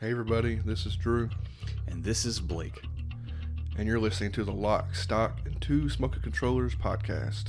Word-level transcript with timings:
Hey, 0.00 0.10
everybody, 0.10 0.56
this 0.56 0.84
is 0.86 0.96
Drew, 0.96 1.30
And 1.88 2.04
this 2.04 2.24
is 2.24 2.40
Blake. 2.40 2.82
and 3.78 3.86
you're 3.86 4.00
listening 4.00 4.32
to 4.32 4.44
the 4.44 4.52
Lock, 4.52 4.94
Stock, 4.94 5.38
and 5.44 5.60
Two 5.60 5.88
Smoking 5.88 6.22
Controllers 6.22 6.74
podcast. 6.74 7.48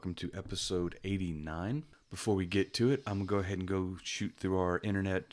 Welcome 0.00 0.14
to 0.14 0.30
episode 0.34 0.98
89. 1.04 1.84
Before 2.08 2.34
we 2.34 2.46
get 2.46 2.72
to 2.72 2.90
it, 2.90 3.02
I'm 3.06 3.18
going 3.18 3.26
to 3.26 3.30
go 3.34 3.38
ahead 3.40 3.58
and 3.58 3.68
go 3.68 3.98
shoot 4.02 4.32
through 4.34 4.58
our 4.58 4.80
internet 4.82 5.24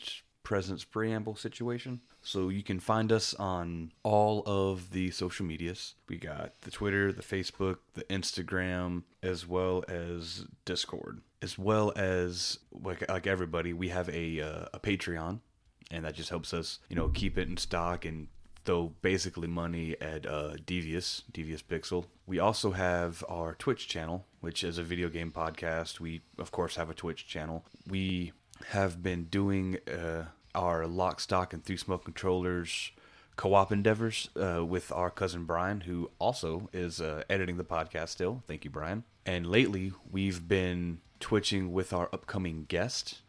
presence 0.42 0.84
preamble 0.84 1.36
situation. 1.36 2.02
So 2.20 2.50
you 2.50 2.62
can 2.62 2.78
find 2.78 3.10
us 3.10 3.32
on 3.32 3.92
all 4.02 4.42
of 4.44 4.90
the 4.90 5.10
social 5.10 5.46
medias. 5.46 5.94
We 6.06 6.18
got 6.18 6.60
the 6.60 6.70
Twitter, 6.70 7.14
the 7.14 7.22
Facebook, 7.22 7.78
the 7.94 8.04
Instagram, 8.10 9.04
as 9.22 9.46
well 9.46 9.84
as 9.88 10.44
Discord. 10.66 11.22
As 11.40 11.56
well 11.56 11.94
as, 11.96 12.58
like, 12.70 13.08
like 13.08 13.26
everybody, 13.26 13.72
we 13.72 13.88
have 13.88 14.10
a, 14.10 14.42
uh, 14.42 14.66
a 14.74 14.80
Patreon, 14.80 15.40
and 15.90 16.04
that 16.04 16.14
just 16.14 16.28
helps 16.28 16.52
us, 16.52 16.80
you 16.90 16.96
know, 16.96 17.08
keep 17.08 17.38
it 17.38 17.48
in 17.48 17.56
stock 17.56 18.04
and 18.04 18.28
throw 18.68 18.92
basically 19.00 19.48
money 19.48 19.96
at 19.98 20.26
uh, 20.26 20.52
Devious, 20.66 21.22
Devious 21.32 21.62
Pixel. 21.62 22.04
We 22.26 22.38
also 22.38 22.72
have 22.72 23.24
our 23.26 23.54
Twitch 23.54 23.88
channel, 23.88 24.26
which 24.42 24.62
is 24.62 24.76
a 24.76 24.82
video 24.82 25.08
game 25.08 25.32
podcast. 25.32 26.00
We, 26.00 26.20
of 26.36 26.50
course, 26.50 26.76
have 26.76 26.90
a 26.90 26.94
Twitch 26.94 27.26
channel. 27.26 27.64
We 27.88 28.32
have 28.66 29.02
been 29.02 29.24
doing 29.24 29.78
uh, 29.90 30.24
our 30.54 30.86
lock, 30.86 31.20
stock, 31.20 31.54
and 31.54 31.64
three 31.64 31.78
smoke 31.78 32.04
controllers 32.04 32.90
co-op 33.36 33.72
endeavors 33.72 34.28
uh, 34.36 34.62
with 34.62 34.92
our 34.92 35.10
cousin 35.10 35.44
Brian, 35.44 35.82
who 35.82 36.10
also 36.18 36.68
is 36.74 37.00
uh, 37.00 37.22
editing 37.30 37.56
the 37.56 37.64
podcast 37.64 38.08
still. 38.08 38.42
Thank 38.46 38.64
you, 38.64 38.70
Brian. 38.70 39.04
And 39.24 39.46
lately, 39.46 39.92
we've 40.10 40.46
been 40.46 40.98
twitching 41.20 41.72
with 41.72 41.94
our 41.94 42.10
upcoming 42.12 42.66
guest, 42.68 43.20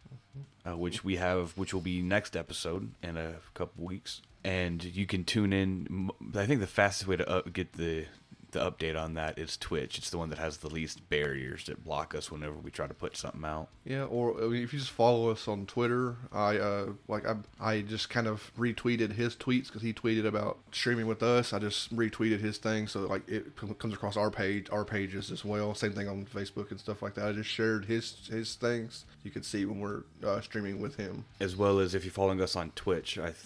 uh, 0.67 0.75
which 0.75 1.05
we 1.05 1.15
have, 1.15 1.55
which 1.57 1.73
will 1.73 1.81
be 1.81 2.01
next 2.01 2.35
episode 2.35 2.91
in 3.01 3.15
a 3.15 3.35
couple 3.53 3.85
weeks. 3.85 4.21
And 4.43 4.83
you 4.83 5.05
can 5.05 5.25
tune 5.25 5.53
in. 5.53 6.09
I 6.35 6.45
think 6.45 6.61
the 6.61 6.67
fastest 6.67 7.07
way 7.07 7.17
to 7.17 7.29
up, 7.29 7.51
get 7.51 7.73
the 7.73 8.05
the 8.51 8.59
update 8.59 8.99
on 8.99 9.13
that 9.13 9.37
is 9.37 9.57
Twitch. 9.57 9.97
It's 9.97 10.09
the 10.09 10.17
one 10.17 10.29
that 10.29 10.39
has 10.39 10.57
the 10.57 10.69
least 10.69 11.07
barriers 11.09 11.65
that 11.65 11.83
block 11.83 12.15
us 12.15 12.31
whenever 12.31 12.55
we 12.55 12.71
try 12.71 12.87
to 12.87 12.93
put 12.93 13.15
something 13.15 13.45
out. 13.45 13.67
Yeah, 13.85 14.05
or 14.05 14.41
I 14.41 14.47
mean, 14.47 14.63
if 14.63 14.73
you 14.73 14.79
just 14.79 14.91
follow 14.91 15.29
us 15.29 15.47
on 15.47 15.65
Twitter, 15.65 16.15
I 16.31 16.57
uh, 16.57 16.85
like 17.07 17.27
I, 17.27 17.35
I 17.59 17.81
just 17.81 18.09
kind 18.09 18.27
of 18.27 18.51
retweeted 18.57 19.13
his 19.13 19.35
tweets 19.35 19.67
because 19.67 19.81
he 19.81 19.93
tweeted 19.93 20.25
about 20.25 20.57
streaming 20.71 21.07
with 21.07 21.21
us. 21.21 21.53
I 21.53 21.59
just 21.59 21.95
retweeted 21.95 22.39
his 22.39 22.57
thing 22.57 22.87
so 22.87 23.01
that, 23.01 23.09
like 23.09 23.27
it 23.29 23.55
com- 23.55 23.73
comes 23.75 23.93
across 23.93 24.17
our 24.17 24.31
page, 24.31 24.67
our 24.71 24.85
pages 24.85 25.31
as 25.31 25.45
well. 25.45 25.75
Same 25.75 25.93
thing 25.93 26.07
on 26.07 26.25
Facebook 26.25 26.71
and 26.71 26.79
stuff 26.79 27.01
like 27.01 27.13
that. 27.15 27.27
I 27.27 27.33
just 27.33 27.49
shared 27.49 27.85
his 27.85 28.27
his 28.31 28.55
things. 28.55 29.05
You 29.23 29.31
can 29.31 29.43
see 29.43 29.65
when 29.65 29.79
we're 29.79 30.03
uh, 30.23 30.41
streaming 30.41 30.81
with 30.81 30.95
him. 30.95 31.25
As 31.39 31.55
well 31.55 31.79
as 31.79 31.93
if 31.93 32.03
you're 32.03 32.11
following 32.11 32.41
us 32.41 32.55
on 32.55 32.71
Twitch. 32.71 33.17
I 33.17 33.25
th- 33.25 33.37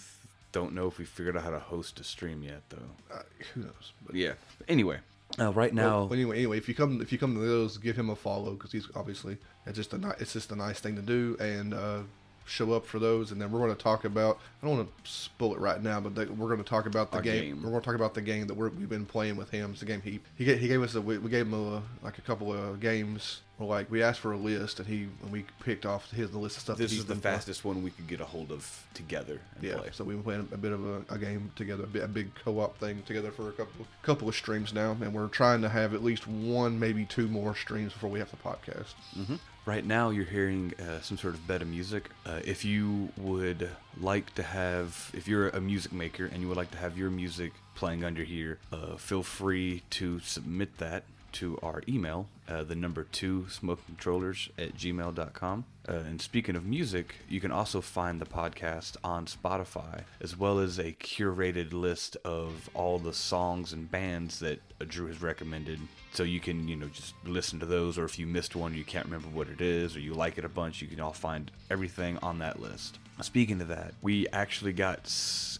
don't 0.54 0.72
know 0.72 0.86
if 0.86 0.98
we 0.98 1.04
figured 1.04 1.36
out 1.36 1.42
how 1.42 1.50
to 1.50 1.58
host 1.58 1.98
a 1.98 2.04
stream 2.04 2.42
yet, 2.42 2.62
though. 2.70 3.12
Uh, 3.12 3.22
who 3.52 3.62
knows? 3.62 3.92
But 4.06 4.14
Yeah. 4.14 4.34
Anyway, 4.68 5.00
uh, 5.38 5.52
right 5.52 5.74
now. 5.74 6.04
Well, 6.04 6.12
anyway, 6.14 6.38
anyway, 6.38 6.58
if 6.58 6.68
you 6.68 6.74
come 6.74 7.00
if 7.02 7.10
you 7.12 7.18
come 7.18 7.34
to 7.34 7.40
those, 7.40 7.76
give 7.76 7.96
him 7.96 8.08
a 8.08 8.16
follow 8.16 8.52
because 8.52 8.70
he's 8.70 8.86
obviously 8.94 9.36
it's 9.66 9.76
just 9.76 9.92
a 9.92 9.98
ni- 9.98 10.14
it's 10.20 10.32
just 10.32 10.52
a 10.52 10.56
nice 10.56 10.78
thing 10.78 10.94
to 10.94 11.02
do 11.02 11.36
and 11.40 11.74
uh, 11.74 12.00
show 12.46 12.72
up 12.72 12.86
for 12.86 13.00
those. 13.00 13.32
And 13.32 13.40
then 13.40 13.50
we're 13.50 13.58
going 13.58 13.74
to 13.74 13.82
talk 13.82 14.04
about 14.04 14.38
I 14.62 14.66
don't 14.66 14.76
want 14.76 15.04
to 15.04 15.10
spoil 15.10 15.54
it 15.54 15.58
right 15.58 15.82
now, 15.82 15.98
but 15.98 16.14
the, 16.14 16.32
we're 16.32 16.46
going 16.46 16.62
to 16.62 16.70
talk 16.70 16.86
about 16.86 17.10
the 17.10 17.20
game. 17.20 17.56
game. 17.56 17.62
We're 17.62 17.70
going 17.70 17.82
to 17.82 17.86
talk 17.86 17.96
about 17.96 18.14
the 18.14 18.22
game 18.22 18.46
that 18.46 18.54
we're, 18.54 18.68
we've 18.68 18.88
been 18.88 19.06
playing 19.06 19.34
with 19.34 19.50
him. 19.50 19.72
It's 19.72 19.80
the 19.80 19.86
game 19.86 20.02
he 20.02 20.20
he 20.38 20.44
gave, 20.44 20.60
he 20.60 20.68
gave 20.68 20.82
us 20.82 20.94
a 20.94 21.00
we, 21.00 21.18
we 21.18 21.30
gave 21.30 21.46
him 21.46 21.54
a, 21.54 21.82
like 22.04 22.18
a 22.18 22.22
couple 22.22 22.52
of 22.52 22.78
games. 22.78 23.40
Or 23.58 23.66
like 23.68 23.88
we 23.88 24.02
asked 24.02 24.18
for 24.18 24.32
a 24.32 24.36
list 24.36 24.80
and 24.80 24.88
he 24.88 25.02
and 25.22 25.30
we 25.30 25.44
picked 25.60 25.86
off 25.86 26.10
his 26.10 26.30
the 26.30 26.38
list 26.38 26.56
of 26.56 26.62
stuff. 26.62 26.76
this 26.78 26.90
that 26.90 26.96
is 26.98 27.04
the 27.04 27.14
playing. 27.14 27.20
fastest 27.36 27.64
one 27.64 27.84
we 27.84 27.90
could 27.90 28.08
get 28.08 28.20
a 28.20 28.24
hold 28.24 28.50
of 28.50 28.84
together 28.94 29.40
and 29.54 29.62
Yeah, 29.64 29.76
play. 29.76 29.90
so 29.92 30.02
we've 30.02 30.16
been 30.16 30.24
playing 30.24 30.48
a 30.52 30.56
bit 30.56 30.72
of 30.72 30.84
a, 30.84 31.04
a 31.08 31.18
game 31.18 31.52
together, 31.54 31.84
a, 31.84 31.86
bit, 31.86 32.02
a 32.02 32.08
big 32.08 32.34
co-op 32.34 32.76
thing 32.78 33.02
together 33.06 33.30
for 33.30 33.48
a 33.48 33.52
couple 33.52 33.86
couple 34.02 34.28
of 34.28 34.34
streams 34.34 34.72
now, 34.74 34.96
and 35.00 35.14
we're 35.14 35.28
trying 35.28 35.62
to 35.62 35.68
have 35.68 35.94
at 35.94 36.02
least 36.02 36.26
one, 36.26 36.80
maybe 36.80 37.04
two 37.04 37.28
more 37.28 37.54
streams 37.54 37.92
before 37.92 38.10
we 38.10 38.18
have 38.18 38.30
the 38.30 38.36
podcast. 38.38 38.94
hmm 39.14 39.36
Right 39.66 39.86
now, 39.86 40.10
you're 40.10 40.26
hearing 40.26 40.74
uh, 40.78 41.00
some 41.00 41.16
sort 41.16 41.32
of 41.32 41.46
beta 41.46 41.64
music. 41.64 42.10
Uh, 42.26 42.40
if 42.44 42.66
you 42.66 43.08
would 43.16 43.70
like 43.98 44.34
to 44.34 44.42
have, 44.42 45.10
if 45.14 45.26
you're 45.26 45.48
a 45.48 45.60
music 45.60 45.90
maker 45.90 46.26
and 46.26 46.42
you 46.42 46.48
would 46.48 46.58
like 46.58 46.70
to 46.72 46.76
have 46.76 46.98
your 46.98 47.08
music 47.08 47.52
playing 47.74 48.04
under 48.04 48.24
here, 48.24 48.58
uh, 48.72 48.96
feel 48.96 49.22
free 49.22 49.82
to 49.88 50.20
submit 50.20 50.76
that 50.78 51.04
to 51.34 51.58
our 51.62 51.82
email, 51.88 52.28
uh, 52.48 52.62
the 52.62 52.74
number 52.74 53.04
two 53.04 53.46
smoke 53.48 53.84
controllers 53.86 54.48
at 54.56 54.76
gmail.com. 54.76 55.64
Uh, 55.86 55.92
and 55.92 56.20
speaking 56.20 56.56
of 56.56 56.64
music, 56.64 57.16
you 57.28 57.40
can 57.40 57.50
also 57.50 57.80
find 57.80 58.20
the 58.20 58.26
podcast 58.26 58.96
on 59.04 59.26
Spotify, 59.26 60.04
as 60.20 60.36
well 60.36 60.58
as 60.58 60.78
a 60.78 60.92
curated 60.92 61.72
list 61.72 62.16
of 62.24 62.70
all 62.72 62.98
the 62.98 63.12
songs 63.12 63.72
and 63.72 63.90
bands 63.90 64.38
that 64.38 64.60
Drew 64.88 65.08
has 65.08 65.20
recommended. 65.20 65.80
So 66.12 66.22
you 66.22 66.40
can, 66.40 66.68
you 66.68 66.76
know, 66.76 66.86
just 66.88 67.14
listen 67.24 67.60
to 67.60 67.66
those, 67.66 67.98
or 67.98 68.04
if 68.04 68.18
you 68.18 68.26
missed 68.26 68.56
one, 68.56 68.74
you 68.74 68.84
can't 68.84 69.04
remember 69.04 69.28
what 69.28 69.48
it 69.48 69.60
is, 69.60 69.96
or 69.96 70.00
you 70.00 70.14
like 70.14 70.38
it 70.38 70.44
a 70.44 70.48
bunch, 70.48 70.80
you 70.80 70.88
can 70.88 71.00
all 71.00 71.12
find 71.12 71.50
everything 71.70 72.18
on 72.18 72.38
that 72.38 72.60
list. 72.60 72.98
Speaking 73.20 73.60
of 73.60 73.68
that, 73.68 73.94
we 74.02 74.26
actually 74.28 74.72
got 74.72 75.12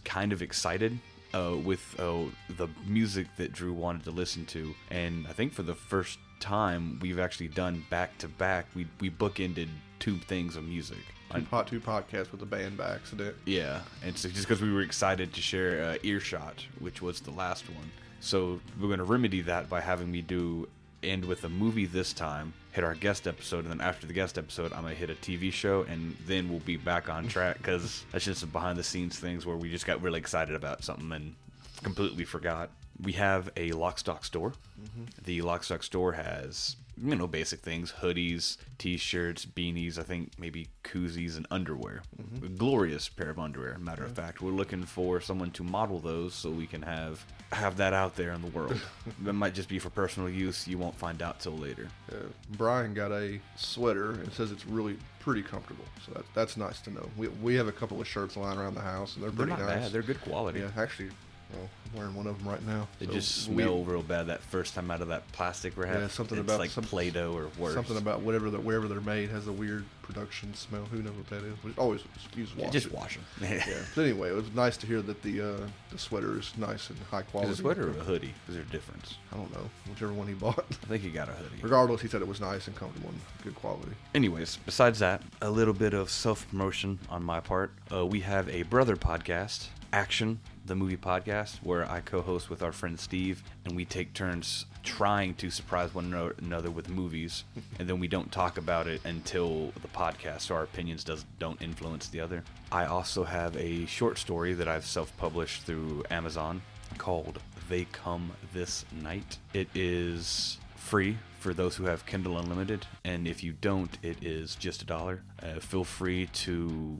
kind 0.03 0.33
of 0.33 0.41
excited 0.41 0.99
uh, 1.33 1.55
with 1.63 1.99
uh, 1.99 2.23
the 2.49 2.67
music 2.85 3.27
that 3.37 3.51
Drew 3.51 3.73
wanted 3.73 4.03
to 4.03 4.11
listen 4.11 4.45
to, 4.47 4.75
and 4.91 5.27
I 5.27 5.33
think 5.33 5.53
for 5.53 5.63
the 5.63 5.75
first 5.75 6.19
time 6.39 6.99
we've 7.01 7.19
actually 7.19 7.47
done 7.47 7.85
back 7.89 8.17
to 8.19 8.27
back. 8.27 8.67
We 8.75 8.87
we 8.99 9.09
bookended 9.09 9.69
two 9.99 10.17
things 10.17 10.55
of 10.55 10.63
music. 10.63 10.99
Two, 11.33 11.41
pot, 11.41 11.67
two 11.67 11.79
podcasts 11.79 12.31
with 12.31 12.39
the 12.39 12.45
band 12.45 12.77
by 12.77 12.93
accident. 12.93 13.35
Yeah, 13.45 13.81
and 14.03 14.17
so 14.17 14.29
just 14.29 14.47
because 14.47 14.61
we 14.61 14.71
were 14.71 14.81
excited 14.81 15.33
to 15.33 15.41
share 15.41 15.83
uh, 15.83 15.97
Earshot, 16.03 16.65
which 16.79 17.01
was 17.01 17.19
the 17.19 17.31
last 17.31 17.67
one. 17.69 17.91
So 18.19 18.61
we're 18.79 18.87
going 18.87 18.99
to 18.99 19.05
remedy 19.05 19.41
that 19.41 19.67
by 19.67 19.81
having 19.81 20.11
me 20.11 20.21
do 20.21 20.67
end 21.03 21.25
with 21.25 21.43
a 21.43 21.49
movie 21.49 21.85
this 21.85 22.13
time, 22.13 22.53
hit 22.75 22.83
our 22.83 22.93
guest 22.93 23.25
episode, 23.25 23.63
and 23.63 23.71
then 23.71 23.81
after 23.81 24.05
the 24.05 24.11
guest 24.11 24.37
episode, 24.37 24.73
I'm 24.73 24.83
to 24.83 24.93
hit 24.93 25.09
a 25.09 25.15
TV 25.15 25.51
show, 25.51 25.83
and 25.83 26.15
then 26.27 26.49
we'll 26.49 26.59
be 26.59 26.75
back 26.75 27.07
on 27.07 27.27
track 27.27 27.57
because 27.57 28.03
that's 28.11 28.25
just 28.25 28.41
some 28.41 28.49
behind 28.49 28.77
the 28.77 28.83
scenes 28.83 29.17
things 29.17 29.45
where 29.45 29.55
we 29.55 29.71
just 29.71 29.85
got 29.85 30.01
really 30.01 30.19
excited 30.19 30.55
about 30.55 30.83
something 30.83 31.09
and 31.13 31.35
completely 31.83 32.25
forgot. 32.25 32.69
We 33.01 33.13
have 33.13 33.47
a 33.55 33.71
Lockstock 33.71 34.25
store. 34.25 34.51
Mm-hmm. 34.81 35.03
The 35.23 35.39
Lockstock 35.39 35.83
store 35.83 36.11
has 36.11 36.75
you 37.03 37.15
know 37.15 37.27
basic 37.27 37.59
things 37.59 37.93
hoodies 38.01 38.57
t-shirts 38.77 39.45
beanies 39.45 39.97
i 39.99 40.03
think 40.03 40.31
maybe 40.37 40.67
koozies 40.85 41.35
and 41.35 41.45
underwear. 41.51 42.01
A 42.43 42.47
glorious 42.47 43.09
pair 43.09 43.29
of 43.29 43.39
underwear 43.39 43.77
matter 43.79 44.05
of 44.05 44.13
fact. 44.13 44.41
We're 44.41 44.51
looking 44.51 44.83
for 44.83 45.19
someone 45.19 45.51
to 45.51 45.63
model 45.63 45.99
those 45.99 46.33
so 46.33 46.49
we 46.49 46.67
can 46.67 46.81
have 46.83 47.25
have 47.51 47.77
that 47.77 47.93
out 47.93 48.15
there 48.15 48.31
in 48.31 48.41
the 48.41 48.47
world. 48.49 48.79
That 49.23 49.33
might 49.33 49.53
just 49.53 49.69
be 49.69 49.79
for 49.79 49.89
personal 49.89 50.29
use. 50.29 50.67
You 50.67 50.77
won't 50.77 50.95
find 50.95 51.21
out 51.21 51.39
till 51.39 51.57
later. 51.57 51.87
Uh, 52.11 52.15
Brian 52.57 52.93
got 52.93 53.11
a 53.11 53.39
sweater 53.55 54.11
and 54.11 54.31
says 54.33 54.51
it's 54.51 54.65
really 54.65 54.97
pretty 55.19 55.41
comfortable, 55.41 55.85
so 56.05 56.11
that, 56.13 56.25
that's 56.33 56.57
nice 56.57 56.79
to 56.81 56.91
know. 56.91 57.09
We, 57.17 57.27
we 57.27 57.55
have 57.55 57.67
a 57.67 57.71
couple 57.71 57.99
of 58.01 58.07
shirts 58.07 58.35
lying 58.35 58.59
around 58.59 58.75
the 58.75 58.81
house, 58.81 59.15
and 59.15 59.23
they're 59.23 59.31
they're 59.31 59.47
pretty 59.47 59.61
not 59.61 59.69
nice. 59.69 59.83
bad. 59.85 59.91
They're 59.91 60.01
good 60.03 60.21
quality. 60.21 60.59
Yeah, 60.59 60.69
actually, 60.77 61.09
well, 61.55 61.69
I'm 61.91 61.97
wearing 61.99 62.15
one 62.15 62.27
of 62.27 62.37
them 62.39 62.47
right 62.47 62.65
now. 62.65 62.87
they 62.99 63.05
so 63.05 63.11
just 63.13 63.47
we- 63.49 63.63
real 63.63 64.01
bad 64.03 64.27
that 64.27 64.41
first 64.41 64.73
time 64.75 64.91
out 64.91 65.01
of 65.01 65.07
that 65.09 65.29
plastic 65.31 65.77
wrap 65.77 65.93
Yeah, 65.95 66.07
something 66.07 66.37
it's 66.37 66.45
about 66.47 66.59
like 66.59 66.69
some- 66.71 66.83
play-doh 66.83 67.33
or 67.33 67.47
worse 67.57 67.73
Something 67.73 67.97
about 67.97 68.21
whatever 68.21 68.49
that 68.51 68.63
wherever 68.63 68.87
they're 68.87 69.01
made 69.01 69.29
has 69.29 69.47
a 69.47 69.51
weird 69.51 69.85
production 70.01 70.53
smell. 70.53 70.85
Who 70.91 71.01
knows 71.01 71.15
what 71.15 71.27
that 71.29 71.43
is? 71.43 71.55
We 71.63 71.73
always 71.79 72.01
use 72.35 72.55
wash. 72.55 72.71
just 72.71 72.87
it. 72.87 72.93
wash 72.93 73.15
them 73.15 73.25
Yeah. 73.41 73.65
But 73.95 74.01
anyway, 74.03 74.29
it 74.29 74.35
was 74.35 74.51
nice 74.53 74.77
to 74.77 74.85
hear 74.87 75.01
that 75.01 75.21
the 75.23 75.41
uh, 75.41 75.67
the 75.91 75.97
sweater 75.97 76.37
is 76.37 76.53
nice 76.57 76.89
and 76.89 76.99
high 77.09 77.23
quality. 77.23 77.51
is 77.51 77.59
a 77.59 77.61
sweater 77.63 77.87
or 77.87 77.91
a 77.91 78.03
hoodie 78.03 78.33
is 78.47 78.53
there 78.55 78.63
a 78.63 78.67
difference 78.67 79.15
I 79.31 79.37
don't 79.37 79.51
know, 79.53 79.67
whichever 79.89 80.13
one 80.13 80.27
he 80.27 80.33
bought. 80.33 80.63
i 80.69 80.85
think 80.87 81.01
he 81.01 81.09
got 81.09 81.27
a 81.29 81.31
hoodie 81.33 81.61
Regardless, 81.61 82.01
he 82.01 82.07
said 82.07 82.21
it 82.21 82.27
was 82.27 82.39
nice 82.41 82.67
and 82.67 82.75
comfortable 82.75 83.09
and 83.09 83.19
good 83.43 83.55
quality. 83.55 83.91
Anyways, 84.13 84.57
besides 84.65 84.99
that, 84.99 85.21
a 85.41 85.49
little 85.49 85.73
bit 85.73 85.93
of 85.93 86.09
self 86.11 86.47
promotion 86.49 86.99
on 87.09 87.23
my 87.23 87.39
part. 87.39 87.71
Uh, 87.91 88.05
we 88.05 88.19
have 88.21 88.47
a 88.49 88.63
brother 88.63 88.95
podcast, 88.95 89.67
Action, 89.91 90.39
the 90.65 90.75
movie 90.75 90.97
podcast, 90.97 91.57
where 91.63 91.89
I 91.89 92.01
co 92.01 92.21
host 92.21 92.49
with 92.49 92.63
our 92.63 92.71
friend 92.71 92.99
Steve, 92.99 93.43
and 93.65 93.75
we 93.75 93.85
take 93.85 94.13
turns 94.13 94.65
trying 94.83 95.33
to 95.35 95.49
surprise 95.49 95.93
one 95.93 96.13
another 96.39 96.71
with 96.71 96.89
movies, 96.89 97.43
and 97.79 97.87
then 97.87 97.99
we 97.99 98.07
don't 98.07 98.31
talk 98.31 98.57
about 98.57 98.87
it 98.87 99.01
until 99.05 99.71
the 99.81 99.87
podcast, 99.89 100.41
so 100.41 100.55
our 100.55 100.63
opinions 100.63 101.03
does, 101.03 101.25
don't 101.39 101.61
influence 101.61 102.07
the 102.07 102.19
other. 102.19 102.43
I 102.71 102.85
also 102.85 103.23
have 103.23 103.55
a 103.57 103.85
short 103.85 104.17
story 104.17 104.53
that 104.53 104.67
I've 104.67 104.85
self 104.85 105.15
published 105.17 105.63
through 105.63 106.03
Amazon 106.09 106.61
called 106.97 107.39
They 107.69 107.85
Come 107.85 108.31
This 108.53 108.85
Night. 109.01 109.37
It 109.53 109.67
is 109.75 110.57
free 110.75 111.17
for 111.39 111.53
those 111.53 111.75
who 111.75 111.85
have 111.85 112.05
Kindle 112.05 112.37
Unlimited, 112.39 112.85
and 113.03 113.27
if 113.27 113.43
you 113.43 113.53
don't, 113.53 113.95
it 114.01 114.23
is 114.23 114.55
just 114.55 114.81
a 114.81 114.85
dollar. 114.85 115.21
Uh, 115.41 115.59
feel 115.59 115.83
free 115.83 116.27
to 116.27 116.97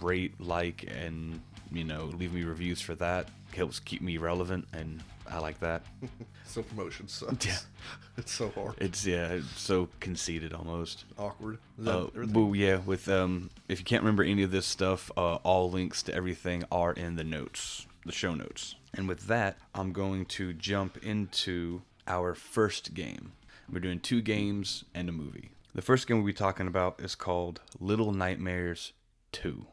rate, 0.00 0.34
like, 0.38 0.84
and 0.88 1.40
you 1.72 1.84
know, 1.84 2.04
leave 2.16 2.32
me 2.32 2.44
reviews 2.44 2.80
for 2.80 2.94
that. 2.96 3.28
Helps 3.54 3.78
keep 3.80 4.02
me 4.02 4.18
relevant, 4.18 4.66
and 4.72 5.02
I 5.28 5.38
like 5.38 5.60
that. 5.60 5.82
So 6.48 6.62
promotion 6.62 7.08
sucks. 7.08 7.44
Yeah. 7.44 7.58
it's 8.16 8.32
so 8.32 8.50
hard. 8.50 8.76
It's 8.78 9.04
yeah, 9.04 9.26
it's 9.32 9.60
so 9.60 9.88
conceited 10.00 10.52
almost. 10.54 11.04
Awkward. 11.18 11.58
That 11.76 12.36
Uh, 12.36 12.52
yeah, 12.52 12.76
with 12.76 13.08
um, 13.08 13.50
if 13.68 13.80
you 13.80 13.84
can't 13.84 14.02
remember 14.02 14.22
any 14.22 14.44
of 14.44 14.52
this 14.52 14.64
stuff, 14.64 15.10
uh, 15.16 15.34
all 15.42 15.70
links 15.70 16.02
to 16.04 16.14
everything 16.14 16.64
are 16.70 16.92
in 16.92 17.16
the 17.16 17.24
notes, 17.24 17.86
the 18.06 18.12
show 18.12 18.34
notes. 18.34 18.76
And 18.94 19.08
with 19.08 19.26
that, 19.26 19.58
I'm 19.74 19.92
going 19.92 20.24
to 20.26 20.52
jump 20.52 20.98
into 21.04 21.82
our 22.06 22.34
first 22.34 22.94
game. 22.94 23.32
We're 23.70 23.80
doing 23.80 24.00
two 24.00 24.22
games 24.22 24.84
and 24.94 25.08
a 25.08 25.12
movie. 25.12 25.50
The 25.74 25.82
first 25.82 26.06
game 26.06 26.18
we'll 26.18 26.26
be 26.26 26.32
talking 26.32 26.68
about 26.68 27.00
is 27.00 27.14
called 27.14 27.60
Little 27.80 28.12
Nightmares 28.12 28.92
2. 29.32 29.66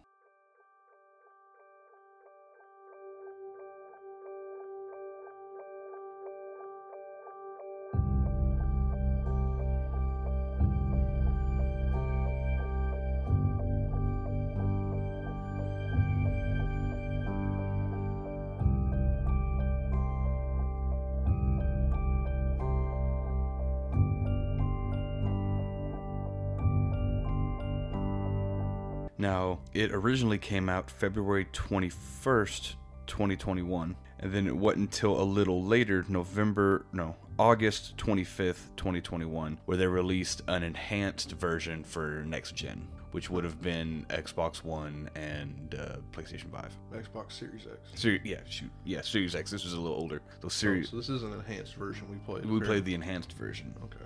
It 29.83 29.91
originally 29.93 30.37
came 30.37 30.69
out 30.69 30.89
February 30.89 31.45
21st, 31.45 32.75
2021, 33.07 33.95
and 34.19 34.31
then 34.33 34.47
it 34.47 34.55
wasn't 34.55 34.81
until 34.83 35.19
a 35.21 35.23
little 35.23 35.61
later, 35.63 36.05
November, 36.07 36.85
no, 36.93 37.15
August 37.37 37.97
25th, 37.97 38.69
2021, 38.77 39.59
where 39.65 39.77
they 39.77 39.85
released 39.87 40.41
an 40.47 40.63
enhanced 40.63 41.31
version 41.33 41.83
for 41.83 42.23
next 42.25 42.55
gen, 42.55 42.87
which 43.11 43.29
would 43.29 43.43
have 43.43 43.61
been 43.61 44.05
Xbox 44.09 44.63
One 44.63 45.09
and 45.15 45.75
uh, 45.77 45.97
PlayStation 46.13 46.49
5. 46.51 46.77
Xbox 46.93 47.33
Series 47.33 47.67
X. 47.69 48.01
Ser- 48.01 48.19
yeah, 48.23 48.39
shoot, 48.47 48.71
yeah, 48.85 49.01
Series 49.01 49.35
X. 49.35 49.51
This 49.51 49.65
was 49.65 49.73
a 49.73 49.79
little 49.79 49.97
older. 49.97 50.21
So 50.39 50.45
Oh, 50.45 50.49
Series, 50.49 50.89
so 50.91 50.95
this 50.95 51.09
is 51.09 51.23
an 51.23 51.33
enhanced 51.33 51.75
version 51.75 52.07
we 52.09 52.15
played. 52.17 52.45
we 52.45 52.61
played 52.61 52.85
the 52.85 52.93
enhanced 52.93 53.33
version. 53.33 53.73
Okay. 53.83 54.05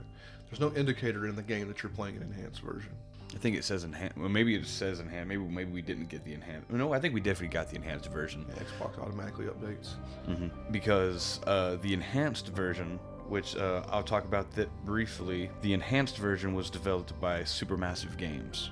There's 0.50 0.60
no 0.60 0.74
indicator 0.76 1.28
in 1.28 1.36
the 1.36 1.44
game 1.44 1.68
that 1.68 1.84
you're 1.84 1.92
playing 1.92 2.16
an 2.16 2.24
enhanced 2.24 2.62
version. 2.62 2.94
I 3.36 3.38
think 3.40 3.58
it 3.58 3.64
says 3.64 3.84
enhanced. 3.84 4.18
Well, 4.18 4.30
maybe 4.30 4.56
it 4.56 4.66
says 4.66 5.00
enhanced. 5.00 5.28
Maybe 5.28 5.42
maybe 5.44 5.72
we 5.72 5.82
didn't 5.82 6.10
get 6.10 6.24
the 6.24 6.34
enhanced. 6.34 6.70
No, 6.72 6.94
I 6.94 7.00
think 7.00 7.14
we 7.14 7.20
definitely 7.20 7.54
got 7.54 7.70
the 7.70 7.76
enhanced 7.76 8.10
version. 8.10 8.46
Yeah, 8.50 8.64
Xbox 8.64 8.98
automatically 9.00 9.46
updates. 9.46 9.96
hmm 10.26 10.48
Because 10.72 11.42
uh, 11.46 11.78
the 11.82 11.94
enhanced 11.94 12.48
version, 12.50 13.00
which 13.28 13.56
uh, 13.58 13.84
I'll 13.90 14.04
talk 14.04 14.24
about 14.24 14.50
that 14.52 14.70
briefly, 14.86 15.50
the 15.62 15.74
enhanced 15.74 16.18
version 16.18 16.54
was 16.54 16.70
developed 16.70 17.20
by 17.20 17.42
Supermassive 17.42 18.18
Games. 18.18 18.72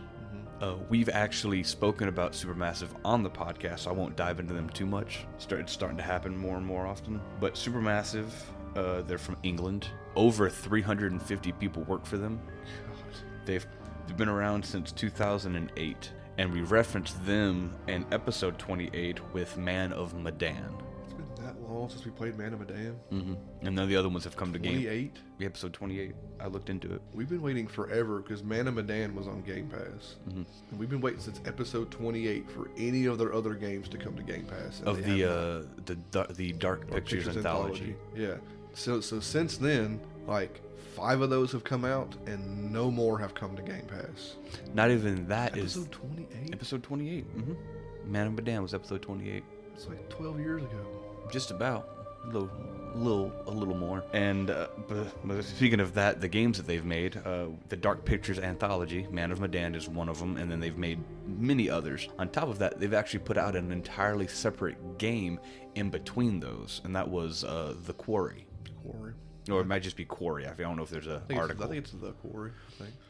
Uh, 0.62 0.76
we've 0.88 1.10
actually 1.10 1.62
spoken 1.62 2.08
about 2.08 2.32
Supermassive 2.32 2.88
on 3.04 3.24
the 3.24 3.30
podcast, 3.30 3.80
so 3.80 3.90
I 3.90 3.94
won't 3.94 4.16
dive 4.16 4.40
into 4.40 4.54
them 4.54 4.70
too 4.70 4.86
much. 4.86 5.26
Start, 5.38 5.60
it's 5.62 5.74
starting 5.74 5.98
to 5.98 6.04
happen 6.04 6.36
more 6.36 6.56
and 6.56 6.66
more 6.66 6.88
often. 6.88 7.20
But 7.42 7.56
Supermassive, 7.56 8.30
uh, 8.78 9.02
they're 9.02 9.18
from 9.18 9.36
England. 9.44 9.90
Over 10.16 10.50
350 10.50 11.52
people 11.54 11.84
work 11.84 12.06
for 12.06 12.18
them. 12.18 12.40
God. 12.88 12.96
They've 13.46 13.68
they've 14.08 14.18
been 14.18 14.30
around 14.30 14.66
since 14.66 14.92
2008, 14.92 16.12
and 16.38 16.54
we 16.54 16.62
referenced 16.62 17.26
them 17.26 17.74
in 17.88 18.06
episode 18.12 18.58
28 18.60 19.34
with 19.34 19.58
Man 19.58 19.94
of 19.94 20.14
Medan. 20.14 20.74
It's 21.04 21.14
been 21.14 21.46
that 21.46 21.62
long 21.62 21.90
since 21.90 22.06
we 22.06 22.12
played 22.12 22.38
Man 22.38 22.54
of 22.54 22.60
Medan. 22.60 23.00
Mm-hmm. 23.12 23.34
And 23.62 23.76
none 23.76 23.84
of 23.84 23.90
the 23.90 23.96
other 23.96 24.10
ones 24.10 24.24
have 24.24 24.36
come 24.36 24.52
to 24.54 24.60
game. 24.60 24.74
28. 24.74 25.18
Yeah, 25.40 25.46
episode 25.46 25.74
28. 25.74 26.14
I 26.40 26.48
looked 26.48 26.70
into 26.70 26.94
it. 26.94 27.02
We've 27.14 27.30
been 27.30 27.42
waiting 27.42 27.68
forever 27.68 28.20
because 28.20 28.44
Man 28.44 28.68
of 28.68 28.76
Medan 28.76 29.16
was 29.16 29.28
on 29.28 29.42
Game 29.42 29.70
Pass. 29.70 30.16
Mm-hmm. 30.28 30.44
And 30.72 30.80
we've 30.80 30.90
been 30.90 31.02
waiting 31.02 31.22
since 31.22 31.40
episode 31.46 31.92
28 31.92 32.50
for 32.50 32.70
any 32.78 33.06
of 33.06 33.18
their 33.18 33.34
other 33.34 33.54
games 33.54 33.90
to 33.90 33.98
come 33.98 34.16
to 34.16 34.24
Game 34.24 34.46
Pass. 34.46 34.82
Of 34.86 35.04
the 35.04 35.24
uh, 35.24 35.64
the 35.86 36.28
the 36.34 36.52
Dark. 36.54 36.86
Or 36.92 36.96
Pictures, 36.96 37.28
anthology. 37.28 37.96
Yeah. 38.16 38.36
So 38.74 39.00
so 39.00 39.20
since 39.20 39.58
then, 39.58 40.00
like 40.28 40.62
five 40.96 41.22
of 41.22 41.30
those 41.30 41.52
have 41.52 41.64
come 41.64 41.86
out 41.86 42.16
and 42.26 42.72
no 42.72 42.90
more 42.90 43.20
have 43.20 43.34
come 43.34 43.56
to 43.56 43.62
Game 43.62 43.86
Pass. 43.86 44.36
Not 44.74 44.92
even 44.92 45.28
that 45.28 45.58
is 45.58 45.76
Episode 45.78 45.92
28? 45.92 46.54
episode 46.54 46.84
28. 46.84 47.24
hmm 47.24 47.54
Man 48.06 48.28
of 48.28 48.34
Medan 48.34 48.62
was 48.62 48.74
episode 48.74 49.02
28. 49.02 49.44
It's 49.74 49.88
like 49.88 50.08
12 50.10 50.40
years 50.40 50.62
ago. 50.64 50.86
just 51.32 51.50
about 51.52 51.90
a 52.24 52.28
little, 52.28 52.50
little, 52.96 53.32
a 53.48 53.52
little 53.52 53.76
more. 53.76 54.04
And 54.14 54.50
uh, 54.50 54.68
but, 54.88 55.28
but 55.28 55.44
speaking 55.44 55.80
of 55.80 55.94
that, 55.96 56.22
the 56.22 56.28
games 56.28 56.58
that 56.58 56.66
they've 56.68 56.86
made, 56.86 57.18
uh, 57.26 57.48
the 57.70 57.76
Dark 57.76 58.06
Pictures 58.06 58.40
anthology, 58.40 59.08
Man 59.12 59.32
of 59.32 59.40
Medan 59.40 59.76
is 59.76 59.88
one 59.90 60.08
of 60.10 60.18
them, 60.20 60.38
and 60.38 60.50
then 60.52 60.60
they've 60.60 60.78
made 60.78 61.00
many 61.28 61.70
others. 61.70 62.08
On 62.20 62.30
top 62.30 62.48
of 62.50 62.60
that, 62.60 62.80
they've 62.80 62.94
actually 62.94 63.20
put 63.20 63.38
out 63.38 63.56
an 63.56 63.72
entirely 63.72 64.28
separate 64.28 64.98
game 64.98 65.40
in 65.76 65.90
between 65.90 66.40
those, 66.40 66.82
and 66.84 66.96
that 66.96 67.08
was 67.10 67.44
uh, 67.44 67.76
The 67.86 67.94
Quarry, 67.94 68.34
Quarry. 68.34 68.45
Or 69.50 69.62
it 69.62 69.68
might 69.68 69.84
just 69.84 69.96
be 69.96 70.06
Quarry. 70.06 70.46
I 70.46 70.54
don't 70.54 70.76
know 70.78 70.84
if 70.84 70.90
there's 70.90 71.08
a 71.08 71.22
I 71.30 71.36
article. 71.36 71.66
I 71.66 71.68
think 71.68 71.84
it's 71.84 71.92
the 71.92 72.12
Quarry. 72.14 72.52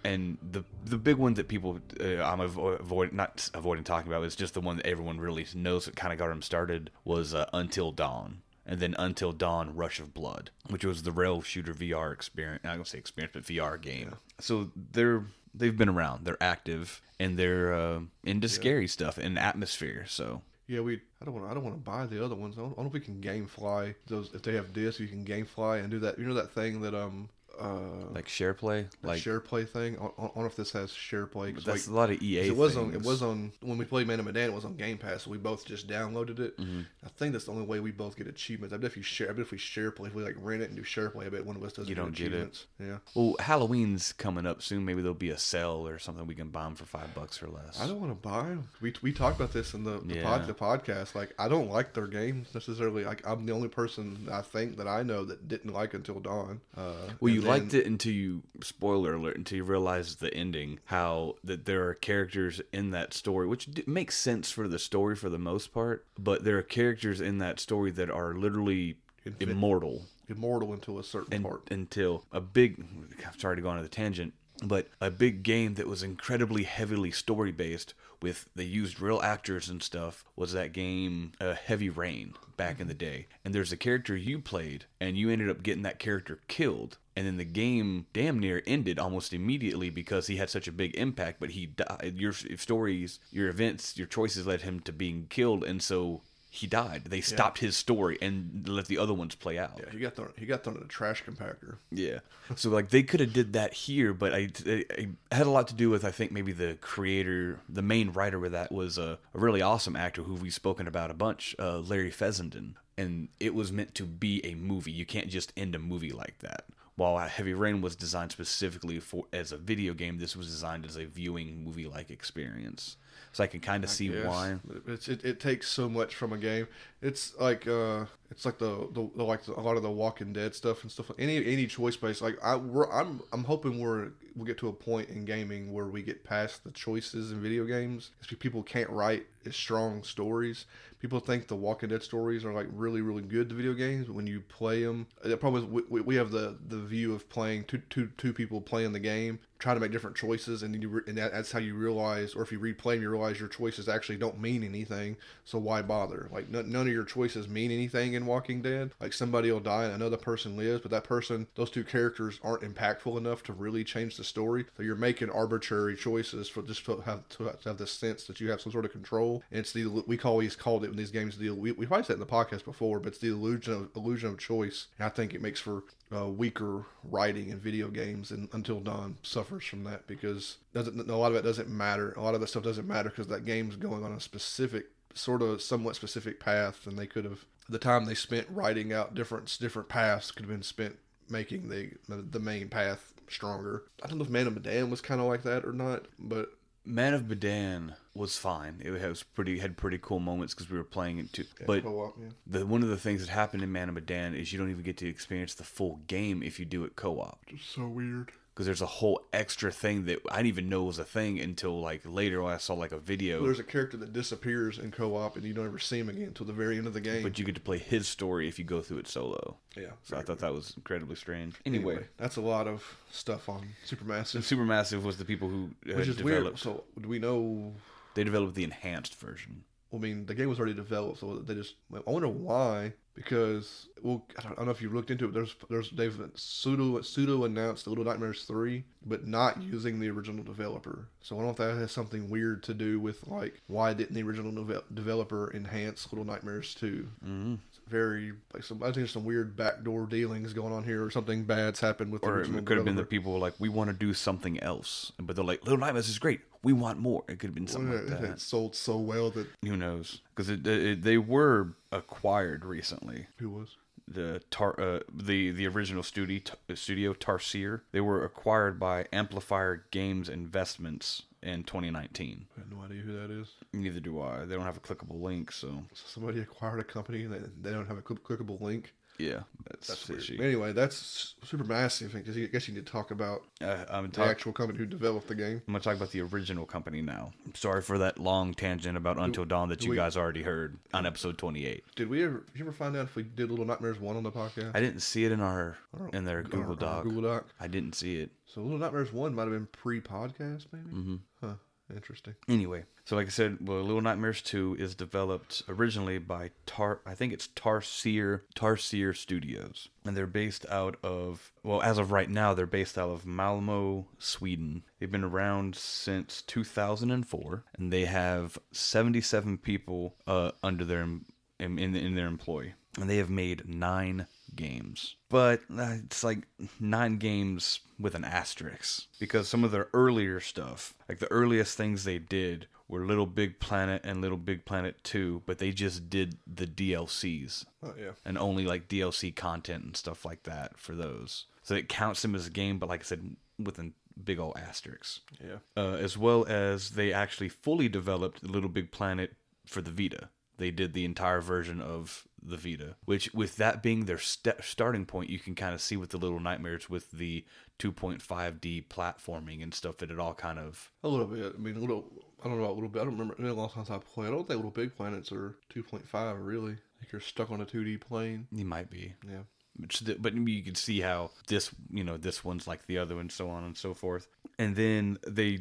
And 0.03 0.37
the 0.51 0.63
the 0.83 0.97
big 0.97 1.17
one 1.17 1.33
that 1.35 1.47
people 1.47 1.79
uh, 1.99 2.23
I'm 2.23 2.39
avo- 2.39 2.79
avoid 2.79 3.13
not 3.13 3.49
avoiding 3.53 3.83
talking 3.83 4.11
about 4.11 4.23
is 4.23 4.35
just 4.35 4.53
the 4.53 4.61
one 4.61 4.77
that 4.77 4.85
everyone 4.85 5.19
really 5.19 5.45
knows 5.55 5.85
that 5.85 5.95
kind 5.95 6.13
of 6.13 6.19
got 6.19 6.29
them 6.29 6.41
started 6.41 6.91
was 7.03 7.33
uh, 7.33 7.49
Until 7.53 7.91
Dawn, 7.91 8.41
and 8.65 8.79
then 8.79 8.95
Until 8.97 9.31
Dawn: 9.31 9.75
Rush 9.75 9.99
of 9.99 10.13
Blood, 10.13 10.51
which 10.69 10.85
was 10.85 11.03
the 11.03 11.11
rail 11.11 11.41
shooter 11.41 11.73
VR 11.73 12.13
experience. 12.13 12.63
I 12.65 12.75
don't 12.75 12.87
say 12.87 12.97
experience, 12.97 13.33
but 13.33 13.43
VR 13.43 13.81
game. 13.81 14.15
So 14.39 14.71
they're 14.91 15.25
they've 15.53 15.75
been 15.77 15.89
around, 15.89 16.25
they're 16.25 16.41
active, 16.41 17.01
and 17.19 17.37
they're 17.37 17.73
uh, 17.73 17.99
into 18.23 18.49
scary 18.49 18.87
stuff 18.87 19.17
and 19.17 19.39
atmosphere. 19.39 20.05
So 20.07 20.41
Yeah, 20.67 20.79
we. 20.81 21.01
I 21.21 21.25
don't 21.25 21.33
want. 21.35 21.49
I 21.49 21.53
don't 21.53 21.63
want 21.63 21.75
to 21.75 21.81
buy 21.81 22.05
the 22.07 22.23
other 22.23 22.35
ones. 22.35 22.57
I 22.57 22.61
don't, 22.61 22.71
I 22.73 22.75
don't 22.75 22.85
know 22.85 22.87
if 22.87 22.93
we 22.93 22.99
can 22.99 23.21
GameFly 23.21 23.95
those. 24.07 24.33
If 24.33 24.41
they 24.41 24.53
have 24.53 24.73
discs, 24.73 24.99
you 24.99 25.07
can 25.07 25.23
GameFly 25.25 25.79
and 25.81 25.91
do 25.91 25.99
that. 25.99 26.17
You 26.17 26.25
know 26.25 26.33
that 26.35 26.51
thing 26.51 26.81
that 26.81 26.95
um 26.95 27.29
uh 27.59 28.11
like 28.13 28.27
share 28.27 28.53
play, 28.53 28.87
like 29.03 29.19
share 29.21 29.39
play 29.39 29.65
thing. 29.65 29.97
I, 29.99 30.05
I 30.05 30.09
don't 30.27 30.37
know 30.37 30.45
if 30.45 30.55
this 30.55 30.71
has 30.71 30.91
share 30.91 31.25
play. 31.25 31.51
'cause, 31.53 31.63
that's 31.63 31.87
like, 31.87 31.93
a 31.93 31.97
lot 31.97 32.09
of 32.11 32.21
EA. 32.21 32.47
it 32.47 32.55
was 32.55 32.75
on. 32.77 32.93
It 32.93 33.01
was 33.03 33.21
on 33.21 33.51
when 33.61 33.77
we 33.77 33.85
played 33.85 34.07
Man 34.07 34.19
of 34.19 34.25
Medan. 34.25 34.49
It 34.51 34.53
was 34.53 34.65
on 34.65 34.75
Game 34.75 34.97
Pass, 34.97 35.23
so 35.23 35.31
we 35.31 35.37
both 35.37 35.65
just 35.65 35.87
downloaded 35.87 36.39
it. 36.39 36.57
Mm-hmm. 36.57 36.81
I 37.05 37.09
think 37.17 37.33
that's 37.33 37.45
the 37.45 37.51
only 37.51 37.65
way 37.65 37.79
we 37.79 37.91
both 37.91 38.15
get 38.17 38.27
achievements. 38.27 38.73
I 38.73 38.77
bet 38.77 38.85
if 38.91 38.97
you 38.97 39.03
share, 39.03 39.29
I 39.29 39.31
bet 39.33 39.41
if 39.41 39.51
we 39.51 39.57
share 39.57 39.91
play, 39.91 40.09
if 40.09 40.15
we 40.15 40.23
like 40.23 40.35
rent 40.39 40.61
it 40.61 40.69
and 40.69 40.75
do 40.75 40.83
share 40.83 41.09
play, 41.09 41.25
I 41.25 41.29
bet 41.29 41.45
one 41.45 41.55
of 41.55 41.63
us 41.63 41.73
doesn't. 41.73 41.89
You 41.89 41.95
don't 41.95 42.13
get 42.15 42.33
it. 42.33 42.65
Yeah. 42.79 42.97
Well, 43.13 43.35
Halloween's 43.39 44.13
coming 44.13 44.45
up 44.45 44.61
soon. 44.61 44.85
Maybe 44.85 45.01
there'll 45.01 45.13
be 45.15 45.29
a 45.29 45.37
sale 45.37 45.87
or 45.87 45.97
something 45.99 46.25
we 46.27 46.35
can 46.35 46.49
buy 46.49 46.63
them 46.65 46.75
for 46.75 46.85
five 46.85 47.13
bucks 47.15 47.41
or 47.41 47.47
less. 47.47 47.79
I 47.79 47.87
don't 47.87 47.99
want 47.99 48.11
to 48.11 48.27
buy 48.27 48.49
'em. 48.49 48.67
We 48.81 48.93
we 49.01 49.11
talked 49.13 49.37
about 49.37 49.53
this 49.53 49.73
in 49.73 49.83
the 49.83 49.99
the, 49.99 50.15
Yeah. 50.15 50.23
pod, 50.23 50.47
the 50.47 50.53
podcast. 50.53 51.15
Like 51.15 51.33
I 51.39 51.47
don't 51.47 51.69
like 51.69 51.93
their 51.93 52.07
games 52.07 52.49
necessarily. 52.53 53.03
Like 53.05 53.25
I'm 53.27 53.45
the 53.45 53.53
only 53.53 53.69
person 53.69 54.27
I 54.31 54.41
think 54.41 54.77
that 54.77 54.87
I 54.87 55.03
know 55.03 55.23
that 55.25 55.47
didn't 55.47 55.73
like 55.73 55.93
Until 55.93 56.19
Dawn. 56.19 56.61
Uh, 56.75 56.91
Well, 57.21 57.33
you 57.33 57.41
then- 57.45 57.59
liked 57.61 57.73
it 57.73 57.85
until 57.85 58.11
you 58.13 58.43
spoiler 58.61 59.13
alert 59.15 59.37
until 59.37 59.57
you 59.57 59.63
realize 59.63 60.15
the 60.17 60.33
ending. 60.33 60.79
How 60.85 61.35
that 61.43 61.65
there 61.65 61.87
are 61.87 61.93
characters 61.93 62.61
in 62.73 62.91
that 62.91 63.13
story, 63.13 63.47
which 63.47 63.65
d- 63.67 63.83
makes 63.87 64.17
sense 64.17 64.51
for 64.51 64.67
the 64.67 64.79
story 64.79 65.15
for 65.15 65.29
the 65.29 65.39
most 65.39 65.73
part, 65.73 66.05
but 66.17 66.43
there 66.43 66.57
are 66.57 66.63
characters 66.63 67.21
in 67.21 67.37
that 67.39 67.59
story 67.59 67.91
that 67.91 68.09
are 68.09 68.33
literally 68.33 68.97
Infin- 69.25 69.49
immortal 69.49 70.05
immortal 70.27 70.73
until 70.73 70.97
a 70.97 71.03
certain 71.03 71.33
and, 71.33 71.43
part. 71.45 71.69
until 71.71 72.25
a 72.31 72.41
big. 72.41 72.83
I'm 73.25 73.37
sorry 73.39 73.55
to 73.55 73.61
go 73.61 73.69
on 73.69 73.77
to 73.77 73.83
the 73.83 73.89
tangent. 73.89 74.33
But 74.63 74.87
a 75.01 75.11
big 75.11 75.43
game 75.43 75.73
that 75.73 75.85
was 75.85 76.01
incredibly 76.01 76.63
heavily 76.63 77.11
story 77.11 77.51
based, 77.51 77.93
with 78.25 78.49
they 78.55 78.63
used 78.63 78.99
real 78.99 79.21
actors 79.21 79.69
and 79.69 79.83
stuff, 79.83 80.25
was 80.35 80.51
that 80.53 80.73
game 80.73 81.33
uh, 81.39 81.53
Heavy 81.53 81.91
Rain 81.91 82.33
back 82.57 82.79
in 82.79 82.87
the 82.87 82.95
day. 82.95 83.27
And 83.43 83.53
there's 83.53 83.71
a 83.71 83.77
character 83.77 84.17
you 84.17 84.39
played, 84.39 84.85
and 84.99 85.15
you 85.15 85.29
ended 85.29 85.47
up 85.47 85.61
getting 85.61 85.83
that 85.83 85.99
character 85.99 86.39
killed. 86.47 86.97
And 87.15 87.27
then 87.27 87.37
the 87.37 87.45
game 87.45 88.07
damn 88.13 88.39
near 88.39 88.63
ended 88.65 88.97
almost 88.97 89.31
immediately 89.31 89.91
because 89.91 90.25
he 90.25 90.37
had 90.37 90.49
such 90.49 90.67
a 90.67 90.71
big 90.71 90.95
impact. 90.95 91.39
But 91.39 91.51
he 91.51 91.67
died. 91.67 92.15
Your 92.17 92.33
stories, 92.33 93.19
your 93.31 93.47
events, 93.47 93.95
your 93.95 94.07
choices 94.07 94.47
led 94.47 94.63
him 94.63 94.79
to 94.79 94.91
being 94.91 95.27
killed, 95.29 95.63
and 95.63 95.83
so 95.83 96.23
he 96.55 96.67
died. 96.67 97.05
They 97.05 97.21
stopped 97.21 97.59
his 97.59 97.75
story 97.75 98.17
and 98.21 98.67
let 98.67 98.85
the 98.85 98.97
other 98.97 99.13
ones 99.13 99.35
play 99.35 99.57
out. 99.59 99.79
Yeah, 99.79 99.91
he 99.91 99.99
got 99.99 100.15
thrown. 100.15 100.31
He 100.37 100.45
got 100.45 100.63
thrown 100.63 100.77
in 100.77 100.83
a 100.83 100.87
trash 100.87 101.23
compactor. 101.23 101.77
Yeah. 101.91 102.19
So 102.55 102.69
like 102.69 102.89
they 102.89 103.03
could 103.03 103.19
have 103.19 103.33
did 103.33 103.53
that 103.53 103.73
here, 103.73 104.13
but 104.13 104.33
I, 104.33 104.37
it, 104.37 104.65
it 104.65 105.09
had 105.31 105.47
a 105.47 105.49
lot 105.49 105.67
to 105.67 105.73
do 105.73 105.89
with 105.89 106.05
I 106.05 106.11
think 106.11 106.31
maybe 106.31 106.53
the 106.53 106.77
creator, 106.81 107.59
the 107.67 107.81
main 107.81 108.11
writer 108.11 108.39
with 108.39 108.53
that 108.53 108.71
was 108.71 108.97
a, 108.97 109.19
a 109.33 109.39
really 109.39 109.61
awesome 109.61 109.95
actor 109.95 110.23
who 110.23 110.35
we've 110.35 110.53
spoken 110.53 110.87
about 110.87 111.11
a 111.11 111.15
bunch, 111.15 111.55
uh, 111.59 111.79
Larry 111.79 112.11
Fessenden, 112.11 112.77
and 112.97 113.27
it 113.39 113.53
was 113.53 113.71
meant 113.71 113.93
to 113.95 114.03
be 114.03 114.45
a 114.45 114.55
movie. 114.55 114.91
You 114.91 115.05
can't 115.05 115.27
just 115.27 115.51
end 115.57 115.75
a 115.75 115.79
movie 115.79 116.11
like 116.11 116.39
that. 116.39 116.65
While 116.95 117.17
Heavy 117.17 117.53
Rain 117.53 117.81
was 117.81 117.97
designed 117.97 118.31
specifically 118.31 119.01
for 119.01 119.25
as 119.33 119.51
a 119.51 119.57
video 119.57 119.93
game, 119.93 120.17
this 120.17 120.35
was 120.35 120.47
designed 120.47 120.85
as 120.85 120.95
a 120.95 121.03
viewing 121.03 121.61
movie-like 121.61 122.09
experience. 122.09 122.95
So 123.35 123.43
I 123.43 123.47
can 123.47 123.59
kind 123.59 123.83
of 123.83 123.89
see 123.89 124.05
Yes. 124.05 124.25
why. 124.25 124.55
It, 124.87 125.25
it 125.25 125.39
takes 125.41 125.67
so 125.67 125.89
much 125.89 126.15
from 126.15 126.31
a 126.31 126.37
game. 126.37 126.69
It's 127.05 127.35
like 127.39 127.67
uh, 127.67 128.05
it's 128.31 128.45
like 128.45 128.57
the, 128.57 128.87
the, 128.91 129.09
the 129.15 129.23
like 129.23 129.47
a 129.47 129.61
lot 129.61 129.77
of 129.77 129.83
the 129.83 129.91
Walking 129.91 130.33
Dead 130.33 130.55
stuff 130.55 130.81
and 130.81 130.91
stuff. 130.91 131.11
Any 131.19 131.37
any 131.45 131.67
choice 131.67 131.95
based. 131.95 132.21
Like 132.21 132.37
I 132.43 132.55
we're, 132.55 132.91
I'm 132.91 133.21
I'm 133.31 133.43
hoping 133.43 133.79
we're 133.79 134.09
we'll 134.35 134.45
get 134.47 134.57
to 134.59 134.69
a 134.69 134.73
point 134.73 135.09
in 135.09 135.23
gaming 135.23 135.71
where 135.71 135.85
we 135.85 136.01
get 136.01 136.23
past 136.23 136.63
the 136.63 136.71
choices 136.71 137.31
in 137.31 137.39
video 137.41 137.65
games. 137.65 138.09
'Cause 138.27 138.37
people 138.39 138.63
can't 138.63 138.89
write 138.89 139.27
as 139.45 139.55
strong 139.55 140.01
stories. 140.03 140.65
People 140.99 141.19
think 141.19 141.47
the 141.47 141.55
Walking 141.55 141.89
Dead 141.89 142.01
stories 142.01 142.43
are 142.43 142.53
like 142.53 142.67
really 142.71 143.01
really 143.01 143.21
good. 143.21 143.49
The 143.49 143.55
video 143.55 143.73
games, 143.73 144.07
but 144.07 144.15
when 144.15 144.25
you 144.25 144.41
play 144.41 144.83
them, 144.83 145.05
the 145.23 145.37
problem 145.37 145.63
is 145.63 145.69
we, 145.89 146.01
we- 146.01 146.15
have 146.15 146.31
the 146.31 146.57
the 146.67 146.79
view 146.79 147.13
of 147.13 147.29
playing 147.29 147.65
two 147.65 147.81
two 147.89 148.09
two 148.17 148.33
people 148.33 148.61
playing 148.61 148.93
the 148.93 148.99
game 148.99 149.39
trying 149.59 149.75
to 149.75 149.79
make 149.79 149.91
different 149.91 150.15
choices, 150.15 150.63
and 150.63 150.81
you 150.81 150.89
re- 150.89 151.01
and 151.07 151.17
that, 151.17 151.31
that's 151.31 151.51
how 151.51 151.59
you 151.59 151.75
realize, 151.75 152.33
or 152.33 152.41
if 152.41 152.51
you 152.51 152.59
replay 152.59 152.93
them, 152.95 153.01
you 153.01 153.09
realize 153.09 153.39
your 153.39 153.49
choices 153.49 153.87
actually 153.87 154.17
don't 154.17 154.39
mean 154.39 154.63
anything. 154.63 155.15
So 155.43 155.57
why 155.59 155.81
bother? 155.81 156.27
Like 156.31 156.49
none, 156.49 156.71
none 156.71 156.87
of 156.87 156.93
your 156.93 156.94
choices 157.03 157.47
mean 157.47 157.71
anything 157.71 158.13
in 158.13 158.25
Walking 158.25 158.61
Dead. 158.61 158.91
Like 158.99 159.13
somebody 159.13 159.51
will 159.51 159.59
die 159.59 159.85
and 159.85 159.95
another 159.95 160.17
person 160.17 160.55
lives, 160.55 160.81
but 160.81 160.91
that 160.91 161.03
person, 161.03 161.47
those 161.55 161.71
two 161.71 161.83
characters 161.83 162.39
aren't 162.43 162.61
impactful 162.61 163.17
enough 163.17 163.41
to 163.43 163.53
really 163.53 163.83
change 163.83 164.17
the 164.17 164.23
story. 164.23 164.65
So 164.77 164.83
you're 164.83 164.95
making 164.95 165.29
arbitrary 165.29 165.95
choices 165.95 166.47
for 166.47 166.61
just 166.61 166.85
to 166.85 167.01
have 167.01 167.27
to 167.29 167.55
have, 167.63 167.89
sense 167.89 168.25
that 168.25 168.39
you 168.39 168.49
have 168.49 168.61
some 168.61 168.71
sort 168.71 168.85
of 168.85 168.91
control. 168.91 169.43
And 169.51 169.59
it's 169.59 169.73
the 169.73 169.87
we 170.07 170.17
call 170.17 170.35
always 170.35 170.55
called 170.55 170.83
it 170.83 170.89
in 170.89 170.97
these 170.97 171.11
games 171.11 171.37
the 171.37 171.49
we 171.49 171.71
we 171.71 171.85
probably 171.85 172.03
said 172.03 172.15
in 172.15 172.19
the 172.19 172.25
podcast 172.25 172.65
before, 172.65 172.99
but 172.99 173.09
it's 173.13 173.19
the 173.19 173.29
illusion 173.29 173.73
of 173.73 173.89
illusion 173.95 174.29
of 174.29 174.37
choice. 174.37 174.87
And 174.99 175.05
I 175.05 175.09
think 175.09 175.33
it 175.33 175.41
makes 175.41 175.61
for 175.61 175.83
uh, 176.13 176.27
weaker 176.27 176.85
writing 177.03 177.49
in 177.49 177.59
video 177.59 177.87
games, 177.87 178.31
and 178.31 178.49
Until 178.51 178.81
Dawn 178.81 179.17
suffers 179.23 179.63
from 179.63 179.85
that 179.85 180.07
because 180.07 180.57
doesn't 180.73 181.09
a 181.09 181.15
lot 181.15 181.31
of 181.31 181.37
it 181.37 181.43
doesn't 181.43 181.69
matter. 181.69 182.13
A 182.17 182.21
lot 182.21 182.35
of 182.35 182.41
that 182.41 182.47
stuff 182.47 182.63
doesn't 182.63 182.87
matter 182.87 183.09
because 183.09 183.27
that 183.27 183.45
game's 183.45 183.77
going 183.77 184.03
on 184.03 184.11
a 184.11 184.19
specific, 184.19 184.87
sort 185.15 185.41
of 185.41 185.61
somewhat 185.61 185.95
specific 185.95 186.39
path, 186.39 186.85
and 186.85 186.97
they 186.97 187.07
could 187.07 187.25
have 187.25 187.45
the 187.67 187.79
time 187.79 188.05
they 188.05 188.13
spent 188.13 188.47
writing 188.49 188.93
out 188.93 189.15
different 189.15 189.57
different 189.59 189.89
paths 189.89 190.31
could 190.31 190.43
have 190.43 190.51
been 190.51 190.61
spent 190.61 190.97
making 191.29 191.69
the 191.69 191.91
the 192.07 192.39
main 192.39 192.69
path 192.69 193.13
stronger. 193.27 193.83
I 194.03 194.07
don't 194.07 194.17
know 194.17 194.25
if 194.25 194.29
Man 194.29 194.47
of 194.47 194.55
Medan 194.55 194.89
was 194.89 195.01
kind 195.01 195.19
of 195.19 195.27
like 195.27 195.43
that 195.43 195.65
or 195.65 195.73
not, 195.73 196.05
but 196.19 196.49
Man 196.85 197.13
of 197.13 197.27
Medan 197.27 197.95
was 198.13 198.37
fine. 198.37 198.81
It 198.83 198.91
was 198.91 199.23
pretty 199.23 199.59
had 199.59 199.77
pretty 199.77 199.97
cool 199.99 200.19
moments 200.19 200.53
because 200.53 200.69
we 200.69 200.77
were 200.77 200.83
playing 200.83 201.17
it 201.17 201.33
too. 201.33 201.45
But 201.65 201.83
co-op, 201.83 202.15
yeah. 202.19 202.29
the 202.45 202.65
one 202.65 202.83
of 202.83 202.89
the 202.89 202.97
things 202.97 203.25
that 203.25 203.31
happened 203.31 203.63
in 203.63 203.71
Man 203.71 203.89
of 203.89 203.95
Medan 203.95 204.35
is 204.35 204.53
you 204.53 204.59
don't 204.59 204.69
even 204.69 204.83
get 204.83 204.97
to 204.97 205.07
experience 205.07 205.55
the 205.55 205.63
full 205.63 206.01
game 206.07 206.43
if 206.43 206.59
you 206.59 206.65
do 206.65 206.83
it 206.83 206.95
co-op 206.95 207.45
Just 207.47 207.73
so 207.73 207.87
weird. 207.87 208.31
Because 208.55 208.65
there's 208.65 208.81
a 208.81 208.85
whole 208.85 209.21
extra 209.33 209.69
thing 209.69 210.05
that 210.05 210.19
I 210.31 210.37
didn't 210.37 210.47
even 210.47 210.69
know 210.69 210.83
was 210.85 210.97
a 210.97 211.03
thing 211.03 211.39
until 211.41 211.81
like 211.81 212.01
later 212.05 212.41
when 212.41 212.53
I 212.53 212.57
saw 212.57 212.73
like 212.73 212.93
a 212.93 212.97
video. 212.97 213.43
There's 213.43 213.59
a 213.59 213.63
character 213.65 213.97
that 213.97 214.13
disappears 214.13 214.79
in 214.79 214.91
co-op, 214.91 215.35
and 215.35 215.43
you 215.43 215.53
don't 215.53 215.65
ever 215.65 215.77
see 215.77 215.99
him 215.99 216.07
again 216.07 216.29
until 216.29 216.45
the 216.45 216.53
very 216.53 216.77
end 216.77 216.87
of 216.87 216.93
the 216.93 217.01
game. 217.01 217.21
but 217.21 217.37
you 217.37 217.43
get 217.43 217.55
to 217.55 217.61
play 217.61 217.77
his 217.77 218.07
story 218.07 218.47
if 218.47 218.57
you 218.57 218.63
go 218.63 218.81
through 218.81 218.99
it 218.99 219.07
solo. 219.09 219.57
yeah, 219.75 219.87
So 220.03 220.15
I 220.17 220.21
thought 220.21 220.39
that 220.39 220.53
was 220.53 220.73
incredibly 220.77 221.17
strange. 221.17 221.55
Anyway, 221.65 221.93
Anyway, 221.95 222.07
that's 222.17 222.37
a 222.37 222.41
lot 222.41 222.65
of 222.67 222.81
stuff 223.11 223.49
on 223.49 223.67
Supermassive, 223.85 224.39
Supermassive 224.39 225.03
was 225.03 225.17
the 225.17 225.25
people 225.25 225.49
who 225.49 225.71
uh, 225.91 225.97
which 225.97 226.07
is 226.07 226.23
weird. 226.23 226.37
developed. 226.37 226.59
So 226.59 226.85
do 227.01 227.09
we 227.09 227.19
know? 227.19 227.73
They 228.13 228.23
developed 228.23 228.55
the 228.55 228.63
enhanced 228.63 229.15
version. 229.15 229.63
I 229.93 229.97
mean, 229.97 230.25
the 230.25 230.33
game 230.33 230.47
was 230.49 230.59
already 230.59 230.73
developed, 230.73 231.19
so 231.19 231.39
they 231.39 231.55
just. 231.55 231.75
I 231.93 232.09
wonder 232.09 232.29
why. 232.29 232.93
Because 233.15 233.87
well, 234.03 234.25
I 234.37 234.41
don't, 234.41 234.51
I 234.51 234.55
don't 234.55 234.65
know 234.65 234.71
if 234.71 234.81
you've 234.81 234.93
looked 234.93 235.09
into 235.09 235.25
it. 235.25 235.33
There's 235.33 235.55
there's 235.69 235.89
they've 235.91 236.19
pseudo 236.35 237.01
pseudo 237.01 237.45
announced 237.45 237.87
Little 237.87 238.03
Nightmares 238.03 238.43
three, 238.43 238.83
but 239.05 239.25
not 239.25 239.61
using 239.61 239.99
the 239.99 240.09
original 240.09 240.43
developer. 240.43 241.07
So 241.21 241.35
I 241.35 241.39
don't 241.39 241.45
know 241.45 241.51
if 241.51 241.57
that 241.57 241.79
has 241.79 241.91
something 241.91 242.29
weird 242.29 242.63
to 242.63 242.73
do 242.73 242.99
with 242.99 243.25
like 243.27 243.61
why 243.67 243.93
didn't 243.93 244.15
the 244.15 244.23
original 244.23 244.51
developer 244.93 245.51
enhance 245.53 246.11
Little 246.11 246.25
Nightmares 246.25 246.75
two? 246.75 247.07
Mm-hmm. 247.25 247.55
Very 247.87 248.33
like 248.53 248.63
some. 248.63 248.81
I 248.81 248.87
think 248.87 248.95
there's 248.97 249.11
some 249.11 249.25
weird 249.25 249.55
backdoor 249.55 250.07
dealings 250.07 250.53
going 250.53 250.73
on 250.73 250.83
here, 250.83 251.03
or 251.03 251.11
something 251.11 251.43
bad's 251.43 251.79
happened 251.79 252.11
with 252.11 252.23
Or 252.23 252.41
it 252.41 252.65
could 252.65 252.77
have 252.77 252.85
been 252.85 252.95
the 252.95 253.03
people 253.03 253.33
were 253.33 253.39
like, 253.39 253.53
we 253.59 253.69
want 253.69 253.89
to 253.91 253.95
do 253.95 254.13
something 254.13 254.59
else, 254.61 255.11
but 255.19 255.35
they're 255.35 255.45
like, 255.45 255.63
Little 255.63 255.77
Nightmares 255.79 256.09
is 256.09 256.17
great. 256.17 256.41
We 256.63 256.73
want 256.73 256.97
more. 256.99 257.23
It 257.27 257.37
could 257.39 257.49
have 257.49 257.55
been 257.55 257.67
something 257.67 257.91
like 257.93 258.03
It- 258.05 258.21
that. 258.21 258.23
It 258.31 258.39
sold 258.41 258.75
so 258.75 258.97
well 258.97 259.29
that 259.31 259.45
Who 259.63 259.77
knows? 259.77 260.21
Because 260.35 260.49
it, 260.49 260.65
it, 260.65 261.03
they 261.03 261.19
were 261.19 261.75
acquired 261.91 262.65
recently. 262.65 263.27
who 263.37 263.49
was 263.51 263.77
The 264.07 264.41
tar, 264.49 264.79
uh, 264.81 264.99
the 265.13 265.51
the 265.51 265.67
original 265.67 266.01
studio 266.01 266.41
studio 266.73 267.13
Tarsier. 267.13 267.81
They 267.91 268.01
were 268.01 268.25
acquired 268.25 268.79
by 268.79 269.05
Amplifier 269.13 269.85
Games 269.91 270.27
Investments 270.27 271.23
in 271.45 271.63
2019. 271.63 272.45
I 272.57 272.59
have 272.59 272.71
no 272.71 272.83
idea 272.83 273.01
who 273.01 273.13
that 273.13 273.31
is. 273.31 273.47
Neither 273.71 273.99
do 273.99 274.19
I. 274.19 274.45
They 274.45 274.55
don't 274.55 274.65
have 274.65 274.77
a 274.77 274.81
clickable 274.81 275.21
link, 275.21 275.51
so 275.51 275.83
So 275.93 276.03
somebody 276.07 276.39
acquired 276.39 276.79
a 276.79 276.83
company 276.83 277.23
and 277.23 277.33
they, 277.33 277.39
they 277.61 277.71
don't 277.71 277.87
have 277.87 277.97
a 277.97 278.01
clickable 278.01 278.59
link. 278.59 278.93
Yeah, 279.17 279.39
that's, 279.69 279.87
That's 279.87 280.01
fishy. 280.03 280.37
weird. 280.37 280.47
Anyway, 280.51 280.71
that's 280.73 281.35
super 281.43 281.63
massive. 281.63 282.11
Thing, 282.11 282.21
because 282.21 282.37
I 282.37 282.45
guess 282.47 282.67
you 282.67 282.73
need 282.73 282.85
to 282.85 282.91
talk 282.91 283.11
about 283.11 283.41
Uh, 283.61 283.85
I'm 283.89 284.09
the 284.09 284.21
actual 284.23 284.53
company 284.53 284.77
who 284.79 284.85
developed 284.85 285.27
the 285.27 285.35
game. 285.35 285.61
I'm 285.67 285.73
gonna 285.73 285.83
talk 285.83 285.95
about 285.95 286.11
the 286.11 286.21
original 286.21 286.65
company 286.65 287.01
now. 287.01 287.31
I'm 287.45 287.55
Sorry 287.55 287.81
for 287.81 287.97
that 287.99 288.19
long 288.19 288.53
tangent 288.53 288.97
about 288.97 289.17
Until 289.19 289.45
Dawn 289.45 289.69
that 289.69 289.83
you 289.83 289.91
we- 289.91 289.95
guys 289.95 290.15
already 290.17 290.43
heard 290.43 290.77
on 290.93 291.05
episode 291.05 291.37
28. 291.37 291.83
Did 291.95 292.09
we 292.09 292.23
ever? 292.23 292.43
Did 292.51 292.59
you 292.59 292.65
ever 292.65 292.71
find 292.73 292.95
out 292.95 293.05
if 293.05 293.15
we 293.15 293.23
did 293.23 293.49
Little 293.49 293.65
Nightmares 293.65 293.99
one 293.99 294.15
on 294.17 294.23
the 294.23 294.31
podcast? 294.31 294.71
I 294.75 294.79
didn't 294.79 294.99
see 295.01 295.25
it 295.25 295.31
in 295.31 295.41
our 295.41 295.77
in 296.13 296.25
their 296.25 296.43
Google 296.43 296.73
or 296.73 296.75
Doc. 296.75 297.03
Google 297.03 297.21
Doc. 297.23 297.47
I 297.59 297.67
didn't 297.67 297.95
see 297.95 298.17
it. 298.21 298.31
So 298.45 298.61
Little 298.61 298.77
Nightmares 298.77 299.11
one 299.11 299.33
might 299.33 299.43
have 299.43 299.51
been 299.51 299.67
pre-podcast, 299.67 300.67
maybe. 300.71 300.89
Mm-hmm. 300.93 301.15
Huh. 301.41 301.53
Interesting. 301.93 302.35
Anyway, 302.47 302.85
so 303.03 303.15
like 303.15 303.27
I 303.27 303.29
said, 303.29 303.57
well, 303.61 303.81
Little 303.81 304.01
Nightmares 304.01 304.41
2 304.41 304.77
is 304.79 304.95
developed 304.95 305.61
originally 305.69 306.17
by 306.17 306.51
Tar. 306.65 307.01
I 307.05 307.13
think 307.13 307.31
it's 307.31 307.47
Tarsier 307.47 308.41
Tarsier 308.55 309.15
Studios, 309.15 309.89
and 310.03 310.17
they're 310.17 310.25
based 310.25 310.65
out 310.69 310.97
of 311.03 311.51
well, 311.63 311.81
as 311.83 311.97
of 311.99 312.11
right 312.11 312.29
now, 312.29 312.53
they're 312.53 312.65
based 312.65 312.97
out 312.97 313.09
of 313.09 313.25
Malmo, 313.25 314.07
Sweden. 314.17 314.83
They've 314.99 315.11
been 315.11 315.23
around 315.23 315.75
since 315.75 316.41
2004, 316.41 317.65
and 317.77 317.93
they 317.93 318.05
have 318.05 318.57
77 318.71 319.59
people 319.59 320.15
uh, 320.25 320.51
under 320.63 320.85
their 320.85 321.03
in, 321.03 321.21
in 321.59 321.95
in 321.95 322.15
their 322.15 322.27
employ, 322.27 322.73
and 322.99 323.07
they 323.07 323.17
have 323.17 323.29
made 323.29 323.69
nine 323.69 324.25
games. 324.55 325.15
But 325.29 325.61
uh, 325.75 325.95
it's 326.05 326.23
like 326.23 326.39
nine 326.79 327.17
games 327.17 327.79
with 327.99 328.15
an 328.15 328.23
asterisk 328.25 329.05
because 329.19 329.47
some 329.47 329.63
of 329.63 329.71
their 329.71 329.87
earlier 329.93 330.39
stuff, 330.39 330.93
like 331.09 331.19
the 331.19 331.31
earliest 331.31 331.77
things 331.77 332.03
they 332.03 332.17
did 332.19 332.67
were 332.87 333.05
Little 333.05 333.25
Big 333.25 333.59
Planet 333.59 334.01
and 334.03 334.21
Little 334.21 334.37
Big 334.37 334.63
Planet 334.65 335.03
2, 335.03 335.41
but 335.45 335.57
they 335.57 335.71
just 335.71 336.09
did 336.09 336.37
the 336.45 336.67
DLCs 336.67 337.65
Oh 337.83 337.93
yeah. 337.99 338.11
and 338.23 338.37
only 338.37 338.65
like 338.65 338.87
DLC 338.87 339.35
content 339.35 339.83
and 339.83 339.97
stuff 339.97 340.23
like 340.25 340.43
that 340.43 340.77
for 340.77 340.93
those. 340.93 341.45
So 341.63 341.73
it 341.75 341.89
counts 341.89 342.21
them 342.21 342.35
as 342.35 342.45
a 342.47 342.51
game, 342.51 342.77
but 342.77 342.89
like 342.89 343.01
I 343.01 343.03
said, 343.03 343.35
with 343.57 343.79
a 343.79 343.91
big 344.23 344.39
old 344.39 344.55
asterisks. 344.57 345.21
Yeah. 345.43 345.57
Uh, 345.75 345.95
as 345.95 346.15
well 346.17 346.45
as 346.47 346.91
they 346.91 347.11
actually 347.11 347.49
fully 347.49 347.89
developed 347.89 348.43
Little 348.43 348.69
Big 348.69 348.91
Planet 348.91 349.33
for 349.65 349.81
the 349.81 349.91
Vita. 349.91 350.29
They 350.57 350.69
did 350.71 350.93
the 350.93 351.05
entire 351.05 351.41
version 351.41 351.81
of 351.81 352.27
the 352.49 352.57
Vita, 352.57 352.95
which, 353.05 353.33
with 353.33 353.57
that 353.57 353.81
being 353.83 354.05
their 354.05 354.17
st- 354.17 354.63
starting 354.63 355.05
point, 355.05 355.29
you 355.29 355.39
can 355.39 355.55
kind 355.55 355.73
of 355.73 355.81
see 355.81 355.97
with 355.97 356.09
the 356.09 356.17
Little 356.17 356.39
Nightmares 356.39 356.89
with 356.89 357.11
the 357.11 357.45
2.5D 357.79 358.87
platforming 358.87 359.61
and 359.63 359.73
stuff 359.73 359.97
that 359.97 360.11
it 360.11 360.19
all 360.19 360.33
kind 360.33 360.59
of. 360.59 360.91
A 361.03 361.07
little 361.07 361.27
bit. 361.27 361.53
I 361.55 361.61
mean, 361.61 361.77
a 361.77 361.79
little. 361.79 362.05
I 362.43 362.47
don't 362.47 362.57
know 362.57 362.63
about 362.63 362.73
a 362.73 362.75
little 362.75 362.89
bit. 362.89 363.01
I 363.01 363.05
don't 363.05 363.13
remember. 363.13 363.33
It's 363.33 363.41
been 363.41 363.49
a 363.49 363.53
long 363.53 363.69
time 363.69 363.85
since 363.85 363.95
I 363.95 363.97
played. 363.97 364.27
I 364.27 364.31
don't 364.31 364.47
think 364.47 364.57
Little 364.57 364.71
Big 364.71 364.95
Planets 364.95 365.31
are 365.31 365.55
2.5 365.73 366.37
really. 366.45 366.77
Think 366.99 367.11
you're 367.11 367.21
stuck 367.21 367.51
on 367.51 367.61
a 367.61 367.65
2D 367.65 367.99
plane. 368.01 368.47
You 368.51 368.65
might 368.65 368.89
be. 368.89 369.13
Yeah. 369.27 369.41
But 369.77 370.21
but 370.21 370.33
you 370.35 370.63
can 370.63 370.75
see 370.75 371.01
how 371.01 371.31
this 371.47 371.71
you 371.91 372.03
know 372.03 372.17
this 372.17 372.45
one's 372.45 372.67
like 372.67 372.85
the 372.85 372.97
other 372.97 373.19
and 373.19 373.31
so 373.31 373.49
on 373.49 373.65
and 373.65 373.77
so 373.77 373.93
forth 373.93 374.29
and 374.57 374.73
then 374.75 375.17
they 375.27 375.59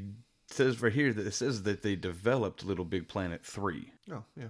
says 0.48 0.80
right 0.80 0.92
here 0.92 1.12
that 1.12 1.26
it 1.26 1.34
says 1.34 1.64
that 1.64 1.82
they 1.82 1.96
developed 1.96 2.64
little 2.64 2.84
big 2.84 3.08
planet 3.08 3.44
3 3.44 3.92
Oh 4.12 4.22
yeah. 4.36 4.48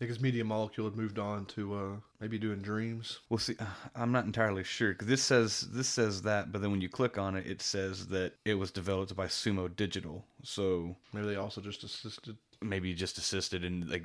Because 0.00 0.18
Media 0.18 0.44
Molecule 0.44 0.86
had 0.88 0.96
moved 0.96 1.18
on 1.18 1.44
to 1.46 1.74
uh, 1.74 1.96
maybe 2.20 2.38
doing 2.38 2.58
Dreams. 2.60 3.20
we'll 3.28 3.38
see 3.38 3.54
i'm 3.94 4.10
not 4.12 4.24
entirely 4.24 4.64
sure 4.64 4.92
because 4.92 5.06
this 5.08 5.22
says 5.22 5.68
this 5.72 5.86
says 5.88 6.22
that 6.22 6.50
but 6.50 6.60
then 6.62 6.70
when 6.72 6.80
you 6.80 6.88
click 6.88 7.18
on 7.18 7.36
it 7.36 7.46
it 7.46 7.60
says 7.62 8.06
that 8.08 8.32
it 8.44 8.54
was 8.54 8.70
developed 8.70 9.14
by 9.14 9.26
sumo 9.26 9.68
digital 9.76 10.24
so 10.42 10.96
Maybe 11.12 11.26
they 11.28 11.36
also 11.36 11.60
just 11.60 11.84
assisted. 11.84 12.36
maybe 12.62 12.92
just 12.94 13.18
assisted 13.18 13.64
and 13.64 13.88
like 13.90 14.04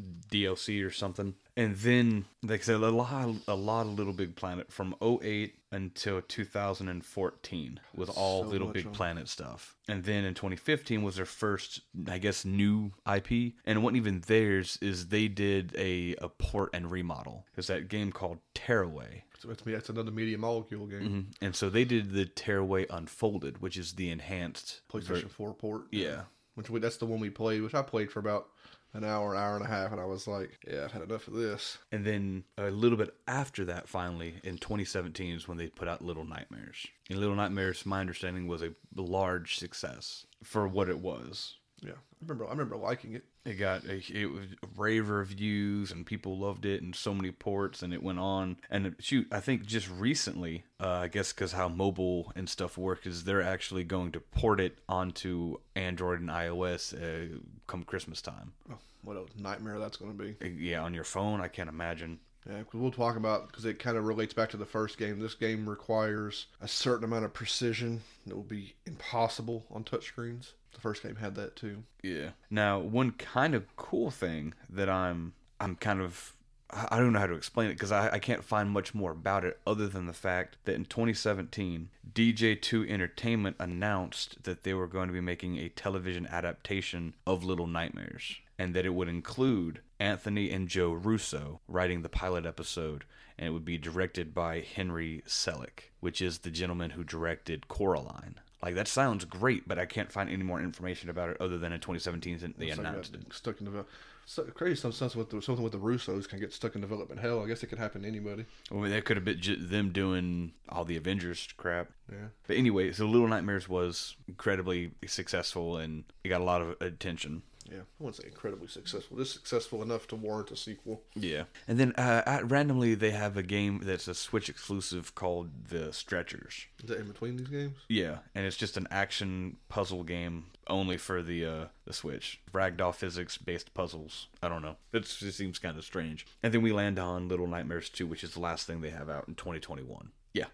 DLC 0.00 0.84
or 0.84 0.90
something. 0.90 1.34
And 1.56 1.76
then, 1.76 2.24
like 2.42 2.60
I 2.60 2.64
said, 2.64 2.76
a 2.80 2.88
lot, 2.90 3.28
a 3.46 3.54
lot 3.54 3.86
of 3.86 3.94
Little 3.96 4.12
Big 4.12 4.34
Planet 4.34 4.72
from 4.72 4.94
08 5.00 5.54
until 5.70 6.20
2014 6.20 7.80
with 7.94 8.08
all 8.10 8.42
So 8.42 8.48
Little 8.48 8.68
Big 8.68 8.86
on- 8.86 8.92
Planet 8.92 9.28
stuff. 9.28 9.76
And 9.88 10.02
then 10.04 10.24
in 10.24 10.34
2015 10.34 11.02
was 11.02 11.16
their 11.16 11.24
first, 11.26 11.80
I 12.08 12.18
guess, 12.18 12.44
new 12.44 12.92
IP. 13.06 13.54
And 13.64 13.78
it 13.78 13.80
wasn't 13.80 13.98
even 13.98 14.20
theirs, 14.26 14.78
is 14.80 15.08
they 15.08 15.28
did 15.28 15.74
a, 15.78 16.16
a 16.20 16.28
port 16.28 16.70
and 16.74 16.90
remodel. 16.90 17.46
It's 17.56 17.68
that 17.68 17.88
game 17.88 18.12
called 18.12 18.38
Tearaway. 18.54 19.24
So 19.38 19.50
it's, 19.50 19.62
that's 19.62 19.88
another 19.90 20.10
media 20.10 20.38
molecule 20.38 20.86
game. 20.86 21.28
Mhm. 21.30 21.34
And 21.40 21.54
so 21.56 21.68
they 21.70 21.84
did 21.84 22.12
the 22.12 22.24
Tearaway 22.26 22.86
Unfolded, 22.90 23.60
which 23.60 23.76
is 23.76 23.92
the 23.92 24.10
enhanced 24.10 24.80
PlayStation 24.90 25.22
ver- 25.22 25.28
4 25.28 25.54
port. 25.54 25.82
Yeah. 25.92 26.22
Which 26.54 26.70
we, 26.70 26.78
that's 26.80 26.96
the 26.98 27.06
one 27.06 27.20
we 27.20 27.30
played, 27.30 27.62
which 27.62 27.74
I 27.74 27.82
played 27.82 28.10
for 28.12 28.20
about 28.20 28.48
an 28.94 29.04
hour, 29.04 29.34
an 29.34 29.40
hour 29.40 29.56
and 29.56 29.64
a 29.64 29.68
half, 29.68 29.92
and 29.92 30.00
I 30.00 30.04
was 30.04 30.26
like, 30.26 30.58
yeah, 30.66 30.84
I've 30.84 30.92
had 30.92 31.02
enough 31.02 31.26
of 31.26 31.34
this. 31.34 31.78
And 31.90 32.04
then 32.06 32.44
a 32.56 32.70
little 32.70 32.96
bit 32.96 33.14
after 33.26 33.64
that, 33.66 33.88
finally, 33.88 34.36
in 34.44 34.56
2017 34.56 35.34
is 35.34 35.48
when 35.48 35.58
they 35.58 35.66
put 35.66 35.88
out 35.88 36.02
Little 36.02 36.24
Nightmares. 36.24 36.86
And 37.10 37.18
Little 37.18 37.34
Nightmares, 37.34 37.84
my 37.84 38.00
understanding, 38.00 38.46
was 38.46 38.62
a 38.62 38.70
large 38.94 39.58
success 39.58 40.26
for 40.42 40.68
what 40.68 40.88
it 40.88 41.00
was. 41.00 41.56
Yeah, 41.82 41.92
I 41.92 41.96
remember. 42.22 42.46
I 42.46 42.50
remember 42.50 42.76
liking 42.76 43.14
it. 43.14 43.24
It 43.44 43.54
got 43.54 43.84
a, 43.84 43.96
it 44.10 44.26
was 44.32 44.46
rave 44.76 45.10
reviews 45.10 45.90
and 45.92 46.06
people 46.06 46.38
loved 46.38 46.64
it 46.64 46.80
and 46.82 46.94
so 46.94 47.12
many 47.12 47.30
ports 47.30 47.82
and 47.82 47.92
it 47.92 48.02
went 48.02 48.18
on 48.18 48.56
and 48.70 48.86
it- 48.86 48.94
shoot 49.04 49.26
I 49.30 49.40
think 49.40 49.66
just 49.66 49.90
recently 49.90 50.64
uh, 50.80 50.88
I 50.88 51.08
guess 51.08 51.32
because 51.34 51.52
how 51.52 51.68
mobile 51.68 52.32
and 52.34 52.48
stuff 52.48 52.78
work 52.78 53.06
is 53.06 53.24
they're 53.24 53.42
actually 53.42 53.84
going 53.84 54.12
to 54.12 54.20
port 54.20 54.60
it 54.60 54.78
onto 54.88 55.58
Android 55.76 56.20
and 56.20 56.30
iOS 56.30 56.94
uh, 56.94 57.38
come 57.66 57.82
Christmas 57.82 58.22
time. 58.22 58.52
Oh, 58.72 58.78
what 59.02 59.16
a 59.18 59.26
nightmare 59.42 59.78
that's 59.78 59.98
going 59.98 60.16
to 60.16 60.24
be. 60.24 60.36
Uh, 60.42 60.48
Yeah, 60.48 60.80
on 60.82 60.94
your 60.94 61.04
phone 61.04 61.42
I 61.42 61.48
can't 61.48 61.68
imagine. 61.68 62.20
Yeah, 62.48 62.62
'cause 62.62 62.80
we'll 62.80 62.90
talk 62.92 63.16
about 63.16 63.48
because 63.48 63.66
it 63.66 63.78
kind 63.78 63.98
of 63.98 64.04
relates 64.04 64.32
back 64.32 64.48
to 64.50 64.56
the 64.56 64.64
first 64.66 64.96
game. 64.96 65.18
This 65.18 65.34
game 65.34 65.68
requires 65.68 66.46
a 66.62 66.68
certain 66.68 67.04
amount 67.04 67.26
of 67.26 67.34
precision 67.34 68.00
that 68.26 68.34
will 68.36 68.42
be 68.42 68.74
impossible 68.86 69.66
on 69.70 69.84
touchscreens. 69.84 70.52
The 70.74 70.80
first 70.80 71.02
game 71.02 71.16
had 71.16 71.34
that 71.36 71.56
too. 71.56 71.84
Yeah. 72.02 72.30
Now, 72.50 72.78
one 72.78 73.12
kind 73.12 73.54
of 73.54 73.74
cool 73.76 74.10
thing 74.10 74.54
that 74.68 74.88
I'm 74.88 75.32
I'm 75.60 75.76
kind 75.76 76.00
of 76.00 76.34
I 76.70 76.98
don't 76.98 77.12
know 77.12 77.20
how 77.20 77.26
to 77.26 77.34
explain 77.34 77.70
it 77.70 77.74
because 77.74 77.92
I, 77.92 78.14
I 78.14 78.18
can't 78.18 78.42
find 78.42 78.68
much 78.70 78.94
more 78.94 79.12
about 79.12 79.44
it 79.44 79.60
other 79.66 79.86
than 79.86 80.06
the 80.06 80.12
fact 80.12 80.56
that 80.64 80.74
in 80.74 80.84
2017, 80.84 81.90
DJ2 82.12 82.90
Entertainment 82.90 83.56
announced 83.60 84.42
that 84.42 84.64
they 84.64 84.74
were 84.74 84.88
going 84.88 85.06
to 85.06 85.12
be 85.12 85.20
making 85.20 85.56
a 85.56 85.68
television 85.68 86.26
adaptation 86.26 87.14
of 87.26 87.44
Little 87.44 87.68
Nightmares 87.68 88.36
and 88.58 88.74
that 88.74 88.86
it 88.86 88.94
would 88.94 89.08
include 89.08 89.80
Anthony 90.00 90.50
and 90.50 90.68
Joe 90.68 90.92
Russo 90.92 91.60
writing 91.68 92.02
the 92.02 92.08
pilot 92.08 92.44
episode 92.44 93.04
and 93.38 93.48
it 93.48 93.50
would 93.50 93.64
be 93.64 93.78
directed 93.78 94.34
by 94.34 94.60
Henry 94.60 95.22
Selick, 95.26 95.90
which 96.00 96.22
is 96.22 96.38
the 96.38 96.50
gentleman 96.50 96.90
who 96.90 97.04
directed 97.04 97.68
Coraline. 97.68 98.36
Like 98.64 98.76
that 98.76 98.88
sounds 98.88 99.26
great, 99.26 99.68
but 99.68 99.78
I 99.78 99.84
can't 99.84 100.10
find 100.10 100.30
any 100.30 100.42
more 100.42 100.58
information 100.58 101.10
about 101.10 101.28
it 101.28 101.36
other 101.38 101.58
than 101.58 101.70
in 101.70 101.80
2017 101.80 102.38
that 102.38 102.58
they 102.58 102.68
It's 102.68 102.78
announced 102.78 103.12
that 103.12 103.20
it. 103.20 103.32
Stuck 103.34 103.60
in 103.60 103.66
development. 103.66 103.94
So, 104.24 104.42
crazy 104.44 104.80
some 104.80 104.90
something 104.90 105.18
with 105.18 105.28
the, 105.28 105.42
something 105.42 105.62
with 105.62 105.74
the 105.74 105.78
Russos 105.78 106.26
can 106.26 106.40
get 106.40 106.50
stuck 106.50 106.74
in 106.74 106.80
development 106.80 107.20
hell. 107.20 107.44
I 107.44 107.46
guess 107.46 107.62
it 107.62 107.66
could 107.66 107.78
happen 107.78 108.02
to 108.02 108.08
anybody. 108.08 108.46
I 108.70 108.74
mean, 108.74 108.90
that 108.90 109.04
could 109.04 109.18
have 109.18 109.24
been 109.24 109.38
ju- 109.38 109.56
them 109.56 109.92
doing 109.92 110.52
all 110.70 110.86
the 110.86 110.96
Avengers 110.96 111.46
crap. 111.58 111.90
Yeah. 112.10 112.28
But 112.46 112.56
anyway, 112.56 112.92
so 112.92 113.04
Little 113.04 113.28
Nightmares 113.28 113.68
was 113.68 114.16
incredibly 114.26 114.92
successful 115.06 115.76
and 115.76 116.04
it 116.22 116.30
got 116.30 116.40
a 116.40 116.44
lot 116.44 116.62
of 116.62 116.80
attention. 116.80 117.42
Yeah, 117.70 117.78
I 117.78 117.82
wouldn't 117.98 118.16
say 118.16 118.28
incredibly 118.28 118.68
successful. 118.68 119.16
Just 119.16 119.32
successful 119.32 119.82
enough 119.82 120.06
to 120.08 120.16
warrant 120.16 120.50
a 120.50 120.56
sequel. 120.56 121.02
Yeah. 121.14 121.44
And 121.66 121.78
then 121.78 121.92
uh, 121.92 122.22
at, 122.26 122.50
randomly, 122.50 122.94
they 122.94 123.10
have 123.12 123.36
a 123.36 123.42
game 123.42 123.80
that's 123.82 124.08
a 124.08 124.14
Switch 124.14 124.48
exclusive 124.48 125.14
called 125.14 125.68
The 125.68 125.92
Stretchers. 125.92 126.66
Is 126.82 126.88
that 126.88 126.98
in 126.98 127.06
between 127.06 127.36
these 127.36 127.48
games? 127.48 127.76
Yeah, 127.88 128.18
and 128.34 128.44
it's 128.44 128.56
just 128.56 128.76
an 128.76 128.86
action 128.90 129.56
puzzle 129.68 130.04
game 130.04 130.46
only 130.66 130.96
for 130.96 131.22
the 131.22 131.44
uh, 131.44 131.64
the 131.84 131.92
Switch. 131.92 132.40
Ragdoll 132.52 132.94
physics 132.94 133.38
based 133.38 133.74
puzzles. 133.74 134.28
I 134.42 134.48
don't 134.48 134.62
know. 134.62 134.76
It's, 134.92 135.22
it 135.22 135.32
seems 135.32 135.58
kind 135.58 135.76
of 135.76 135.84
strange. 135.84 136.26
And 136.42 136.52
then 136.52 136.62
we 136.62 136.72
land 136.72 136.98
on 136.98 137.28
Little 137.28 137.46
Nightmares 137.46 137.88
2, 137.90 138.06
which 138.06 138.24
is 138.24 138.34
the 138.34 138.40
last 138.40 138.66
thing 138.66 138.80
they 138.80 138.90
have 138.90 139.10
out 139.10 139.28
in 139.28 139.34
2021. 139.34 140.10
Yeah. 140.32 140.46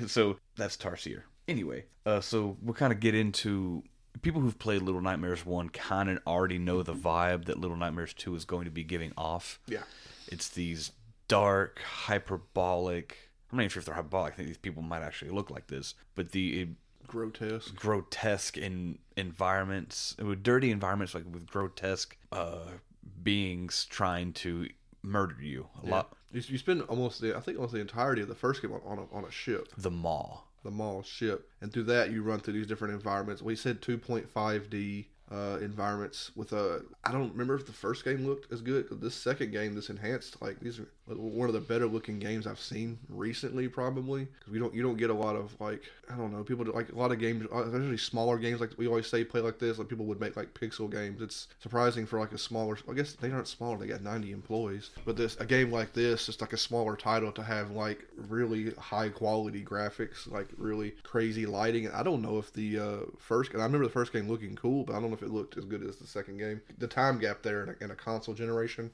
so 0.06 0.36
that's 0.56 0.76
Tarsier. 0.76 1.22
Anyway, 1.48 1.84
uh, 2.06 2.20
so 2.20 2.56
we'll 2.62 2.74
kind 2.74 2.92
of 2.92 3.00
get 3.00 3.14
into 3.14 3.82
people 4.22 4.40
who've 4.40 4.58
played 4.58 4.82
Little 4.82 5.00
Nightmares 5.00 5.46
1 5.46 5.70
kind 5.70 6.10
of 6.10 6.18
already 6.26 6.58
know 6.58 6.82
the 6.82 6.94
vibe 6.94 7.46
that 7.46 7.58
Little 7.58 7.76
Nightmares 7.76 8.12
2 8.14 8.34
is 8.34 8.44
going 8.44 8.64
to 8.64 8.70
be 8.70 8.84
giving 8.84 9.12
off. 9.16 9.58
Yeah. 9.66 9.82
It's 10.28 10.48
these 10.48 10.92
dark, 11.28 11.80
hyperbolic. 11.80 13.16
I'm 13.50 13.58
not 13.58 13.62
even 13.62 13.70
sure 13.70 13.80
if 13.80 13.86
they're 13.86 13.94
hyperbolic. 13.94 14.34
I 14.34 14.36
think 14.36 14.48
these 14.48 14.58
people 14.58 14.82
might 14.82 15.02
actually 15.02 15.30
look 15.30 15.50
like 15.50 15.66
this, 15.68 15.94
but 16.14 16.32
the 16.32 16.68
Grotesque. 17.06 17.74
grotesque 17.74 18.56
in 18.56 18.98
environments, 19.16 20.16
with 20.18 20.42
dirty 20.42 20.70
environments, 20.70 21.14
like 21.14 21.24
with 21.30 21.46
grotesque 21.46 22.16
uh, 22.30 22.66
beings 23.22 23.86
trying 23.90 24.32
to 24.34 24.68
murder 25.02 25.36
you. 25.40 25.66
A 25.82 25.86
lot. 25.86 26.12
You, 26.32 26.42
you 26.46 26.58
spend 26.58 26.82
almost 26.82 27.20
the 27.20 27.36
I 27.36 27.40
think 27.40 27.58
almost 27.58 27.74
the 27.74 27.80
entirety 27.80 28.22
of 28.22 28.28
the 28.28 28.34
first 28.34 28.62
game 28.62 28.72
on, 28.72 28.80
on 28.84 28.98
a, 28.98 29.14
on 29.16 29.24
a 29.24 29.30
ship. 29.30 29.68
The 29.76 29.90
maw. 29.90 30.42
The 30.62 30.70
Maw 30.70 31.02
ship, 31.02 31.48
and 31.60 31.72
through 31.72 31.84
that 31.84 32.10
you 32.10 32.22
run 32.22 32.40
through 32.40 32.54
these 32.54 32.66
different 32.66 32.94
environments. 32.94 33.40
We 33.42 33.56
said 33.56 33.80
2.5D 33.80 35.06
uh, 35.30 35.58
environments 35.60 36.32
with 36.34 36.52
a. 36.52 36.82
I 37.04 37.12
don't 37.12 37.30
remember 37.30 37.54
if 37.54 37.66
the 37.66 37.72
first 37.72 38.04
game 38.04 38.26
looked 38.26 38.52
as 38.52 38.60
good. 38.60 38.88
This 39.00 39.14
second 39.14 39.52
game, 39.52 39.74
this 39.74 39.90
enhanced, 39.90 40.42
like 40.42 40.60
these 40.60 40.78
are 40.78 40.88
one 41.18 41.48
of 41.48 41.54
the 41.54 41.60
better 41.60 41.86
looking 41.86 42.18
games 42.18 42.46
I've 42.46 42.60
seen 42.60 42.98
recently, 43.08 43.68
probably 43.68 44.24
because 44.24 44.52
we 44.52 44.58
don't 44.58 44.74
you 44.74 44.82
don't 44.82 44.96
get 44.96 45.10
a 45.10 45.14
lot 45.14 45.36
of 45.36 45.58
like 45.60 45.82
I 46.10 46.16
don't 46.16 46.32
know 46.32 46.44
people 46.44 46.64
like 46.66 46.92
a 46.92 46.96
lot 46.96 47.12
of 47.12 47.18
games, 47.18 47.46
especially 47.52 47.96
smaller 47.96 48.38
games 48.38 48.60
like 48.60 48.70
we 48.76 48.86
always 48.86 49.06
say 49.06 49.24
play 49.24 49.40
like 49.40 49.58
this. 49.58 49.78
Like 49.78 49.88
people 49.88 50.06
would 50.06 50.20
make 50.20 50.36
like 50.36 50.54
pixel 50.54 50.90
games. 50.90 51.20
It's 51.20 51.48
surprising 51.58 52.06
for 52.06 52.18
like 52.18 52.32
a 52.32 52.38
smaller. 52.38 52.78
I 52.88 52.94
guess 52.94 53.12
they 53.14 53.30
aren't 53.30 53.48
smaller. 53.48 53.78
They 53.78 53.86
got 53.86 54.02
90 54.02 54.32
employees, 54.32 54.90
but 55.04 55.16
this 55.16 55.36
a 55.36 55.46
game 55.46 55.70
like 55.70 55.92
this, 55.92 56.26
just 56.26 56.40
like 56.40 56.52
a 56.52 56.58
smaller 56.58 56.96
title 56.96 57.32
to 57.32 57.42
have 57.42 57.70
like 57.70 58.04
really 58.16 58.72
high 58.72 59.08
quality 59.08 59.64
graphics, 59.64 60.30
like 60.30 60.48
really 60.56 60.92
crazy 61.02 61.46
lighting. 61.46 61.90
I 61.90 62.02
don't 62.02 62.22
know 62.22 62.38
if 62.38 62.52
the 62.52 62.78
uh, 62.78 62.98
first. 63.18 63.52
And 63.52 63.60
I 63.60 63.64
remember 63.64 63.86
the 63.86 63.92
first 63.92 64.12
game 64.12 64.28
looking 64.28 64.56
cool, 64.56 64.84
but 64.84 64.94
I 64.94 65.00
don't 65.00 65.10
know 65.10 65.16
if 65.16 65.22
it 65.22 65.30
looked 65.30 65.56
as 65.56 65.64
good 65.64 65.82
as 65.82 65.96
the 65.96 66.06
second 66.06 66.38
game. 66.38 66.60
The 66.78 66.86
time 66.86 67.18
gap 67.18 67.42
there 67.42 67.62
in 67.62 67.70
a, 67.70 67.84
in 67.84 67.90
a 67.90 67.96
console 67.96 68.34
generation 68.34 68.90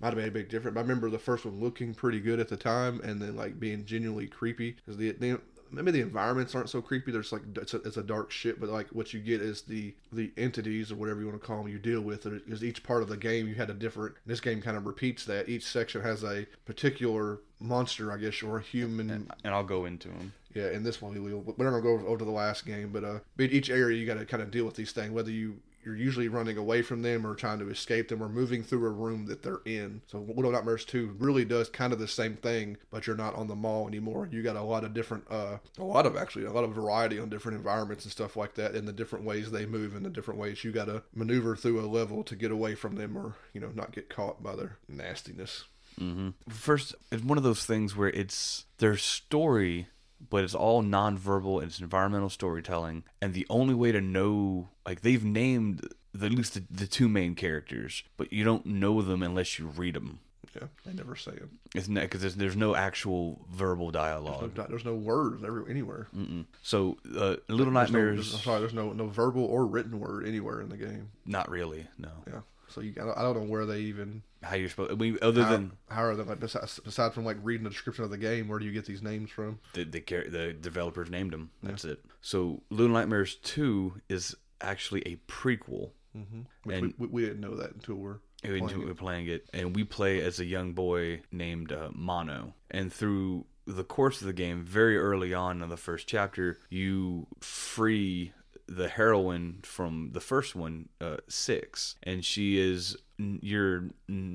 might 0.00 0.08
have 0.08 0.16
made 0.16 0.28
a 0.28 0.32
big 0.32 0.48
difference. 0.48 0.74
But 0.74 0.80
I 0.80 0.82
remember 0.82 1.10
the 1.10 1.18
first 1.18 1.44
one 1.44 1.51
looking 1.60 1.94
pretty 1.94 2.20
good 2.20 2.40
at 2.40 2.48
the 2.48 2.56
time, 2.56 3.00
and 3.02 3.20
then 3.20 3.36
like 3.36 3.58
being 3.60 3.84
genuinely 3.84 4.26
creepy 4.26 4.72
because 4.72 4.96
the, 4.96 5.12
the 5.12 5.40
maybe 5.72 5.90
the 5.90 6.00
environments 6.00 6.54
aren't 6.54 6.68
so 6.68 6.82
creepy. 6.82 7.10
There's 7.10 7.32
like 7.32 7.42
it's 7.56 7.74
a, 7.74 7.78
it's 7.78 7.96
a 7.96 8.02
dark 8.02 8.30
shit, 8.30 8.60
but 8.60 8.68
like 8.68 8.88
what 8.88 9.12
you 9.12 9.20
get 9.20 9.40
is 9.40 9.62
the 9.62 9.94
the 10.12 10.30
entities 10.36 10.92
or 10.92 10.96
whatever 10.96 11.20
you 11.20 11.26
want 11.26 11.40
to 11.40 11.46
call 11.46 11.58
them 11.58 11.68
you 11.68 11.78
deal 11.78 12.02
with. 12.02 12.24
Because 12.24 12.62
each 12.62 12.82
part 12.82 13.02
of 13.02 13.08
the 13.08 13.16
game 13.16 13.48
you 13.48 13.54
had 13.54 13.70
a 13.70 13.74
different. 13.74 14.14
This 14.26 14.40
game 14.40 14.60
kind 14.60 14.76
of 14.76 14.86
repeats 14.86 15.24
that. 15.26 15.48
Each 15.48 15.64
section 15.64 16.02
has 16.02 16.22
a 16.22 16.46
particular 16.64 17.40
monster, 17.58 18.12
I 18.12 18.18
guess, 18.18 18.42
or 18.42 18.58
a 18.58 18.62
human. 18.62 19.10
And 19.10 19.32
I'll 19.44 19.64
go 19.64 19.86
into 19.86 20.08
them. 20.08 20.32
Yeah, 20.54 20.70
in 20.70 20.82
this 20.82 21.00
one 21.00 21.14
we 21.14 21.20
will. 21.20 21.40
We're 21.40 21.64
not 21.64 21.70
gonna 21.70 21.82
go 21.82 21.92
over, 21.94 22.06
over 22.06 22.18
to 22.18 22.24
the 22.24 22.30
last 22.30 22.66
game, 22.66 22.90
but 22.92 23.04
uh, 23.04 23.18
but 23.36 23.52
each 23.52 23.70
area 23.70 23.96
you 23.98 24.06
got 24.06 24.18
to 24.18 24.26
kind 24.26 24.42
of 24.42 24.50
deal 24.50 24.66
with 24.66 24.74
these 24.74 24.92
things. 24.92 25.10
Whether 25.10 25.30
you 25.30 25.60
you're 25.84 25.96
usually 25.96 26.28
running 26.28 26.56
away 26.56 26.82
from 26.82 27.02
them 27.02 27.26
or 27.26 27.34
trying 27.34 27.58
to 27.58 27.68
escape 27.68 28.08
them 28.08 28.22
or 28.22 28.28
moving 28.28 28.62
through 28.62 28.86
a 28.86 28.90
room 28.90 29.26
that 29.26 29.42
they're 29.42 29.62
in. 29.64 30.02
So 30.06 30.18
Little 30.20 30.52
Nightmares 30.52 30.84
2 30.84 31.16
really 31.18 31.44
does 31.44 31.68
kind 31.68 31.92
of 31.92 31.98
the 31.98 32.08
same 32.08 32.36
thing, 32.36 32.76
but 32.90 33.06
you're 33.06 33.16
not 33.16 33.34
on 33.34 33.48
the 33.48 33.56
Maw 33.56 33.86
anymore. 33.86 34.28
You 34.30 34.42
got 34.42 34.56
a 34.56 34.62
lot 34.62 34.84
of 34.84 34.94
different, 34.94 35.24
uh, 35.30 35.58
a 35.78 35.84
lot 35.84 36.06
of 36.06 36.16
actually, 36.16 36.44
a 36.44 36.52
lot 36.52 36.64
of 36.64 36.72
variety 36.72 37.18
on 37.18 37.28
different 37.28 37.58
environments 37.58 38.04
and 38.04 38.12
stuff 38.12 38.36
like 38.36 38.54
that, 38.54 38.74
and 38.74 38.86
the 38.86 38.92
different 38.92 39.24
ways 39.24 39.50
they 39.50 39.66
move 39.66 39.94
and 39.94 40.04
the 40.04 40.10
different 40.10 40.40
ways 40.40 40.64
you 40.64 40.72
got 40.72 40.86
to 40.86 41.02
maneuver 41.14 41.56
through 41.56 41.80
a 41.80 41.86
level 41.86 42.22
to 42.24 42.36
get 42.36 42.50
away 42.50 42.74
from 42.74 42.96
them 42.96 43.16
or 43.16 43.34
you 43.52 43.60
know 43.60 43.70
not 43.74 43.92
get 43.92 44.08
caught 44.08 44.42
by 44.42 44.56
their 44.56 44.78
nastiness. 44.88 45.64
Mm-hmm. 46.00 46.30
First, 46.48 46.94
it's 47.10 47.22
one 47.22 47.38
of 47.38 47.44
those 47.44 47.64
things 47.64 47.96
where 47.96 48.10
it's 48.10 48.64
their 48.78 48.96
story, 48.96 49.88
but 50.30 50.44
it's 50.44 50.54
all 50.54 50.82
nonverbal 50.82 51.58
and 51.60 51.68
it's 51.70 51.80
environmental 51.80 52.30
storytelling. 52.30 53.04
And 53.20 53.34
the 53.34 53.46
only 53.50 53.74
way 53.74 53.92
to 53.92 54.00
know, 54.00 54.68
like, 54.86 55.00
they've 55.02 55.24
named 55.24 55.86
the, 56.14 56.26
at 56.26 56.32
least 56.32 56.54
the, 56.54 56.64
the 56.70 56.86
two 56.86 57.08
main 57.08 57.34
characters, 57.34 58.02
but 58.16 58.32
you 58.32 58.44
don't 58.44 58.66
know 58.66 59.02
them 59.02 59.22
unless 59.22 59.58
you 59.58 59.66
read 59.66 59.94
them. 59.94 60.20
Yeah, 60.54 60.66
they 60.84 60.92
never 60.92 61.16
say 61.16 61.30
it. 61.32 61.48
It's 61.74 61.88
not 61.88 62.02
because 62.02 62.20
there's, 62.20 62.34
there's 62.36 62.56
no 62.56 62.76
actual 62.76 63.40
verbal 63.50 63.86
No, 63.86 63.90
dialogue. 63.92 64.54
di- 64.54 64.66
there's 64.68 64.84
no 64.84 64.94
words 64.94 65.42
every, 65.42 65.70
anywhere. 65.70 66.08
Mm-mm. 66.14 66.44
So, 66.62 66.98
uh, 67.16 67.36
Little 67.48 67.56
There's 67.56 67.58
no- 67.58 67.70
Nightmares, 67.70 68.30
there's- 68.32 68.44
sorry, 68.44 68.60
there's 68.60 68.74
no 68.74 68.92
no 68.92 69.06
verbal 69.06 69.44
or 69.46 69.64
written 69.64 69.98
word 69.98 70.26
anywhere 70.28 70.60
in 70.60 70.68
the 70.68 70.76
game. 70.76 71.08
not 71.24 71.48
really. 71.50 71.86
No, 71.96 72.10
Yeah. 72.26 72.40
So 72.68 72.82
you, 72.82 72.92
I 73.00 73.04
don't, 73.04 73.18
I 73.18 73.22
don't 73.22 73.34
know 73.36 73.50
where 73.50 73.64
they 73.64 73.80
even. 73.80 74.22
How 74.42 74.56
you're 74.56 74.68
supposed. 74.68 74.92
I 74.92 74.94
mean, 74.94 75.18
other 75.22 75.44
How, 75.44 75.50
than 75.50 75.72
how 75.88 76.04
are 76.04 76.14
they 76.14 76.22
like 76.22 76.40
besides, 76.40 76.80
aside 76.84 77.14
from 77.14 77.24
like 77.24 77.38
reading 77.42 77.64
the 77.64 77.70
description 77.70 78.04
of 78.04 78.10
the 78.10 78.18
game? 78.18 78.48
Where 78.48 78.58
do 78.58 78.64
you 78.64 78.72
get 78.72 78.86
these 78.86 79.02
names 79.02 79.30
from? 79.30 79.60
the 79.74 79.84
the, 79.84 80.00
the 80.00 80.52
developers 80.52 81.10
named 81.10 81.32
them. 81.32 81.50
That's 81.62 81.84
it. 81.84 82.04
So, 82.20 82.62
Little 82.70 82.92
Nightmares 82.92 83.36
Two 83.36 84.00
is 84.08 84.34
actually 84.60 85.02
a 85.06 85.16
prequel. 85.30 85.90
Mm-hmm. 86.16 86.70
And- 86.70 86.94
we, 86.98 87.06
we, 87.06 87.22
didn't 87.22 87.40
know 87.40 87.56
that 87.56 87.72
until 87.72 87.94
we're 87.94 88.18
We 88.44 88.58
enjoy 88.58 88.92
playing 88.94 89.28
it, 89.28 89.48
and 89.52 89.74
we 89.74 89.84
play 89.84 90.20
as 90.20 90.40
a 90.40 90.44
young 90.44 90.72
boy 90.72 91.22
named 91.30 91.72
uh, 91.72 91.88
Mono. 91.94 92.54
And 92.70 92.92
through 92.92 93.46
the 93.66 93.84
course 93.84 94.20
of 94.20 94.26
the 94.26 94.32
game, 94.32 94.64
very 94.64 94.98
early 94.98 95.32
on 95.32 95.62
in 95.62 95.68
the 95.68 95.76
first 95.76 96.06
chapter, 96.06 96.58
you 96.68 97.28
free 97.40 98.32
the 98.76 98.88
heroine 98.88 99.60
from 99.62 100.10
the 100.12 100.20
first 100.20 100.54
one, 100.54 100.88
uh, 101.00 101.18
Six, 101.28 101.96
and 102.02 102.24
she 102.24 102.58
is 102.58 102.96
your 103.18 103.84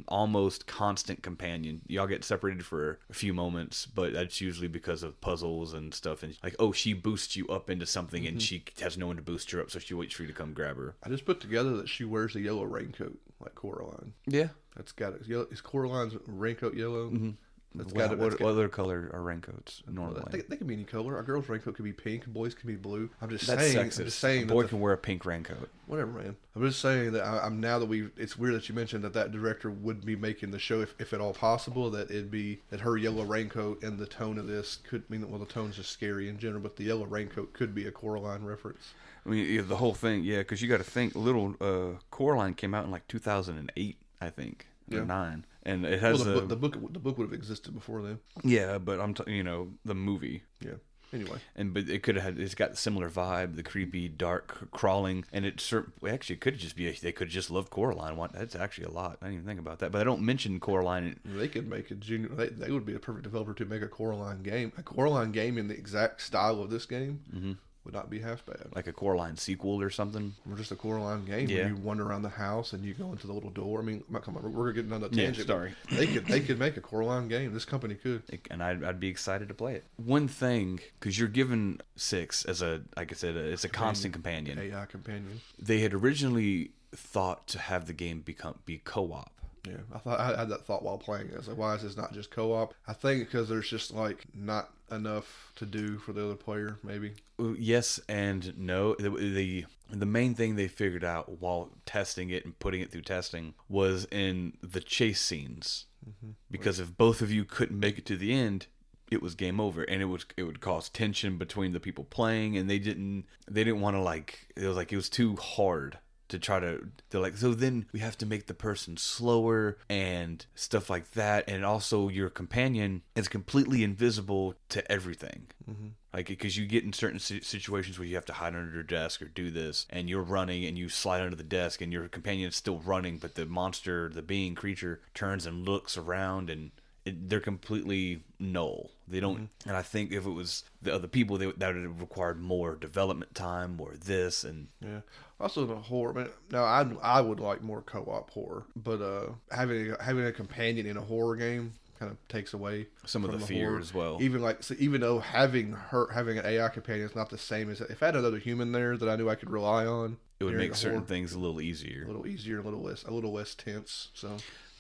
almost 0.08 0.66
constant 0.68 1.22
companion. 1.22 1.82
Y'all 1.88 2.08
get 2.08 2.24
separated 2.24 2.66
for 2.66 3.00
a 3.10 3.14
few 3.14 3.34
moments, 3.34 3.86
but 3.86 4.14
that's 4.14 4.40
usually 4.40 4.68
because 4.68 5.04
of 5.04 5.20
puzzles 5.20 5.74
and 5.74 5.94
stuff. 5.94 6.24
And 6.24 6.38
like, 6.44 6.56
oh, 6.60 6.72
she 6.72 6.94
boosts 6.94 7.36
you 7.36 7.48
up 7.48 7.70
into 7.70 7.86
something, 7.86 8.26
and 8.26 8.42
she 8.42 8.64
has 8.82 8.98
no 8.98 9.08
one 9.08 9.18
to 9.18 9.22
boost 9.22 9.52
her 9.52 9.62
up, 9.62 9.72
so 9.72 9.80
she 9.80 9.94
waits 9.94 10.14
for 10.14 10.22
you 10.22 10.28
to 10.28 10.34
come 10.34 10.54
grab 10.54 10.78
her. 10.78 10.96
I 11.04 11.10
just 11.10 11.26
put 11.26 11.42
together 11.42 11.76
that 11.78 11.90
she 11.90 12.06
wears 12.06 12.36
a 12.36 12.40
yellow 12.40 12.64
raincoat 12.64 13.18
like 13.40 13.56
Coraline. 13.56 14.14
Yeah. 14.26 14.50
That's 14.76 14.92
got 14.92 15.14
it. 15.14 15.28
Yellow, 15.28 15.48
is 15.50 15.60
Coraline's 15.60 16.16
raincoat 16.28 16.76
yellow? 16.76 17.10
Mm-hmm. 17.10 17.32
That's 17.76 17.94
What, 17.94 18.00
got 18.00 18.12
it. 18.14 18.18
what, 18.20 18.40
what 18.40 18.50
other 18.50 18.70
color 18.70 19.10
are 19.14 19.22
raincoats 19.22 19.84
normally? 19.88 20.24
they, 20.32 20.42
they 20.42 20.58
can 20.58 20.66
be 20.66 20.74
any 20.74 20.84
color. 20.84 21.20
A 21.20 21.24
girl's 21.24 21.48
raincoat 21.48 21.76
could 21.76 21.86
be 21.86 21.94
pink. 21.94 22.26
Boys 22.26 22.56
can 22.56 22.68
be 22.68 22.76
blue. 22.76 23.10
I'm 23.22 23.30
just 23.30 23.46
That's 23.46 23.62
saying. 23.72 23.78
sexist. 23.90 24.00
I'm 24.00 24.06
just 24.06 24.20
saying. 24.20 24.44
a 24.44 24.48
boy 24.48 24.64
the- 24.64 24.70
can 24.70 24.80
wear 24.80 24.94
a 24.94 24.98
pink 24.98 25.26
raincoat. 25.26 25.70
whatever, 25.86 26.12
man. 26.12 26.36
I'm 26.56 26.64
just 26.64 26.80
saying 26.82 27.12
that 27.12 27.24
I, 27.24 27.40
I'm 27.46 27.60
now 27.60 27.78
that 27.78 27.86
we. 27.86 28.10
It's 28.18 28.36
weird 28.38 28.56
that 28.56 28.68
you 28.68 28.74
mentioned 28.74 29.04
that 29.04 29.14
that 29.14 29.32
director 29.32 29.70
would 29.70 30.04
be 30.06 30.16
making 30.16 30.50
the 30.52 30.60
show, 30.60 30.82
if, 30.82 30.96
if 31.00 31.14
at 31.14 31.22
all 31.22 31.34
possible, 31.34 31.92
that 31.92 32.10
it'd 32.10 32.32
be 32.32 32.62
that 32.70 32.80
her 32.80 32.98
yellow 32.98 33.26
raincoat 33.26 33.84
and 33.84 34.00
the 34.00 34.08
tone 34.08 34.40
of 34.40 34.48
this 34.48 34.78
could 34.88 35.08
mean 35.10 35.22
that 35.22 35.30
well, 35.30 35.40
the 35.40 35.46
tone's 35.46 35.76
just 35.76 35.92
scary 35.92 36.30
in 36.30 36.40
general, 36.40 36.62
but 36.62 36.78
the 36.78 36.86
yellow 36.86 37.06
raincoat 37.06 37.54
could 37.54 37.76
be 37.76 37.86
a 37.86 37.92
Coraline 37.92 38.44
reference. 38.44 38.94
I 39.26 39.30
mean, 39.30 39.46
yeah, 39.54 39.62
the 39.62 39.76
whole 39.76 39.94
thing, 39.94 40.24
yeah, 40.24 40.38
because 40.40 40.62
you 40.62 40.70
got 40.70 40.78
to 40.78 40.84
think. 40.86 41.14
Little 41.14 41.54
uh, 41.62 42.00
Coraline 42.12 42.54
came 42.56 42.74
out 42.74 42.86
in 42.86 42.92
like 42.92 43.08
2008, 43.10 43.98
I 44.22 44.30
think, 44.30 44.68
Yeah. 44.90 45.04
nine, 45.04 45.46
and 45.64 45.86
it 45.86 46.02
Well, 46.02 46.12
has 46.12 46.24
the, 46.24 46.32
a 46.32 46.34
book, 46.42 46.50
the 46.50 46.56
book 46.56 46.94
the 46.94 47.00
book 47.00 47.18
would 47.18 47.26
have 47.26 47.34
existed 47.34 47.74
before 47.74 48.02
then. 48.02 48.20
yeah, 48.44 48.78
but 48.78 49.00
I'm 49.02 49.14
t- 49.14 49.32
you 49.32 49.44
know 49.44 49.74
the 49.86 49.96
movie. 49.96 50.44
Yeah. 50.62 50.74
Anyway, 51.14 51.38
And 51.56 51.74
but 51.74 51.88
it 51.88 52.04
could 52.04 52.16
have 52.16 52.24
had 52.26 52.38
it's 52.38 52.54
got 52.54 52.72
the 52.72 52.76
similar 52.76 53.10
vibe, 53.10 53.56
the 53.56 53.64
creepy, 53.64 54.10
dark, 54.10 54.70
crawling, 54.72 55.24
and 55.32 55.46
it 55.46 55.62
cer- 55.62 55.94
actually 56.06 56.36
it 56.36 56.42
could 56.42 56.58
just 56.58 56.76
be 56.76 56.92
they 56.92 57.14
could 57.14 57.30
just 57.30 57.50
love 57.50 57.70
Coraline. 57.70 58.18
That's 58.34 58.58
actually 58.58 58.88
a 58.88 58.92
lot. 58.92 59.18
I 59.22 59.28
didn't 59.28 59.36
even 59.36 59.46
think 59.48 59.60
about 59.62 59.80
that, 59.80 59.94
but 59.94 60.02
I 60.02 60.04
don't 60.04 60.22
mention 60.22 60.60
Coraline. 60.60 61.18
they 61.24 61.48
could 61.48 61.70
make 61.70 61.92
a 61.92 61.96
junior. 61.96 62.28
They, 62.28 62.48
they 62.50 62.72
would 62.72 62.86
be 62.86 62.94
a 62.94 63.00
perfect 63.00 63.24
developer 63.24 63.54
to 63.54 63.64
make 63.66 63.82
a 63.82 63.88
Coraline 63.88 64.44
game. 64.44 64.74
A 64.78 64.84
Coraline 64.84 65.32
game 65.32 65.58
in 65.58 65.70
the 65.70 65.76
exact 65.78 66.22
style 66.22 66.62
of 66.62 66.70
this 66.70 66.86
game 66.86 67.22
Mm-hmm. 67.34 67.54
Would 67.88 67.94
not 67.94 68.10
be 68.10 68.20
half 68.20 68.46
bad. 68.46 68.68
like 68.76 68.86
a 68.88 68.92
Coraline 68.92 69.38
sequel 69.38 69.82
or 69.82 69.90
something. 69.90 70.36
Or 70.50 70.58
just 70.58 70.72
a 70.72 70.76
Coraline 70.76 71.24
game 71.24 71.50
Yeah. 71.50 71.60
where 71.60 71.68
you 71.70 71.76
wander 71.78 72.06
around 72.06 72.24
the 72.24 72.30
house 72.30 72.74
and 72.74 72.84
you 72.84 72.94
go 72.94 73.12
into 73.14 73.26
the 73.28 73.32
little 73.34 73.50
door. 73.50 73.80
I 73.80 73.84
mean, 73.84 74.04
come 74.22 74.36
on, 74.36 74.52
we're 74.54 74.74
getting 74.74 74.92
on 74.92 75.00
the 75.00 75.08
Yeah, 75.10 75.28
tangent. 75.28 75.48
but 75.48 75.54
sorry. 75.54 75.74
They 75.92 76.06
could 76.06 76.26
they 76.26 76.42
could 76.42 76.60
make 76.60 76.76
a 76.76 76.82
Coraline 76.82 77.30
game. 77.30 77.54
This 77.54 77.64
company 77.64 77.96
could. 77.96 78.24
and 78.52 78.62
I'd, 78.62 78.84
I'd 78.84 79.00
be 79.00 79.08
excited 79.08 79.48
to 79.48 79.54
play 79.54 79.76
it. 79.76 79.86
One 79.96 80.28
thing, 80.28 80.82
because 81.00 81.18
you're 81.18 81.30
given 81.30 81.80
six 81.96 82.44
as 82.44 82.62
a, 82.62 82.82
like 82.98 83.12
I 83.14 83.16
said, 83.16 83.38
it's 83.38 83.64
a 83.64 83.70
constant 83.70 84.14
companion. 84.14 84.60
AI 84.60 84.86
companion. 84.86 85.40
They 85.58 85.80
had 85.80 85.94
originally 85.94 86.72
thought 86.94 87.48
to 87.48 87.60
have 87.60 87.88
the 87.88 87.94
game 87.94 88.20
become 88.22 88.60
be 88.66 88.80
co-op. 88.84 89.32
Yeah, 89.68 89.78
I 89.94 90.00
thought 90.00 90.20
I 90.20 90.40
had 90.40 90.50
that 90.50 90.66
thought 90.66 90.84
while 90.84 90.98
playing 90.98 91.28
it. 91.28 91.34
I 91.36 91.48
like, 91.50 91.58
why 91.58 91.76
is 91.76 91.84
this 91.84 91.98
not 91.98 92.14
just 92.14 92.32
co-op? 92.32 92.74
I 92.88 92.94
think 92.94 93.26
because 93.26 93.50
there's 93.50 93.70
just 93.70 93.94
like 93.94 94.26
not 94.34 94.72
enough 94.92 95.52
to 95.58 95.66
do 95.66 95.98
for 95.98 96.14
the 96.14 96.26
other 96.26 96.36
player. 96.36 96.78
Maybe. 96.84 97.14
Yes 97.58 98.00
and 98.08 98.58
no. 98.58 98.96
The, 98.96 99.10
the 99.10 99.66
the 99.90 100.06
main 100.06 100.36
thing 100.36 100.56
they 100.56 100.68
figured 100.68 101.04
out 101.04 101.42
while 101.42 101.72
testing 101.86 102.30
it 102.30 102.46
and 102.46 102.58
putting 102.60 102.82
it 102.82 102.92
through 102.92 103.02
testing 103.02 103.54
was 103.70 104.06
in 104.12 104.54
the 104.62 104.82
chase 104.82 105.22
scenes, 105.22 105.86
mm-hmm. 106.08 106.32
because 106.52 106.80
if 106.80 106.98
both 106.98 107.22
of 107.22 107.32
you 107.32 107.46
couldn't 107.46 107.80
make 107.80 107.98
it 107.98 108.06
to 108.08 108.18
the 108.18 108.34
end, 108.34 108.68
it 109.10 109.22
was 109.22 109.36
game 109.36 109.60
over, 109.60 109.84
and 109.84 110.02
it 110.02 110.06
was 110.06 110.26
it 110.36 110.44
would 110.44 110.60
cause 110.62 110.90
tension 110.90 111.38
between 111.38 111.72
the 111.72 111.80
people 111.80 112.04
playing, 112.04 112.58
and 112.58 112.70
they 112.70 112.80
didn't 112.80 113.26
they 113.50 113.64
didn't 113.64 113.82
want 113.82 113.96
to 113.96 114.02
like 114.02 114.48
it 114.56 114.68
was 114.68 114.76
like 114.76 114.92
it 114.92 114.98
was 114.98 115.10
too 115.10 115.36
hard 115.36 116.00
to 116.30 116.40
try 116.40 116.60
to 116.60 116.88
they're 117.10 117.22
like 117.22 117.38
so 117.38 117.54
then 117.54 117.86
we 117.92 118.00
have 118.00 118.18
to 118.18 118.26
make 118.26 118.48
the 118.48 118.54
person 118.54 118.98
slower 118.98 119.78
and 119.90 120.46
stuff 120.56 120.90
like 120.90 121.12
that. 121.12 121.50
And 121.50 121.66
also 121.66 122.10
your 122.10 122.30
companion 122.30 123.04
is 123.16 123.28
completely 123.28 123.84
invisible 123.84 124.56
to 124.70 124.90
everything. 124.92 125.48
Mm-hmm. 125.70 125.88
Like 126.14 126.28
because 126.28 126.58
you 126.58 126.66
get 126.66 126.84
in 126.84 126.94
certain 126.94 127.20
situations 127.20 128.00
where 128.00 128.08
you 128.08 128.16
have 128.16 128.26
to 128.26 128.34
hide 128.34 128.56
under 128.56 128.74
your 128.74 128.84
desk 128.84 129.22
or 129.22 129.26
do 129.26 129.52
this 129.52 129.86
and 129.90 130.10
you're 130.10 130.24
running 130.24 130.66
and 130.66 130.78
you 130.78 130.90
slide 130.90 131.22
under 131.22 131.36
the 131.36 131.44
desk 131.44 131.82
and 131.82 131.94
your 131.94 132.08
companion 132.08 132.50
is 132.50 132.56
still 132.56 132.80
running 132.80 133.18
but 133.18 133.36
the 133.36 133.46
monster 133.46 134.10
the 134.10 134.22
being 134.22 134.56
creature 134.56 135.02
turns 135.14 135.46
and 135.46 135.68
looks 135.68 135.96
around 135.96 136.50
and 136.50 136.72
they're 137.12 137.40
completely 137.40 138.24
null 138.40 138.92
they 139.08 139.20
don't 139.20 139.50
and 139.66 139.76
i 139.76 139.82
think 139.82 140.12
if 140.12 140.26
it 140.26 140.32
was 140.32 140.64
the 140.82 140.94
other 140.94 141.08
people 141.08 141.38
they, 141.38 141.46
that 141.52 141.74
would 141.74 141.84
have 141.84 142.02
required 142.02 142.40
more 142.42 142.76
development 142.76 143.34
time 143.36 143.80
or 143.80 143.94
this 143.96 144.44
and 144.44 144.68
Yeah. 144.82 145.00
Also, 145.40 145.66
the 145.68 145.76
horror. 145.76 146.14
Man, 146.14 146.30
now 146.52 146.64
I 146.64 146.84
I 147.04 147.22
would 147.22 147.40
like 147.40 147.62
more 147.62 147.84
co-op 147.84 148.32
horror, 148.32 148.64
but 148.76 149.00
uh, 149.02 149.34
having 149.52 149.92
a, 149.92 150.04
having 150.04 150.26
a 150.26 150.32
companion 150.32 150.88
in 150.88 150.98
a 150.98 151.02
horror 151.02 151.36
game 151.36 151.74
kind 152.00 152.12
of 152.12 152.18
takes 152.28 152.56
away 152.56 152.88
Some 153.06 153.24
of 153.24 153.30
from 153.30 153.40
the 153.40 153.46
fear 153.46 153.68
horror. 153.70 153.80
as 153.80 153.94
well. 153.94 154.18
Even 154.20 154.42
like 154.42 154.64
so 154.64 154.74
even 154.80 155.00
though 155.02 155.20
having 155.20 155.74
her 155.74 156.08
having 156.12 156.40
an 156.40 156.46
AI 156.48 156.68
companion 156.70 157.06
is 157.08 157.16
not 157.16 157.30
the 157.30 157.38
same 157.38 157.70
as 157.70 157.82
if 157.82 158.02
I 158.02 158.08
had 158.08 158.16
another 158.16 158.40
human 158.40 158.72
there 158.72 158.98
that 158.98 159.08
I 159.08 159.16
knew 159.16 159.30
I 159.30 159.36
could 159.36 159.52
rely 159.52 159.86
on, 159.86 160.18
it 160.40 160.44
would 160.44 160.56
make 160.56 160.74
certain 160.74 160.98
horror, 161.00 161.08
things 161.08 161.34
a 161.34 161.40
little 161.40 161.62
easier 161.62 162.06
a 162.06 162.08
little 162.08 162.26
easier, 162.26 162.58
a 162.58 162.64
little 162.64 162.82
less 162.82 163.04
a 163.04 163.12
little 163.12 163.32
less 163.34 163.54
tense. 163.54 164.10
So 164.16 164.38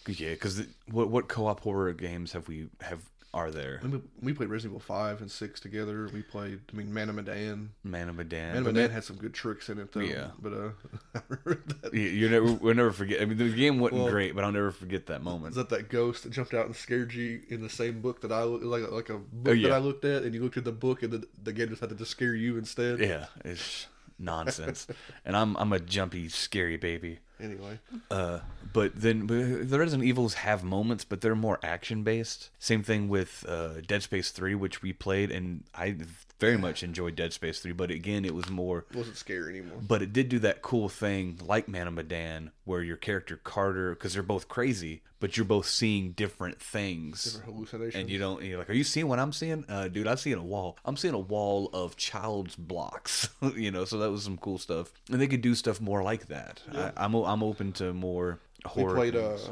yeah 0.07 0.31
because 0.31 0.63
what 0.91 1.09
what 1.09 1.27
co-op 1.27 1.59
horror 1.61 1.93
games 1.93 2.31
have 2.33 2.47
we 2.47 2.69
have 2.81 3.01
are 3.33 3.51
there 3.51 3.79
we, 3.83 4.01
we 4.21 4.33
played 4.33 4.49
Resident 4.49 4.71
Evil 4.71 4.79
five 4.79 5.21
and 5.21 5.29
six 5.29 5.59
together. 5.59 6.09
We 6.11 6.21
played. 6.23 6.61
I 6.73 6.75
mean, 6.75 6.91
Man 6.91 7.09
of 7.09 7.15
Medan. 7.15 7.71
man 7.83 8.09
of 8.09 8.15
medan 8.15 8.53
Man 8.53 8.65
of 8.65 8.73
Medan 8.73 8.89
had 8.89 9.03
some 9.03 9.17
good 9.17 9.33
tricks 9.33 9.69
in 9.69 9.77
it 9.77 9.91
though. 9.91 9.99
Yeah. 9.99 10.29
But 10.39 10.53
uh, 10.53 10.69
I 11.15 11.19
remember 11.29 11.63
that. 11.81 11.93
You, 11.93 12.29
never, 12.29 12.53
we'll 12.53 12.73
never 12.73 12.91
forget. 12.91 13.21
I 13.21 13.25
mean, 13.25 13.37
the 13.37 13.49
game 13.53 13.79
wasn't 13.79 14.01
Well- 14.03 14.11
great, 14.11 14.33
but 14.33 14.43
I'll 14.43 14.51
never 14.53 14.71
forget 14.71 15.05
that 15.07 15.21
moment. 15.23 15.51
Is 15.51 15.55
that 15.57 15.69
that 15.69 15.89
ghost 15.89 16.23
that 16.23 16.31
jumped 16.31 16.53
out 16.55 16.65
and 16.67 16.75
scared 16.75 17.13
you 17.13 17.41
in 17.49 17.61
the 17.61 17.69
same 17.69 18.01
book 18.01 18.21
that 18.21 18.31
I 18.31 18.41
like 18.43 18.89
like 18.89 19.09
a 19.09 19.17
book 19.17 19.47
Oh, 19.49 19.51
yeah. 19.51 19.67
that 19.69 19.75
I 19.75 19.79
looked 19.79 20.05
at, 20.05 20.23
and 20.23 20.33
you 20.33 20.41
looked 20.41 20.57
at 20.57 20.63
the 20.63 20.71
book, 20.71 21.03
and 21.03 21.11
the, 21.11 21.27
the 21.43 21.53
game 21.53 21.67
just 21.67 21.81
had 21.81 21.89
to 21.89 21.95
just 21.95 22.11
scare 22.11 22.33
you 22.33 22.57
instead. 22.57 22.99
Yeah, 23.01 23.25
it's 23.45 23.87
nonsense. 24.17 24.87
and 25.25 25.35
I'm 25.37 25.55
I'm 25.57 25.73
a 25.73 25.79
jumpy, 25.79 26.29
scary 26.29 26.77
baby. 26.77 27.19
Anyway, 27.39 27.79
Uh, 28.09 28.39
but 28.73 28.93
then 28.95 29.27
the 29.27 29.77
Resident 29.79 30.07
Evils 30.07 30.35
have 30.35 30.63
moments, 30.63 31.03
but 31.03 31.21
they're 31.21 31.35
more 31.35 31.59
action 31.61 32.03
based. 32.03 32.49
Same 32.59 32.83
thing 32.83 33.09
with 33.09 33.45
uh, 33.47 33.81
Dead 33.85 34.03
Space 34.03 34.31
Three, 34.31 34.55
which 34.55 34.81
we 34.81 34.91
played, 34.93 35.31
and 35.31 35.63
I 35.75 35.97
very 36.39 36.57
much 36.57 36.83
enjoyed 36.83 37.15
Dead 37.15 37.33
Space 37.33 37.59
Three. 37.59 37.71
But 37.73 37.91
again, 37.91 38.25
it 38.25 38.33
was 38.35 38.49
more 38.49 38.85
it 38.91 38.95
wasn't 38.97 39.17
scary 39.17 39.57
anymore. 39.57 39.79
but 39.85 40.01
it 40.01 40.13
did 40.13 40.29
do 40.29 40.39
that 40.39 40.61
cool 40.61 40.89
thing 40.89 41.39
like 41.45 41.67
Man 41.67 41.87
of 41.87 41.93
Medan, 41.93 42.51
where 42.65 42.81
your 42.81 42.97
character 42.97 43.37
Carter, 43.43 43.91
because 43.93 44.13
they're 44.13 44.23
both 44.23 44.47
crazy, 44.47 45.01
but 45.19 45.35
you're 45.35 45.45
both 45.45 45.67
seeing 45.67 46.11
different 46.11 46.61
things. 46.61 47.23
Different 47.23 47.45
hallucinations. 47.45 47.95
and 47.95 48.09
you 48.09 48.19
don't 48.19 48.43
you're 48.43 48.59
like 48.59 48.69
are 48.69 48.73
you 48.73 48.83
seeing 48.83 49.07
what 49.07 49.17
i'm 49.19 49.33
seeing 49.33 49.65
uh 49.67 49.87
dude 49.87 50.07
i'm 50.07 50.17
seeing 50.17 50.35
a 50.37 50.43
wall 50.43 50.77
i'm 50.85 50.95
seeing 50.95 51.13
a 51.15 51.19
wall 51.19 51.69
of 51.73 51.95
child's 51.97 52.55
blocks 52.55 53.29
you 53.55 53.71
know 53.71 53.83
so 53.85 53.97
that 53.97 54.11
was 54.11 54.23
some 54.23 54.37
cool 54.37 54.57
stuff 54.59 54.91
and 55.11 55.19
they 55.19 55.27
could 55.27 55.41
do 55.41 55.55
stuff 55.55 55.81
more 55.81 56.03
like 56.03 56.27
that 56.27 56.61
I, 56.73 56.91
i'm 56.97 57.15
i'm 57.15 57.41
open 57.41 57.71
to 57.73 57.93
more 57.93 58.39
we 58.65 58.81
horror 58.83 58.95
played 58.95 59.15
uh, 59.15 59.37
games. 59.37 59.49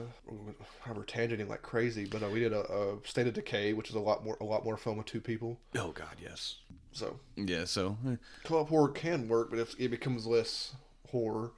we're 0.96 1.04
tangenting 1.04 1.48
like 1.48 1.62
crazy, 1.62 2.06
but 2.06 2.24
uh, 2.24 2.28
we 2.30 2.39
did 2.39 2.54
a, 2.54 2.62
a 2.72 2.98
State 3.06 3.28
of 3.28 3.34
Decay, 3.34 3.74
which 3.74 3.89
is 3.89 3.96
a 3.96 4.00
lot 4.00 4.24
more 4.26 4.38
a 4.41 4.44
lot 4.46 4.63
more 4.63 4.78
fun 4.78 4.98
with 4.98 5.06
two 5.06 5.22
people. 5.22 5.60
oh 5.78 5.91
god 5.91 6.15
yes 6.22 6.56
So 6.91 7.20
yeah 7.36 7.65
so 7.65 7.98
eh, 8.08 8.15
co-op 8.44 8.70
horror 8.70 8.89
can 8.89 9.28
work, 9.28 9.50
but 9.50 9.60
if 9.60 9.76
it 9.80 9.89
becomes 9.89 10.26
less 10.26 10.74
horror, 11.10 11.52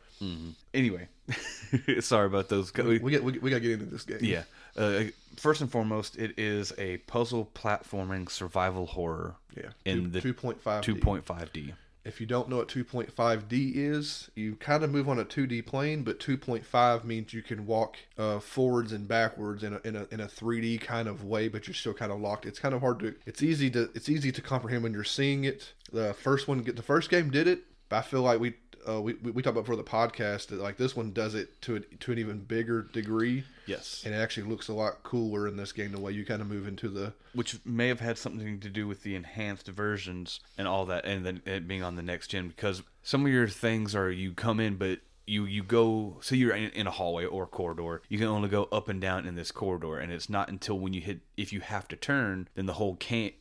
anyway 0.73 1.07
sorry 1.99 2.25
about 2.25 2.49
those 2.49 2.73
we, 2.73 2.97
we 2.99 3.12
get 3.12 3.23
we, 3.23 3.38
we 3.38 3.49
gotta 3.49 3.60
get 3.60 3.71
into 3.73 3.86
this 3.86 4.03
game. 4.03 4.17
yeah 4.21 4.43
uh, 4.75 5.03
first 5.36 5.62
and 5.62 5.71
foremost 5.71 6.17
it 6.17 6.33
is 6.38 6.73
a 6.79 6.97
puzzle 6.97 7.49
platforming 7.53 8.29
survival 8.29 8.88
horror 8.88 9.36
yeah. 9.55 9.69
in 9.86 10.12
the 10.12 10.19
two 10.21 10.33
point 10.33 10.60
five 10.60 10.83
2.5d 10.83 11.73
If 12.07 12.21
you 12.21 12.25
don't 12.25 12.47
know 12.47 12.57
what 12.57 12.69
2.5D 12.69 13.75
is, 13.75 14.31
you 14.33 14.55
kind 14.55 14.83
of 14.83 14.91
move 14.91 15.09
on 15.09 15.19
a 15.19 15.25
2D 15.25 15.65
plane, 15.65 16.03
but 16.03 16.19
2.5 16.19 17.03
means 17.03 17.33
you 17.33 17.41
can 17.41 17.65
walk 17.65 17.97
uh, 18.17 18.39
forwards 18.39 18.93
and 18.93 19.07
backwards 19.07 19.61
in 19.63 19.73
a, 19.73 19.81
in 19.83 19.95
a 19.97 20.07
in 20.09 20.21
a 20.21 20.27
3D 20.27 20.79
kind 20.79 21.09
of 21.09 21.25
way, 21.25 21.49
but 21.49 21.67
you're 21.67 21.73
still 21.73 21.93
kind 21.93 22.11
of 22.11 22.21
locked. 22.21 22.45
It's 22.45 22.59
kind 22.59 22.73
of 22.73 22.79
hard 22.81 22.99
to. 22.99 23.15
It's 23.25 23.43
easy 23.43 23.69
to 23.71 23.89
it's 23.93 24.07
easy 24.07 24.31
to 24.31 24.41
comprehend 24.41 24.83
when 24.83 24.93
you're 24.93 25.03
seeing 25.03 25.43
it. 25.43 25.73
The 25.91 26.13
first 26.13 26.47
one, 26.47 26.59
get 26.59 26.77
the 26.77 26.81
first 26.81 27.09
game 27.09 27.29
did 27.29 27.47
it, 27.47 27.63
but 27.89 27.97
I 27.97 28.01
feel 28.01 28.21
like 28.21 28.39
we. 28.39 28.55
Uh, 28.88 29.02
we, 29.02 29.13
we 29.15 29.41
talked 29.41 29.56
about 29.56 29.65
for 29.65 29.76
the 29.76 29.84
podcast 29.84 30.47
that 30.47 30.60
like 30.60 30.78
this 30.78 30.95
one 30.95 31.12
does 31.12 31.36
it 31.36 31.62
to 31.62 31.76
a, 31.76 31.80
to 31.80 32.12
an 32.12 32.17
even 32.17 32.39
bigger 32.39 32.84
degree, 32.93 33.43
yes 33.65 34.04
and 34.06 34.13
it 34.13 34.17
actually 34.17 34.47
looks 34.47 34.67
a 34.69 34.73
lot 34.73 35.04
cooler 35.04 35.47
in 35.47 35.58
this 35.58 35.71
game 35.71 35.91
the 35.91 36.00
way 36.00 36.12
you 36.12 36.26
kind 36.26 36.41
of 36.41 36.47
move 36.47 36.67
into 36.67 36.88
the 36.88 37.13
which 37.34 37.60
may 37.63 37.88
have 37.88 38.00
had 38.00 38.17
something 38.17 38.60
to 38.60 38.69
do 38.69 38.88
with 38.88 39.04
the 39.04 39.15
enhanced 39.15 39.67
versions 39.67 40.39
and 40.58 40.67
all 40.67 40.86
that, 40.86 41.06
and 41.06 41.23
then 41.23 41.41
it 41.45 41.67
being 41.67 41.84
on 41.84 41.95
the 41.95 42.02
next 42.02 42.30
gen. 42.30 42.47
Because 42.47 42.82
some 43.04 43.26
of 43.26 43.32
your 43.32 43.47
things 43.47 43.93
are 43.93 44.10
you 44.10 44.34
come 44.34 44.60
in, 44.60 44.76
but 44.76 45.00
you 45.27 45.45
you 45.45 45.61
go 45.61 46.17
so 46.21 46.33
you're 46.35 46.55
in, 46.55 46.69
in 46.71 46.87
a 46.87 46.91
hallway 46.91 47.25
or 47.25 47.43
a 47.43 47.47
corridor 47.47 48.01
you 48.07 48.17
can 48.17 48.27
only 48.27 48.47
go 48.49 48.63
up 48.71 48.87
and 48.87 49.01
down 49.01 49.25
in 49.27 49.35
this 49.35 49.51
corridor 49.51 49.97
and 49.99 50.11
it's 50.11 50.29
not 50.29 50.49
until 50.49 50.79
when 50.79 50.93
you 50.93 51.01
hit 51.01 51.19
if 51.35 51.51
you 51.51 51.59
have 51.59 51.87
to 51.87 51.95
turn 51.97 52.47
then 52.55 52.65
the 52.65 52.73
whole 52.73 52.93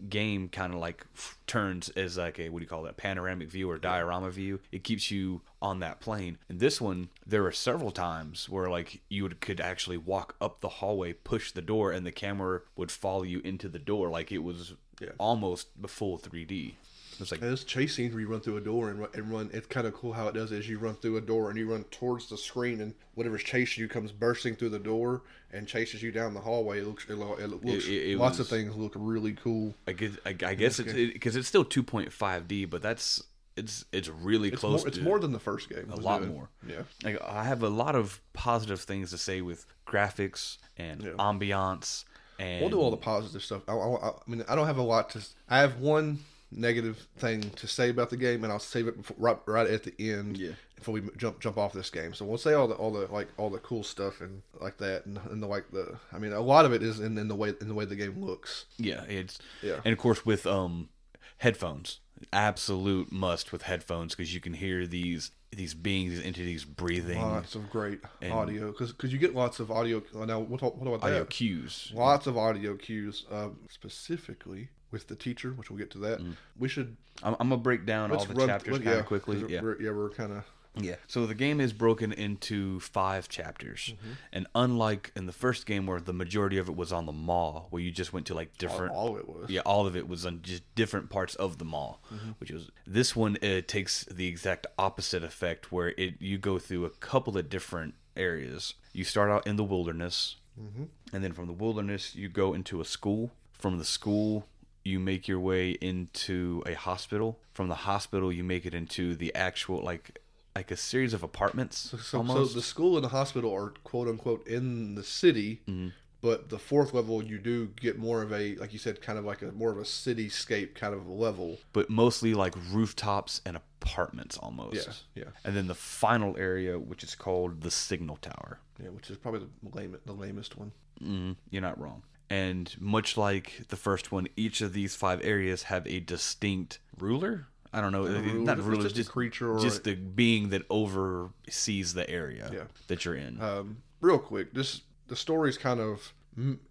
game 0.09 0.49
kind 0.49 0.75
of 0.75 0.81
like 0.81 1.07
f- 1.14 1.38
turns 1.46 1.88
as 1.90 2.18
like 2.18 2.38
a 2.38 2.49
what 2.49 2.59
do 2.59 2.64
you 2.64 2.68
call 2.68 2.83
that 2.83 2.96
panoramic 2.96 3.49
view 3.49 3.70
or 3.70 3.79
diorama 3.79 4.31
view. 4.31 4.59
It 4.72 4.83
keeps 4.85 5.11
you 5.12 5.42
on 5.62 5.79
that 5.81 6.01
plane. 6.01 6.38
And 6.49 6.59
this 6.59 6.81
one 6.81 7.09
there 7.25 7.42
were 7.44 7.53
several 7.53 7.92
times 7.92 8.49
where 8.49 8.68
like 8.68 9.01
you 9.09 9.22
would, 9.22 9.40
could 9.40 9.61
actually 9.61 9.96
walk 9.96 10.35
up 10.40 10.61
the 10.61 10.68
hallway 10.68 11.12
push 11.12 11.53
the 11.53 11.62
door 11.62 11.92
and 11.92 12.05
the 12.05 12.12
camera 12.12 12.62
would 12.75 12.90
follow 12.90 13.22
you 13.22 13.40
into 13.44 13.68
the 13.68 13.79
door 13.79 14.09
like 14.09 14.33
it 14.33 14.42
was 14.42 14.75
Yeah. 15.01 15.11
almost 15.18 15.68
the 15.81 15.88
full 15.88 16.18
3d 16.18 16.75
it 17.16 17.20
was 17.20 17.31
like 17.33 17.40
And 17.42 17.50
this 17.52 17.64
chase 17.64 17.94
scenes 17.96 18.12
where 18.14 18.20
you 18.20 18.29
run 18.29 18.40
through 18.40 18.57
a 18.57 18.61
door 18.61 18.90
and 18.90 19.00
run, 19.00 19.09
and 19.14 19.31
run 19.33 19.50
it's 19.52 19.66
kind 19.66 19.87
of 19.87 19.94
cool 19.94 20.12
how 20.12 20.29
it 20.29 20.35
does 20.35 20.52
is 20.52 20.68
you 20.68 20.79
run 20.79 20.94
through 20.94 21.16
a 21.16 21.20
door 21.20 21.50
and 21.50 21.59
you 21.59 21.70
run 21.70 21.85
towards 21.85 22.29
the 22.29 22.37
screen 22.38 22.81
and 22.81 22.94
whatever's 23.14 23.42
chasing 23.42 23.83
you 23.83 23.88
comes 23.88 24.12
bursting 24.12 24.55
through 24.57 24.68
the 24.70 24.79
door 24.79 25.22
and 25.52 25.66
chases 25.66 26.02
you 26.02 26.11
down 26.12 26.35
the 26.35 26.40
hallway. 26.40 26.81
It 26.81 26.87
looks 26.87 27.07
it, 27.09 27.14
looks 27.16 27.87
it- 27.87 27.90
it 27.92 28.18
lots 28.18 28.38
was- 28.38 28.46
of 28.46 28.57
things 28.57 28.74
look 28.76 28.92
really 28.94 29.33
cool. 29.33 29.74
I 29.87 29.92
guess 29.92 30.12
I, 30.26 30.31
I 30.31 30.55
guess 30.55 30.79
it's 30.79 30.92
because 30.92 31.37
it's 31.37 31.48
still 31.48 31.64
2.5D, 31.64 32.68
but 32.70 32.83
that's 32.83 33.22
it's 33.57 33.87
it's 33.92 34.09
really 34.09 34.48
It's 34.48 34.61
close. 34.61 34.81
more, 34.83 34.88
it's 34.88 34.98
more 34.98 35.18
than 35.18 35.33
the 35.33 35.38
first 35.38 35.70
game. 35.70 35.88
a 35.90 35.96
lot 35.96 36.20
doing. 36.20 36.33
more. 36.35 36.50
Yeah. 36.68 36.83
Like 37.02 37.20
I 37.22 37.44
have 37.44 37.62
a 37.62 37.70
lot 37.70 37.94
of 37.94 38.20
positive 38.35 38.81
things 38.81 39.11
to 39.12 39.18
say 39.18 39.40
with 39.40 39.64
graphics 39.87 40.59
and 40.76 41.02
Yeah. 41.02 41.11
ambiance 41.18 42.05
and 42.38 42.61
We'll 42.61 42.68
do 42.70 42.79
all 42.79 42.90
the 42.90 42.98
positive 42.98 43.42
stuff. 43.42 43.62
I, 43.66 43.72
I, 43.72 44.09
I 44.09 44.12
mean, 44.26 44.44
I 44.46 44.55
don't 44.55 44.66
have 44.66 44.76
a 44.76 44.83
lot 44.83 45.09
to. 45.11 45.22
I 45.48 45.61
have 45.61 45.79
one 45.81 46.18
negative 46.51 47.07
thing 47.19 47.51
to 47.57 47.67
say 47.67 47.91
about 47.91 48.11
the 48.11 48.17
game, 48.17 48.45
and 48.45 48.53
I'll 48.53 48.59
save 48.59 48.87
it 48.89 48.97
before, 48.97 49.17
right 49.19 49.39
right 49.47 49.69
at 49.69 49.83
the 49.85 49.95
end. 49.99 50.39
Yeah. 50.39 50.53
Before 50.77 50.93
we 50.93 51.03
jump 51.17 51.41
jump 51.41 51.57
off 51.57 51.73
this 51.73 51.89
game, 51.89 52.13
so 52.13 52.27
we'll 52.27 52.37
say 52.37 52.53
all 52.53 52.69
the 52.69 52.75
all 52.75 52.93
the 52.93 53.07
like 53.11 53.29
all 53.39 53.49
the 53.49 53.59
cool 53.59 53.83
stuff 53.83 54.21
and 54.21 54.43
like 54.61 54.77
that, 54.79 55.07
and, 55.07 55.19
and 55.31 55.43
the 55.43 55.47
like 55.47 55.71
the. 55.71 55.99
I 56.13 56.19
mean, 56.19 56.33
a 56.33 56.41
lot 56.41 56.67
of 56.67 56.73
it 56.75 56.83
is 56.83 57.01
in, 57.01 57.17
in 57.17 57.29
the 57.29 57.35
way 57.35 57.55
in 57.61 57.69
the 57.69 57.75
way 57.75 57.87
the 57.87 57.97
game 57.97 58.23
looks. 58.23 58.67
yeah 58.77 59.03
it's 59.09 59.39
Yeah. 59.63 59.81
and 59.85 59.93
of 59.93 59.99
course 59.99 60.27
with 60.27 60.47
um 60.47 60.91
headphones 61.39 62.01
absolute 62.33 63.11
must 63.13 63.53
with 63.53 63.63
headphones 63.63 64.15
because 64.15 64.33
you 64.35 64.41
can 64.41 64.55
hear 64.55 64.87
these 64.87 65.31
these 65.51 65.75
beings 65.75 66.15
these 66.17 66.25
entities 66.25 66.65
breathing 66.65 67.21
Lots 67.21 67.55
of 67.55 67.71
great 67.71 68.01
audio 68.31 68.71
because 68.71 68.93
because 68.93 69.13
you 69.13 69.19
get 69.19 69.35
lots 69.35 69.61
of 69.61 69.71
audio. 69.71 70.03
Now 70.15 70.41
we'll 70.41 70.59
talk, 70.59 70.77
what 70.79 70.87
about 70.89 71.05
audio 71.07 71.21
that? 71.21 71.31
cues 71.31 71.91
Lots 71.95 72.27
of 72.27 72.37
audio 72.37 72.75
cues, 72.77 73.25
um, 73.31 73.59
specifically 73.71 74.69
with 74.90 75.09
the 75.09 75.16
teacher, 75.16 75.53
which 75.53 75.70
we'll 75.70 75.79
get 75.79 75.90
to 75.92 75.99
that. 75.99 76.20
We 76.59 76.68
should 76.68 76.96
I'm, 77.22 77.35
I'm 77.40 77.49
gonna 77.49 77.61
break 77.62 77.87
down 77.87 78.12
all 78.12 78.25
the 78.25 78.35
run 78.35 78.49
chapters 78.49 78.75
kind 78.79 78.85
yeah, 78.85 78.92
of 78.92 79.07
quickly 79.07 79.40
'cause 79.40 79.51
yeah 79.51 79.61
we're, 79.62 79.81
yeah, 79.81 79.90
we're 79.90 80.11
kind 80.11 80.33
of 80.33 80.44
Yeah. 80.79 80.96
So 81.07 81.27
the 81.27 81.35
game 81.35 81.61
is 81.61 81.72
broken 81.72 82.12
into 82.12 82.81
five 82.81 83.29
chapters. 83.31 83.94
Mm-hmm. 83.94 84.12
And 84.35 84.46
unlike 84.55 85.11
in 85.16 85.25
the 85.27 85.33
first 85.33 85.64
game 85.66 85.87
where 85.87 86.01
the 86.01 86.12
majority 86.12 86.59
of 86.59 86.68
it 86.68 86.77
was 86.77 86.92
on 86.92 87.07
the 87.07 87.12
Maw, 87.12 87.62
where 87.70 87.81
you 87.83 87.90
just 87.90 88.12
went 88.12 88.27
to 88.27 88.35
like 88.35 88.59
different 88.59 88.92
all 88.92 89.14
of 89.14 89.18
it 89.20 89.27
was. 89.29 89.49
Yeah, 89.49 89.62
all 89.62 89.87
of 89.87 89.96
it 89.96 90.07
was 90.07 90.27
on 90.27 90.40
just 90.42 90.62
different 90.75 91.09
parts 91.09 91.35
of 91.37 91.57
the 91.59 91.64
Maw, 91.64 91.96
Mm-hmm. 92.12 92.31
which 92.38 92.51
was 92.51 92.70
this 92.87 93.16
one 93.16 93.38
it 93.40 93.66
takes 93.68 94.05
the 94.05 94.27
exact 94.29 94.66
opposite 94.79 95.25
effect 95.25 95.72
where 95.72 95.94
it 95.96 96.20
you 96.20 96.37
go 96.38 96.59
through 96.59 96.85
a 96.85 96.90
couple 96.90 97.38
of 97.38 97.49
different 97.49 97.94
areas. 98.14 98.75
You 98.92 99.05
start 99.05 99.31
out 99.31 99.46
in 99.46 99.57
the 99.57 99.64
wilderness, 99.64 100.37
Mm-hmm. 100.61 100.85
and 101.14 101.22
then 101.25 101.33
from 101.33 101.46
the 101.46 101.53
wilderness 101.53 102.14
you 102.14 102.29
go 102.29 102.55
into 102.55 102.81
a 102.81 102.85
school. 102.85 103.31
From 103.59 103.79
the 103.79 103.85
school 103.85 104.46
you 104.87 104.99
make 105.01 105.27
your 105.29 105.40
way 105.40 105.70
into 105.90 106.62
a 106.66 106.75
hospital. 106.75 107.38
From 107.53 107.68
the 107.68 107.81
hospital 107.90 108.33
you 108.33 108.44
make 108.44 108.64
it 108.66 108.75
into 108.75 109.14
the 109.22 109.35
actual 109.35 109.79
like 109.83 110.18
like 110.55 110.70
a 110.70 110.77
series 110.77 111.12
of 111.12 111.22
apartments 111.22 111.77
So, 111.90 111.96
so 111.99 112.18
almost. 112.18 112.55
the 112.55 112.62
school 112.62 112.96
and 112.96 113.05
the 113.05 113.11
hospital 113.20 113.51
are 113.55 113.70
quote 113.85 114.09
unquote 114.09 114.46
in 114.46 114.94
the 114.94 115.03
city, 115.05 115.61
Mm-hmm. 115.68 115.88
but 116.22 116.49
the 116.49 116.59
fourth 116.59 116.94
level 116.94 117.22
you 117.22 117.38
do 117.38 117.57
get 117.87 117.99
more 117.99 118.22
of 118.22 118.33
a 118.33 118.55
like 118.62 118.72
you 118.72 118.79
said, 118.79 119.03
kind 119.03 119.18
of 119.18 119.25
like 119.25 119.42
a 119.42 119.51
more 119.53 119.70
of 119.75 119.79
a 119.79 119.88
cityscape 120.05 120.75
kind 120.75 120.94
of 120.94 121.07
a 121.07 121.12
level. 121.12 121.59
but 121.72 121.90
mostly 121.90 122.33
like 122.35 122.55
rooftops 122.72 123.40
and 123.46 123.55
apartments 123.57 124.37
almost. 124.38 124.75
Yeah, 125.14 125.22
yeah. 125.25 125.31
And 125.44 125.55
then 125.57 125.66
the 125.66 125.75
final 126.03 126.37
area, 126.38 126.79
which 126.79 127.03
is 127.05 127.14
called 127.14 127.61
the 127.66 127.70
signal 127.70 128.16
tower. 128.16 128.59
Yeah, 128.83 128.90
which 128.96 129.11
is 129.11 129.16
probably 129.18 129.40
the 129.40 129.77
lame, 129.79 129.96
the 130.07 130.12
lamest 130.25 130.57
one. 130.57 130.72
Mm, 131.03 131.37
you're 131.51 131.62
not 131.70 131.79
wrong. 131.81 132.03
And 132.29 132.75
much 132.81 133.17
like 133.17 133.62
the 133.69 133.77
first 133.77 134.11
one, 134.11 134.27
each 134.37 134.61
of 134.61 134.73
these 134.73 134.97
five 134.97 135.21
areas 135.25 135.65
have 135.65 135.87
a 135.87 136.01
distinct 136.01 136.81
ruler. 136.99 137.47
I 137.73 137.81
don't 137.81 137.93
know, 137.93 138.05
ruler, 138.05 138.21
not 138.41 138.59
ruler, 138.62 138.83
just 138.83 138.97
just 138.97 139.09
a 139.11 139.12
creature 139.12 139.53
or 139.53 139.61
just 139.61 139.81
a- 139.81 139.91
the 139.91 139.95
being 139.97 140.49
that 140.49 140.62
oversees 140.71 141.95
the 141.95 142.09
area 142.09 142.49
Yeah. 142.53 142.65
that 142.89 143.05
you're 143.05 143.15
in. 143.15 143.41
Um, 143.41 143.79
real 144.01 144.19
quick, 144.19 144.55
this 144.55 144.83
the 145.09 145.17
story's 145.17 145.59
kind 145.59 145.79
of 145.81 146.12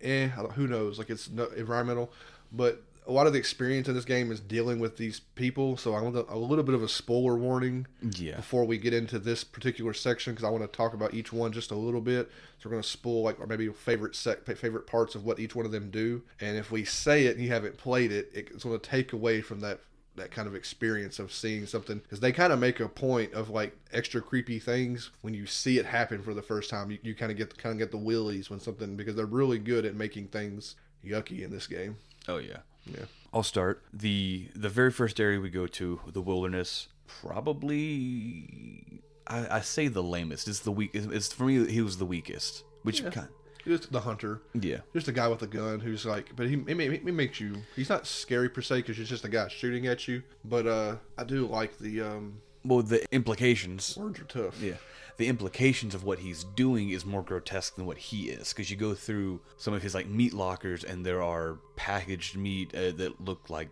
eh. 0.02 0.28
Who 0.30 0.68
knows? 0.68 0.98
Like 0.98 1.10
it's 1.10 1.30
no, 1.30 1.46
environmental, 1.46 2.12
but 2.52 2.84
a 3.08 3.12
lot 3.12 3.28
of 3.28 3.34
the 3.34 3.39
experience 3.39 3.88
in 3.88 3.94
this 3.94 4.06
game 4.06 4.32
is 4.32 4.39
dealing 4.39 4.80
with 4.80 4.98
these 4.98 5.20
people. 5.20 5.78
So 5.78 5.94
I 5.94 6.02
want 6.02 6.15
a, 6.15 6.38
little 6.38 6.63
bit 6.63 6.76
of 6.76 6.82
a 6.82 6.88
spoiler 6.88 7.36
warning 7.36 7.88
yeah, 8.02 8.38
before 8.38 8.65
we 8.65 8.78
get 8.78 8.94
into 8.94 9.20
this 9.20 9.44
particular 9.44 9.94
section 9.94 10.34
because 10.34 10.44
I 10.44 10.50
want 10.50 10.63
to 10.63 10.76
talk 10.76 10.94
about 10.94 11.13
each 11.13 11.32
one 11.32 11.52
just 11.52 11.72
a 11.72 11.76
little 11.76 12.02
bit. 12.02 12.30
So 12.60 12.68
we're 12.70 12.72
going 12.72 12.84
to 12.84 12.89
spoil 12.89 13.24
like 13.24 13.39
or 13.39 13.48
maybe 13.48 13.70
favorite 13.70 14.15
sec 14.15 14.46
favorite 14.46 14.88
parts 14.88 15.15
of 15.15 15.24
what 15.24 15.39
each 15.39 15.56
one 15.56 15.65
of 15.65 15.72
them 15.72 15.91
do. 15.91 16.24
And 16.41 16.58
if 16.58 16.72
we 16.72 16.84
say 16.84 17.26
it 17.26 17.36
and 17.36 17.44
you 17.44 17.52
haven't 17.52 17.78
played 17.78 18.12
it, 18.12 18.32
it's 18.34 18.63
going 18.63 18.80
to 18.80 18.89
take 18.89 19.13
away 19.13 19.41
from 19.41 19.60
that 19.60 19.82
that 20.15 20.32
kind 20.32 20.48
of 20.48 20.56
experience 20.56 21.20
of 21.20 21.32
seeing 21.32 21.65
something 21.65 22.00
because 22.00 22.22
they 22.22 22.32
kind 22.32 22.54
of 22.54 22.60
make 22.60 22.80
a 22.80 22.88
point 22.88 23.34
of 23.34 23.50
like 23.50 23.78
extra 23.91 24.22
creepy 24.22 24.60
things 24.60 25.12
when 25.22 25.34
you 25.34 25.46
see 25.46 25.78
it 25.78 25.86
happen 25.86 26.24
for 26.24 26.34
the 26.34 26.41
first 26.41 26.70
time. 26.70 26.89
You, 26.89 27.00
you 27.04 27.15
kind 27.15 27.32
of 27.32 27.38
get 27.38 27.58
kind 27.58 27.74
of 27.74 27.80
get 27.80 27.91
the 27.91 27.98
willies 27.98 28.50
when 28.50 28.60
something 28.60 28.96
because 28.96 29.15
they're 29.15 29.26
really 29.26 29.60
good 29.60 29.86
at 29.86 29.96
making 29.96 30.28
things 30.28 30.76
yucky 31.06 31.44
in 31.44 31.52
this 31.52 31.68
game. 31.68 31.98
oh 32.28 32.38
yeah. 32.38 32.60
Yeah. 32.86 33.06
I'll 33.34 33.43
start 33.43 33.84
the 33.93 34.48
the 34.56 34.69
very 34.69 34.91
first 34.91 35.19
area 35.19 35.39
we 35.39 35.50
go 35.50 35.67
to, 35.67 36.00
the 36.08 36.21
wilderness. 36.21 36.88
Probably, 37.21 39.02
I, 39.28 39.58
I 39.58 39.62
say 39.62 39.88
the 39.88 40.04
lamest. 40.04 40.48
It's 40.48 40.60
the 40.60 40.71
weak. 40.71 40.91
It's, 40.93 41.06
it's 41.08 41.34
for 41.34 41.45
me. 41.45 41.69
He 41.71 41.82
was 41.82 41.98
the 41.98 42.06
weakest. 42.06 42.63
Which 42.84 43.04
kind? 43.12 43.28
Just 43.65 43.91
the 43.91 44.02
hunter. 44.02 44.41
Yeah. 44.54 44.78
Just 44.93 45.08
a 45.08 45.12
guy 45.12 45.28
with 45.28 45.41
a 45.41 45.48
gun 45.48 45.80
who's 45.80 46.06
like, 46.06 46.36
but 46.36 46.48
he, 46.48 46.58
he, 46.67 46.74
he 46.98 47.12
makes 47.12 47.39
you. 47.39 47.56
He's 47.76 47.89
not 47.89 48.06
scary 48.06 48.48
per 48.50 48.62
se 48.62 48.78
because 48.78 48.98
he's 48.98 49.10
just 49.10 49.26
a 49.26 49.30
guy 49.30 49.48
shooting 49.48 49.88
at 49.88 50.08
you. 50.08 50.21
But 50.43 50.67
uh, 50.67 50.95
I 51.17 51.24
do 51.24 51.48
like 51.48 51.78
the 51.80 52.02
um, 52.02 52.41
Well, 52.63 52.84
the 52.84 53.04
implications. 53.12 53.98
words 53.98 54.19
are 54.19 54.26
tough. 54.26 54.62
Yeah. 54.62 54.76
The 55.17 55.28
implications 55.28 55.95
of 55.95 56.04
what 56.04 56.19
he's 56.19 56.43
doing 56.43 56.89
is 56.89 57.06
more 57.06 57.21
grotesque 57.23 57.75
than 57.75 57.86
what 57.86 57.97
he 57.97 58.30
is. 58.30 58.49
Because 58.51 58.69
you 58.69 58.75
go 58.78 58.93
through 58.93 59.39
some 59.58 59.73
of 59.73 59.82
his 59.82 59.95
like 59.95 60.08
meat 60.08 60.34
lockers 60.34 60.84
and 60.84 61.06
there 61.06 61.21
are 61.23 61.58
packaged 61.78 62.36
meat 62.36 62.73
uh, 62.75 62.91
that 62.91 63.21
look 63.23 63.49
like 63.49 63.69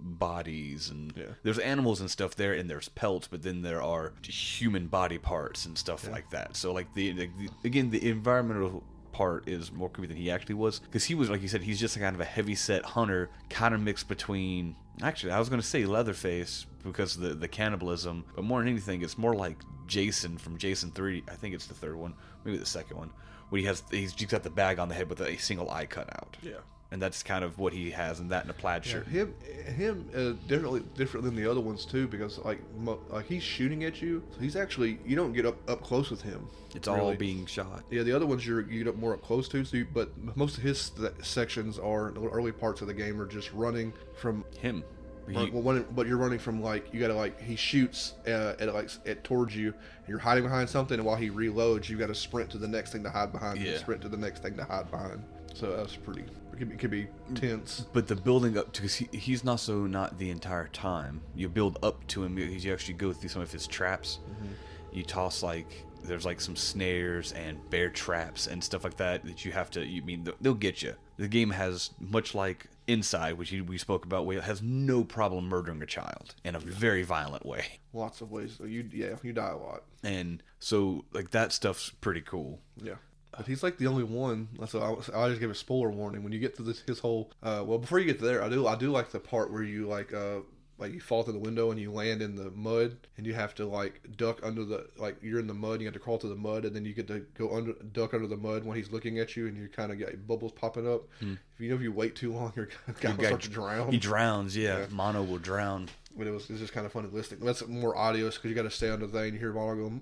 bodies 0.00 0.90
and 0.90 1.12
Yeah. 1.16 1.24
there's 1.42 1.58
animals 1.58 2.00
and 2.00 2.10
stuff 2.10 2.36
there 2.36 2.52
and 2.52 2.68
there's 2.70 2.88
pelts 2.90 3.26
but 3.26 3.42
then 3.42 3.62
there 3.62 3.82
are 3.82 4.12
human 4.22 4.86
body 4.86 5.18
parts 5.18 5.66
and 5.66 5.76
stuff 5.76 6.08
like 6.08 6.30
that. 6.30 6.56
So 6.56 6.72
like 6.72 6.92
the, 6.94 7.12
like 7.14 7.30
the 7.38 7.48
again 7.64 7.90
the 7.90 8.08
environmental 8.08 8.84
part 9.14 9.48
is 9.48 9.70
more 9.70 9.88
creepy 9.88 10.08
than 10.08 10.16
he 10.16 10.28
actually 10.30 10.56
was 10.56 10.80
because 10.80 11.04
he 11.04 11.14
was 11.14 11.30
like 11.30 11.40
you 11.40 11.46
said 11.48 11.62
he's 11.62 11.78
just 11.78 11.96
kind 11.98 12.14
of 12.16 12.20
a 12.20 12.24
heavy 12.24 12.56
set 12.56 12.84
hunter 12.84 13.30
kind 13.48 13.72
of 13.72 13.80
mixed 13.80 14.08
between 14.08 14.74
actually 15.02 15.30
i 15.32 15.38
was 15.38 15.48
going 15.48 15.60
to 15.60 15.66
say 15.66 15.84
leatherface 15.84 16.66
because 16.82 17.16
the, 17.16 17.28
the 17.28 17.46
cannibalism 17.46 18.24
but 18.34 18.42
more 18.44 18.58
than 18.58 18.68
anything 18.68 19.02
it's 19.02 19.16
more 19.16 19.34
like 19.34 19.56
jason 19.86 20.36
from 20.36 20.58
jason 20.58 20.90
3 20.90 21.22
i 21.30 21.34
think 21.36 21.54
it's 21.54 21.66
the 21.66 21.74
third 21.74 21.94
one 21.96 22.12
maybe 22.44 22.58
the 22.58 22.66
second 22.66 22.96
one 22.96 23.10
when 23.50 23.60
he 23.60 23.66
has 23.66 23.84
he's 23.90 24.12
just 24.12 24.30
got 24.32 24.42
the 24.42 24.50
bag 24.50 24.80
on 24.80 24.88
the 24.88 24.94
head 24.96 25.08
with 25.08 25.20
a 25.20 25.36
single 25.36 25.70
eye 25.70 25.86
cut 25.86 26.08
out 26.18 26.36
Yeah. 26.42 26.54
And 26.94 27.02
that's 27.02 27.24
kind 27.24 27.42
of 27.42 27.58
what 27.58 27.72
he 27.72 27.90
has 27.90 28.20
and 28.20 28.30
that 28.30 28.44
in 28.44 28.50
a 28.50 28.52
plaid 28.52 28.84
shirt 28.84 29.04
Him, 29.08 29.34
him, 29.76 30.08
uh, 30.14 30.34
differently 30.46 30.80
different 30.94 31.24
than 31.26 31.34
the 31.34 31.44
other 31.50 31.60
ones 31.60 31.84
too, 31.84 32.06
because 32.06 32.38
like 32.38 32.60
mo- 32.78 33.00
like 33.10 33.26
he's 33.26 33.42
shooting 33.42 33.82
at 33.82 34.00
you. 34.00 34.22
So 34.32 34.40
he's 34.40 34.54
actually 34.54 35.00
you 35.04 35.16
don't 35.16 35.32
get 35.32 35.44
up 35.44 35.56
up 35.68 35.82
close 35.82 36.08
with 36.08 36.22
him. 36.22 36.48
it's 36.72 36.86
all 36.86 37.12
being 37.16 37.46
shot 37.46 37.82
Yeah, 37.90 38.04
the 38.04 38.12
other 38.12 38.26
ones 38.26 38.46
you're 38.46 38.60
you 38.70 38.84
get 38.84 38.90
up 38.90 38.96
more 38.96 39.12
up 39.12 39.22
close 39.22 39.48
to. 39.48 39.64
So, 39.64 39.78
you, 39.78 39.88
but 39.92 40.08
most 40.36 40.56
of 40.56 40.62
his 40.62 40.92
sections 41.20 41.80
are 41.80 42.12
the 42.12 42.28
early 42.28 42.52
parts 42.52 42.80
of 42.80 42.86
the 42.86 42.94
game 42.94 43.20
are 43.20 43.26
just 43.26 43.52
running 43.52 43.92
from 44.14 44.44
him 44.60 44.84
Run, 45.26 45.52
well, 45.52 45.62
when, 45.62 45.86
but 45.96 46.06
you're 46.06 46.18
running 46.18 46.38
from 46.38 46.62
like 46.62 46.92
you 46.94 47.00
gotta 47.00 47.14
like 47.14 47.40
he 47.40 47.56
shoots 47.56 48.12
uh, 48.28 48.54
at 48.60 48.72
like 48.72 48.90
at 49.06 49.24
towards 49.24 49.56
you. 49.56 49.68
And 49.68 50.08
you're 50.08 50.18
hiding 50.18 50.44
behind 50.44 50.68
something, 50.68 50.98
and 50.98 51.04
while 51.06 51.16
he 51.16 51.30
reloads, 51.30 51.88
you 51.88 51.96
got 51.96 52.08
to 52.08 52.14
sprint 52.14 52.50
to 52.50 52.58
the 52.58 52.68
next 52.68 52.92
thing 52.92 53.02
to 53.04 53.10
hide 53.10 53.32
behind. 53.32 53.56
and 53.58 53.66
Yeah. 53.66 53.78
sprint 53.78 54.02
to 54.02 54.08
the 54.10 54.18
next 54.18 54.42
thing 54.42 54.54
to 54.58 54.64
hide 54.64 54.90
behind. 54.90 55.24
So 55.54 55.74
that's 55.76 55.96
pretty. 55.96 56.24
It 56.54 56.58
could 56.58 56.68
be, 56.68 56.74
it 56.74 56.78
could 56.78 56.90
be 56.90 57.08
tense. 57.34 57.86
But 57.92 58.06
the 58.06 58.14
building 58.16 58.56
up 58.56 58.72
to 58.74 58.82
because 58.82 58.94
he, 58.94 59.08
he's 59.12 59.42
not 59.42 59.60
so 59.60 59.86
not 59.86 60.18
the 60.18 60.30
entire 60.30 60.68
time. 60.68 61.20
You 61.34 61.48
build 61.48 61.78
up 61.82 62.06
to 62.08 62.22
him 62.22 62.36
because 62.36 62.64
you 62.64 62.72
actually 62.72 62.94
go 62.94 63.12
through 63.12 63.30
some 63.30 63.42
of 63.42 63.50
his 63.50 63.66
traps. 63.66 64.20
Mm-hmm. 64.30 64.52
You 64.92 65.02
toss 65.02 65.42
like 65.42 65.84
there's 66.04 66.24
like 66.24 66.40
some 66.40 66.54
snares 66.54 67.32
and 67.32 67.58
bear 67.70 67.88
traps 67.90 68.46
and 68.46 68.62
stuff 68.62 68.84
like 68.84 68.96
that 68.98 69.24
that 69.24 69.44
you 69.44 69.52
have 69.52 69.70
to. 69.72 69.84
You 69.84 70.02
mean 70.02 70.28
they'll- 70.40 70.54
get 70.54 70.82
you. 70.82 70.94
The 71.16 71.28
game 71.28 71.50
has 71.50 71.90
much 71.98 72.34
like 72.34 72.66
inside, 72.86 73.34
which 73.34 73.52
we 73.52 73.78
spoke 73.78 74.04
about, 74.04 74.28
has 74.44 74.62
no 74.62 75.04
problem 75.04 75.48
murdering 75.48 75.82
a 75.82 75.86
child 75.86 76.34
in 76.44 76.54
a 76.54 76.58
very 76.58 77.02
violent 77.02 77.44
way. 77.44 77.80
Lots 77.92 78.20
of 78.20 78.30
ways. 78.30 78.58
You 78.64 78.88
yeah, 78.92 79.16
you 79.22 79.32
die 79.32 79.50
a 79.50 79.56
lot. 79.56 79.82
And 80.02 80.42
so 80.58 81.04
like 81.12 81.30
that 81.30 81.52
stuff's 81.52 81.90
pretty 81.90 82.20
cool. 82.20 82.60
Yeah. 82.80 82.94
But 83.36 83.46
he's 83.46 83.62
like 83.62 83.78
the 83.78 83.86
only 83.86 84.04
one. 84.04 84.48
So 84.68 84.80
I, 85.14 85.24
I 85.24 85.28
just 85.28 85.40
give 85.40 85.50
a 85.50 85.54
spoiler 85.54 85.90
warning 85.90 86.22
when 86.22 86.32
you 86.32 86.38
get 86.38 86.56
to 86.56 86.62
this 86.62 86.80
his 86.80 86.98
whole. 87.00 87.30
Uh, 87.42 87.62
well, 87.66 87.78
before 87.78 87.98
you 87.98 88.06
get 88.06 88.20
there, 88.20 88.42
I 88.42 88.48
do 88.48 88.66
I 88.66 88.76
do 88.76 88.90
like 88.90 89.10
the 89.10 89.20
part 89.20 89.52
where 89.52 89.62
you 89.62 89.86
like 89.86 90.12
uh 90.14 90.40
like 90.76 90.92
you 90.92 91.00
fall 91.00 91.22
through 91.22 91.32
the 91.34 91.38
window 91.38 91.70
and 91.70 91.78
you 91.80 91.92
land 91.92 92.20
in 92.20 92.34
the 92.34 92.50
mud 92.50 92.96
and 93.16 93.24
you 93.24 93.32
have 93.32 93.54
to 93.54 93.64
like 93.64 94.00
duck 94.16 94.40
under 94.42 94.64
the 94.64 94.86
like 94.96 95.16
you're 95.22 95.38
in 95.38 95.46
the 95.46 95.54
mud 95.54 95.74
and 95.74 95.82
you 95.82 95.86
have 95.86 95.94
to 95.94 96.00
crawl 96.00 96.18
to 96.18 96.26
the 96.26 96.34
mud 96.34 96.64
and 96.64 96.74
then 96.74 96.84
you 96.84 96.92
get 96.92 97.06
to 97.06 97.20
go 97.38 97.54
under 97.56 97.72
duck 97.92 98.12
under 98.12 98.26
the 98.26 98.36
mud 98.36 98.64
when 98.64 98.76
he's 98.76 98.90
looking 98.90 99.18
at 99.20 99.36
you 99.36 99.46
and 99.46 99.56
you 99.56 99.68
kind 99.68 99.92
of 99.92 99.98
get 99.98 100.26
bubbles 100.26 100.50
popping 100.52 100.92
up. 100.92 101.02
Hmm. 101.20 101.34
If 101.54 101.60
you 101.60 101.68
know 101.70 101.76
if 101.76 101.80
you 101.82 101.92
wait 101.92 102.16
too 102.16 102.32
long, 102.32 102.52
you're 102.56 102.68
gonna 103.00 103.14
start 103.14 103.42
to 103.42 103.48
drown. 103.48 103.92
He 103.92 103.98
drowns, 103.98 104.56
yeah. 104.56 104.78
Yeah. 104.78 104.86
Mono 104.90 105.22
will 105.22 105.38
drown. 105.38 105.88
but 106.16 106.26
it 106.26 106.30
was 106.32 106.50
it's 106.50 106.58
just 106.60 106.72
kind 106.72 106.86
of 106.86 106.92
funny 106.92 107.08
listening. 107.12 107.44
That's 107.44 107.66
more 107.68 107.96
audio 107.96 108.26
because 108.30 108.44
you 108.44 108.54
got 108.54 108.62
to 108.62 108.70
stay 108.70 108.90
on 108.90 108.98
the 109.00 109.06
thing. 109.08 109.32
You 109.34 109.38
hear 109.38 109.52
Mono 109.52 109.88
go. 109.88 110.00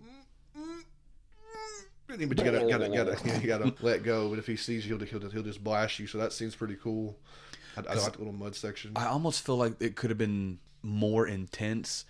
But 2.17 2.39
you 2.39 2.45
gotta, 2.45 2.67
gotta, 2.69 2.89
gotta, 2.89 3.41
you 3.41 3.47
gotta 3.47 3.75
let 3.81 4.03
go. 4.03 4.29
But 4.29 4.39
if 4.39 4.47
he 4.47 4.57
sees 4.57 4.87
you, 4.87 4.97
he'll, 4.97 5.07
he'll, 5.07 5.31
he'll 5.31 5.43
just 5.43 5.63
blast 5.63 5.99
you. 5.99 6.07
So 6.07 6.19
that 6.19 6.33
seems 6.33 6.55
pretty 6.55 6.77
cool. 6.77 7.17
I, 7.77 7.81
I 7.93 7.95
like 7.95 8.13
the 8.13 8.19
little 8.19 8.33
mud 8.33 8.55
section. 8.55 8.93
I 8.97 9.07
almost 9.07 9.45
feel 9.45 9.57
like 9.57 9.81
it 9.81 9.97
could 9.97 10.11
have 10.11 10.19
been 10.19 10.59
more 10.83 11.27
intense 11.27 12.05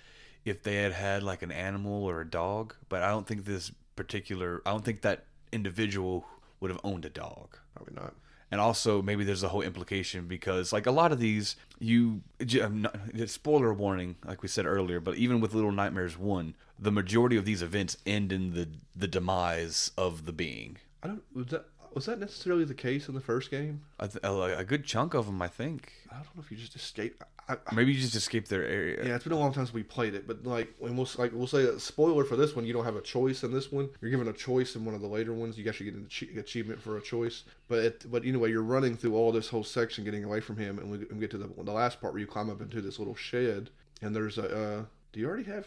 if 0.44 0.62
they 0.62 0.76
had 0.76 0.92
had 0.92 1.22
like 1.22 1.42
an 1.42 1.52
animal 1.52 2.04
or 2.04 2.20
a 2.20 2.28
dog, 2.28 2.74
but 2.88 3.02
I 3.02 3.10
don't 3.10 3.26
think 3.26 3.44
this 3.44 3.70
particular 3.94 4.62
I 4.66 4.70
don't 4.70 4.84
think 4.84 5.02
that 5.02 5.26
individual 5.52 6.26
would 6.60 6.70
have 6.70 6.80
owned 6.82 7.04
a 7.04 7.10
dog. 7.10 7.56
Probably 7.74 7.94
not. 7.94 8.14
And 8.52 8.60
also 8.60 9.00
maybe 9.00 9.24
there's 9.24 9.42
a 9.42 9.48
whole 9.48 9.62
implication 9.62 10.26
because 10.26 10.74
like 10.74 10.86
a 10.86 10.90
lot 10.90 11.10
of 11.10 11.18
these 11.18 11.56
you 11.80 12.20
not- 12.38 12.94
spoiler 13.26 13.72
warning 13.72 14.16
like 14.26 14.42
we 14.42 14.48
said 14.48 14.66
earlier, 14.66 15.00
but 15.00 15.16
even 15.16 15.40
with 15.40 15.54
Little 15.54 15.72
Nightmares 15.72 16.18
1, 16.18 16.54
the 16.78 16.92
majority 16.92 17.38
of 17.38 17.46
these 17.46 17.62
events 17.62 17.96
end 18.04 18.30
in 18.30 18.52
the 18.52 18.68
the 18.94 19.08
demise 19.08 19.90
of 19.96 20.26
the 20.26 20.32
being. 20.32 20.76
I 21.02 21.08
don't. 21.08 21.22
Was 21.34 21.46
that 21.46 21.64
was 21.94 22.06
that 22.06 22.18
necessarily 22.18 22.64
the 22.64 22.74
case 22.74 23.08
in 23.08 23.14
the 23.14 23.20
first 23.20 23.50
game? 23.50 23.82
A, 24.00 24.08
th- 24.08 24.22
a, 24.24 24.58
a 24.58 24.64
good 24.64 24.84
chunk 24.84 25.14
of 25.14 25.26
them, 25.26 25.40
I 25.42 25.48
think. 25.48 25.92
I 26.10 26.14
don't 26.16 26.36
know 26.36 26.42
if 26.42 26.50
you 26.50 26.56
just 26.56 26.74
escape. 26.76 27.22
I, 27.48 27.54
I, 27.54 27.74
Maybe 27.74 27.92
you 27.92 28.00
just 28.00 28.14
escape 28.14 28.48
their 28.48 28.64
area. 28.64 29.04
yeah, 29.04 29.14
it's 29.16 29.24
been 29.24 29.32
a 29.32 29.38
long 29.38 29.52
time 29.52 29.64
since 29.66 29.74
we 29.74 29.82
played 29.82 30.14
it, 30.14 30.26
but 30.28 30.44
like, 30.44 30.72
when 30.78 30.96
we'll 30.96 31.08
like 31.18 31.32
we'll 31.32 31.46
say 31.46 31.64
a 31.64 31.78
spoiler 31.80 32.24
for 32.24 32.36
this 32.36 32.54
one, 32.54 32.64
you 32.64 32.72
don't 32.72 32.84
have 32.84 32.96
a 32.96 33.00
choice 33.00 33.42
in 33.42 33.52
this 33.52 33.72
one. 33.72 33.88
You're 34.00 34.10
given 34.10 34.28
a 34.28 34.32
choice 34.32 34.76
in 34.76 34.84
one 34.84 34.94
of 34.94 35.00
the 35.00 35.08
later 35.08 35.32
ones. 35.32 35.58
You 35.58 35.68
actually 35.68 35.86
get 35.90 35.94
an 35.94 36.06
achie- 36.08 36.38
achievement 36.38 36.80
for 36.80 36.96
a 36.98 37.02
choice. 37.02 37.42
But 37.68 37.78
it, 37.80 38.10
but 38.10 38.24
anyway, 38.24 38.50
you're 38.50 38.62
running 38.62 38.96
through 38.96 39.16
all 39.16 39.32
this 39.32 39.48
whole 39.48 39.64
section, 39.64 40.04
getting 40.04 40.24
away 40.24 40.40
from 40.40 40.56
him, 40.56 40.78
and 40.78 40.90
we, 40.90 40.98
we 40.98 41.18
get 41.20 41.30
to 41.32 41.38
the 41.38 41.48
the 41.64 41.72
last 41.72 42.00
part 42.00 42.12
where 42.12 42.20
you 42.20 42.26
climb 42.26 42.48
up 42.50 42.60
into 42.60 42.80
this 42.80 42.98
little 42.98 43.16
shed, 43.16 43.70
and 44.00 44.14
there's 44.14 44.38
a. 44.38 44.44
Uh, 44.56 44.84
do 45.12 45.20
you 45.20 45.26
already 45.26 45.44
have 45.44 45.66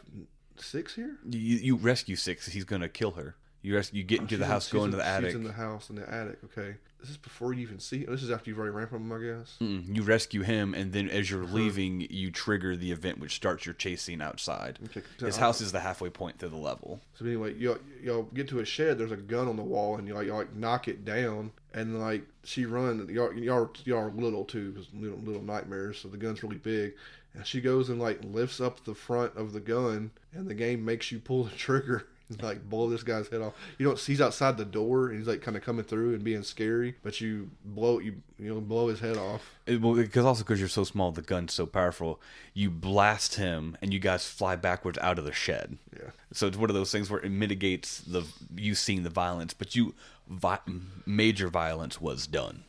six 0.58 0.96
here? 0.96 1.18
You, 1.30 1.58
you 1.58 1.76
rescue 1.76 2.16
Six. 2.16 2.48
He's 2.48 2.64
gonna 2.64 2.90
kill 2.90 3.12
her. 3.12 3.36
You 3.65 3.75
res- 3.75 3.91
you 3.93 4.04
get 4.04 4.19
into 4.21 4.36
She's 4.36 4.39
the 4.39 4.45
house, 4.45 4.71
go 4.71 4.80
in- 4.80 4.86
into 4.86 4.97
the 4.97 5.06
attic. 5.06 5.30
She's 5.30 5.36
in 5.36 5.43
the 5.43 5.51
house 5.54 5.89
in 5.89 5.95
the 5.95 6.08
attic. 6.10 6.38
Okay, 6.45 6.75
this 6.99 7.10
is 7.10 7.17
before 7.17 7.54
you 7.54 7.62
even 7.62 7.80
see. 7.80 8.06
This 8.06 8.21
is 8.21 8.30
after 8.30 8.49
you've 8.49 8.60
already 8.60 8.75
ran 8.75 8.88
from 8.88 9.10
him, 9.10 9.12
I 9.12 9.23
guess. 9.39 9.58
Mm, 9.62 9.95
You 9.95 10.04
rescue 10.04 10.41
him, 10.41 10.73
and 10.73 10.93
then 10.93 11.10
as 11.10 11.30
you're 11.32 11.45
leaving, 11.45 12.01
you 12.10 12.30
trigger 12.32 12.75
the 12.75 12.91
event 12.91 13.19
which 13.19 13.36
starts 13.36 13.65
your 13.65 13.73
chase 13.73 14.04
scene 14.04 14.21
outside. 14.21 14.78
Okay, 14.86 15.01
His 15.19 15.38
house 15.38 15.62
is 15.62 15.71
the 15.71 15.80
halfway 15.80 16.10
point 16.10 16.38
through 16.39 16.49
the 16.49 16.56
level. 16.58 17.01
So 17.17 17.25
anyway, 17.25 17.56
you 17.56 17.80
y'all 18.04 18.23
get 18.34 18.47
to 18.49 18.60
a 18.60 18.65
shed. 18.65 18.97
There's 18.99 19.12
a 19.12 19.17
gun 19.17 19.47
on 19.47 19.56
the 19.56 19.63
wall, 19.63 19.97
and 19.97 20.08
you 20.08 20.13
like, 20.13 20.28
you 20.28 20.34
like 20.34 20.56
knock 20.56 20.88
it 20.88 21.04
down, 21.04 21.51
and 21.73 21.99
like 21.99 22.23
she 22.43 22.65
run. 22.65 23.08
Y'all 23.10 23.34
y'all, 23.34 23.71
y'all 23.84 23.97
are 24.06 24.12
little 24.12 24.45
too, 24.45 24.71
because 24.71 24.88
little 24.93 25.17
little 25.19 25.41
nightmares. 25.43 25.97
So 25.99 26.08
the 26.08 26.17
gun's 26.17 26.43
really 26.43 26.58
big, 26.58 26.93
and 27.34 27.45
she 27.47 27.62
goes 27.62 27.89
and 27.89 27.99
like 27.99 28.19
lifts 28.23 28.62
up 28.62 28.84
the 28.86 28.93
front 28.95 29.36
of 29.36 29.54
the 29.54 29.60
gun, 29.60 30.12
and 30.34 30.47
the 30.47 30.54
game 30.54 30.86
makes 30.86 31.12
you 31.12 31.17
pull 31.19 31.43
the 31.45 31.56
trigger. 31.56 32.06
And, 32.30 32.42
Like 32.42 32.68
blow 32.68 32.90
this 32.90 33.04
guy's 33.04 33.28
head 33.28 33.42
off. 33.42 33.54
You 33.78 33.86
don't. 33.86 34.00
He's 34.00 34.22
outside 34.22 34.58
the 34.58 34.66
door. 34.66 35.10
And 35.10 35.18
he's 35.18 35.28
like 35.28 35.42
kind 35.42 35.56
of 35.58 35.64
coming 35.64 35.86
through 35.86 36.14
and 36.14 36.24
being 36.24 36.44
scary. 36.44 36.96
But 37.04 37.22
you 37.22 37.50
blow 37.64 38.00
you 38.00 38.16
you 38.38 38.54
know 38.54 38.62
blow 38.62 38.88
his 38.88 39.00
head 39.00 39.18
off. 39.18 39.42
It, 39.66 39.82
well, 39.82 39.96
because 39.96 40.26
also 40.26 40.44
because 40.44 40.60
you're 40.60 40.70
so 40.70 40.84
small, 40.84 41.12
the 41.12 41.22
gun's 41.22 41.54
so 41.54 41.66
powerful. 41.66 42.20
You 42.54 42.70
blast 42.70 43.36
him, 43.36 43.78
and 43.82 43.94
you 43.94 44.00
guys 44.00 44.28
fly 44.28 44.56
backwards 44.56 44.98
out 45.00 45.20
of 45.20 45.26
the 45.26 45.32
shed. 45.32 45.78
Yeah. 45.94 46.12
So 46.34 46.48
it's 46.48 46.58
one 46.58 46.70
of 46.70 46.76
those 46.76 46.92
things 46.92 47.10
where 47.10 47.22
it 47.22 47.32
mitigates 47.32 48.00
the 48.00 48.24
you 48.56 48.76
seeing 48.76 49.04
the 49.04 49.10
violence, 49.10 49.54
but 49.54 49.76
you 49.76 49.94
vi- 50.28 50.60
major 51.06 51.48
violence 51.50 52.02
was 52.02 52.28
done. 52.28 52.64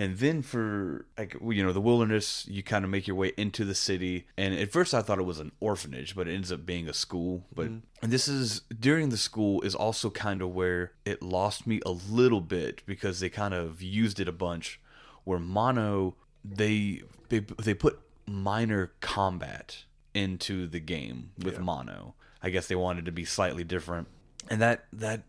Yeah. 0.00 0.04
And 0.04 0.18
then 0.18 0.42
for 0.42 1.06
like 1.18 1.36
you 1.42 1.62
know 1.62 1.72
the 1.72 1.80
wilderness, 1.80 2.46
you 2.48 2.62
kind 2.62 2.84
of 2.84 2.90
make 2.90 3.06
your 3.06 3.16
way 3.16 3.32
into 3.36 3.64
the 3.64 3.74
city. 3.74 4.26
And 4.36 4.54
at 4.54 4.72
first 4.72 4.94
I 4.94 5.02
thought 5.02 5.18
it 5.18 5.24
was 5.24 5.40
an 5.40 5.52
orphanage, 5.60 6.16
but 6.16 6.26
it 6.26 6.34
ends 6.34 6.50
up 6.50 6.64
being 6.64 6.88
a 6.88 6.94
school. 6.94 7.44
But 7.54 7.68
mm. 7.68 7.82
and 8.02 8.10
this 8.10 8.26
is 8.26 8.62
during 8.78 9.10
the 9.10 9.16
school 9.16 9.60
is 9.62 9.74
also 9.74 10.10
kind 10.10 10.40
of 10.42 10.54
where 10.54 10.92
it 11.04 11.22
lost 11.22 11.66
me 11.66 11.80
a 11.84 11.90
little 11.90 12.40
bit 12.40 12.82
because 12.86 13.20
they 13.20 13.28
kind 13.28 13.54
of 13.54 13.82
used 13.82 14.20
it 14.20 14.28
a 14.28 14.32
bunch. 14.32 14.80
Where 15.24 15.38
mono 15.38 16.16
they 16.42 17.02
they 17.28 17.40
they 17.62 17.74
put 17.74 18.00
minor 18.26 18.92
combat 19.00 19.84
into 20.14 20.66
the 20.66 20.80
game 20.80 21.32
with 21.38 21.60
mono. 21.60 22.14
I 22.42 22.50
guess 22.50 22.68
they 22.68 22.74
wanted 22.74 23.04
to 23.04 23.12
be 23.12 23.26
slightly 23.26 23.64
different, 23.64 24.08
and 24.48 24.62
that 24.62 24.86
that 24.94 25.24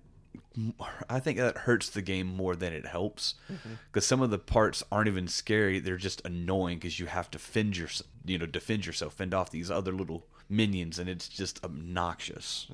I 1.10 1.20
think 1.20 1.38
that 1.38 1.60
hurts 1.60 1.90
the 1.90 2.02
game 2.02 2.28
more 2.28 2.56
than 2.56 2.74
it 2.74 2.86
helps 2.86 3.36
because 3.92 4.06
some 4.06 4.22
of 4.22 4.30
the 4.32 4.38
parts 4.38 4.84
aren't 4.92 5.08
even 5.08 5.28
scary; 5.28 5.80
they're 5.80 5.98
just 5.98 6.24
annoying 6.26 6.78
because 6.78 7.00
you 7.00 7.06
have 7.06 7.32
to 7.32 7.40
fend 7.40 7.78
your, 7.78 7.88
you 8.26 8.38
know, 8.38 8.46
defend 8.46 8.86
yourself, 8.86 9.14
fend 9.14 9.34
off 9.34 9.50
these 9.50 9.72
other 9.72 9.92
little 9.94 10.26
minions, 10.50 11.00
and 11.00 11.10
it's 11.10 11.28
just 11.30 11.64
obnoxious. 11.64 12.68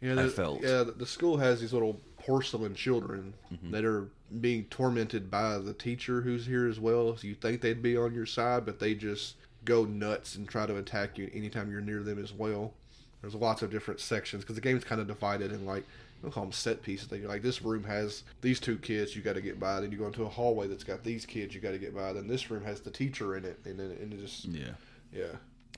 Yeah, 0.00 0.12
I 0.12 0.22
the, 0.24 0.28
felt. 0.30 0.62
Yeah, 0.62 0.82
the- 0.82 0.92
the 0.92 1.06
school 1.06 1.36
has 1.38 1.60
these 1.60 1.72
little 1.72 2.00
porcelain 2.18 2.74
children 2.74 3.34
Mm-hmm. 3.52 3.70
that 3.70 3.84
are 3.84 4.08
being 4.40 4.64
tormented 4.64 5.30
by 5.30 5.58
the 5.58 5.74
teacher 5.74 6.22
who's 6.22 6.46
here 6.46 6.66
as 6.68 6.80
well. 6.80 7.16
So 7.16 7.26
you 7.26 7.34
think 7.34 7.60
they'd 7.60 7.82
be 7.82 7.96
on 7.96 8.14
your 8.14 8.26
side, 8.26 8.64
but 8.64 8.78
they 8.80 8.94
just 8.94 9.36
go 9.64 9.84
nuts 9.84 10.34
and 10.36 10.48
try 10.48 10.66
to 10.66 10.76
attack 10.76 11.18
you 11.18 11.30
anytime 11.34 11.70
you're 11.70 11.80
near 11.80 12.02
them 12.02 12.18
as 12.22 12.32
well. 12.32 12.72
There's 13.20 13.34
lots 13.36 13.62
of 13.62 13.70
different 13.70 14.00
sections 14.00 14.42
because 14.42 14.56
the 14.56 14.60
game's 14.62 14.82
kind 14.84 15.00
of 15.00 15.06
divided 15.06 15.52
in 15.52 15.64
like 15.66 15.84
Don't 16.22 16.30
call 16.30 16.44
them 16.44 16.52
set 16.52 16.82
pieces. 16.82 17.08
They 17.08 17.18
like 17.20 17.42
this 17.42 17.62
room 17.62 17.84
has 17.84 18.22
these 18.40 18.60
two 18.60 18.78
kids 18.78 19.16
you 19.16 19.22
got 19.22 19.34
to 19.34 19.40
get 19.40 19.58
by. 19.58 19.80
Then 19.80 19.90
you 19.90 19.98
go 19.98 20.06
into 20.06 20.22
a 20.24 20.28
hallway 20.28 20.68
that's 20.68 20.84
got 20.84 21.02
these 21.02 21.26
kids 21.26 21.54
you 21.54 21.60
got 21.60 21.72
to 21.72 21.78
get 21.78 21.94
by. 21.94 22.12
Then 22.12 22.28
this 22.28 22.50
room 22.50 22.64
has 22.64 22.80
the 22.80 22.90
teacher 22.90 23.36
in 23.36 23.44
it, 23.44 23.58
and 23.64 23.78
then 23.78 23.90
and 24.00 24.12
it 24.12 24.20
just 24.20 24.44
Yeah. 24.44 24.70
yeah. 25.12 25.32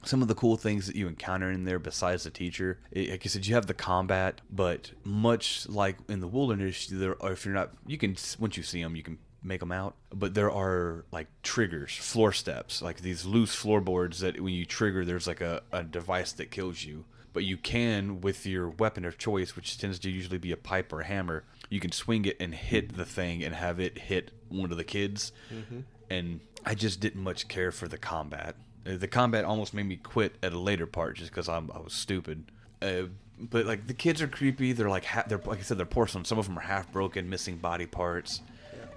some 0.05 0.21
of 0.21 0.29
the 0.29 0.35
cool 0.35 0.57
things 0.59 0.87
that 0.87 0.97
you 0.97 1.09
encounter 1.09 1.51
in 1.51 1.65
there 1.65 1.79
besides 1.79 2.25
the 2.25 2.31
teacher 2.31 2.79
it, 2.91 3.09
like 3.11 3.23
i 3.25 3.29
said 3.29 3.47
you 3.47 3.55
have 3.55 3.67
the 3.67 3.73
combat 3.73 4.43
but 4.51 4.91
much 5.03 5.67
like 5.69 5.97
in 6.11 6.21
the 6.21 6.29
wilderness 6.29 6.89
there 6.89 7.17
are 7.23 7.33
if 7.33 7.47
you're 7.47 7.55
not 7.55 7.71
you 7.87 7.97
can 7.97 8.15
once 8.39 8.59
you 8.59 8.63
see 8.63 8.83
them 8.83 8.95
you 8.97 9.03
can 9.03 9.17
make 9.43 9.61
them 9.61 9.73
out 9.73 9.95
but 10.13 10.35
there 10.35 10.51
are 10.51 11.07
like 11.11 11.27
triggers 11.43 11.93
floor 11.97 12.33
steps 12.33 12.83
like 12.83 13.01
these 13.01 13.25
loose 13.25 13.55
floorboards 13.55 14.21
that 14.21 14.39
when 14.43 14.53
you 14.53 14.67
trigger 14.67 15.07
there's 15.07 15.27
like 15.27 15.41
a, 15.41 15.63
a 15.73 15.83
device 15.83 16.33
that 16.33 16.51
kills 16.51 16.85
you 16.85 17.05
but 17.35 17.45
you 17.45 17.59
can 17.59 18.23
with 18.23 18.47
your 18.47 18.71
weapon 18.71 19.05
of 19.05 19.19
choice 19.19 19.55
which 19.55 19.77
tends 19.77 19.99
to 19.99 20.11
usually 20.11 20.39
be 20.39 20.53
a 20.53 20.57
pipe 20.57 20.91
or 20.93 21.01
a 21.01 21.05
hammer 21.05 21.45
you 21.69 21.81
can 21.81 21.93
swing 21.93 22.25
it 22.25 22.37
and 22.41 22.55
hit 22.55 22.97
the 22.97 23.05
thing 23.05 23.45
and 23.45 23.55
have 23.55 23.79
it 23.79 23.99
hit 23.99 24.31
one 24.49 24.71
of 24.71 24.79
the 24.79 24.85
kids 24.85 25.33
and 26.09 26.41
i 26.65 26.75
just 26.75 27.01
didn't 27.01 27.23
much 27.23 27.47
care 27.49 27.71
for 27.71 27.87
the 27.89 27.99
combat 27.99 28.57
uh, 28.87 28.97
the 28.97 29.09
combat 29.09 29.45
almost 29.45 29.75
made 29.75 29.87
me 29.87 29.97
quit 29.97 30.35
at 30.43 30.53
a 30.53 30.59
later 30.59 30.87
part 30.87 31.17
just 31.17 31.31
because 31.31 31.49
I 31.49 31.59
was 31.59 31.93
stupid. 31.93 32.45
Uh, 32.83 33.05
but 33.39 33.67
like 33.67 33.87
the 33.87 33.95
kids 33.95 34.23
are 34.23 34.29
creepy. 34.29 34.73
They're 34.73 34.91
like 34.91 35.05
ha- 35.05 35.25
they're 35.27 35.41
like 35.45 35.59
I 35.59 35.63
said 35.63 35.79
they're 35.79 35.87
porcelain. 35.87 36.25
Some 36.25 36.39
of 36.39 36.47
them 36.47 36.59
are 36.59 36.63
half 36.63 36.93
broken, 36.93 37.29
missing 37.29 37.57
body 37.57 37.87
parts, 37.87 38.43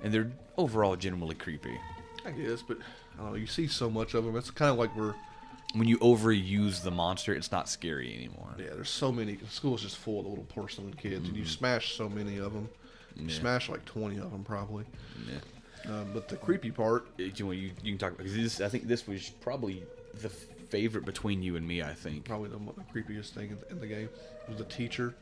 and 0.03 0.13
they're 0.13 0.31
overall 0.57 0.95
generally 0.95 1.35
creepy. 1.35 1.77
I 2.25 2.31
guess, 2.31 2.61
but 2.61 2.77
I 3.15 3.23
don't 3.23 3.31
know. 3.31 3.37
You 3.37 3.47
see 3.47 3.67
so 3.67 3.89
much 3.89 4.13
of 4.13 4.25
them. 4.25 4.35
It's 4.35 4.51
kind 4.51 4.71
of 4.71 4.77
like 4.77 4.95
we're 4.95 5.15
When 5.73 5.87
you 5.87 5.97
overuse 5.99 6.81
the 6.81 6.91
monster, 6.91 7.33
it's 7.33 7.51
not 7.51 7.67
scary 7.69 8.13
anymore. 8.15 8.55
Yeah, 8.57 8.69
there's 8.73 8.89
so 8.89 9.11
many. 9.11 9.35
The 9.35 9.47
school's 9.47 9.81
just 9.81 9.97
full 9.97 10.21
of 10.21 10.25
little 10.27 10.45
porcelain 10.45 10.93
kids, 10.93 11.27
and 11.27 11.37
you 11.37 11.45
smash 11.45 11.93
so 11.95 12.07
many 12.09 12.37
of 12.37 12.53
them. 12.53 12.69
You 13.15 13.29
smash 13.29 13.67
like 13.69 13.83
20 13.85 14.17
of 14.17 14.31
them 14.31 14.43
probably. 14.43 14.85
Yeah. 15.27 15.91
Um, 15.91 16.07
but 16.13 16.27
the 16.29 16.37
creepy 16.37 16.71
part, 16.71 17.07
Uh, 17.19 17.23
You, 17.23 17.51
you, 17.51 17.71
you 17.83 17.91
can 17.91 17.97
talk 17.97 18.13
about 18.13 18.25
'cause 18.25 18.35
this. 18.35 18.61
I 18.61 18.69
think 18.69 18.87
this 18.87 19.07
was 19.07 19.29
probably 19.41 19.83
the 20.21 20.29
favorite 20.29 21.05
between 21.05 21.41
you 21.43 21.55
and 21.55 21.67
me. 21.67 21.81
I 21.81 21.93
think. 21.93 22.23
probably 22.25 22.49
the, 22.49 22.57
the 22.57 22.83
creepiest 22.93 23.31
thing 23.31 23.51
in, 23.51 23.57
in 23.75 23.79
the 23.79 23.87
game, 23.87 24.09
was 24.47 24.57
the 24.57 24.65
teacher. 24.65 25.15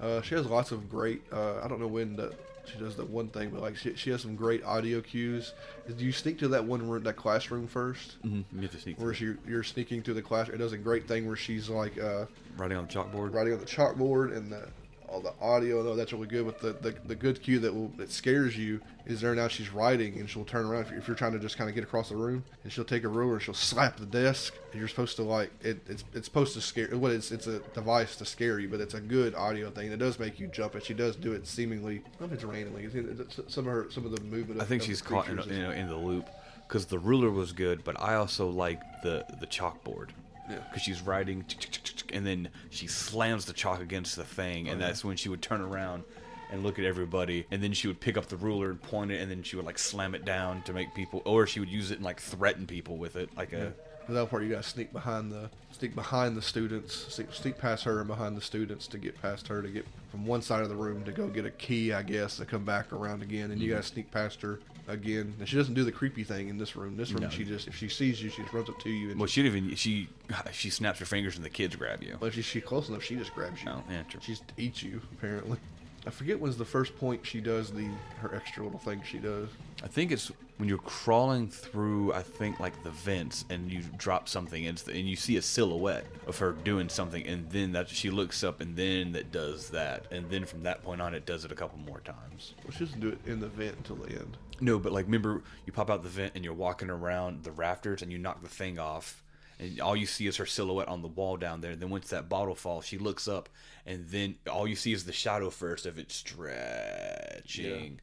Uh, 0.00 0.22
she 0.22 0.34
has 0.36 0.46
lots 0.46 0.70
of 0.70 0.88
great. 0.88 1.22
Uh, 1.32 1.60
I 1.62 1.68
don't 1.68 1.80
know 1.80 1.86
when 1.88 2.16
the, 2.16 2.32
she 2.72 2.78
does 2.78 2.96
that 2.96 3.08
one 3.08 3.28
thing, 3.28 3.50
but 3.50 3.60
like 3.60 3.76
she, 3.76 3.94
she 3.96 4.10
has 4.10 4.22
some 4.22 4.36
great 4.36 4.62
audio 4.64 5.00
cues. 5.00 5.54
Do 5.96 6.04
you 6.04 6.12
sneak 6.12 6.38
to 6.40 6.48
that 6.48 6.64
one 6.64 6.86
room, 6.88 7.02
that 7.04 7.16
classroom 7.16 7.66
1st 7.68 8.16
Mhm, 8.24 8.44
You 8.54 8.60
have 8.62 8.70
to 8.72 8.78
sneak 8.80 8.98
Where 9.00 9.14
she, 9.14 9.34
you're 9.46 9.62
sneaking 9.62 10.02
through 10.02 10.14
the 10.14 10.22
class. 10.22 10.48
It 10.48 10.58
does 10.58 10.72
a 10.72 10.78
great 10.78 11.06
thing 11.08 11.26
where 11.26 11.36
she's 11.36 11.68
like 11.68 11.98
uh, 11.98 12.26
writing 12.56 12.76
on 12.76 12.86
the 12.86 12.92
chalkboard. 12.92 13.32
writing 13.34 13.52
on 13.54 13.60
the 13.60 13.66
chalkboard, 13.66 14.36
and 14.36 14.50
the, 14.52 14.68
all 15.08 15.20
the 15.20 15.32
audio. 15.40 15.82
though 15.82 15.94
that's 15.96 16.12
really 16.12 16.26
good. 16.26 16.44
But 16.46 16.60
the, 16.60 16.72
the, 16.90 16.94
the 17.06 17.14
good 17.14 17.42
cue 17.42 17.58
that 17.60 17.74
will 17.74 17.88
that 17.96 18.10
scares 18.10 18.56
you 18.56 18.80
is 19.06 19.20
there 19.22 19.34
now 19.34 19.48
she's 19.48 19.70
writing 19.70 20.18
and 20.20 20.28
she'll 20.28 20.44
turn 20.44 20.66
around 20.66 20.82
if, 20.82 20.90
you- 20.90 20.98
if 20.98 21.08
you're 21.08 21.16
trying 21.16 21.32
to 21.32 21.38
just 21.38 21.56
kind 21.56 21.68
of 21.70 21.74
get 21.74 21.82
across 21.82 22.10
the 22.10 22.16
room 22.16 22.44
and 22.62 22.72
she'll 22.72 22.84
take 22.84 23.04
a 23.04 23.08
ruler 23.08 23.34
and 23.34 23.42
she'll 23.42 23.54
slap 23.54 23.96
the 23.96 24.06
desk 24.06 24.54
and 24.72 24.78
you're 24.78 24.88
supposed 24.88 25.16
to 25.16 25.22
like 25.22 25.50
it, 25.62 25.80
it's 25.88 26.04
it's 26.14 26.26
supposed 26.26 26.54
to 26.54 26.60
scare. 26.60 26.88
What 26.96 27.12
it's 27.12 27.30
it's 27.32 27.46
a 27.46 27.60
device 27.74 28.16
to 28.16 28.24
scare 28.24 28.58
you, 28.58 28.68
but 28.68 28.80
it's 28.80 28.94
a 28.94 29.00
good 29.00 29.34
audio 29.34 29.70
thing. 29.70 29.90
It 29.90 29.98
does 29.98 30.18
make 30.18 30.38
you 30.38 30.46
jump 30.48 30.74
and 30.74 30.82
she 30.84 30.94
does 30.94 31.16
do 31.16 31.32
it 31.32 31.46
seemingly. 31.46 31.96
I 31.96 32.00
don't 32.18 32.20
know 32.20 32.26
if 32.26 32.32
it's 32.34 32.44
randomly. 32.44 32.84
It's, 32.84 32.94
it's, 32.94 33.52
some 33.52 33.66
of 33.66 33.72
her 33.72 33.86
some 33.90 34.04
of 34.04 34.14
the 34.14 34.22
movement. 34.22 34.60
I 34.60 34.64
think 34.64 34.82
of 34.82 34.86
she's 34.88 35.00
caught 35.02 35.28
in, 35.28 35.38
you 35.38 35.62
know, 35.62 35.70
in 35.70 35.88
the 35.88 35.96
loop 35.96 36.26
because 36.66 36.84
the 36.86 36.98
ruler 36.98 37.30
was 37.30 37.52
good, 37.52 37.82
but 37.82 37.98
I 38.00 38.14
also 38.16 38.48
like 38.48 38.80
the 39.02 39.24
the 39.40 39.46
chalkboard. 39.46 40.10
Yeah. 40.48 40.56
Because 40.68 40.82
she's 40.82 41.02
writing, 41.02 41.44
tick, 41.44 41.60
tick, 41.60 41.70
tick, 41.70 41.82
tick, 41.84 41.96
tick, 41.96 42.10
and 42.14 42.26
then 42.26 42.48
she 42.70 42.86
slams 42.86 43.44
the 43.44 43.52
chalk 43.52 43.80
against 43.80 44.16
the 44.16 44.24
thing, 44.24 44.68
and 44.68 44.82
oh, 44.82 44.86
that's 44.86 45.04
when 45.04 45.16
she 45.16 45.28
would 45.28 45.42
turn 45.42 45.60
around 45.60 46.04
and 46.50 46.62
look 46.62 46.78
at 46.78 46.84
everybody, 46.84 47.46
and 47.50 47.62
then 47.62 47.72
she 47.72 47.86
would 47.88 48.00
pick 48.00 48.16
up 48.16 48.26
the 48.26 48.36
ruler 48.36 48.70
and 48.70 48.80
point 48.80 49.10
it, 49.10 49.20
and 49.20 49.30
then 49.30 49.42
she 49.42 49.56
would 49.56 49.66
like 49.66 49.78
slam 49.78 50.14
it 50.14 50.24
down 50.24 50.62
to 50.62 50.72
make 50.72 50.94
people, 50.94 51.22
or 51.24 51.46
she 51.46 51.60
would 51.60 51.68
use 51.68 51.90
it 51.90 51.96
and 51.96 52.04
like 52.04 52.20
threaten 52.20 52.66
people 52.66 52.96
with 52.96 53.16
it, 53.16 53.28
like 53.36 53.52
a. 53.52 53.72
That 54.10 54.30
part, 54.30 54.42
you 54.42 54.48
gotta 54.48 54.62
sneak 54.62 54.90
behind 54.90 55.30
the 55.30 55.50
sneak 55.70 55.94
behind 55.94 56.34
the 56.34 56.40
students, 56.40 56.94
sneak, 57.12 57.30
sneak 57.30 57.58
past 57.58 57.84
her 57.84 57.98
and 57.98 58.08
behind 58.08 58.38
the 58.38 58.40
students 58.40 58.86
to 58.86 58.96
get 58.96 59.20
past 59.20 59.46
her 59.48 59.60
to 59.60 59.68
get 59.68 59.84
from 60.10 60.24
one 60.24 60.40
side 60.40 60.62
of 60.62 60.70
the 60.70 60.74
room 60.74 61.04
to 61.04 61.12
go 61.12 61.26
get 61.26 61.44
a 61.44 61.50
key, 61.50 61.92
I 61.92 62.02
guess, 62.02 62.38
to 62.38 62.46
come 62.46 62.64
back 62.64 62.90
around 62.94 63.22
again. 63.22 63.50
And 63.50 63.60
you 63.60 63.68
mm-hmm. 63.68 63.76
gotta 63.76 63.86
sneak 63.86 64.10
past 64.10 64.40
her 64.40 64.60
again. 64.88 65.34
And 65.38 65.48
she 65.48 65.56
doesn't 65.56 65.74
do 65.74 65.84
the 65.84 65.92
creepy 65.92 66.24
thing 66.24 66.48
in 66.48 66.58
this 66.58 66.74
room. 66.74 66.96
This 66.96 67.12
room, 67.12 67.22
No. 67.22 67.30
she 67.30 67.44
just 67.44 67.68
if 67.68 67.76
she 67.76 67.88
sees 67.88 68.20
you, 68.22 68.30
she 68.30 68.42
just 68.42 68.52
runs 68.52 68.68
up 68.68 68.78
to 68.80 68.90
you. 68.90 69.10
And 69.10 69.20
Well, 69.20 69.26
she 69.28 69.42
even 69.42 69.74
she 69.76 70.08
she 70.52 70.70
snaps 70.70 70.98
her 70.98 71.04
fingers 71.06 71.36
and 71.36 71.44
the 71.44 71.50
kids 71.50 71.76
grab 71.76 72.02
you. 72.02 72.16
well, 72.20 72.28
if 72.28 72.34
she, 72.34 72.42
she's 72.42 72.64
close 72.64 72.88
enough, 72.88 73.02
she 73.04 73.14
just 73.16 73.34
grabs 73.34 73.62
you. 73.62 73.70
Oh, 73.70 73.82
yeah, 73.90 74.02
true. 74.08 74.20
She 74.22 74.32
just 74.32 74.44
eats 74.56 74.82
you 74.82 75.00
apparently. 75.12 75.58
I 76.06 76.10
forget 76.10 76.40
when's 76.40 76.56
the 76.56 76.64
first 76.64 76.96
point 76.96 77.24
she 77.26 77.40
does 77.40 77.70
the 77.70 77.88
her 78.20 78.34
extra 78.34 78.64
little 78.64 78.78
thing 78.78 79.02
she 79.08 79.18
does. 79.18 79.48
I 79.82 79.86
think 79.86 80.10
it's 80.10 80.32
when 80.56 80.68
you're 80.68 80.78
crawling 80.78 81.48
through, 81.48 82.12
I 82.12 82.22
think 82.22 82.58
like 82.58 82.82
the 82.82 82.90
vents, 82.90 83.44
and 83.48 83.70
you 83.70 83.80
drop 83.96 84.28
something, 84.28 84.66
and, 84.66 84.82
and 84.88 85.08
you 85.08 85.14
see 85.14 85.36
a 85.36 85.42
silhouette 85.42 86.04
of 86.26 86.36
her 86.38 86.52
doing 86.52 86.88
something, 86.88 87.24
and 87.26 87.48
then 87.50 87.72
that 87.72 87.88
she 87.88 88.10
looks 88.10 88.42
up, 88.42 88.60
and 88.60 88.76
then 88.76 89.12
that 89.12 89.30
does 89.30 89.70
that, 89.70 90.06
and 90.10 90.28
then 90.30 90.44
from 90.44 90.64
that 90.64 90.82
point 90.82 91.00
on, 91.00 91.14
it 91.14 91.26
does 91.26 91.44
it 91.44 91.52
a 91.52 91.54
couple 91.54 91.78
more 91.78 92.00
times. 92.00 92.54
Well, 92.64 92.72
she 92.72 92.84
doesn't 92.86 93.00
do 93.00 93.08
it 93.08 93.18
in 93.24 93.38
the 93.38 93.46
vent 93.46 93.76
until 93.76 93.96
the 93.96 94.10
end. 94.10 94.36
No, 94.60 94.80
but 94.80 94.92
like 94.92 95.04
remember, 95.06 95.42
you 95.64 95.72
pop 95.72 95.90
out 95.90 96.02
the 96.02 96.08
vent, 96.08 96.32
and 96.34 96.44
you're 96.44 96.54
walking 96.54 96.90
around 96.90 97.44
the 97.44 97.52
rafters, 97.52 98.02
and 98.02 98.10
you 98.10 98.18
knock 98.18 98.42
the 98.42 98.48
thing 98.48 98.80
off. 98.80 99.22
And 99.60 99.80
all 99.80 99.96
you 99.96 100.06
see 100.06 100.26
is 100.28 100.36
her 100.36 100.46
silhouette 100.46 100.88
on 100.88 101.02
the 101.02 101.08
wall 101.08 101.36
down 101.36 101.60
there. 101.60 101.74
Then 101.74 101.90
once 101.90 102.10
that 102.10 102.28
bottle 102.28 102.54
falls, 102.54 102.84
she 102.84 102.96
looks 102.98 103.26
up, 103.26 103.48
and 103.86 104.08
then 104.08 104.36
all 104.50 104.68
you 104.68 104.76
see 104.76 104.92
is 104.92 105.04
the 105.04 105.12
shadow 105.12 105.50
first 105.50 105.86
of 105.86 105.98
it 105.98 106.10
stretching, 106.12 108.00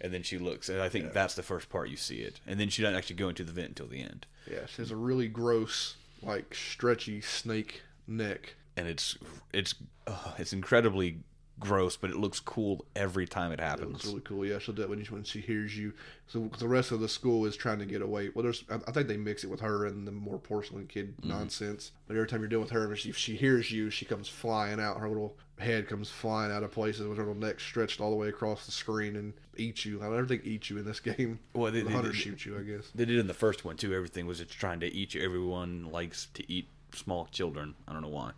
and 0.00 0.12
then 0.12 0.22
she 0.22 0.38
looks, 0.38 0.68
and 0.68 0.80
I 0.80 0.88
think 0.88 1.06
Yeah. 1.06 1.10
that's 1.12 1.34
the 1.34 1.42
first 1.42 1.68
part 1.68 1.88
you 1.88 1.96
see 1.96 2.16
it, 2.18 2.40
and 2.46 2.58
then 2.60 2.68
she 2.68 2.82
doesn't 2.82 2.96
actually 2.96 3.16
go 3.16 3.28
into 3.28 3.44
the 3.44 3.52
vent 3.52 3.68
until 3.70 3.86
the 3.88 4.00
end, 4.00 4.26
Yeah, 4.50 4.66
she 4.66 4.82
has 4.82 4.90
a 4.90 4.96
really 4.96 5.28
gross, 5.28 5.96
like 6.22 6.54
stretchy 6.54 7.20
snake 7.20 7.82
neck. 8.06 8.54
and 8.76 8.86
it's 8.88 9.16
it's 9.52 9.74
uh, 10.06 10.34
it's 10.38 10.52
incredibly 10.52 11.18
gross, 11.58 11.96
but 11.96 12.10
it 12.10 12.16
looks 12.16 12.38
cool 12.38 12.84
every 12.94 13.26
time 13.26 13.50
it 13.50 13.54
It 13.54 13.62
happens. 13.62 13.92
looks 13.92 14.06
really 14.06 14.20
cool. 14.20 14.44
Yeah, 14.44 14.58
she'll 14.58 14.74
do 14.74 14.82
it 14.82 14.90
when, 14.90 15.02
she- 15.02 15.12
when 15.14 15.24
she 15.24 15.40
hears 15.40 15.76
you. 15.76 15.94
So 16.26 16.50
the 16.58 16.68
rest 16.68 16.92
of 16.92 17.00
the 17.00 17.08
school 17.08 17.46
is 17.46 17.56
trying 17.56 17.78
to 17.78 17.86
get 17.86 18.02
away. 18.02 18.30
Well, 18.34 18.42
there's 18.42 18.64
I 18.68 18.90
think 18.92 19.08
they 19.08 19.16
mix 19.16 19.42
it 19.44 19.50
with 19.50 19.60
her 19.60 19.86
and 19.86 20.06
the 20.06 20.12
more 20.12 20.38
porcelain 20.38 20.86
kid 20.86 21.16
Mm-hmm. 21.16 21.28
nonsense. 21.30 21.92
But 22.06 22.16
every 22.16 22.28
time 22.28 22.40
you're 22.40 22.48
dealing 22.48 22.64
with 22.64 22.72
her, 22.72 22.92
if 22.92 22.98
she, 22.98 23.08
if 23.08 23.16
she 23.16 23.36
hears 23.36 23.70
you, 23.72 23.88
she 23.90 24.04
comes 24.04 24.28
flying 24.28 24.80
out. 24.80 24.98
Her 25.00 25.08
little 25.08 25.36
head 25.58 25.88
comes 25.88 26.10
flying 26.10 26.52
out 26.52 26.62
of 26.62 26.70
places 26.72 27.06
with 27.08 27.16
her 27.16 27.24
little 27.24 27.40
neck 27.40 27.58
stretched 27.60 28.00
all 28.00 28.10
the 28.10 28.16
way 28.16 28.28
across 28.28 28.66
the 28.66 28.72
screen 28.72 29.16
and 29.16 29.32
eats 29.56 29.86
you. 29.86 30.00
I 30.02 30.04
don't 30.06 30.18
everything 30.18 30.42
eats 30.44 30.68
you 30.68 30.76
in 30.78 30.84
this 30.84 31.00
game. 31.16 31.38
Well, 31.54 31.72
they- 31.72 31.80
the 31.82 31.90
hunter 31.90 32.12
shoots 32.12 32.44
you, 32.44 32.58
I 32.58 32.62
guess. 32.62 32.90
They 32.94 33.06
did 33.06 33.18
in 33.18 33.28
the 33.28 33.34
first 33.34 33.64
one 33.64 33.76
too. 33.76 33.94
Everything 33.94 34.26
was 34.26 34.38
just 34.38 34.50
trying 34.50 34.80
to 34.80 34.86
eat 34.92 35.14
you. 35.14 35.22
Everyone 35.22 35.90
likes 35.90 36.26
to 36.34 36.52
eat 36.52 36.68
small 36.94 37.26
children. 37.32 37.74
I 37.88 37.92
don't 37.94 38.02
know 38.02 38.08
why. 38.08 38.32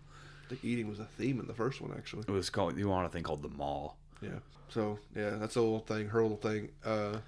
I 0.48 0.54
think 0.54 0.64
eating 0.64 0.88
was 0.88 0.98
a 0.98 1.04
theme 1.04 1.38
in 1.40 1.46
the 1.46 1.54
first 1.54 1.80
one 1.80 1.92
actually. 1.96 2.22
It 2.26 2.30
was 2.30 2.48
called. 2.50 2.78
You 2.78 2.88
want 2.88 3.06
a 3.06 3.10
thing 3.10 3.22
called 3.22 3.42
the 3.42 3.50
Maw. 3.50 3.92
Yeah. 4.22 4.30
So 4.70 4.98
yeah, 5.14 5.30
that's 5.36 5.56
a 5.56 5.60
little 5.60 5.80
thing. 5.80 6.08
Her 6.08 6.22
little 6.22 6.38
thing. 6.38 6.70
Uh, 6.84 7.18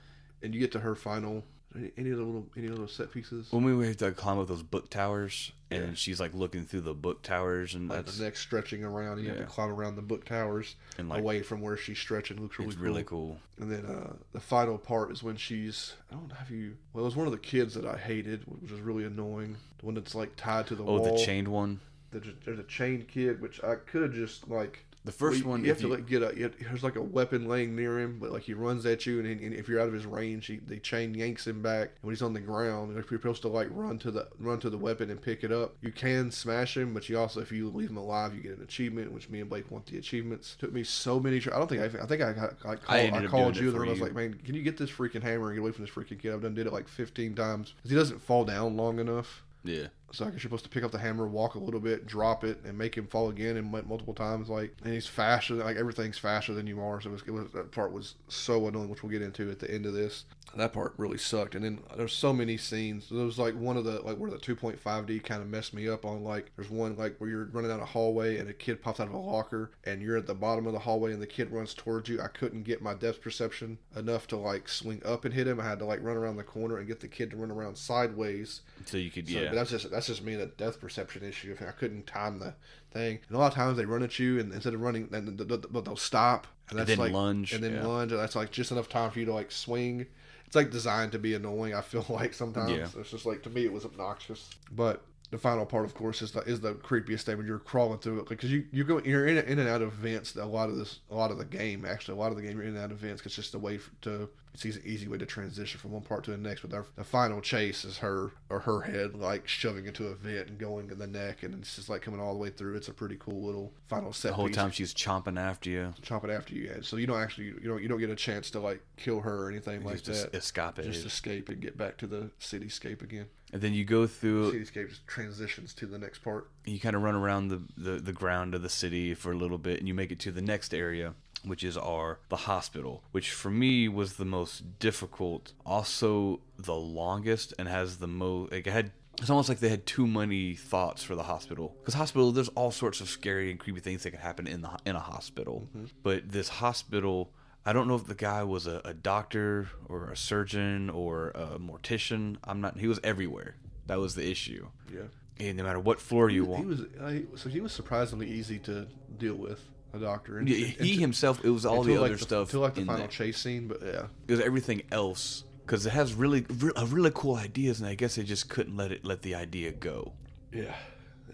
and 0.42 0.54
you 0.54 0.60
get 0.60 0.72
to 0.72 0.80
her 0.80 0.94
final. 0.94 1.44
Any, 1.76 1.92
any 1.96 2.12
other 2.12 2.22
little 2.24 2.46
any 2.56 2.66
little 2.68 2.88
set 2.88 3.12
pieces? 3.12 3.46
When 3.52 3.62
we 3.62 3.86
had 3.86 3.98
to 4.00 4.10
climb 4.10 4.38
up 4.40 4.48
those 4.48 4.62
book 4.64 4.90
towers, 4.90 5.52
and 5.70 5.88
Yeah. 5.88 5.94
she's 5.94 6.18
like 6.18 6.34
looking 6.34 6.64
through 6.64 6.80
the 6.80 6.94
book 6.94 7.22
towers, 7.22 7.76
and 7.76 7.88
like 7.88 8.04
that's 8.06 8.18
the 8.18 8.24
neck 8.24 8.36
stretching 8.36 8.82
around. 8.82 9.18
And 9.18 9.22
you 9.24 9.28
have 9.28 9.38
to 9.38 9.44
climb 9.44 9.70
around 9.70 9.94
the 9.94 10.02
book 10.02 10.24
towers 10.24 10.74
And, 10.98 11.08
like, 11.08 11.20
away 11.20 11.42
from 11.42 11.60
where 11.60 11.76
she's 11.76 11.98
stretching. 11.98 12.40
Looks 12.42 12.58
really 12.58 12.68
it's 12.70 12.76
cool. 12.76 12.84
really 12.84 13.04
cool. 13.04 13.38
And 13.60 13.70
then 13.70 13.86
uh, 13.86 14.14
the 14.32 14.40
final 14.40 14.78
part 14.78 15.12
is 15.12 15.22
when 15.22 15.36
she's 15.36 15.92
I 16.10 16.14
don't 16.16 16.26
know 16.28 16.34
if 16.42 16.50
you 16.50 16.76
well 16.92 17.04
it 17.04 17.06
was 17.06 17.14
one 17.14 17.26
of 17.28 17.32
the 17.32 17.38
kids 17.38 17.74
that 17.74 17.86
I 17.86 17.96
hated, 17.96 18.42
which 18.46 18.72
was 18.72 18.80
really 18.80 19.04
annoying. 19.04 19.56
The 19.78 19.86
one 19.86 19.94
that's 19.94 20.14
like 20.16 20.34
tied 20.34 20.66
to 20.68 20.74
the 20.74 20.82
Oh, 20.82 20.96
wall. 20.98 21.16
the 21.16 21.24
chained 21.24 21.46
one. 21.46 21.78
There's 22.12 22.26
a, 22.28 22.32
there's 22.44 22.58
a 22.58 22.64
chained 22.64 23.08
kid, 23.08 23.40
which 23.40 23.62
I 23.62 23.76
could 23.76 24.12
just 24.12 24.48
like. 24.48 24.84
The 25.02 25.12
first 25.12 25.44
well, 25.44 25.52
one, 25.52 25.62
you 25.62 25.70
have 25.70 25.78
to 25.78 25.84
you- 25.88 25.94
like 25.94 26.06
get 26.06 26.22
a. 26.22 26.26
Have, 26.42 26.54
there's 26.60 26.82
like 26.82 26.96
a 26.96 27.02
weapon 27.02 27.48
laying 27.48 27.74
near 27.74 27.98
him, 27.98 28.18
but 28.20 28.32
like 28.32 28.42
he 28.42 28.52
runs 28.52 28.84
at 28.84 29.06
you, 29.06 29.18
and, 29.18 29.40
and 29.40 29.54
if 29.54 29.66
you're 29.66 29.80
out 29.80 29.88
of 29.88 29.94
his 29.94 30.04
range, 30.04 30.44
he, 30.44 30.58
the 30.58 30.78
chain 30.78 31.14
yanks 31.14 31.46
him 31.46 31.62
back. 31.62 31.88
And 31.88 32.02
when 32.02 32.14
he's 32.14 32.20
on 32.20 32.34
the 32.34 32.40
ground, 32.40 32.98
if 32.98 33.10
you're 33.10 33.18
supposed 33.18 33.40
to 33.42 33.48
like 33.48 33.68
run 33.70 33.98
to 34.00 34.10
the 34.10 34.28
run 34.38 34.60
to 34.60 34.68
the 34.68 34.76
weapon 34.76 35.08
and 35.08 35.18
pick 35.22 35.42
it 35.42 35.52
up, 35.52 35.74
you 35.80 35.90
can 35.90 36.30
smash 36.30 36.76
him, 36.76 36.92
but 36.92 37.08
you 37.08 37.18
also 37.18 37.40
if 37.40 37.50
you 37.50 37.70
leave 37.70 37.88
him 37.88 37.96
alive, 37.96 38.34
you 38.34 38.42
get 38.42 38.58
an 38.58 38.62
achievement, 38.62 39.10
which 39.10 39.30
me 39.30 39.40
and 39.40 39.48
Blake 39.48 39.70
want 39.70 39.86
the 39.86 39.96
achievements. 39.96 40.54
Took 40.58 40.70
me 40.74 40.84
so 40.84 41.18
many. 41.18 41.38
I 41.38 41.40
don't 41.58 41.66
think 41.68 41.80
I. 41.80 42.02
I 42.02 42.06
think 42.06 42.20
I 42.20 42.32
got- 42.34 42.56
I, 42.66 42.74
called, 42.76 42.80
I, 42.88 43.08
up 43.08 43.24
called 43.30 43.56
you, 43.56 43.70
and 43.74 43.86
I 43.86 43.88
was 43.92 44.00
like, 44.02 44.14
man, 44.14 44.34
can 44.44 44.54
you 44.54 44.62
get 44.62 44.76
this 44.76 44.90
freaking 44.90 45.22
hammer 45.22 45.46
and 45.46 45.56
get 45.56 45.62
away 45.62 45.72
from 45.72 45.86
this 45.86 45.94
freaking 45.94 46.18
kid? 46.20 46.34
I've 46.34 46.42
done 46.42 46.52
did 46.52 46.66
it 46.66 46.74
like 46.74 46.88
15 46.88 47.34
times. 47.36 47.72
'Cause 47.82 47.90
he 47.90 47.96
doesn't 47.96 48.20
fall 48.20 48.44
down 48.44 48.76
long 48.76 48.98
enough. 48.98 49.44
Yeah. 49.64 49.86
So 50.12 50.24
I 50.24 50.28
guess 50.28 50.34
you're 50.34 50.40
supposed 50.42 50.64
to 50.64 50.70
pick 50.70 50.84
up 50.84 50.90
the 50.90 50.98
hammer, 50.98 51.26
walk 51.26 51.54
a 51.54 51.58
little 51.58 51.80
bit, 51.80 52.06
drop 52.06 52.44
it, 52.44 52.60
and 52.64 52.76
make 52.76 52.94
him 52.94 53.06
fall 53.06 53.28
again, 53.28 53.56
and 53.56 53.70
multiple 53.70 54.14
times. 54.14 54.48
Like, 54.48 54.74
and 54.84 54.92
he's 54.92 55.06
faster. 55.06 55.54
Like 55.54 55.76
everything's 55.76 56.18
faster 56.18 56.54
than 56.54 56.66
you 56.66 56.80
are. 56.80 57.00
So 57.00 57.10
it 57.10 57.12
was, 57.12 57.22
it 57.26 57.30
was 57.30 57.52
that 57.52 57.72
part 57.72 57.92
was 57.92 58.14
so 58.28 58.66
annoying, 58.66 58.88
which 58.88 59.02
we'll 59.02 59.12
get 59.12 59.22
into 59.22 59.50
at 59.50 59.58
the 59.58 59.70
end 59.70 59.86
of 59.86 59.92
this. 59.92 60.24
That 60.56 60.72
part 60.72 60.94
really 60.96 61.18
sucked. 61.18 61.54
And 61.54 61.64
then 61.64 61.78
there's 61.96 62.12
so 62.12 62.32
many 62.32 62.56
scenes. 62.56 63.08
There 63.08 63.24
was 63.24 63.38
like 63.38 63.54
one 63.54 63.76
of 63.76 63.84
the 63.84 64.00
like 64.00 64.16
where 64.16 64.30
the 64.30 64.36
2.5D 64.36 65.22
kind 65.22 65.42
of 65.42 65.48
messed 65.48 65.72
me 65.74 65.88
up 65.88 66.04
on. 66.04 66.24
Like, 66.24 66.50
there's 66.56 66.70
one 66.70 66.96
like 66.96 67.16
where 67.18 67.30
you're 67.30 67.44
running 67.52 67.70
down 67.70 67.80
a 67.80 67.84
hallway 67.84 68.38
and 68.38 68.48
a 68.50 68.52
kid 68.52 68.82
pops 68.82 68.98
out 68.98 69.06
of 69.06 69.14
a 69.14 69.18
locker, 69.18 69.70
and 69.84 70.02
you're 70.02 70.16
at 70.16 70.26
the 70.26 70.34
bottom 70.34 70.66
of 70.66 70.72
the 70.72 70.78
hallway, 70.80 71.12
and 71.12 71.22
the 71.22 71.26
kid 71.26 71.50
runs 71.52 71.72
towards 71.74 72.08
you. 72.08 72.20
I 72.20 72.28
couldn't 72.28 72.64
get 72.64 72.82
my 72.82 72.94
depth 72.94 73.20
perception 73.20 73.78
enough 73.96 74.26
to 74.28 74.36
like 74.36 74.68
swing 74.68 75.00
up 75.04 75.24
and 75.24 75.32
hit 75.32 75.46
him. 75.46 75.60
I 75.60 75.64
had 75.64 75.78
to 75.78 75.84
like 75.84 76.02
run 76.02 76.16
around 76.16 76.36
the 76.36 76.42
corner 76.42 76.78
and 76.78 76.88
get 76.88 76.98
the 77.00 77.08
kid 77.08 77.30
to 77.30 77.36
run 77.36 77.50
around 77.52 77.76
sideways 77.76 78.62
So 78.86 78.96
you 78.96 79.10
could, 79.10 79.28
so, 79.28 79.38
yeah. 79.38 79.52
that's 79.52 79.70
just 79.70 79.90
that's 79.90 79.99
just 80.06 80.22
me 80.22 80.34
a 80.34 80.46
depth 80.46 80.80
perception 80.80 81.22
issue. 81.24 81.56
I 81.60 81.72
couldn't 81.72 82.06
time 82.06 82.38
the 82.38 82.54
thing, 82.92 83.20
and 83.28 83.36
a 83.36 83.38
lot 83.40 83.48
of 83.48 83.54
times 83.54 83.76
they 83.76 83.84
run 83.84 84.02
at 84.02 84.18
you, 84.18 84.38
and 84.40 84.52
instead 84.52 84.74
of 84.74 84.80
running, 84.80 85.08
then 85.10 85.36
th- 85.36 85.48
th- 85.48 85.62
but 85.70 85.84
they'll 85.84 85.96
stop, 85.96 86.46
and 86.70 86.78
that's 86.78 86.88
then 86.88 86.98
like 86.98 87.12
lunge, 87.12 87.52
and 87.52 87.62
then 87.62 87.74
yeah. 87.74 87.86
lunge, 87.86 88.12
and 88.12 88.20
that's 88.20 88.36
like 88.36 88.50
just 88.50 88.70
enough 88.72 88.88
time 88.88 89.10
for 89.10 89.18
you 89.18 89.24
to 89.26 89.34
like 89.34 89.50
swing. 89.52 90.06
It's 90.46 90.56
like 90.56 90.70
designed 90.70 91.12
to 91.12 91.18
be 91.18 91.34
annoying. 91.34 91.74
I 91.74 91.80
feel 91.80 92.04
like 92.10 92.34
sometimes 92.34 92.72
Yeah. 92.72 92.88
it's 93.00 93.10
just 93.12 93.26
like 93.26 93.42
to 93.44 93.50
me 93.50 93.64
it 93.64 93.72
was 93.72 93.84
obnoxious, 93.84 94.50
but. 94.72 95.02
The 95.32 95.38
final 95.38 95.64
part, 95.64 95.84
of 95.84 95.94
course, 95.94 96.22
is 96.22 96.32
the 96.32 96.40
is 96.40 96.58
the 96.60 96.74
creepiest 96.74 97.22
thing 97.22 97.36
when 97.38 97.46
you're 97.46 97.60
crawling 97.60 98.00
through 98.00 98.18
it, 98.18 98.28
because 98.28 98.50
you 98.50 98.64
you 98.72 98.82
go 98.82 99.00
you're 99.04 99.28
in 99.28 99.36
in 99.38 99.60
and 99.60 99.68
out 99.68 99.80
of 99.80 99.92
vents. 99.92 100.34
A 100.34 100.44
lot 100.44 100.68
of 100.68 100.76
this, 100.76 100.98
a 101.08 101.14
lot 101.14 101.30
of 101.30 101.38
the 101.38 101.44
game, 101.44 101.84
actually, 101.84 102.18
a 102.18 102.20
lot 102.20 102.32
of 102.32 102.36
the 102.36 102.42
game 102.42 102.54
you're 102.56 102.64
in 102.64 102.74
and 102.74 102.78
out 102.78 102.90
of 102.90 102.98
vents. 102.98 103.22
'cause 103.22 103.26
It's 103.30 103.36
just 103.36 103.54
a 103.54 103.58
way 103.60 103.78
to 104.02 104.28
it's 104.54 104.64
an 104.64 104.82
easy 104.84 105.08
way 105.08 105.18
to 105.18 105.26
transition 105.26 105.80
from 105.80 105.92
one 105.92 106.02
part 106.02 106.24
to 106.24 106.30
the 106.30 106.36
next. 106.36 106.62
But 106.62 106.74
our, 106.74 106.86
the 106.96 107.04
final 107.04 107.40
chase 107.40 107.84
is 107.84 107.98
her 107.98 108.32
or 108.48 108.60
her 108.60 108.82
head 108.82 109.14
like 109.14 109.48
shoving 109.48 109.86
into 109.86 110.08
a 110.08 110.14
vent 110.14 110.48
and 110.48 110.58
going 110.58 110.90
in 110.90 110.98
the 110.98 111.06
neck, 111.06 111.42
and 111.42 111.54
it's 111.54 111.76
just 111.76 111.88
like 111.88 112.02
coming 112.02 112.20
all 112.20 112.32
the 112.32 112.38
way 112.38 112.50
through. 112.50 112.76
It's 112.76 112.88
a 112.88 112.92
pretty 112.94 113.16
cool 113.18 113.42
little 113.42 113.72
final 113.88 114.12
set 114.12 114.28
the 114.28 114.34
whole 114.34 114.46
piece. 114.46 114.56
time 114.56 114.70
she's 114.70 114.94
chomping 114.94 115.38
after 115.38 115.70
you. 115.70 115.94
chop 116.02 116.24
it 116.24 116.30
after 116.30 116.54
you, 116.54 116.82
so 116.82 116.96
you 116.96 117.06
don't 117.06 117.20
actually 117.20 117.46
you 117.46 117.68
don't 117.68 117.82
you 117.82 117.88
don't 117.88 118.00
get 118.00 118.10
a 118.10 118.16
chance 118.16 118.50
to 118.50 118.60
like 118.60 118.82
kill 118.96 119.20
her 119.20 119.46
or 119.46 119.50
anything 119.50 119.84
like 119.84 120.02
just 120.02 120.32
that. 120.32 120.38
escape 120.38 120.78
it. 120.78 120.84
Just 120.84 121.06
escape 121.06 121.48
and 121.48 121.60
get 121.60 121.76
back 121.76 121.96
to 121.98 122.06
the 122.06 122.30
cityscape 122.40 123.02
again. 123.02 123.26
And 123.52 123.60
then 123.60 123.74
you 123.74 123.84
go 123.84 124.06
through. 124.06 124.52
Cityscape 124.52 124.90
just 124.90 125.06
transitions 125.06 125.74
to 125.74 125.86
the 125.86 125.98
next 125.98 126.20
part. 126.20 126.48
you 126.64 126.78
kind 126.78 126.94
of 126.94 127.02
run 127.02 127.14
around 127.14 127.48
the, 127.48 127.62
the, 127.76 127.90
the 127.98 128.12
ground 128.12 128.54
of 128.54 128.62
the 128.62 128.68
city 128.68 129.14
for 129.14 129.32
a 129.32 129.36
little 129.36 129.58
bit 129.58 129.78
and 129.78 129.88
you 129.88 129.94
make 129.94 130.12
it 130.12 130.20
to 130.20 130.30
the 130.30 130.42
next 130.42 130.72
area 130.72 131.14
which 131.44 131.64
is 131.64 131.76
our 131.76 132.18
the 132.28 132.36
hospital 132.36 133.02
which 133.12 133.30
for 133.32 133.50
me 133.50 133.88
was 133.88 134.14
the 134.14 134.24
most 134.24 134.78
difficult 134.78 135.52
also 135.64 136.40
the 136.58 136.74
longest 136.74 137.54
and 137.58 137.68
has 137.68 137.98
the 137.98 138.06
most 138.06 138.52
like 138.52 138.66
it 138.66 138.72
had 138.72 138.92
it's 139.20 139.28
almost 139.28 139.48
like 139.48 139.58
they 139.58 139.68
had 139.68 139.84
too 139.84 140.06
many 140.06 140.54
thoughts 140.54 141.02
for 141.02 141.14
the 141.14 141.22
hospital 141.22 141.76
because 141.80 141.94
hospital 141.94 142.32
there's 142.32 142.48
all 142.50 142.70
sorts 142.70 143.00
of 143.00 143.08
scary 143.08 143.50
and 143.50 143.60
creepy 143.60 143.80
things 143.80 144.02
that 144.02 144.10
could 144.10 144.20
happen 144.20 144.46
in 144.46 144.62
the 144.62 144.70
in 144.86 144.96
a 144.96 145.00
hospital 145.00 145.68
mm-hmm. 145.74 145.86
but 146.02 146.30
this 146.30 146.48
hospital 146.48 147.32
I 147.64 147.72
don't 147.72 147.88
know 147.88 147.94
if 147.94 148.06
the 148.06 148.14
guy 148.14 148.42
was 148.42 148.66
a, 148.66 148.80
a 148.84 148.94
doctor 148.94 149.68
or 149.88 150.10
a 150.10 150.16
surgeon 150.16 150.88
or 150.88 151.28
a 151.30 151.58
mortician. 151.58 152.36
I'm 152.44 152.60
not. 152.60 152.78
He 152.78 152.88
was 152.88 152.98
everywhere. 153.04 153.56
That 153.86 153.98
was 153.98 154.14
the 154.14 154.28
issue. 154.28 154.68
Yeah. 154.92 155.02
And 155.38 155.56
no 155.58 155.64
matter 155.64 155.80
what 155.80 156.00
floor 156.00 156.30
you 156.30 156.44
He 156.44 156.50
want, 156.50 156.66
was 156.66 156.80
I, 157.02 157.22
so 157.36 157.48
he 157.48 157.60
was 157.60 157.72
surprisingly 157.72 158.28
easy 158.28 158.58
to 158.60 158.86
deal 159.18 159.34
with. 159.34 159.60
A 159.92 159.98
doctor. 159.98 160.38
And, 160.38 160.48
Yeah, 160.48 160.66
he 160.66 160.96
himself. 161.00 161.44
It 161.44 161.50
was 161.50 161.64
all 161.66 161.82
the 161.82 161.90
until, 161.92 162.04
other 162.04 162.12
like, 162.14 162.22
stuff. 162.22 162.48
until 162.48 162.60
like 162.60 162.74
the 162.74 162.80
in 162.82 162.86
final 162.86 163.00
there. 163.02 163.08
chase 163.08 163.38
scene, 163.38 163.68
but 163.68 163.78
yeah, 163.82 164.06
It 164.28 164.32
was 164.32 164.40
everything 164.40 164.82
else 164.92 165.44
because 165.66 165.86
it 165.86 165.90
has 165.90 166.14
really, 166.14 166.44
re- 166.58 166.72
really 166.86 167.12
cool 167.14 167.36
ideas, 167.36 167.80
and 167.80 167.88
I 167.88 167.94
guess 167.94 168.16
they 168.16 168.22
just 168.24 168.48
couldn't 168.48 168.76
let 168.76 168.90
it 168.92 169.04
let 169.04 169.22
the 169.22 169.34
idea 169.34 169.70
go. 169.72 170.12
yeah, 170.52 170.74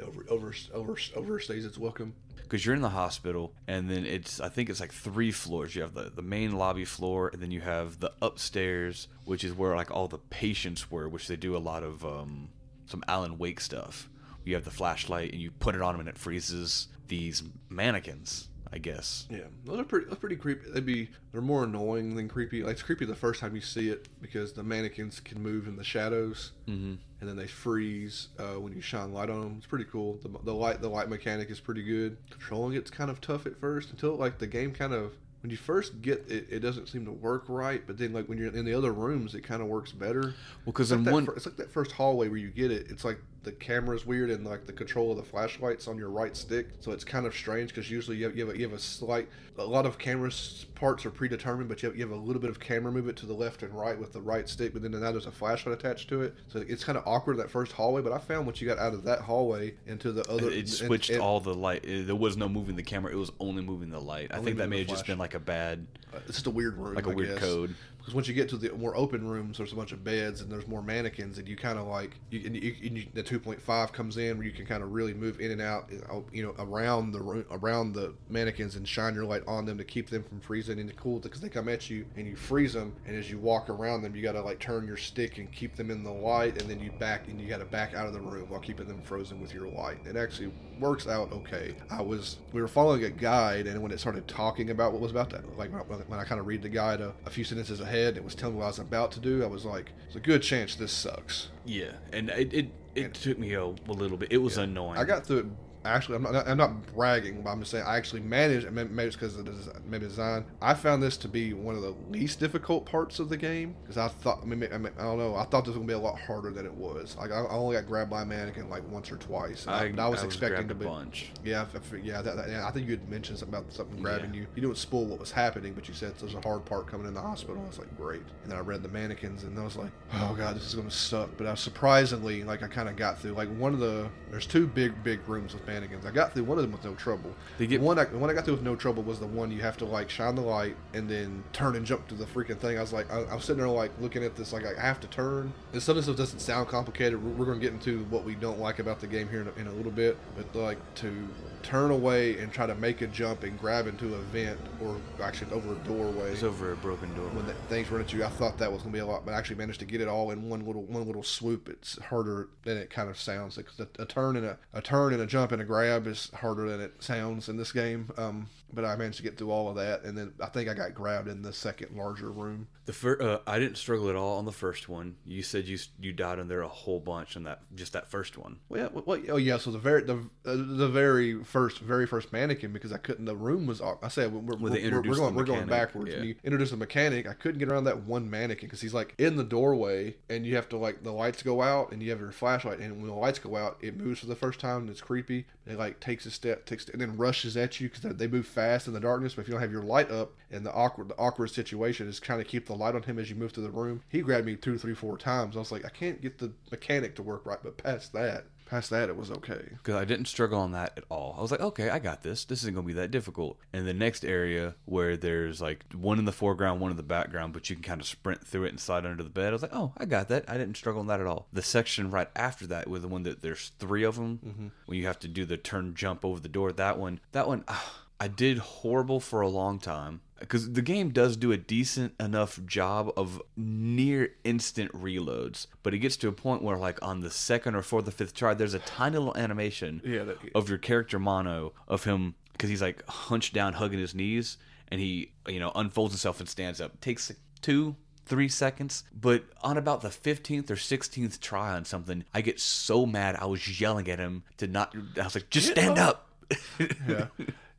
over 0.03 0.25
over 0.29 0.55
over 0.75 0.95
overstays 0.95 1.65
its 1.65 1.79
welcome. 1.79 2.15
because 2.43 2.65
you're 2.67 2.75
in 2.75 2.83
the 2.83 2.91
hospital 2.91 3.55
and 3.67 3.89
then 3.91 4.05
it's 4.05 4.41
i 4.41 4.49
think 4.51 4.69
it's 4.69 4.79
like 4.79 4.93
three 4.93 5.31
floors 5.33 5.75
you 5.75 5.81
have 5.81 5.95
the, 5.95 6.13
the 6.15 6.21
main 6.23 6.53
lobby 6.59 6.85
floor 6.85 7.31
and 7.33 7.41
then 7.43 7.51
you 7.51 7.63
have 7.63 7.99
the 8.01 8.13
upstairs 8.21 9.09
which 9.25 9.43
is 9.43 9.53
where 9.55 9.75
like 9.75 9.91
all 9.91 10.07
the 10.07 10.19
patients 10.19 10.91
were 10.91 11.09
which 11.09 11.27
they 11.29 11.35
do 11.37 11.57
a 11.57 11.59
lot 11.59 11.83
of 11.83 12.05
um, 12.05 12.49
some 12.85 13.03
alan 13.09 13.39
wake 13.39 13.59
stuff 13.59 14.11
you 14.45 14.55
have 14.55 14.65
the 14.65 14.71
flashlight 14.71 15.33
and 15.33 15.41
you 15.41 15.51
put 15.51 15.75
it 15.75 15.81
on 15.81 15.95
them 15.95 16.01
and 16.01 16.09
it 16.11 16.19
freezes 16.19 16.89
these 17.09 17.43
mannequins 17.69 18.49
i 18.73 18.79
guess 18.79 19.27
Yeah, 19.31 19.45
those 19.65 19.79
are 19.79 19.85
pretty. 19.85 20.15
Pretty 20.17 20.37
creepy. 20.37 20.71
They'd 20.71 20.85
be. 20.85 21.09
They're 21.31 21.41
more 21.41 21.65
annoying 21.65 22.17
than 22.17 22.29
creepy. 22.29 22.63
Like 22.63 22.73
it's 22.73 22.83
creepy 22.83 23.05
the 23.05 23.15
first 23.15 23.41
time 23.41 23.55
you 23.55 23.61
see 23.61 23.91
it 23.91 24.09
because 24.21 24.53
the 24.55 24.63
mannequins 24.65 25.21
can 25.21 25.41
move 25.41 25.69
in 25.69 25.77
the 25.77 25.85
shadows, 25.85 26.53
mm-hmm. 26.69 26.95
and 27.21 27.29
then 27.29 27.37
they 27.37 27.47
freeze 27.47 28.29
uh, 28.39 28.59
when 28.61 28.73
you 28.73 28.81
shine 28.81 29.13
light 29.13 29.31
on 29.31 29.41
them. 29.41 29.55
It's 29.59 29.67
pretty 29.67 29.85
cool. 29.85 30.19
The, 30.23 30.31
the 30.43 30.53
light, 30.55 30.81
the 30.81 30.89
light 30.89 31.09
mechanic 31.09 31.49
is 31.49 31.61
pretty 31.61 31.85
good. 31.85 32.17
Controlling 32.31 32.75
it's 32.75 32.91
kind 32.91 33.09
of 33.11 33.21
tough 33.21 33.47
at 33.47 33.57
first 33.61 33.91
until 33.91 34.17
like 34.17 34.39
the 34.39 34.47
game 34.49 34.73
kind 34.73 34.93
of. 34.93 35.13
When 35.43 35.51
you 35.51 35.57
first 35.59 36.03
get 36.03 36.25
it, 36.29 36.49
it 36.51 36.59
doesn't 36.59 36.89
seem 36.89 37.05
to 37.05 37.13
work 37.13 37.45
right. 37.47 37.87
But 37.87 37.99
then, 37.99 38.13
like 38.13 38.29
when 38.29 38.37
you're 38.37 38.53
in 38.53 38.65
the 38.65 38.75
other 38.75 38.93
rooms, 38.93 39.35
it 39.37 39.43
kind 39.43 39.63
of 39.63 39.69
works 39.69 39.93
better. 39.93 40.23
well 40.23 40.35
because 40.67 40.91
It's 40.91 40.99
like, 40.99 41.07
in 41.07 41.13
one 41.13 41.27
fir- 41.27 41.35
it's 41.37 41.47
like 41.47 41.57
that 41.59 41.71
first 41.71 41.93
hallway 41.93 42.29
where 42.29 42.39
you 42.39 42.51
get 42.51 42.73
it. 42.73 42.91
It's 42.91 43.05
like 43.05 43.21
the 43.47 43.53
camera's 43.53 44.05
weird 44.05 44.29
and 44.29 44.45
like 44.45 44.67
the 44.67 44.73
control 44.73 45.13
of 45.13 45.17
the 45.17 45.23
flashlight's 45.23 45.87
on 45.87 45.97
your 45.97 46.11
right 46.11 46.37
stick, 46.37 46.67
so 46.81 46.91
it's 46.91 47.05
kind 47.05 47.27
of 47.27 47.33
strange 47.35 47.69
because 47.73 47.89
usually 47.89 48.17
you 48.17 48.25
have, 48.25 48.37
you 48.37 48.45
have 48.45 48.53
a, 48.57 48.59
you 48.59 48.65
have 48.65 48.77
a 48.77 48.79
slight, 48.79 49.29
a 49.57 49.65
lot 49.65 49.87
of 49.87 49.99
camera 49.99 50.33
parts 50.75 51.07
are 51.07 51.13
predetermined, 51.13 51.69
but 51.69 51.81
you 51.81 51.89
have, 51.89 51.97
you 51.97 52.03
have 52.05 52.11
a 52.11 52.21
little 52.21 52.43
bit 52.43 52.51
of 52.51 52.59
camera 52.59 52.91
movement 52.91 53.17
to 53.19 53.25
the 53.27 53.33
left 53.33 53.63
and 53.63 53.73
right 53.73 53.97
with 53.97 54.13
the 54.13 54.21
right 54.21 54.49
stick, 54.49 54.73
but 54.73 54.83
then 54.83 54.91
now 54.91 55.13
there's 55.13 55.27
a 55.27 55.31
flashlight 55.31 55.79
attached 55.79 56.09
to 56.09 56.23
it, 56.23 56.35
so 56.49 56.59
it's 56.67 56.83
kind 56.83 56.99
of 56.99 57.05
awkward 57.07 57.37
that 57.37 57.49
first 57.49 57.71
hallway. 57.71 58.03
But 58.03 58.13
I 58.13 58.19
found 58.19 58.47
once 58.47 58.61
you 58.61 58.67
got 58.67 58.81
out 58.81 58.93
of 58.95 59.05
that 59.05 59.21
hallway 59.21 59.75
into 59.87 60.11
the 60.11 60.29
other, 60.29 60.51
it 60.51 60.59
and- 60.59 60.69
switched 60.69 61.11
and- 61.11 61.21
all 61.21 61.39
the 61.39 61.55
light 61.55 61.85
it- 61.85 62.09
there 62.09 62.17
was 62.17 62.37
no 62.37 62.49
moving 62.49 62.75
the 62.75 62.83
camera 62.83 63.13
it 63.13 63.17
was 63.17 63.31
only 63.39 63.63
moving 63.63 63.91
the 63.91 64.01
light 64.01 64.33
i 64.35 64.41
think 64.41 64.57
that 64.57 64.69
may 64.69 64.79
have 64.79 64.89
just 64.89 65.07
been 65.07 65.19
like 65.19 65.35
a 65.35 65.39
bad 65.39 65.87
uh, 66.13 66.19
it's 66.27 66.35
just 66.39 66.47
a 66.47 66.51
weird 66.51 66.77
room, 66.79 66.95
like 66.95 67.07
a 67.07 67.11
I 67.11 67.15
weird 67.15 67.29
guess. 67.31 67.39
code 67.39 67.75
because 68.07 68.15
once 68.15 68.29
you 68.29 68.35
get 68.35 68.49
to 68.49 68.57
the 68.57 68.73
more 68.75 68.97
open 68.97 69.27
rooms, 69.27 69.59
there's 69.59 69.73
a 69.73 69.75
bunch 69.75 69.91
of 69.91 70.05
beds 70.05 70.41
and 70.41 70.49
there's 70.49 70.69
more 70.69 70.81
mannequins, 70.81 71.39
and 71.39 71.49
you 71.49 71.57
kind 71.57 71.77
of 71.77 71.89
like 71.89 72.13
you, 72.31 72.41
and 72.47 72.55
you, 72.55 72.73
and 72.85 72.99
you, 72.99 73.07
the 73.15 73.23
2.5 73.23 73.93
comes 73.93 74.17
in 74.17 74.39
where 74.39 74.47
you 74.47 74.53
can 74.53 74.65
kind 74.65 74.85
of 74.85 74.93
really 74.93 75.13
move 75.13 75.41
in 75.41 75.51
and 75.51 75.61
out, 75.61 75.91
you 76.33 76.45
know, 76.45 76.55
around 76.61 77.11
the 77.11 77.21
room, 77.21 77.45
around 77.51 77.95
the 77.95 78.15
mannequins 78.29 78.77
and 78.77 78.87
shine 78.87 79.13
your 79.13 79.25
light 79.25 79.43
on 79.49 79.65
them 79.65 79.77
to 79.77 79.83
keep 79.83 80.09
them 80.09 80.23
from 80.23 80.39
freezing. 80.39 80.79
And 80.79 80.95
cool 80.95 81.19
because 81.19 81.41
they 81.41 81.49
come 81.49 81.69
at 81.69 81.91
you 81.91 82.07
and 82.17 82.29
you 82.29 82.37
freeze 82.37 82.75
them, 82.75 82.95
and 83.07 83.17
as 83.17 83.29
you 83.29 83.39
walk 83.39 83.69
around 83.69 84.03
them, 84.03 84.15
you 84.15 84.23
got 84.23 84.33
to 84.33 84.41
like 84.41 84.61
turn 84.61 84.87
your 84.87 84.97
stick 84.97 85.39
and 85.39 85.51
keep 85.51 85.75
them 85.75 85.91
in 85.91 86.05
the 86.05 86.13
light, 86.13 86.63
and 86.63 86.71
then 86.71 86.79
you 86.79 86.93
back 87.01 87.27
and 87.27 87.41
you 87.41 87.49
got 87.49 87.59
to 87.59 87.65
back 87.65 87.95
out 87.95 88.07
of 88.07 88.13
the 88.13 88.21
room 88.21 88.49
while 88.49 88.61
keeping 88.61 88.87
them 88.87 89.03
frozen 89.03 89.41
with 89.41 89.53
your 89.53 89.67
light. 89.67 89.99
It 90.07 90.15
actually 90.15 90.53
works 90.79 91.09
out 91.09 91.33
okay. 91.33 91.75
I 91.91 92.03
was 92.03 92.37
we 92.53 92.61
were 92.61 92.69
following 92.69 93.03
a 93.03 93.11
guide, 93.11 93.67
and 93.67 93.83
when 93.83 93.91
it 93.91 93.99
started 93.99 94.29
talking 94.29 94.71
about 94.71 94.93
what 94.93 95.01
was 95.01 95.11
about 95.11 95.31
to 95.31 95.43
like 95.57 95.73
when, 95.73 95.99
when 96.07 96.21
I 96.21 96.25
kind 96.25 96.41
of 96.41 96.47
read 96.47 96.63
the 96.63 96.69
guide 96.69 97.01
a, 97.01 97.13
a 97.25 97.31
few 97.31 97.43
sentences 97.43 97.81
ahead, 97.81 97.96
and 98.05 98.17
it 98.17 98.25
was 98.25 98.35
telling 98.35 98.55
me 98.55 98.59
what 98.59 98.65
I 98.67 98.69
was 98.69 98.79
about 98.79 99.13
to 99.13 99.21
do. 99.21 99.43
I 99.43 99.47
was 99.47 99.65
like, 99.65 99.93
"It's 100.07 100.17
a 100.17 100.21
good 100.21 100.43
chance 100.43 100.75
this 100.75 100.93
sucks." 100.93 101.49
yeah 101.65 101.93
and 102.13 102.31
it 102.31 102.55
it, 102.55 102.69
it 102.95 103.15
took 103.15 103.39
me 103.39 103.55
a, 103.55 103.65
a 103.65 103.93
little 103.93 104.17
bit 104.17 104.31
it 104.31 104.39
was 104.39 104.57
annoying 104.57 104.99
I 104.99 105.05
got 105.05 105.27
through 105.27 105.39
it. 105.39 105.47
Actually, 105.87 106.17
I'm 106.17 106.23
not, 106.23 106.49
I'm 106.49 106.57
not 106.57 106.95
bragging, 106.95 107.43
but 107.43 107.51
I'm 107.51 107.61
just 107.61 107.71
saying 107.71 107.85
I 107.87 107.97
actually 107.97 108.23
managed, 108.23 108.67
and 108.67 108.75
maybe 108.75 109.03
it's 109.07 109.17
because 109.17 109.37
of 109.37 109.45
the 109.45 109.53
design, 109.53 109.83
maybe 109.87 110.07
design. 110.07 110.45
I 110.61 110.75
found 110.75 111.03
this 111.03 111.17
to 111.19 111.29
be 111.29 111.53
one 111.53 111.75
of 111.75 111.83
the 111.83 111.95
least 112.11 112.41
difficult 112.41 112.87
parts 112.87 113.19
of 113.19 113.29
the 113.29 113.37
game 113.37 113.75
because 113.83 113.97
I 113.99 114.09
thought, 114.09 114.41
I, 114.43 114.47
mean, 114.47 114.69
I, 114.73 114.79
mean, 114.79 114.93
I 114.99 115.03
don't 115.03 115.19
know, 115.19 115.35
I 115.37 115.45
thought 115.45 115.65
this 115.65 115.69
was 115.69 115.77
gonna 115.77 115.87
be 115.87 115.95
a 115.95 115.99
lot 115.99 116.19
harder 116.19 116.51
than 116.51 116.67
it 116.67 116.75
was. 116.75 117.17
Like 117.17 117.31
I, 117.31 117.41
I 117.41 117.53
only 117.55 117.77
got 117.77 117.87
grabbed 117.87 118.11
by 118.11 118.23
a 118.23 118.27
mannequin 118.27 118.69
like 118.69 118.89
once 118.91 119.11
or 119.11 119.17
twice. 119.17 119.67
And 119.67 119.75
I, 119.75 119.85
and 119.85 120.01
I 120.01 120.09
was 120.09 120.23
expecting 120.23 120.69
to 120.69 120.75
a 120.75 120.77
bunch 120.77 121.31
Yeah, 121.45 121.63
I 121.63 121.97
yeah, 121.97 122.23
that, 122.23 122.37
that- 122.37 122.49
yeah, 122.49 122.67
I 122.67 122.71
think 122.71 122.87
you 122.87 122.93
had 122.93 123.09
mentioned 123.09 123.39
something 123.39 123.59
about 123.59 123.73
something 123.73 124.01
grabbing 124.01 124.35
you. 124.35 124.47
You 124.55 124.63
didn't 124.63 124.77
spoil 124.77 125.05
what 125.05 125.21
was 125.21 125.31
happening, 125.31 125.73
but 125.73 125.89
you 125.89 125.95
said 125.95 126.15
there's 126.19 126.35
a 126.35 126.41
hard 126.41 126.65
part 126.65 126.87
coming 126.87 127.07
in 127.07 127.15
the 127.15 127.21
hospital. 127.21 127.63
I 127.63 127.69
was 127.69 127.79
like, 127.79 127.95
great. 127.97 128.23
And 128.43 128.53
then 128.53 128.59
I 128.59 128.61
read 128.61 128.83
the 128.83 128.89
mannequins, 128.89 129.45
and 129.45 129.59
I 129.59 129.65
was 129.65 129.77
like, 129.77 129.91
oh 130.15 130.35
god, 130.37 130.57
this 130.57 130.65
is 130.67 130.75
gonna 130.75 130.91
suck. 130.91 131.31
But 131.37 131.47
I 131.47 131.51
was 131.53 131.61
surprisingly, 131.61 132.45
like, 132.45 132.63
I 132.63 132.69
kind 132.69 132.89
of 132.89 132.97
got 132.97 133.19
through. 133.21 133.33
Like 133.33 133.49
one 133.57 133.73
of 133.73 133.81
the, 133.81 134.09
there's 134.31 134.47
two 134.47 134.67
big, 134.67 135.03
big 135.03 135.21
rooms 135.29 135.55
with 135.55 135.67
mannequins. 135.67 135.76
I 135.85 136.11
got 136.11 136.33
through 136.33 136.45
one 136.45 136.59
of 136.59 136.63
them 136.63 136.73
with 136.73 136.85
no 136.85 136.95
trouble. 136.95 137.35
They 137.59 137.67
get- 137.67 137.81
the 137.81 137.87
one 137.87 137.99
I, 137.99 138.05
one 138.05 138.31
I 138.31 138.35
got 138.35 138.45
through 138.45 138.55
with 138.55 138.63
no 138.63 138.77
trouble 138.77 139.03
was 139.03 139.21
the 139.21 139.27
one 139.27 139.51
you 139.51 139.61
have 139.63 139.77
to 139.79 139.85
like 139.85 140.11
shine 140.11 140.35
the 140.35 140.43
light 140.43 140.77
and 140.95 141.09
then 141.09 141.45
turn 141.53 141.77
and 141.77 141.85
jump 141.85 142.09
to 142.09 142.15
the 142.15 142.25
freaking 142.25 142.59
thing. 142.59 142.79
I 142.79 142.81
was 142.81 142.93
like, 142.93 143.11
I, 143.13 143.23
I 143.23 143.35
was 143.35 143.45
sitting 143.45 143.59
there 143.59 143.69
like 143.69 143.91
looking 144.01 144.25
at 144.25 144.37
this, 144.37 144.53
like 144.53 144.65
I 144.65 144.81
have 144.81 145.01
to 145.01 145.07
turn. 145.09 145.53
And 145.73 145.83
some 145.83 145.93
of 145.93 145.97
this 145.97 146.05
stuff 146.07 146.17
doesn't 146.17 146.41
sound 146.41 146.69
complicated. 146.69 147.23
We're, 147.23 147.33
we're 147.33 147.47
going 147.47 147.61
to 147.61 147.65
get 147.65 147.73
into 147.73 148.05
what 148.05 148.25
we 148.25 148.35
don't 148.35 148.59
like 148.59 148.79
about 148.79 149.01
the 149.01 149.07
game 149.07 149.29
here 149.29 149.41
in 149.41 149.49
a, 149.49 149.53
in 149.61 149.67
a 149.67 149.73
little 149.73 149.93
bit, 149.93 150.17
but 150.37 150.55
like 150.55 150.79
to 150.97 151.29
turn 151.63 151.91
away 151.91 152.39
and 152.39 152.53
try 152.53 152.67
to 152.67 152.75
make 152.77 153.03
a 153.03 153.07
jump 153.09 153.43
and 153.43 153.59
grab 153.59 153.87
into 153.87 154.15
a 154.15 154.19
vent 154.19 154.61
or 154.81 154.97
actually 155.21 155.51
over 155.51 155.73
a 155.73 155.77
doorway 155.79 156.31
it's 156.31 156.43
over 156.43 156.73
a 156.73 156.77
broken 156.77 157.13
door 157.15 157.27
when 157.31 157.45
things 157.69 157.91
run 157.91 158.01
at 158.01 158.13
you. 158.13 158.25
I 158.25 158.29
thought 158.29 158.59
that 158.59 158.71
was 158.71 158.83
going 158.83 158.93
to 158.93 158.97
be 158.97 159.01
a 159.01 159.07
lot, 159.07 159.25
but 159.25 159.35
I 159.35 159.39
actually 159.39 159.57
managed 159.57 159.81
to 159.81 159.87
get 159.87 160.01
it 160.01 160.09
all 160.09 160.31
in 160.31 160.49
one 160.49 160.65
little 160.67 160.83
one 160.83 161.07
little 161.07 161.23
swoop. 161.23 161.69
It's 161.69 161.99
harder 162.03 162.49
than 162.65 162.77
it 162.77 162.91
kind 162.91 163.09
of 163.09 163.19
sounds. 163.19 163.57
Because 163.57 163.81
a, 163.81 164.03
a 164.03 164.07
turn 164.07 164.37
and 164.37 164.47
a, 164.47 164.59
a 164.73 164.83
turn 164.83 165.13
and 165.13 165.23
a 165.23 165.27
jump 165.27 165.53
and 165.53 165.63
a 165.63 165.65
grab 165.67 166.07
is 166.07 166.31
harder 166.35 166.69
than 166.69 166.81
it 166.81 166.95
sounds 167.01 167.49
in 167.49 167.57
this 167.57 167.73
game. 167.73 168.11
Um, 168.17 168.49
but 168.73 168.85
I 168.85 168.97
managed 168.97 169.19
to 169.19 169.23
get 169.23 169.39
through 169.39 169.51
all 169.51 169.69
of 169.69 169.77
that, 169.77 170.03
and 170.05 170.17
then 170.17 170.33
I 170.41 170.47
think 170.47 170.69
I 170.69 170.75
got 170.75 170.95
grabbed 170.95 171.29
in 171.29 171.43
the 171.43 171.53
second 171.53 171.97
larger 171.97 172.31
room. 172.31 172.69
The 172.87 172.93
fir- 172.93 173.21
uh, 173.21 173.39
I 173.47 173.59
didn't 173.59 173.79
struggle 173.79 174.09
at 174.09 174.17
all 174.17 174.39
on 174.39 174.45
the 174.45 174.53
first 174.53 174.89
one. 174.89 175.17
You 175.25 175.43
said 175.43 175.67
you 175.67 175.79
you 176.01 176.13
died 176.13 176.39
on 176.39 176.49
there 176.49 176.63
a 176.63 176.69
whole 176.69 177.01
bunch 177.01 177.37
on 177.37 177.45
that 177.45 177.61
just 177.75 177.93
that 177.95 178.09
first 178.09 178.39
one. 178.39 178.59
Well, 178.69 178.81
yeah, 178.81 178.89
well, 178.93 179.21
oh 179.31 179.37
yeah. 179.37 179.57
So 179.57 179.71
the 179.73 179.79
very 179.79 180.03
the 180.03 180.19
uh, 180.45 180.57
the 180.57 180.89
very 180.89 181.43
first 181.43 181.79
very 181.81 182.07
first 182.07 182.33
mannequin 182.33 182.73
because 182.73 182.93
I 182.93 182.99
couldn't. 182.99 183.25
The 183.25 183.35
room 183.37 183.67
was. 183.67 183.81
I 183.81 184.09
said 184.09 184.33
we're, 184.33 184.41
we're, 184.57 184.71
Well, 184.71 185.03
we're, 185.03 185.15
going 185.17 185.35
we're 185.35 185.45
going 185.45 185.67
backwards. 185.67 186.11
yeah. 186.11 186.19
When 186.19 186.29
you 186.29 186.35
introduce 186.45 186.71
a 186.73 186.77
mechanic, 186.77 187.27
I 187.29 187.33
couldn't 187.33 187.59
get 187.59 187.69
around 187.69 187.85
that 187.85 188.03
one 188.05 188.31
mannequin 188.31 188.69
because 188.69 188.81
he's 188.81 188.95
like 188.95 189.15
in 189.19 189.37
the 189.37 189.45
doorway, 189.45 190.17
and 190.29 190.47
you 190.47 190.55
have 190.57 190.69
to 190.69 190.77
like 190.77 191.03
the 191.03 191.13
lights 191.13 191.43
go 191.43 191.63
out, 191.63 191.91
and 191.93 192.03
you 192.03 192.11
have 192.11 192.21
your 192.21 192.31
flashlight, 192.31 192.79
and 192.79 192.99
when 192.99 193.07
the 193.09 193.15
lights 193.15 193.39
go 193.41 193.57
out, 193.57 193.79
it 193.81 193.97
moves 193.97 194.21
for 194.21 194.27
the 194.27 194.37
first 194.37 194.61
time, 194.61 194.83
and 194.83 194.91
it's 194.91 195.01
creepy. 195.01 195.47
It 195.67 195.77
like 195.79 195.99
takes 195.99 196.25
a 196.27 196.31
step, 196.31 196.67
takes 196.67 196.89
and 196.89 197.01
then 197.01 197.17
rushes 197.17 197.57
at 197.57 197.81
you 197.81 197.89
because 197.89 198.17
they 198.17 198.29
move 198.29 198.47
fast 198.57 198.89
in 198.89 198.95
the 198.95 199.01
darkness. 199.01 199.35
But 199.35 199.43
if 199.43 199.49
you 199.49 199.53
don't 199.53 199.61
have 199.61 199.71
your 199.71 199.85
light 199.85 200.11
up, 200.11 200.33
and 200.51 200.67
the 200.67 200.73
awkward 200.73 201.09
the 201.09 201.17
awkward 201.19 201.51
situation 201.51 202.09
is 202.09 202.19
kind 202.19 202.41
of 202.41 202.49
keep 202.49 202.67
the 202.67 202.75
light 202.75 202.97
on 202.97 203.03
him 203.03 203.19
as 203.21 203.31
you 203.31 203.37
move 203.37 203.53
through 203.53 203.65
the 203.65 203.71
room. 203.71 204.03
He 204.09 204.23
grabbed 204.23 204.47
me 204.47 204.57
two, 204.57 204.79
three, 204.79 204.95
four 204.95 205.17
times. 205.17 205.55
I 205.55 205.61
was 205.61 205.71
like, 205.71 205.85
I 205.85 205.91
can't 205.91 206.21
get 206.21 206.39
the 206.39 206.53
mechanic 206.73 207.15
to 207.17 207.23
work 207.23 207.47
right, 207.47 207.59
but 207.63 207.77
past 207.77 208.13
that. 208.15 208.47
Past 208.65 208.91
that, 208.91 209.09
it 209.09 209.17
was 209.17 209.31
okay. 209.31 209.63
because 209.77 209.95
I 209.95 210.05
didn't 210.05 210.27
struggle 210.27 210.59
on 210.59 210.73
that 210.73 210.95
at 210.97 211.05
all. 211.09 211.37
I 211.39 211.41
was 211.41 211.53
like, 211.53 211.61
okay, 211.61 211.89
I 211.89 212.01
got 212.01 212.25
this. 212.25 212.45
This 212.45 212.63
isn't 212.63 212.75
gonna 212.75 212.85
be 212.85 212.95
that 212.95 213.13
difficult. 213.13 213.59
And 213.73 213.87
the 213.87 213.95
next 213.95 214.25
area 214.25 214.75
where 214.87 215.17
there's 215.17 215.61
like 215.63 215.85
one 215.93 216.19
in 216.19 216.25
the 216.25 216.33
foreground, 216.33 216.81
one 216.81 216.91
in 216.91 216.97
the 216.97 217.05
background, 217.05 217.53
but 217.53 217.71
you 217.71 217.77
can 217.77 217.85
kind 217.85 218.01
of 218.01 218.09
sprint 218.09 218.45
through 218.45 218.65
it 218.65 218.71
and 218.71 218.81
slide 218.81 219.07
under 219.07 219.23
the 219.23 219.31
bed. 219.31 219.51
I 219.51 219.53
was 219.53 219.63
like, 219.63 219.75
oh, 219.75 219.93
I 219.97 220.05
got 220.05 220.27
that. 220.31 220.47
I 220.49 220.59
didn't 220.59 220.77
struggle 220.77 221.01
on 221.01 221.07
that 221.07 221.21
at 221.21 221.29
all. 221.29 221.47
The 221.53 221.63
section 221.63 222.11
right 222.11 222.29
after 222.35 222.67
that 222.67 222.89
was 222.89 223.03
the 223.03 223.09
one 223.09 223.23
that 223.23 223.41
there's 223.41 223.71
three 223.79 224.03
of 224.03 224.17
them 224.17 224.73
when 224.87 224.99
you 224.99 225.07
have 225.07 225.21
to 225.21 225.29
do 225.29 225.45
the 225.45 225.57
turn 225.57 225.95
jump 225.95 226.25
over 226.25 226.41
the 226.41 226.49
door. 226.49 226.73
That 226.73 226.99
one, 226.99 227.21
that 227.31 227.47
one, 227.47 227.63
ah, 227.69 228.06
I 228.19 228.29
did 228.29 228.59
horrible 228.59 229.21
for 229.21 229.41
a 229.41 229.49
long 229.49 229.79
time 229.79 230.21
because 230.41 230.73
the 230.73 230.83
game 230.83 231.11
does 231.11 231.37
do 231.37 231.53
a 231.53 231.57
decent 231.57 232.15
enough 232.21 232.59
job 232.67 233.11
of 233.17 233.41
near 233.57 234.31
instant 234.45 234.93
reloads, 234.93 235.67
but 235.83 235.93
it 235.95 235.99
gets 235.99 236.17
to 236.19 236.29
a 236.29 236.33
point 236.33 236.63
where, 236.63 236.77
like, 236.77 236.99
on 237.03 237.21
the 237.21 237.31
second 237.31 237.75
or 237.75 237.83
fourth 237.83 238.07
or 238.09 238.11
fifth 238.11 238.35
try, 238.35 238.55
there's 238.55 238.75
a 238.75 238.79
tiny 238.81 239.19
little 239.19 239.37
animation 239.37 240.01
Yeah, 240.05 240.25
that- 240.25 240.39
of 240.55 240.69
your 240.69 240.79
character 240.79 241.19
Mono 241.19 241.73
of 241.89 242.05
him 242.05 242.35
because 242.53 242.71
he's 242.71 242.81
like 242.83 243.07
hunched 243.09 243.53
down, 243.53 243.75
hugging 243.75 243.99
his 243.99 244.15
knees, 244.15 244.57
and 244.89 244.99
he, 245.01 245.33
you 245.47 245.61
know, 245.61 245.73
unfolds 245.75 246.15
himself 246.15 246.41
and 246.41 246.49
stands 246.49 246.81
up. 246.81 247.01
Takes 247.03 247.29
like, 247.31 247.39
two, 247.61 247.97
three 248.25 248.49
seconds, 248.49 249.05
but 249.13 249.45
on 249.63 249.77
about 249.77 250.01
the 250.01 250.09
15th 250.09 250.71
or 250.71 250.77
16th 250.77 251.39
try 251.41 251.75
on 251.75 251.85
something, 251.85 252.25
I 252.33 252.41
get 252.41 252.59
so 252.61 253.05
mad. 253.05 253.37
I 253.39 253.45
was 253.45 253.79
yelling 253.81 254.09
at 254.09 254.19
him 254.19 254.45
to 254.57 254.67
not. 254.67 254.95
I 255.21 255.25
was 255.25 255.35
like, 255.35 255.51
just 255.51 255.69
stand 255.71 255.99
up. 255.99 256.31
yeah 257.09 257.27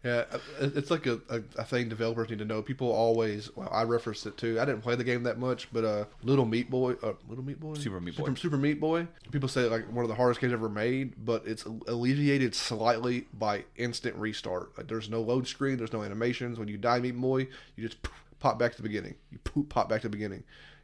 yeah 0.08 0.24
it's 0.60 0.90
like 0.90 1.06
a, 1.06 1.20
a, 1.30 1.42
a 1.58 1.64
thing 1.64 1.90
developers 1.90 2.30
need 2.30 2.40
to 2.40 2.46
know. 2.46 2.62
People 2.62 2.92
always 2.92 3.56
well 3.56 3.70
i 3.72 3.84
referenced 3.84 4.26
it 4.26 4.38
too. 4.38 4.60
I 4.60 4.66
didn't 4.66 4.82
play 4.82 4.96
the 4.96 5.04
game 5.04 5.24
that 5.24 5.38
much 5.38 5.68
but 5.72 5.84
uh 5.84 6.06
little 6.24 6.46
meat 6.46 6.70
boy 6.70 6.94
uh, 7.04 7.14
little 7.28 7.44
meat 7.44 7.60
boy? 7.60 7.74
Super 7.76 8.00
Meat 8.00 8.18
Boy. 8.18 8.34
super 8.36 8.58
meat 8.58 8.80
boy? 8.80 9.08
People 9.32 9.50
say 9.50 9.64
like 9.64 9.92
one 9.92 10.06
of 10.06 10.10
the 10.10 10.16
hardest 10.16 10.40
games 10.42 10.54
ever 10.54 10.70
made 10.70 11.14
but 11.24 11.46
it's 11.46 11.66
alleviated 11.66 12.56
slightly 12.56 13.28
by 13.34 13.66
instant 13.76 14.16
restart. 14.16 14.78
Like 14.78 14.88
there's 14.88 15.10
no 15.10 15.22
load 15.22 15.48
screen 15.48 15.78
there's 15.78 15.94
no 15.94 16.04
animations. 16.04 16.58
When 16.60 16.68
you 16.68 16.78
die 16.78 17.00
meat 17.00 17.20
boy 17.20 17.48
you 17.76 17.88
just 17.88 17.98
pop 18.40 18.58
back 18.60 18.72
to 18.72 18.78
the 18.78 18.88
beginning. 18.88 19.16
You 19.32 19.40
poof, 19.40 19.70
pop 19.70 19.90
back 19.90 20.02
to 20.02 20.08
the 20.08 20.12
beginning. 20.12 20.44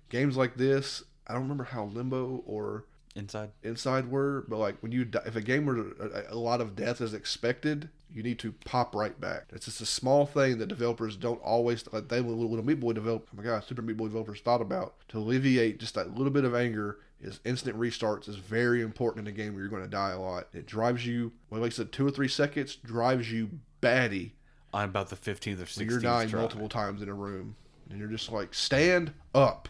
Games 0.10 0.38
like 0.38 0.56
this 0.56 1.04
i 1.28 1.32
don't 1.34 1.44
remember 1.44 1.64
how 1.64 1.86
limbo 1.86 2.44
or 2.46 2.84
inside. 3.16 3.51
inside 3.64 4.09
were, 4.09 4.45
but 4.47 4.57
like 4.57 4.78
when 4.82 4.91
you 4.91 5.05
die, 5.05 5.24
if 5.26 5.36
a 5.36 5.41
game 5.41 5.66
where 5.66 5.78
a, 5.78 6.34
a 6.34 6.36
lot 6.36 6.61
of 6.61 6.76
death 6.76 7.01
is 7.01 7.14
expected, 7.14 7.89
you 8.14 8.22
need 8.22 8.39
to 8.39 8.51
pop 8.66 8.95
right 8.95 9.20
back. 9.20 9.45
It's 9.51 9.66
just 9.66 9.82
a 9.82 9.86
small 9.86 10.26
thing 10.26 10.59
that 10.59 10.68
developers 10.68 11.16
don't 11.16 11.41
always 11.41 11.84
like. 11.91 12.09
They 12.09 12.22
when 12.22 12.59
a 12.59 12.64
Meat 12.64 12.80
Boy 12.80 12.93
develop, 12.93 13.28
oh 13.34 13.38
my 13.38 13.43
god, 13.43 13.64
Super 13.64 13.82
Meat 13.82 13.97
Boy 13.97 14.05
developers 14.05 14.39
thought 14.39 14.61
about 14.61 14.95
to 15.09 15.18
alleviate 15.18 15.80
just 15.80 15.95
that 15.95 16.16
little 16.16 16.32
bit 16.32 16.45
of 16.45 16.55
anger. 16.55 16.99
Is 17.22 17.39
instant 17.45 17.80
restarts 17.80 18.28
is 18.28 18.36
very 18.36 18.82
important 18.82 19.26
in 19.26 19.34
a 19.34 19.38
game 19.38 19.53
where 19.53 19.61
you're 19.61 19.70
going 19.70 19.84
to 19.84 19.88
die 19.88 20.11
a 20.11 20.20
lot. 20.20 20.49
It 20.51 20.66
drives 20.66 21.05
you, 21.05 21.32
well, 21.49 21.61
like 21.61 21.72
I 21.72 21.76
said, 21.76 21.93
two 21.93 22.05
or 22.05 22.11
three 22.11 22.28
seconds 22.28 22.76
drives 22.76 23.32
you 23.32 23.49
batty. 23.80 24.36
On 24.74 24.84
about 24.84 25.09
the 25.09 25.16
fifteenth 25.16 25.59
or 25.59 25.61
when 25.61 25.68
sixteenth. 25.68 25.91
You're 25.91 25.99
dying 26.01 26.28
try. 26.28 26.41
multiple 26.41 26.68
times 26.68 27.01
in 27.01 27.07
a 27.07 27.14
room, 27.14 27.55
and 27.89 27.97
you're 27.97 28.09
just 28.09 28.30
like, 28.32 28.53
stand 28.53 29.14
up, 29.34 29.70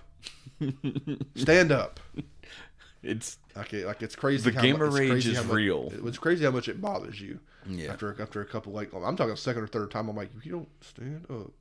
stand 1.35 1.71
up. 1.71 1.99
It's 3.03 3.37
Like, 3.55 3.73
it, 3.73 3.85
like 3.85 4.01
it's 4.01 4.15
crazy. 4.15 4.49
The 4.49 4.55
how 4.55 4.61
gamer 4.63 4.89
mu- 4.89 4.95
it's 4.95 4.99
rage 4.99 5.27
is 5.27 5.37
much- 5.43 5.53
real. 5.55 5.91
It's 6.05 6.17
crazy 6.17 6.45
how 6.45 6.51
much 6.51 6.67
it 6.69 6.79
bothers 6.81 7.19
you. 7.21 7.39
Yeah. 7.69 7.91
After 7.91 8.15
after 8.21 8.41
a 8.41 8.45
couple 8.45 8.73
like 8.73 8.93
I'm 8.93 9.15
talking 9.15 9.35
second 9.35 9.63
or 9.63 9.67
third 9.67 9.91
time, 9.91 10.09
I'm 10.09 10.15
like, 10.15 10.31
you 10.43 10.51
don't 10.51 10.69
stand 10.81 11.25
up, 11.29 11.51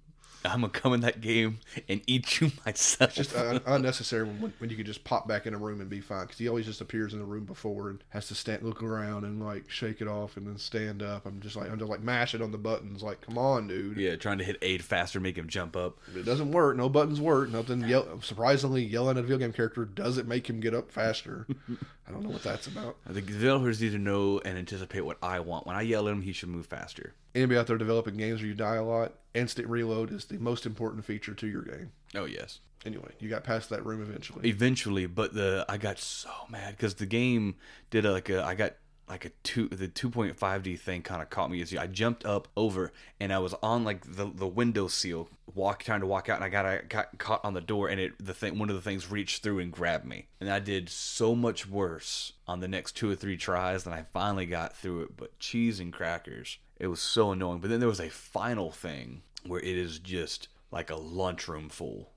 I'm 0.45 0.61
gonna 0.63 0.71
come 0.71 0.93
in 0.95 1.01
that 1.01 1.21
game 1.21 1.59
and 1.89 2.01
eat 2.07 2.41
you 2.41 2.51
myself. 2.67 3.15
just 3.15 3.35
uh, 3.37 3.61
unnecessary 3.67 4.25
when, 4.25 4.53
when 4.59 4.71
you 4.71 4.77
could 4.77 4.87
just 4.87 5.05
pop 5.05 5.29
back 5.29 5.47
in 5.47 5.55
a 5.55 5.59
room 5.59 5.81
and 5.81 5.89
be 5.89 6.01
fine. 6.01 6.23
Because 6.23 6.39
he 6.39 6.49
always 6.49 6.67
just 6.67 6.81
appears 6.81 7.13
in 7.13 7.19
the 7.19 7.25
room 7.25 7.45
before 7.45 7.91
and 7.91 8.03
has 8.11 8.29
to 8.29 8.35
stand, 8.35 8.63
look 8.63 8.83
around 8.83 9.25
and 9.25 9.45
like 9.45 9.71
shake 9.71 10.01
it 10.01 10.09
off 10.09 10.37
and 10.37 10.47
then 10.47 10.59
stand 10.59 11.03
up. 11.03 11.27
I'm 11.27 11.41
just 11.41 11.57
like 11.57 11.71
I'm 11.71 11.79
just 11.79 11.91
like 11.91 12.03
mashing 12.03 12.43
on 12.43 12.53
the 12.53 12.59
buttons. 12.59 13.03
Like, 13.03 13.21
come 13.21 13.39
on, 13.39 13.69
dude. 13.69 13.97
yeah, 13.97 14.17
trying 14.17 14.39
to 14.39 14.45
hit 14.45 14.57
aid 14.63 14.85
faster, 14.85 15.21
make 15.21 15.37
him 15.37 15.49
jump 15.49 15.77
up. 15.77 15.99
It 16.15 16.25
doesn't 16.25 16.53
work. 16.53 16.77
No 16.77 16.89
buttons 16.89 17.21
work. 17.21 17.51
Nothing. 17.51 17.83
Yell, 17.87 18.21
surprisingly, 18.23 18.83
yelling 18.85 19.17
at 19.17 19.21
a 19.21 19.23
video 19.23 19.39
game 19.39 19.53
character 19.53 19.85
doesn't 19.85 20.27
make 20.29 20.49
him 20.49 20.61
get 20.61 20.75
up 20.75 20.91
faster. 20.91 21.47
I 22.09 22.11
don't 22.11 22.25
know 22.25 22.31
what 22.31 22.43
that's 22.43 22.67
about. 22.67 22.97
The 23.07 23.23
developers 23.23 23.81
need 23.81 23.93
to 23.93 23.99
know 23.99 24.41
and 24.45 24.59
anticipate 24.59 25.03
what 25.03 25.19
I 25.23 25.41
want. 25.41 25.67
When 25.67 25.77
I 25.77 25.83
yell 25.83 26.09
at 26.09 26.13
him, 26.13 26.23
he 26.23 26.33
should 26.33 26.49
move 26.49 26.67
faster. 26.67 27.15
Anybody 27.35 27.59
out 27.59 27.67
there 27.67 27.79
developing 27.79 28.17
games 28.17 28.41
where 28.41 28.49
you 28.49 28.55
die 28.55 28.77
a 28.77 28.85
lot, 28.85 29.15
instant 29.35 29.69
reload 29.69 30.13
is 30.13 30.27
the 30.27 30.39
most 30.39 30.67
important 30.67 31.05
feature 31.05 31.35
to 31.35 31.47
your 31.47 31.63
game. 31.63 31.93
Oh 32.15 32.27
yes. 32.27 32.61
Anyway, 32.85 33.13
you 33.21 33.29
got 33.29 33.45
past 33.45 33.71
that 33.71 33.87
room 33.87 34.03
eventually. 34.03 34.49
Eventually, 34.49 35.07
but 35.07 35.35
the 35.35 35.65
I 35.69 35.79
got 35.79 35.99
so 35.99 36.31
mad 36.51 36.77
because 36.77 36.95
the 36.95 37.07
game 37.07 37.55
did 37.91 38.05
a, 38.05 38.13
like 38.13 38.29
a 38.29 38.43
I 38.43 38.55
got 38.55 38.75
like 39.09 39.25
a 39.25 39.31
two 39.43 39.69
the 39.69 39.89
2.5D 39.89 40.79
thing 40.79 41.03
kind 41.03 41.23
of 41.23 41.29
caught 41.29 41.51
me 41.51 41.61
as 41.61 41.75
I 41.75 41.87
jumped 41.87 42.25
up 42.25 42.49
over 42.57 42.93
and 43.21 43.33
I 43.33 43.39
was 43.39 43.55
on 43.63 43.85
like 43.85 44.17
the 44.17 44.31
the 44.33 44.47
window 44.47 44.89
seal 44.89 45.29
walk 45.55 45.83
trying 45.83 46.01
to 46.01 46.07
walk 46.07 46.29
out 46.29 46.37
and 46.37 46.45
I 46.45 46.49
got 46.49 46.67
I 46.67 46.81
got 46.89 47.19
caught 47.19 47.45
on 47.45 47.53
the 47.53 47.61
door 47.61 47.89
and 47.89 48.01
it 48.01 48.13
the 48.25 48.33
thing 48.33 48.59
one 48.59 48.71
of 48.71 48.77
the 48.77 48.81
things 48.81 49.11
reached 49.11 49.43
through 49.43 49.59
and 49.59 49.71
grabbed 49.71 50.07
me 50.07 50.29
and 50.41 50.51
I 50.51 50.61
did 50.61 50.89
so 50.89 51.35
much 51.35 51.69
worse 51.69 52.33
on 52.47 52.61
the 52.61 52.69
next 52.69 52.93
two 52.93 53.11
or 53.11 53.15
three 53.15 53.37
tries 53.37 53.85
and 53.85 53.95
I 53.95 54.07
finally 54.13 54.47
got 54.47 54.77
through 54.77 55.03
it 55.03 55.17
but 55.17 55.39
cheese 55.39 55.79
and 55.79 55.93
crackers 55.93 56.59
it 56.83 56.89
was 56.89 57.01
so 57.01 57.33
annoying 57.33 57.61
but 57.61 57.71
then 57.71 57.81
there 57.81 57.89
was 57.89 58.01
a 58.01 58.11
final 58.11 58.71
thing 58.71 59.23
where 59.47 59.61
it 59.61 59.77
is 59.79 59.99
just 59.99 60.49
like 60.71 60.91
a 60.91 60.97
lunchroom 60.97 61.71
full 61.71 62.11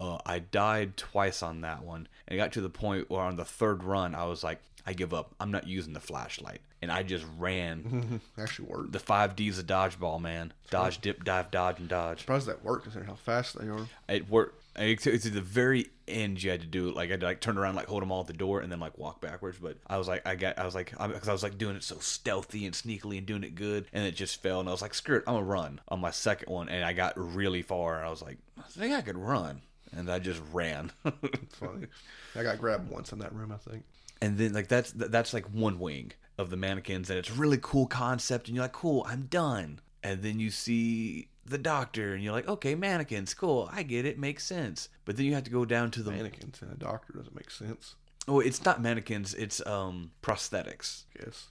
uh, 0.00 0.18
I 0.26 0.40
died 0.40 0.96
twice 0.96 1.42
on 1.42 1.62
that 1.62 1.84
one, 1.84 2.08
and 2.26 2.34
it 2.34 2.36
got 2.36 2.52
to 2.52 2.60
the 2.60 2.68
point 2.68 3.08
where 3.08 3.22
on 3.22 3.36
the 3.36 3.44
third 3.44 3.84
run, 3.84 4.14
I 4.14 4.24
was 4.24 4.42
like, 4.44 4.60
I 4.86 4.92
give 4.92 5.14
up. 5.14 5.34
I'm 5.40 5.50
not 5.50 5.66
using 5.66 5.92
the 5.92 6.00
flashlight, 6.00 6.60
and 6.82 6.92
I 6.92 7.02
just 7.02 7.24
ran. 7.38 8.20
Actually 8.38 8.68
worked. 8.68 8.92
the 8.92 8.98
five 8.98 9.36
D's 9.36 9.58
of 9.58 9.66
dodgeball, 9.66 10.20
man. 10.20 10.52
Dodge, 10.70 11.00
dip, 11.00 11.24
dive, 11.24 11.50
dodge, 11.50 11.78
and 11.78 11.88
dodge. 11.88 12.20
surprised 12.20 12.46
that 12.46 12.64
worked 12.64 12.84
considering 12.84 13.08
how 13.08 13.14
fast 13.16 13.58
they 13.58 13.68
are. 13.68 13.86
It 14.08 14.28
worked. 14.28 14.62
It's 14.78 15.06
it's 15.06 15.26
at 15.26 15.32
the 15.32 15.40
very 15.40 15.86
end 16.08 16.42
you 16.42 16.50
had 16.50 16.60
to 16.60 16.66
do 16.66 16.88
it. 16.88 16.94
Like 16.96 17.10
I 17.10 17.16
like 17.16 17.40
turn 17.40 17.56
around, 17.58 17.74
like 17.76 17.86
hold 17.88 18.02
them 18.02 18.12
all 18.12 18.20
at 18.20 18.26
the 18.26 18.32
door, 18.32 18.60
and 18.60 18.70
then 18.70 18.80
like 18.80 18.98
walk 18.98 19.20
backwards. 19.20 19.58
But 19.60 19.78
I 19.86 19.96
was 19.98 20.06
like, 20.08 20.26
I 20.26 20.34
got, 20.36 20.58
I 20.58 20.64
was 20.64 20.74
like, 20.74 20.90
because 20.90 21.28
I 21.28 21.32
was 21.32 21.42
like 21.42 21.58
doing 21.58 21.76
it 21.76 21.82
so 21.82 21.98
stealthy 21.98 22.66
and 22.66 22.74
sneakily 22.74 23.18
and 23.18 23.26
doing 23.26 23.42
it 23.44 23.54
good, 23.54 23.86
and 23.92 24.04
it 24.06 24.14
just 24.14 24.42
fell. 24.42 24.60
And 24.60 24.68
I 24.68 24.72
was 24.72 24.82
like, 24.82 24.94
screw 24.94 25.16
it, 25.16 25.24
I'm 25.26 25.34
gonna 25.34 25.46
run 25.46 25.80
on 25.88 26.00
my 26.00 26.10
second 26.10 26.52
one, 26.52 26.68
and 26.68 26.84
I 26.84 26.92
got 26.92 27.14
really 27.16 27.62
far. 27.62 27.96
And 27.98 28.06
I 28.06 28.10
was 28.10 28.22
like, 28.22 28.38
I 28.58 28.62
think 28.68 28.94
I 28.94 29.00
could 29.00 29.18
run, 29.18 29.62
and 29.96 30.10
I 30.10 30.18
just 30.18 30.42
ran. 30.52 30.92
Funny. 31.52 31.86
I 32.34 32.42
got 32.42 32.58
grabbed 32.58 32.90
once 32.90 33.12
in 33.12 33.18
that 33.20 33.34
room, 33.34 33.52
I 33.52 33.56
think. 33.70 33.84
and 34.20 34.36
then 34.38 34.52
like 34.52 34.68
that's 34.68 34.92
that's 34.92 35.32
like 35.34 35.46
one 35.46 35.78
wing 35.78 36.12
of 36.38 36.50
the 36.50 36.56
mannequins 36.56 37.08
and 37.08 37.18
it's 37.18 37.30
a 37.30 37.34
really 37.34 37.58
cool 37.62 37.86
concept 37.86 38.46
and 38.48 38.54
you're 38.54 38.64
like 38.64 38.72
cool 38.72 39.06
i'm 39.08 39.22
done 39.22 39.80
and 40.02 40.22
then 40.22 40.38
you 40.38 40.50
see 40.50 41.28
the 41.46 41.58
doctor 41.58 42.14
and 42.14 42.22
you're 42.22 42.32
like 42.32 42.48
okay 42.48 42.74
mannequins 42.74 43.34
cool 43.34 43.68
i 43.72 43.82
get 43.82 44.04
it 44.04 44.18
makes 44.18 44.44
sense 44.44 44.88
but 45.04 45.16
then 45.16 45.26
you 45.26 45.34
have 45.34 45.44
to 45.44 45.50
go 45.50 45.64
down 45.64 45.90
to 45.90 46.02
the 46.02 46.10
Mannequins 46.10 46.60
and 46.62 46.72
a 46.72 46.76
doctor 46.76 47.12
doesn't 47.12 47.34
make 47.36 47.50
sense. 47.50 47.94
oh 48.28 48.40
it's 48.40 48.64
not 48.64 48.80
mannequins 48.82 49.32
it's 49.34 49.64
um 49.66 50.10
prosthetics 50.22 51.04
Yes. 51.18 51.46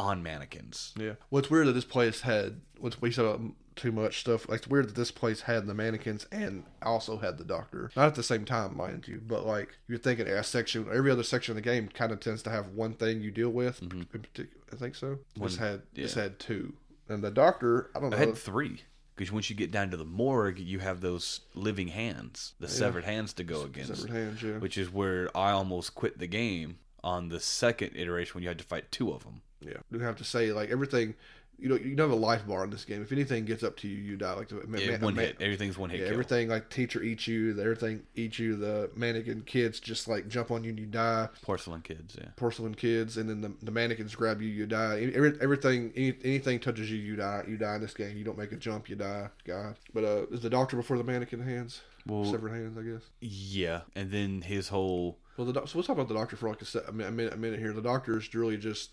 on 0.00 0.22
mannequins 0.22 0.92
Yeah. 0.96 1.12
What's 1.30 1.50
weird 1.50 1.66
that 1.68 1.72
this 1.72 1.84
place 1.84 2.20
had 2.22 2.60
what's 2.78 3.00
we 3.00 3.10
said 3.10 3.52
too 3.76 3.92
much 3.92 4.20
stuff. 4.20 4.48
Like 4.48 4.60
it's 4.60 4.68
weird 4.68 4.88
that 4.88 4.94
this 4.94 5.10
place 5.10 5.42
had 5.42 5.66
the 5.66 5.74
mannequins 5.74 6.26
and 6.32 6.64
also 6.80 7.18
had 7.18 7.36
the 7.36 7.44
doctor. 7.44 7.90
Not 7.94 8.06
at 8.06 8.14
the 8.14 8.22
same 8.22 8.46
time, 8.46 8.74
mind 8.74 9.06
you, 9.06 9.20
but 9.26 9.44
like 9.46 9.76
you're 9.86 9.98
thinking 9.98 10.26
a 10.26 10.42
section. 10.42 10.86
Every 10.92 11.10
other 11.10 11.22
section 11.22 11.52
of 11.52 11.56
the 11.56 11.60
game 11.70 11.88
kind 11.88 12.10
of 12.10 12.20
tends 12.20 12.42
to 12.44 12.50
have 12.50 12.68
one 12.68 12.94
thing 12.94 13.20
you 13.20 13.30
deal 13.30 13.50
with. 13.50 13.82
In 13.82 14.06
particular, 14.06 14.48
I 14.72 14.76
think 14.76 14.94
so. 14.94 15.18
This 15.34 15.58
One- 15.58 15.68
had 15.68 15.82
this 15.94 16.14
had 16.14 16.38
two, 16.38 16.72
and 17.10 17.22
the 17.22 17.30
doctor. 17.30 17.90
I 17.94 18.00
don't 18.00 18.10
know. 18.10 18.16
i 18.16 18.20
had 18.20 18.38
three 18.38 18.80
because 19.16 19.32
once 19.32 19.48
you 19.50 19.56
get 19.56 19.70
down 19.72 19.90
to 19.90 19.96
the 19.96 20.04
morgue 20.04 20.58
you 20.58 20.78
have 20.78 21.00
those 21.00 21.40
living 21.54 21.88
hands 21.88 22.52
the 22.60 22.68
severed 22.68 23.04
hands 23.04 23.32
to 23.32 23.42
go 23.44 23.62
against 23.62 23.96
severed 23.96 24.10
hands. 24.14 24.42
Yeah. 24.42 24.58
which 24.58 24.76
is 24.78 24.92
where 24.92 25.28
i 25.36 25.50
almost 25.50 25.94
quit 25.94 26.18
the 26.18 26.26
game 26.26 26.78
on 27.02 27.28
the 27.28 27.40
second 27.40 27.92
iteration 27.94 28.34
when 28.34 28.42
you 28.42 28.48
had 28.48 28.58
to 28.58 28.64
fight 28.64 28.90
two 28.92 29.10
of 29.12 29.24
them 29.24 29.40
Yeah, 29.60 29.78
you 29.90 30.00
have 30.00 30.16
to 30.16 30.24
say 30.24 30.52
like 30.52 30.70
everything. 30.70 31.14
You 31.58 31.70
know, 31.70 31.74
you 31.76 31.94
don't 31.96 32.10
have 32.10 32.18
a 32.18 32.20
life 32.20 32.46
bar 32.46 32.64
in 32.64 32.70
this 32.70 32.84
game. 32.84 33.00
If 33.00 33.12
anything 33.12 33.44
gets 33.46 33.62
up 33.62 33.76
to 33.78 33.88
you, 33.88 33.96
you 33.96 34.16
die. 34.16 34.34
Like 34.34 34.48
the 34.48 34.56
Yeah, 34.78 34.98
ma- 34.98 35.04
one 35.06 35.14
ma- 35.14 35.22
hit. 35.22 35.36
Everything's 35.40 35.78
one 35.78 35.88
hit 35.90 36.00
Yeah, 36.00 36.04
kill. 36.06 36.12
everything 36.14 36.48
like 36.48 36.68
teacher 36.68 37.02
eats 37.02 37.26
you. 37.26 37.54
the- 37.54 37.62
Everything 37.62 38.02
eats 38.14 38.38
you. 38.38 38.56
The 38.56 38.90
mannequin 38.94 39.40
kids 39.42 39.80
just 39.80 40.06
like 40.06 40.28
jump 40.28 40.50
on 40.50 40.64
you 40.64 40.70
and 40.70 40.78
you 40.78 40.84
die. 40.86 41.28
Porcelain 41.42 41.80
kids, 41.80 42.16
yeah. 42.20 42.28
Porcelain 42.36 42.74
kids, 42.74 43.16
and 43.16 43.28
then 43.30 43.40
the, 43.40 43.52
the 43.62 43.70
mannequins 43.70 44.14
grab 44.14 44.42
you, 44.42 44.48
you 44.48 44.66
die. 44.66 45.10
Every, 45.14 45.32
everything, 45.40 45.92
any, 45.96 46.14
anything 46.24 46.60
touches 46.60 46.90
you, 46.90 46.98
you 46.98 47.16
die. 47.16 47.44
You 47.48 47.56
die 47.56 47.76
in 47.76 47.80
this 47.80 47.94
game. 47.94 48.16
You 48.18 48.24
don't 48.24 48.36
make 48.38 48.52
a 48.52 48.56
jump, 48.56 48.88
you 48.90 48.96
die. 48.96 49.28
God. 49.44 49.76
But 49.94 50.04
uh, 50.04 50.26
is 50.30 50.42
the 50.42 50.50
doctor 50.50 50.76
before 50.76 50.98
the 50.98 51.04
mannequin 51.04 51.40
hands? 51.40 51.80
Well- 52.06 52.24
Severed 52.26 52.50
hands, 52.52 52.76
I 52.78 52.82
guess. 52.82 53.02
Yeah, 53.20 53.80
and 53.96 54.10
then 54.12 54.42
his 54.42 54.68
whole 54.68 55.18
Well, 55.36 55.46
the 55.46 55.52
doc- 55.52 55.68
so 55.68 55.78
let's 55.78 55.86
talk 55.86 55.96
about 55.96 56.08
the 56.08 56.14
doctor 56.14 56.36
for 56.36 56.48
like 56.48 56.62
a, 56.62 56.64
se- 56.64 56.80
a, 56.88 56.92
minute, 56.92 57.08
a 57.08 57.12
minute. 57.12 57.32
A 57.34 57.36
minute 57.36 57.58
here. 57.60 57.72
The 57.72 57.82
doctor 57.82 58.16
is 58.18 58.32
really 58.34 58.56
just 58.56 58.90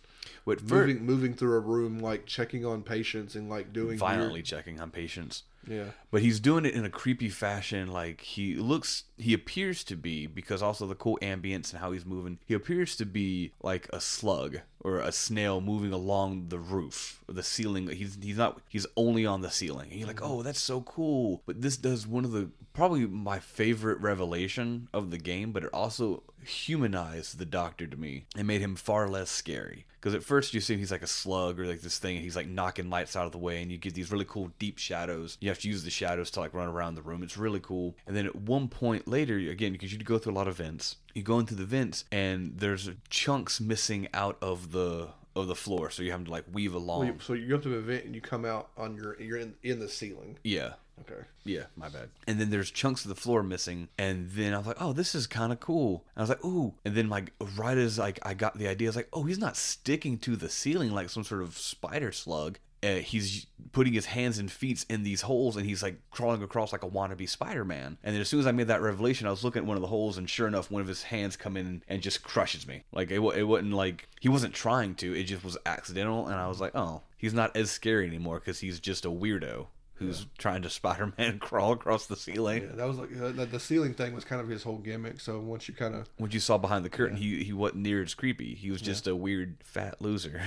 for 0.57 0.75
moving, 0.87 1.05
moving 1.05 1.33
through 1.33 1.55
a 1.55 1.59
room, 1.61 1.99
like 1.99 2.25
checking 2.25 2.65
on 2.65 2.81
patients 2.83 3.35
and 3.35 3.49
like 3.49 3.71
doing 3.73 3.97
violently 3.97 4.39
weird- 4.39 4.45
checking 4.45 4.79
on 4.81 4.91
patients. 4.91 5.43
Yeah. 5.67 5.85
But 6.11 6.21
he's 6.21 6.39
doing 6.39 6.65
it 6.65 6.73
in 6.73 6.85
a 6.85 6.89
creepy 6.89 7.29
fashion. 7.29 7.91
Like 7.91 8.21
he 8.21 8.55
looks, 8.55 9.03
he 9.17 9.33
appears 9.33 9.83
to 9.85 9.95
be 9.95 10.27
because 10.27 10.61
also 10.61 10.87
the 10.87 10.95
cool 10.95 11.17
ambience 11.21 11.71
and 11.71 11.79
how 11.79 11.91
he's 11.91 12.05
moving. 12.05 12.39
He 12.45 12.53
appears 12.53 12.95
to 12.97 13.05
be 13.05 13.53
like 13.61 13.89
a 13.93 13.99
slug 13.99 14.59
or 14.81 14.99
a 14.99 15.11
snail 15.11 15.61
moving 15.61 15.93
along 15.93 16.49
the 16.49 16.59
roof 16.59 17.23
or 17.27 17.33
the 17.33 17.43
ceiling. 17.43 17.87
He's 17.89 18.17
he's 18.21 18.37
not. 18.37 18.61
He's 18.69 18.87
only 18.97 19.25
on 19.25 19.41
the 19.41 19.51
ceiling. 19.51 19.89
And 19.91 19.99
you're 19.99 20.07
like, 20.07 20.21
oh, 20.21 20.43
that's 20.43 20.61
so 20.61 20.81
cool. 20.81 21.41
But 21.45 21.61
this 21.61 21.77
does 21.77 22.05
one 22.05 22.25
of 22.25 22.31
the 22.31 22.49
probably 22.73 23.05
my 23.05 23.39
favorite 23.39 23.99
revelation 23.99 24.89
of 24.93 25.11
the 25.11 25.17
game. 25.17 25.51
But 25.51 25.63
it 25.63 25.69
also 25.73 26.23
humanized 26.43 27.37
the 27.37 27.45
Doctor 27.45 27.87
to 27.87 27.97
me 27.97 28.25
and 28.35 28.47
made 28.47 28.61
him 28.61 28.75
far 28.75 29.07
less 29.07 29.29
scary. 29.29 29.85
Because 30.03 30.15
at 30.15 30.23
first 30.23 30.53
you 30.53 30.59
see 30.59 30.73
him, 30.73 30.79
he's 30.81 30.91
like 30.91 31.01
a 31.01 31.07
slug 31.07 31.57
or 31.61 31.65
like 31.65 31.79
this 31.79 31.97
thing, 31.97 32.17
and 32.17 32.25
he's 32.25 32.35
like 32.35 32.45
knocking 32.49 32.89
lights 32.89 33.15
out 33.15 33.25
of 33.25 33.31
the 33.31 33.37
way, 33.37 33.61
and 33.61 33.71
you 33.71 33.77
get 33.77 33.93
these 33.93 34.11
really 34.11 34.25
cool 34.27 34.51
deep 34.59 34.77
shadows. 34.77 35.37
You 35.39 35.47
have 35.47 35.59
to 35.59 35.69
use 35.69 35.85
the 35.85 35.89
shadows 35.89 36.29
to 36.31 36.41
like 36.41 36.53
run 36.53 36.67
around 36.67 36.95
the 36.95 37.01
room. 37.01 37.23
It's 37.23 37.37
really 37.37 37.61
cool. 37.61 37.95
And 38.05 38.13
then 38.13 38.25
at 38.25 38.35
one 38.35 38.67
point 38.67 39.07
later, 39.07 39.37
again, 39.37 39.71
because 39.71 39.93
you 39.93 39.99
go 39.99 40.17
through 40.17 40.33
a 40.33 40.35
lot 40.35 40.49
of 40.49 40.57
vents, 40.57 40.97
you 41.13 41.23
go 41.23 41.39
into 41.39 41.55
the 41.55 41.63
vents, 41.63 42.03
and 42.11 42.59
there's 42.59 42.89
chunks 43.09 43.61
missing 43.61 44.09
out 44.13 44.37
of 44.41 44.73
the 44.73 45.07
of 45.37 45.47
the 45.47 45.55
floor, 45.55 45.89
so 45.89 46.03
you 46.03 46.11
have 46.11 46.25
to 46.25 46.31
like 46.31 46.43
weave 46.51 46.73
along. 46.75 46.99
Well, 46.99 47.07
you- 47.07 47.19
so 47.21 47.31
you 47.31 47.47
go 47.47 47.57
to 47.57 47.69
an 47.73 47.79
event 47.79 48.03
and 48.03 48.13
you 48.13 48.19
come 48.19 48.43
out 48.43 48.71
on 48.75 48.97
your 48.97 49.17
you're 49.21 49.37
in 49.37 49.55
in 49.63 49.79
the 49.79 49.87
ceiling. 49.87 50.37
yeah. 50.43 50.73
Okay. 51.01 51.21
Yeah, 51.43 51.65
my 51.75 51.89
bad. 51.89 52.09
And 52.27 52.39
then 52.39 52.49
there's 52.49 52.71
chunks 52.71 53.03
of 53.03 53.09
the 53.09 53.15
floor 53.15 53.43
missing, 53.43 53.89
and 53.97 54.29
then 54.31 54.53
I 54.53 54.57
was 54.57 54.67
like, 54.67 54.81
"Oh, 54.81 54.93
this 54.93 55.15
is 55.15 55.27
kind 55.27 55.51
of 55.51 55.59
cool." 55.59 56.05
And 56.15 56.21
I 56.21 56.21
was 56.21 56.29
like, 56.29 56.45
"Ooh!" 56.45 56.75
And 56.85 56.95
then 56.95 57.09
like 57.09 57.33
right 57.55 57.77
as 57.77 57.97
like 57.97 58.19
I 58.23 58.33
got 58.33 58.57
the 58.57 58.67
idea, 58.67 58.87
I 58.87 58.89
was 58.89 58.95
like, 58.95 59.09
"Oh, 59.11 59.23
he's 59.23 59.39
not 59.39 59.57
sticking 59.57 60.17
to 60.19 60.35
the 60.35 60.49
ceiling 60.49 60.91
like 60.91 61.09
some 61.09 61.23
sort 61.23 61.41
of 61.41 61.57
spider 61.57 62.11
slug. 62.11 62.59
Uh, 62.83 62.95
he's 62.95 63.47
putting 63.71 63.93
his 63.93 64.07
hands 64.07 64.37
and 64.37 64.51
feet 64.51 64.85
in 64.89 65.03
these 65.03 65.21
holes, 65.21 65.55
and 65.55 65.65
he's 65.65 65.81
like 65.81 65.99
crawling 66.11 66.43
across 66.43 66.71
like 66.71 66.83
a 66.83 66.89
wannabe 66.89 67.27
Spider-Man." 67.27 67.97
And 68.03 68.13
then 68.13 68.21
as 68.21 68.29
soon 68.29 68.39
as 68.39 68.47
I 68.47 68.51
made 68.51 68.67
that 68.67 68.81
revelation, 68.81 69.27
I 69.27 69.31
was 69.31 69.43
looking 69.43 69.63
at 69.63 69.67
one 69.67 69.77
of 69.77 69.81
the 69.81 69.87
holes, 69.87 70.17
and 70.17 70.29
sure 70.29 70.47
enough, 70.47 70.69
one 70.71 70.81
of 70.81 70.87
his 70.87 71.03
hands 71.03 71.35
come 71.35 71.57
in 71.57 71.81
and 71.87 72.01
just 72.01 72.23
crushes 72.23 72.67
me. 72.67 72.83
Like 72.91 73.09
it, 73.11 73.19
it 73.19 73.43
wasn't 73.43 73.73
like 73.73 74.07
he 74.21 74.29
wasn't 74.29 74.53
trying 74.53 74.95
to; 74.95 75.13
it 75.17 75.23
just 75.23 75.43
was 75.43 75.57
accidental. 75.65 76.27
And 76.27 76.35
I 76.35 76.47
was 76.47 76.61
like, 76.61 76.75
"Oh, 76.75 77.01
he's 77.17 77.33
not 77.33 77.55
as 77.57 77.71
scary 77.71 78.07
anymore 78.07 78.39
because 78.39 78.59
he's 78.59 78.79
just 78.79 79.05
a 79.05 79.09
weirdo." 79.09 79.67
Who's 80.05 80.25
trying 80.37 80.61
to 80.63 80.69
Spider-Man 80.69 81.39
crawl 81.39 81.73
across 81.73 82.07
the 82.07 82.15
ceiling. 82.15 82.63
Yeah, 82.63 82.75
that 82.75 82.87
was 82.87 82.97
like 82.97 83.09
uh, 83.19 83.45
the, 83.45 83.59
ceiling 83.59 83.93
thing 83.93 84.13
was 84.13 84.25
kind 84.25 84.41
of 84.41 84.47
his 84.47 84.63
whole 84.63 84.77
gimmick. 84.77 85.19
So 85.19 85.39
once 85.39 85.67
you 85.67 85.73
kind 85.73 85.95
of 85.95 86.09
When 86.17 86.31
you 86.31 86.39
saw 86.39 86.57
behind 86.57 86.85
the 86.85 86.89
curtain, 86.89 87.17
he 87.17 87.43
he 87.43 87.53
wasn't 87.53 87.81
near 87.81 88.01
as 88.01 88.13
creepy. 88.13 88.55
He 88.55 88.71
was 88.71 88.81
just 88.81 89.07
a 89.07 89.15
weird 89.15 89.57
fat 89.63 90.01
loser 90.01 90.41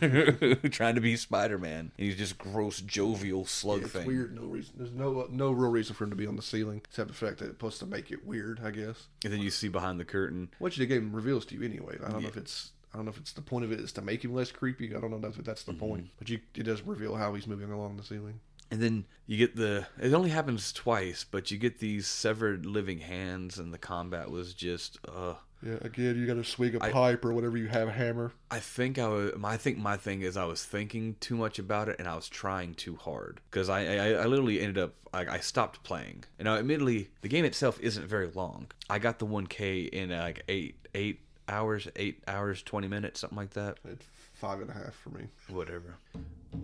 trying 0.70 0.94
to 0.94 1.00
be 1.00 1.16
Spider-Man. 1.16 1.92
He's 1.96 2.16
just 2.16 2.38
gross, 2.38 2.80
jovial 2.80 3.44
slug 3.44 3.82
it's 3.82 3.92
thing. 3.92 4.06
weird. 4.06 4.34
No 4.34 4.42
reason. 4.42 4.74
There's 4.76 4.92
no 4.92 5.26
no 5.30 5.50
real 5.52 5.70
reason 5.70 5.94
for 5.94 6.04
him 6.04 6.10
to 6.10 6.16
be 6.16 6.26
on 6.26 6.36
the 6.36 6.42
ceiling 6.42 6.82
except 6.84 7.08
the 7.08 7.14
fact 7.14 7.38
that 7.38 7.46
it's 7.46 7.54
supposed 7.54 7.78
to 7.80 7.86
make 7.86 8.10
it 8.10 8.26
weird. 8.26 8.60
I 8.62 8.70
guess. 8.70 9.08
And 9.24 9.32
then 9.32 9.40
you 9.40 9.50
see 9.50 9.68
behind 9.68 10.00
the 10.00 10.04
curtain. 10.04 10.50
Which 10.58 10.76
the 10.76 10.86
game 10.86 11.12
reveals 11.12 11.44
to 11.46 11.54
you 11.54 11.62
anyway. 11.62 11.98
I 12.04 12.10
don't 12.10 12.22
know 12.22 12.28
if 12.28 12.36
it's. 12.36 12.72
I 12.92 12.98
don't 12.98 13.06
know 13.06 13.10
if 13.10 13.18
it's 13.18 13.32
the 13.32 13.40
point 13.40 13.64
of 13.64 13.72
it 13.72 13.80
is 13.80 13.92
to 13.92 14.02
make 14.02 14.22
him 14.22 14.34
less 14.34 14.52
creepy. 14.52 14.94
I 14.94 15.00
don't 15.00 15.10
know 15.10 15.26
if 15.26 15.36
that's 15.36 15.62
the 15.62 15.72
point, 15.72 16.08
but 16.18 16.28
you 16.28 16.40
it 16.54 16.64
does 16.64 16.82
reveal 16.82 17.16
how 17.16 17.32
he's 17.34 17.46
moving 17.46 17.70
along 17.70 17.96
the 17.96 18.02
ceiling. 18.02 18.40
And 18.72 18.80
then 18.80 19.04
you 19.26 19.36
get 19.36 19.54
the. 19.54 19.86
It 20.00 20.14
only 20.14 20.30
happens 20.30 20.72
twice, 20.72 21.24
but 21.30 21.50
you 21.50 21.58
get 21.58 21.78
these 21.78 22.06
severed 22.06 22.64
living 22.64 23.00
hands, 23.00 23.58
and 23.58 23.72
the 23.72 23.78
combat 23.78 24.30
was 24.30 24.54
just. 24.54 24.98
uh 25.06 25.34
Yeah, 25.62 25.76
again, 25.82 26.16
you 26.16 26.26
got 26.26 26.34
to 26.34 26.44
swing 26.44 26.74
a 26.76 26.80
pipe 26.80 27.22
or 27.22 27.34
whatever 27.34 27.58
you 27.58 27.68
have, 27.68 27.88
a 27.88 27.92
hammer. 27.92 28.32
I 28.50 28.60
think 28.60 28.98
I 28.98 29.08
was. 29.08 29.32
I 29.44 29.58
think 29.58 29.76
my 29.76 29.98
thing 29.98 30.22
is 30.22 30.38
I 30.38 30.46
was 30.46 30.64
thinking 30.64 31.16
too 31.20 31.36
much 31.36 31.58
about 31.58 31.90
it, 31.90 31.96
and 31.98 32.08
I 32.08 32.16
was 32.16 32.30
trying 32.30 32.72
too 32.74 32.96
hard 32.96 33.42
because 33.50 33.68
I, 33.68 33.84
I 33.84 34.10
I 34.12 34.24
literally 34.24 34.58
ended 34.58 34.78
up 34.78 34.94
I, 35.12 35.26
I 35.26 35.38
stopped 35.40 35.82
playing. 35.82 36.24
And 36.38 36.46
now, 36.46 36.56
admittedly, 36.56 37.10
the 37.20 37.28
game 37.28 37.44
itself 37.44 37.78
isn't 37.80 38.06
very 38.06 38.30
long. 38.34 38.68
I 38.88 38.98
got 38.98 39.18
the 39.18 39.26
1K 39.26 39.90
in 39.90 40.08
like 40.10 40.44
eight 40.48 40.76
eight 40.94 41.20
hours, 41.46 41.88
eight 41.96 42.22
hours, 42.26 42.62
twenty 42.62 42.88
minutes, 42.88 43.20
something 43.20 43.36
like 43.36 43.50
that. 43.50 43.78
It's 43.84 44.06
five 44.42 44.60
and 44.60 44.70
a 44.70 44.72
half 44.72 44.94
for 44.96 45.10
me. 45.10 45.28
Whatever. 45.48 45.98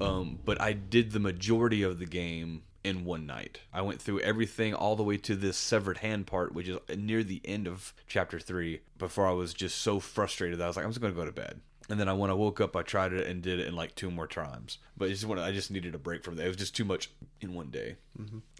Um, 0.00 0.40
but 0.44 0.60
I 0.60 0.72
did 0.72 1.12
the 1.12 1.20
majority 1.20 1.84
of 1.84 2.00
the 2.00 2.06
game 2.06 2.62
in 2.82 3.04
one 3.04 3.24
night. 3.24 3.60
I 3.72 3.82
went 3.82 4.02
through 4.02 4.18
everything 4.20 4.74
all 4.74 4.96
the 4.96 5.04
way 5.04 5.16
to 5.18 5.36
this 5.36 5.56
severed 5.56 5.98
hand 5.98 6.26
part, 6.26 6.52
which 6.52 6.66
is 6.66 6.78
near 6.96 7.22
the 7.22 7.40
end 7.44 7.68
of 7.68 7.94
chapter 8.08 8.40
three, 8.40 8.80
before 8.98 9.28
I 9.28 9.30
was 9.32 9.54
just 9.54 9.78
so 9.78 10.00
frustrated 10.00 10.58
that 10.58 10.64
I 10.64 10.66
was 10.66 10.76
like, 10.76 10.84
I'm 10.84 10.90
just 10.90 11.00
going 11.00 11.14
to 11.14 11.18
go 11.18 11.24
to 11.24 11.30
bed. 11.30 11.60
And 11.88 12.00
then 12.00 12.08
I, 12.08 12.14
when 12.14 12.30
I 12.30 12.34
woke 12.34 12.60
up, 12.60 12.74
I 12.74 12.82
tried 12.82 13.12
it 13.12 13.28
and 13.28 13.42
did 13.42 13.60
it 13.60 13.68
in 13.68 13.76
like 13.76 13.94
two 13.94 14.10
more 14.10 14.26
times. 14.26 14.78
But 14.96 15.06
I 15.06 15.08
just 15.10 15.24
when 15.24 15.38
I 15.38 15.52
just 15.52 15.70
needed 15.70 15.94
a 15.94 15.98
break 15.98 16.24
from 16.24 16.34
that. 16.36 16.44
It 16.44 16.48
was 16.48 16.56
just 16.56 16.76
too 16.76 16.84
much 16.84 17.10
in 17.40 17.54
one 17.54 17.70
day. 17.70 17.96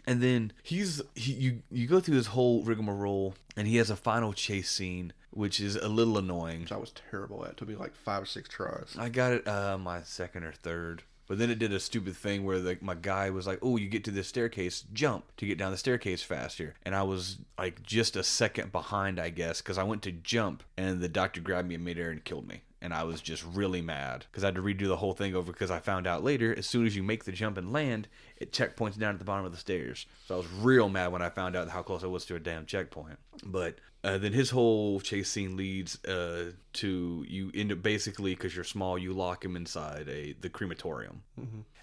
And 0.06 0.22
then 0.22 0.52
he's 0.62 1.02
he, 1.16 1.32
you 1.32 1.62
you 1.70 1.88
go 1.88 1.98
through 1.98 2.14
this 2.14 2.28
whole 2.28 2.62
rigmarole, 2.62 3.34
and 3.56 3.66
he 3.66 3.76
has 3.76 3.90
a 3.90 3.96
final 3.96 4.32
chase 4.32 4.70
scene, 4.70 5.12
which 5.39 5.61
is 5.61 5.76
a 5.76 5.89
little 5.89 6.18
annoying. 6.18 6.62
Which 6.62 6.72
I 6.72 6.76
was 6.76 6.93
terrible 7.11 7.45
at. 7.45 7.53
It 7.53 7.57
took 7.59 7.68
me 7.68 7.76
like 7.76 7.95
five 7.95 8.24
or 8.24 8.26
six 8.26 8.49
tries. 8.49 8.97
I 8.99 9.09
got 9.09 9.32
it 9.32 9.47
uh, 9.47 9.78
my 9.78 10.03
second 10.03 10.43
or 10.43 10.53
third. 10.53 11.05
But 11.28 11.39
then 11.39 11.51
it 11.51 11.59
did 11.59 11.72
a 11.74 11.78
stupid 11.78 12.16
thing 12.16 12.45
where 12.45 12.59
the, 12.59 12.78
my 12.80 12.95
guy 12.95 13.30
was 13.30 13.47
like, 13.47 13.59
"Oh, 13.62 13.76
you 13.76 13.89
get 13.89 14.03
to 14.05 14.11
this 14.11 14.26
staircase, 14.26 14.84
jump 14.93 15.24
to 15.36 15.47
get 15.47 15.59
down 15.59 15.70
the 15.70 15.78
staircase 15.78 16.22
faster." 16.22 16.74
And 16.82 16.95
I 16.95 17.03
was 17.05 17.36
like 17.57 17.82
just 17.82 18.16
a 18.16 18.24
second 18.24 18.72
behind, 18.72 19.20
I 19.20 19.28
guess, 19.28 19.61
because 19.61 19.78
I 19.78 19.84
went 19.84 20.03
to 20.03 20.12
jump, 20.12 20.64
and 20.76 21.01
the 21.01 21.09
doctor 21.09 21.41
grabbed 21.41 21.68
me 21.68 21.76
in 21.76 21.84
midair 21.84 22.11
and 22.11 22.24
killed 22.24 22.49
me. 22.49 22.62
And 22.80 22.94
I 22.94 23.02
was 23.02 23.20
just 23.20 23.44
really 23.44 23.82
mad 23.82 24.26
because 24.30 24.44
I 24.44 24.48
had 24.48 24.54
to 24.54 24.62
redo 24.62 24.86
the 24.86 24.96
whole 24.96 25.12
thing 25.12 25.34
over 25.34 25.52
because 25.52 25.70
I 25.70 25.80
found 25.80 26.06
out 26.06 26.22
later, 26.22 26.54
as 26.56 26.66
soon 26.66 26.86
as 26.86 26.94
you 26.94 27.02
make 27.02 27.24
the 27.24 27.32
jump 27.32 27.58
and 27.58 27.72
land, 27.72 28.06
it 28.36 28.52
checkpoints 28.52 28.96
down 28.96 29.14
at 29.14 29.18
the 29.18 29.24
bottom 29.24 29.44
of 29.44 29.50
the 29.50 29.58
stairs. 29.58 30.06
So 30.26 30.34
I 30.34 30.38
was 30.38 30.46
real 30.52 30.88
mad 30.88 31.10
when 31.10 31.22
I 31.22 31.28
found 31.28 31.56
out 31.56 31.68
how 31.68 31.82
close 31.82 32.04
I 32.04 32.06
was 32.06 32.24
to 32.26 32.36
a 32.36 32.40
damn 32.40 32.66
checkpoint. 32.66 33.18
But 33.42 33.78
uh, 34.04 34.16
then 34.18 34.32
his 34.32 34.50
whole 34.50 35.00
chase 35.00 35.28
scene 35.28 35.56
leads 35.56 36.02
uh, 36.04 36.52
to 36.74 37.24
you 37.28 37.50
end 37.52 37.72
up 37.72 37.82
basically 37.82 38.34
because 38.34 38.54
you're 38.54 38.64
small, 38.64 38.96
you 38.96 39.12
lock 39.12 39.44
him 39.44 39.56
inside 39.56 40.08
a 40.08 40.34
the 40.40 40.48
crematorium, 40.48 41.22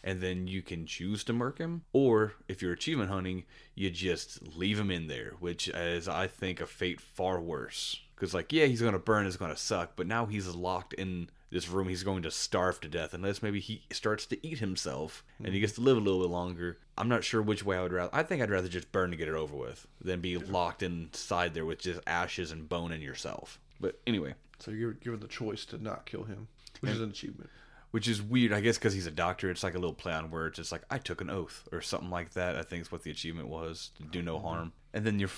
and 0.04 0.22
then 0.22 0.48
you 0.48 0.62
can 0.62 0.86
choose 0.86 1.26
to 1.26 1.34
murk 1.34 1.58
him, 1.58 1.84
or 1.92 2.34
if 2.48 2.62
you're 2.62 2.72
achievement 2.72 3.10
hunting, 3.10 3.44
you 3.76 3.90
just 3.90 4.56
leave 4.56 4.80
him 4.80 4.92
in 4.92 5.08
there, 5.08 5.34
which 5.40 5.68
is 5.68 6.08
I 6.08 6.28
think 6.28 6.62
a 6.62 6.66
fate 6.66 7.02
far 7.02 7.42
worse. 7.42 8.00
Because 8.16 8.34
like 8.34 8.52
yeah, 8.52 8.66
he's 8.66 8.82
gonna 8.82 9.00
burn, 9.00 9.26
it's 9.26 9.38
gonna 9.38 9.58
suck, 9.58 9.94
but 9.96 10.08
now 10.08 10.26
he's 10.26 10.48
locked 10.48 10.94
in 10.94 11.30
this 11.56 11.70
room. 11.70 11.88
He's 11.88 12.04
going 12.04 12.24
to 12.24 12.32
starve 12.32 12.80
to 12.82 12.88
death 12.88 13.14
unless 13.14 13.42
maybe 13.42 13.60
he 13.60 13.84
starts 13.92 14.26
to 14.28 14.48
eat 14.48 14.60
himself 14.60 15.24
and 15.40 15.48
he 15.48 15.54
hmm. 15.54 15.62
gets 15.62 15.74
to 15.74 15.82
live 15.82 15.98
a 15.98 16.02
little 16.02 16.22
bit 16.22 16.30
longer. 16.30 16.78
I'm 16.98 17.08
not 17.08 17.24
sure 17.24 17.42
which 17.42 17.64
way 17.64 17.78
I 17.78 17.82
would 17.82 17.94
rather. 17.94 18.14
I 18.14 18.24
think 18.24 18.42
I'd 18.42 18.50
rather 18.50 18.68
just 18.68 18.92
burn 18.92 19.12
to 19.12 19.18
get 19.18 19.28
it 19.28 19.36
over 19.36 19.56
with 19.56 19.88
than 20.02 20.22
be 20.22 20.38
locked 20.38 20.84
inside 20.84 21.54
there 21.54 21.66
with 21.66 21.80
just 21.80 22.02
ashes 22.06 22.52
and 22.52 22.68
bone 22.68 22.92
in 22.92 23.02
yourself. 23.02 23.60
But 23.80 24.00
anyway, 24.06 24.36
So 24.60 24.72
you're 24.72 24.94
given 24.94 25.20
the 25.20 25.28
choice 25.28 25.66
to 25.66 25.82
not 25.82 26.06
kill 26.06 26.24
him, 26.24 26.48
which 26.80 26.92
is 26.92 27.02
an 27.02 27.10
achievement. 27.10 27.50
which 27.92 28.08
is 28.08 28.22
weird. 28.22 28.52
I 28.52 28.62
guess 28.62 28.78
because 28.78 28.94
he's 28.94 29.08
a 29.08 29.12
doctor, 29.12 29.50
it's 29.50 29.64
like 29.64 29.76
a 29.76 29.80
little 29.80 29.94
play 29.94 30.14
on 30.14 30.32
words. 30.32 30.60
It's 30.60 30.72
like 30.72 30.84
I 30.90 30.98
took 30.98 31.22
an 31.22 31.30
oath 31.30 31.68
or 31.72 31.82
something 31.82 32.10
like 32.10 32.34
that. 32.34 32.56
I 32.56 32.64
think 32.64 32.82
is 32.82 32.92
what 32.92 33.04
the 33.04 33.12
achievement 33.12 33.48
was 33.48 33.92
to 33.98 34.04
do 34.04 34.22
no 34.22 34.38
mm-hmm. 34.38 34.48
harm. 34.48 34.74
And 34.94 35.06
then 35.06 35.20
you're 35.20 35.30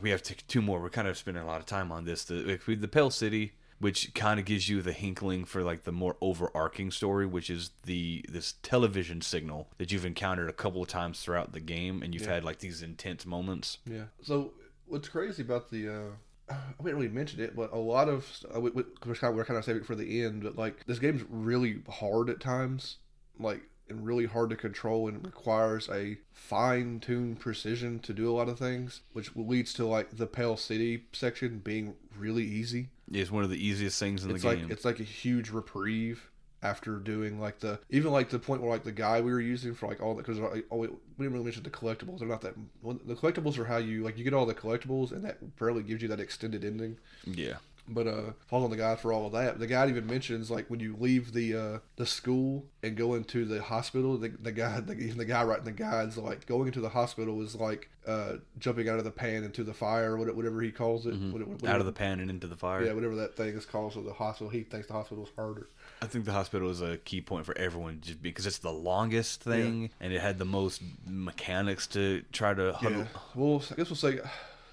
we 0.00 0.10
have 0.10 0.22
to, 0.24 0.34
two 0.46 0.62
more. 0.62 0.80
We're 0.80 0.90
kind 0.90 1.08
of 1.08 1.16
spending 1.18 1.42
a 1.42 1.46
lot 1.46 1.60
of 1.60 1.66
time 1.66 1.92
on 1.92 2.04
this. 2.04 2.24
The 2.24 2.58
the 2.66 2.88
Pale 2.88 3.10
City, 3.10 3.52
which 3.78 4.14
kind 4.14 4.38
of 4.38 4.46
gives 4.46 4.68
you 4.68 4.80
the 4.82 4.92
hinkling 4.92 5.44
for 5.44 5.62
like 5.62 5.84
the 5.84 5.92
more 5.92 6.16
overarching 6.20 6.90
story, 6.90 7.26
which 7.26 7.50
is 7.50 7.70
the 7.84 8.24
this 8.28 8.54
television 8.62 9.20
signal 9.20 9.68
that 9.78 9.92
you've 9.92 10.06
encountered 10.06 10.48
a 10.48 10.52
couple 10.52 10.82
of 10.82 10.88
times 10.88 11.20
throughout 11.20 11.52
the 11.52 11.60
game, 11.60 12.02
and 12.02 12.14
you've 12.14 12.26
had 12.26 12.44
like 12.44 12.58
these 12.58 12.82
intense 12.82 13.26
moments. 13.26 13.78
Yeah. 13.84 14.04
So 14.22 14.52
what's 14.86 15.08
crazy 15.08 15.42
about 15.42 15.70
the 15.70 15.88
uh 15.88 16.10
I 16.50 16.82
didn't 16.82 16.96
really 16.96 17.08
mention 17.08 17.40
it, 17.40 17.56
but 17.56 17.72
a 17.72 17.78
lot 17.78 18.08
of 18.08 18.26
uh, 18.54 18.60
we, 18.60 18.70
we, 18.70 18.82
we're 19.06 19.14
kind 19.14 19.30
of, 19.30 19.36
we're 19.36 19.44
kind 19.44 19.58
of 19.58 19.64
saving 19.64 19.82
it 19.82 19.86
for 19.86 19.94
the 19.94 20.22
end. 20.22 20.42
But 20.42 20.56
like 20.56 20.86
this 20.86 20.98
game's 20.98 21.24
really 21.28 21.80
hard 21.88 22.30
at 22.30 22.40
times, 22.40 22.98
like 23.38 23.62
and 23.88 24.06
really 24.06 24.26
hard 24.26 24.50
to 24.50 24.56
control, 24.56 25.08
and 25.08 25.24
requires 25.24 25.88
a 25.90 26.18
fine-tuned 26.32 27.40
precision 27.40 27.98
to 28.00 28.12
do 28.12 28.30
a 28.30 28.34
lot 28.34 28.48
of 28.48 28.58
things, 28.58 29.00
which 29.12 29.34
leads 29.36 29.72
to 29.74 29.86
like 29.86 30.16
the 30.16 30.26
Pale 30.26 30.56
City 30.58 31.04
section 31.12 31.58
being 31.58 31.94
really 32.16 32.44
easy. 32.44 32.88
It's 33.10 33.30
one 33.30 33.44
of 33.44 33.50
the 33.50 33.64
easiest 33.66 33.98
things 33.98 34.24
in 34.24 34.30
It's 34.30 34.42
the 34.42 34.48
like 34.48 34.58
game. 34.58 34.70
it's 34.70 34.84
like 34.84 35.00
a 35.00 35.04
huge 35.04 35.50
reprieve 35.50 36.28
after 36.62 36.96
doing 36.96 37.40
like 37.40 37.58
the 37.58 37.80
even 37.90 38.12
like 38.12 38.30
the 38.30 38.38
point 38.38 38.62
where 38.62 38.70
like 38.70 38.84
the 38.84 38.92
guy 38.92 39.20
we 39.20 39.32
were 39.32 39.40
using 39.40 39.74
for 39.74 39.88
like 39.88 40.00
all 40.00 40.14
the 40.14 40.22
because 40.22 40.38
like, 40.38 40.64
oh, 40.70 40.76
we 40.76 40.86
we 40.88 40.94
didn't 41.18 41.32
really 41.32 41.44
mention 41.44 41.62
the 41.64 41.70
collectibles. 41.70 42.20
They're 42.20 42.28
not 42.28 42.40
that 42.42 42.54
well, 42.82 42.98
the 43.04 43.14
collectibles 43.16 43.58
are 43.58 43.64
how 43.64 43.78
you 43.78 44.04
like 44.04 44.16
you 44.16 44.24
get 44.24 44.32
all 44.32 44.46
the 44.46 44.54
collectibles 44.54 45.10
and 45.12 45.24
that 45.24 45.56
barely 45.58 45.82
gives 45.82 46.02
you 46.02 46.08
that 46.08 46.20
extended 46.20 46.64
ending. 46.64 46.98
yeah. 47.26 47.56
But 47.88 48.06
uh, 48.06 48.22
following 48.46 48.70
the 48.70 48.76
guide 48.76 49.00
for 49.00 49.12
all 49.12 49.26
of 49.26 49.32
that, 49.32 49.58
the 49.58 49.66
guide 49.66 49.88
even 49.90 50.06
mentions 50.06 50.50
like 50.52 50.70
when 50.70 50.78
you 50.78 50.94
leave 50.98 51.32
the 51.32 51.54
uh, 51.56 51.78
the 51.96 52.06
school 52.06 52.64
and 52.82 52.96
go 52.96 53.14
into 53.14 53.44
the 53.44 53.60
hospital, 53.60 54.16
the, 54.16 54.28
the 54.28 54.52
guy 54.52 54.78
the, 54.80 54.92
even 54.94 55.18
the 55.18 55.24
guy 55.24 55.42
writing 55.42 55.64
the 55.64 55.72
guides 55.72 56.16
like 56.16 56.46
going 56.46 56.68
into 56.68 56.80
the 56.80 56.88
hospital 56.90 57.42
is 57.42 57.56
like 57.56 57.90
uh, 58.06 58.34
jumping 58.58 58.88
out 58.88 58.98
of 58.98 59.04
the 59.04 59.10
pan 59.10 59.42
into 59.42 59.64
the 59.64 59.74
fire, 59.74 60.16
what- 60.16 60.34
whatever 60.34 60.60
he 60.62 60.70
calls 60.70 61.06
it, 61.06 61.14
what- 61.14 61.46
what- 61.46 61.64
Out 61.66 61.80
of 61.80 61.86
the 61.86 61.92
pan 61.92 62.20
and 62.20 62.30
into 62.30 62.46
the 62.46 62.56
fire. 62.56 62.84
yeah, 62.84 62.92
whatever 62.92 63.16
that 63.16 63.36
thing 63.36 63.54
is 63.56 63.66
called. 63.66 63.92
So 63.94 64.00
the 64.02 64.12
hospital, 64.12 64.48
he 64.50 64.62
thinks 64.62 64.86
the 64.86 64.92
hospital's 64.94 65.30
harder. 65.36 65.66
I 66.00 66.06
think 66.06 66.24
the 66.24 66.32
hospital 66.32 66.70
is 66.70 66.80
a 66.80 66.98
key 66.98 67.20
point 67.20 67.46
for 67.46 67.56
everyone 67.58 67.98
just 68.00 68.22
because 68.22 68.46
it's 68.46 68.58
the 68.58 68.72
longest 68.72 69.42
thing 69.42 69.90
and 70.00 70.12
it 70.12 70.20
had 70.20 70.38
the 70.38 70.44
most 70.44 70.82
mechanics 71.04 71.88
to 71.88 72.22
try 72.32 72.54
to 72.54 72.72
huddle. 72.74 72.98
Yeah. 73.00 73.06
Well, 73.34 73.62
I 73.70 73.74
guess 73.74 73.88
we'll 73.90 73.96
say. 73.96 74.20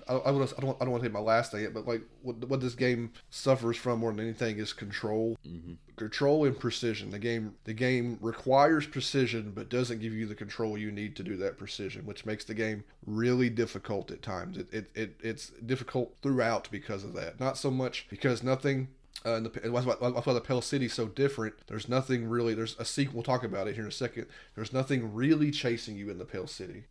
I, 0.10 0.16
I, 0.16 0.32
would, 0.32 0.54
I 0.58 0.62
don't. 0.62 0.76
I 0.82 0.86
don't 0.86 0.92
want 0.92 1.04
to 1.04 1.10
take 1.10 1.14
my 1.14 1.20
last 1.20 1.52
thing, 1.52 1.70
but 1.74 1.88
like 1.88 2.02
what, 2.24 2.38
what 2.50 2.60
this 2.60 2.74
game 2.74 3.12
suffers 3.30 3.78
from 3.78 4.00
more 4.00 4.12
than 4.12 4.22
anything 4.22 4.58
is 4.58 4.74
control, 4.74 5.38
control 5.96 6.46
and 6.46 6.60
precision. 6.60 7.12
The 7.12 7.20
game, 7.20 7.56
the 7.66 7.74
game 7.74 8.18
requires 8.20 8.88
precision, 8.88 9.52
but 9.56 9.70
doesn't 9.70 10.00
give 10.00 10.14
you 10.14 10.26
the 10.26 10.36
control 10.36 10.78
you 10.78 10.92
need 10.92 11.16
to 11.18 11.24
do 11.24 11.38
that 11.38 11.58
precision, 11.58 12.06
which 12.06 12.26
makes 12.26 12.44
the 12.44 12.56
game 12.56 12.84
really 13.06 13.50
difficult 13.50 14.10
at 14.10 14.22
times. 14.22 14.58
It, 14.58 14.74
it, 14.74 14.90
it 14.96 15.16
it's 15.22 15.50
difficult 15.50 16.16
throughout 16.24 16.70
because 16.72 17.04
of 17.04 17.14
that. 17.14 17.40
Not 17.40 17.58
so 17.58 17.70
much 17.70 18.08
because 18.10 18.42
nothing 18.42 18.88
uh, 19.26 19.36
and 19.36 19.46
the, 19.46 19.64
and 19.64 19.76
that's 19.76 19.86
why, 19.86 19.96
that's 20.00 20.26
why 20.26 20.34
the 20.34 20.42
Pale 20.42 20.62
City's 20.62 20.94
so 20.94 21.08
different. 21.08 21.56
There's 21.68 21.90
nothing 21.90 22.28
really. 22.28 22.54
There's 22.54 22.76
a 22.80 22.86
sequel. 22.86 23.16
We'll 23.16 23.24
talk 23.24 23.44
about 23.44 23.68
it 23.68 23.76
here 23.76 23.84
in 23.84 23.90
a 23.90 23.92
second. 23.92 24.28
There's 24.56 24.72
nothing 24.72 25.14
really 25.14 25.52
chasing 25.52 25.98
you 25.98 26.10
in 26.10 26.18
the 26.18 26.26
Pale 26.26 26.48
City. 26.48 26.86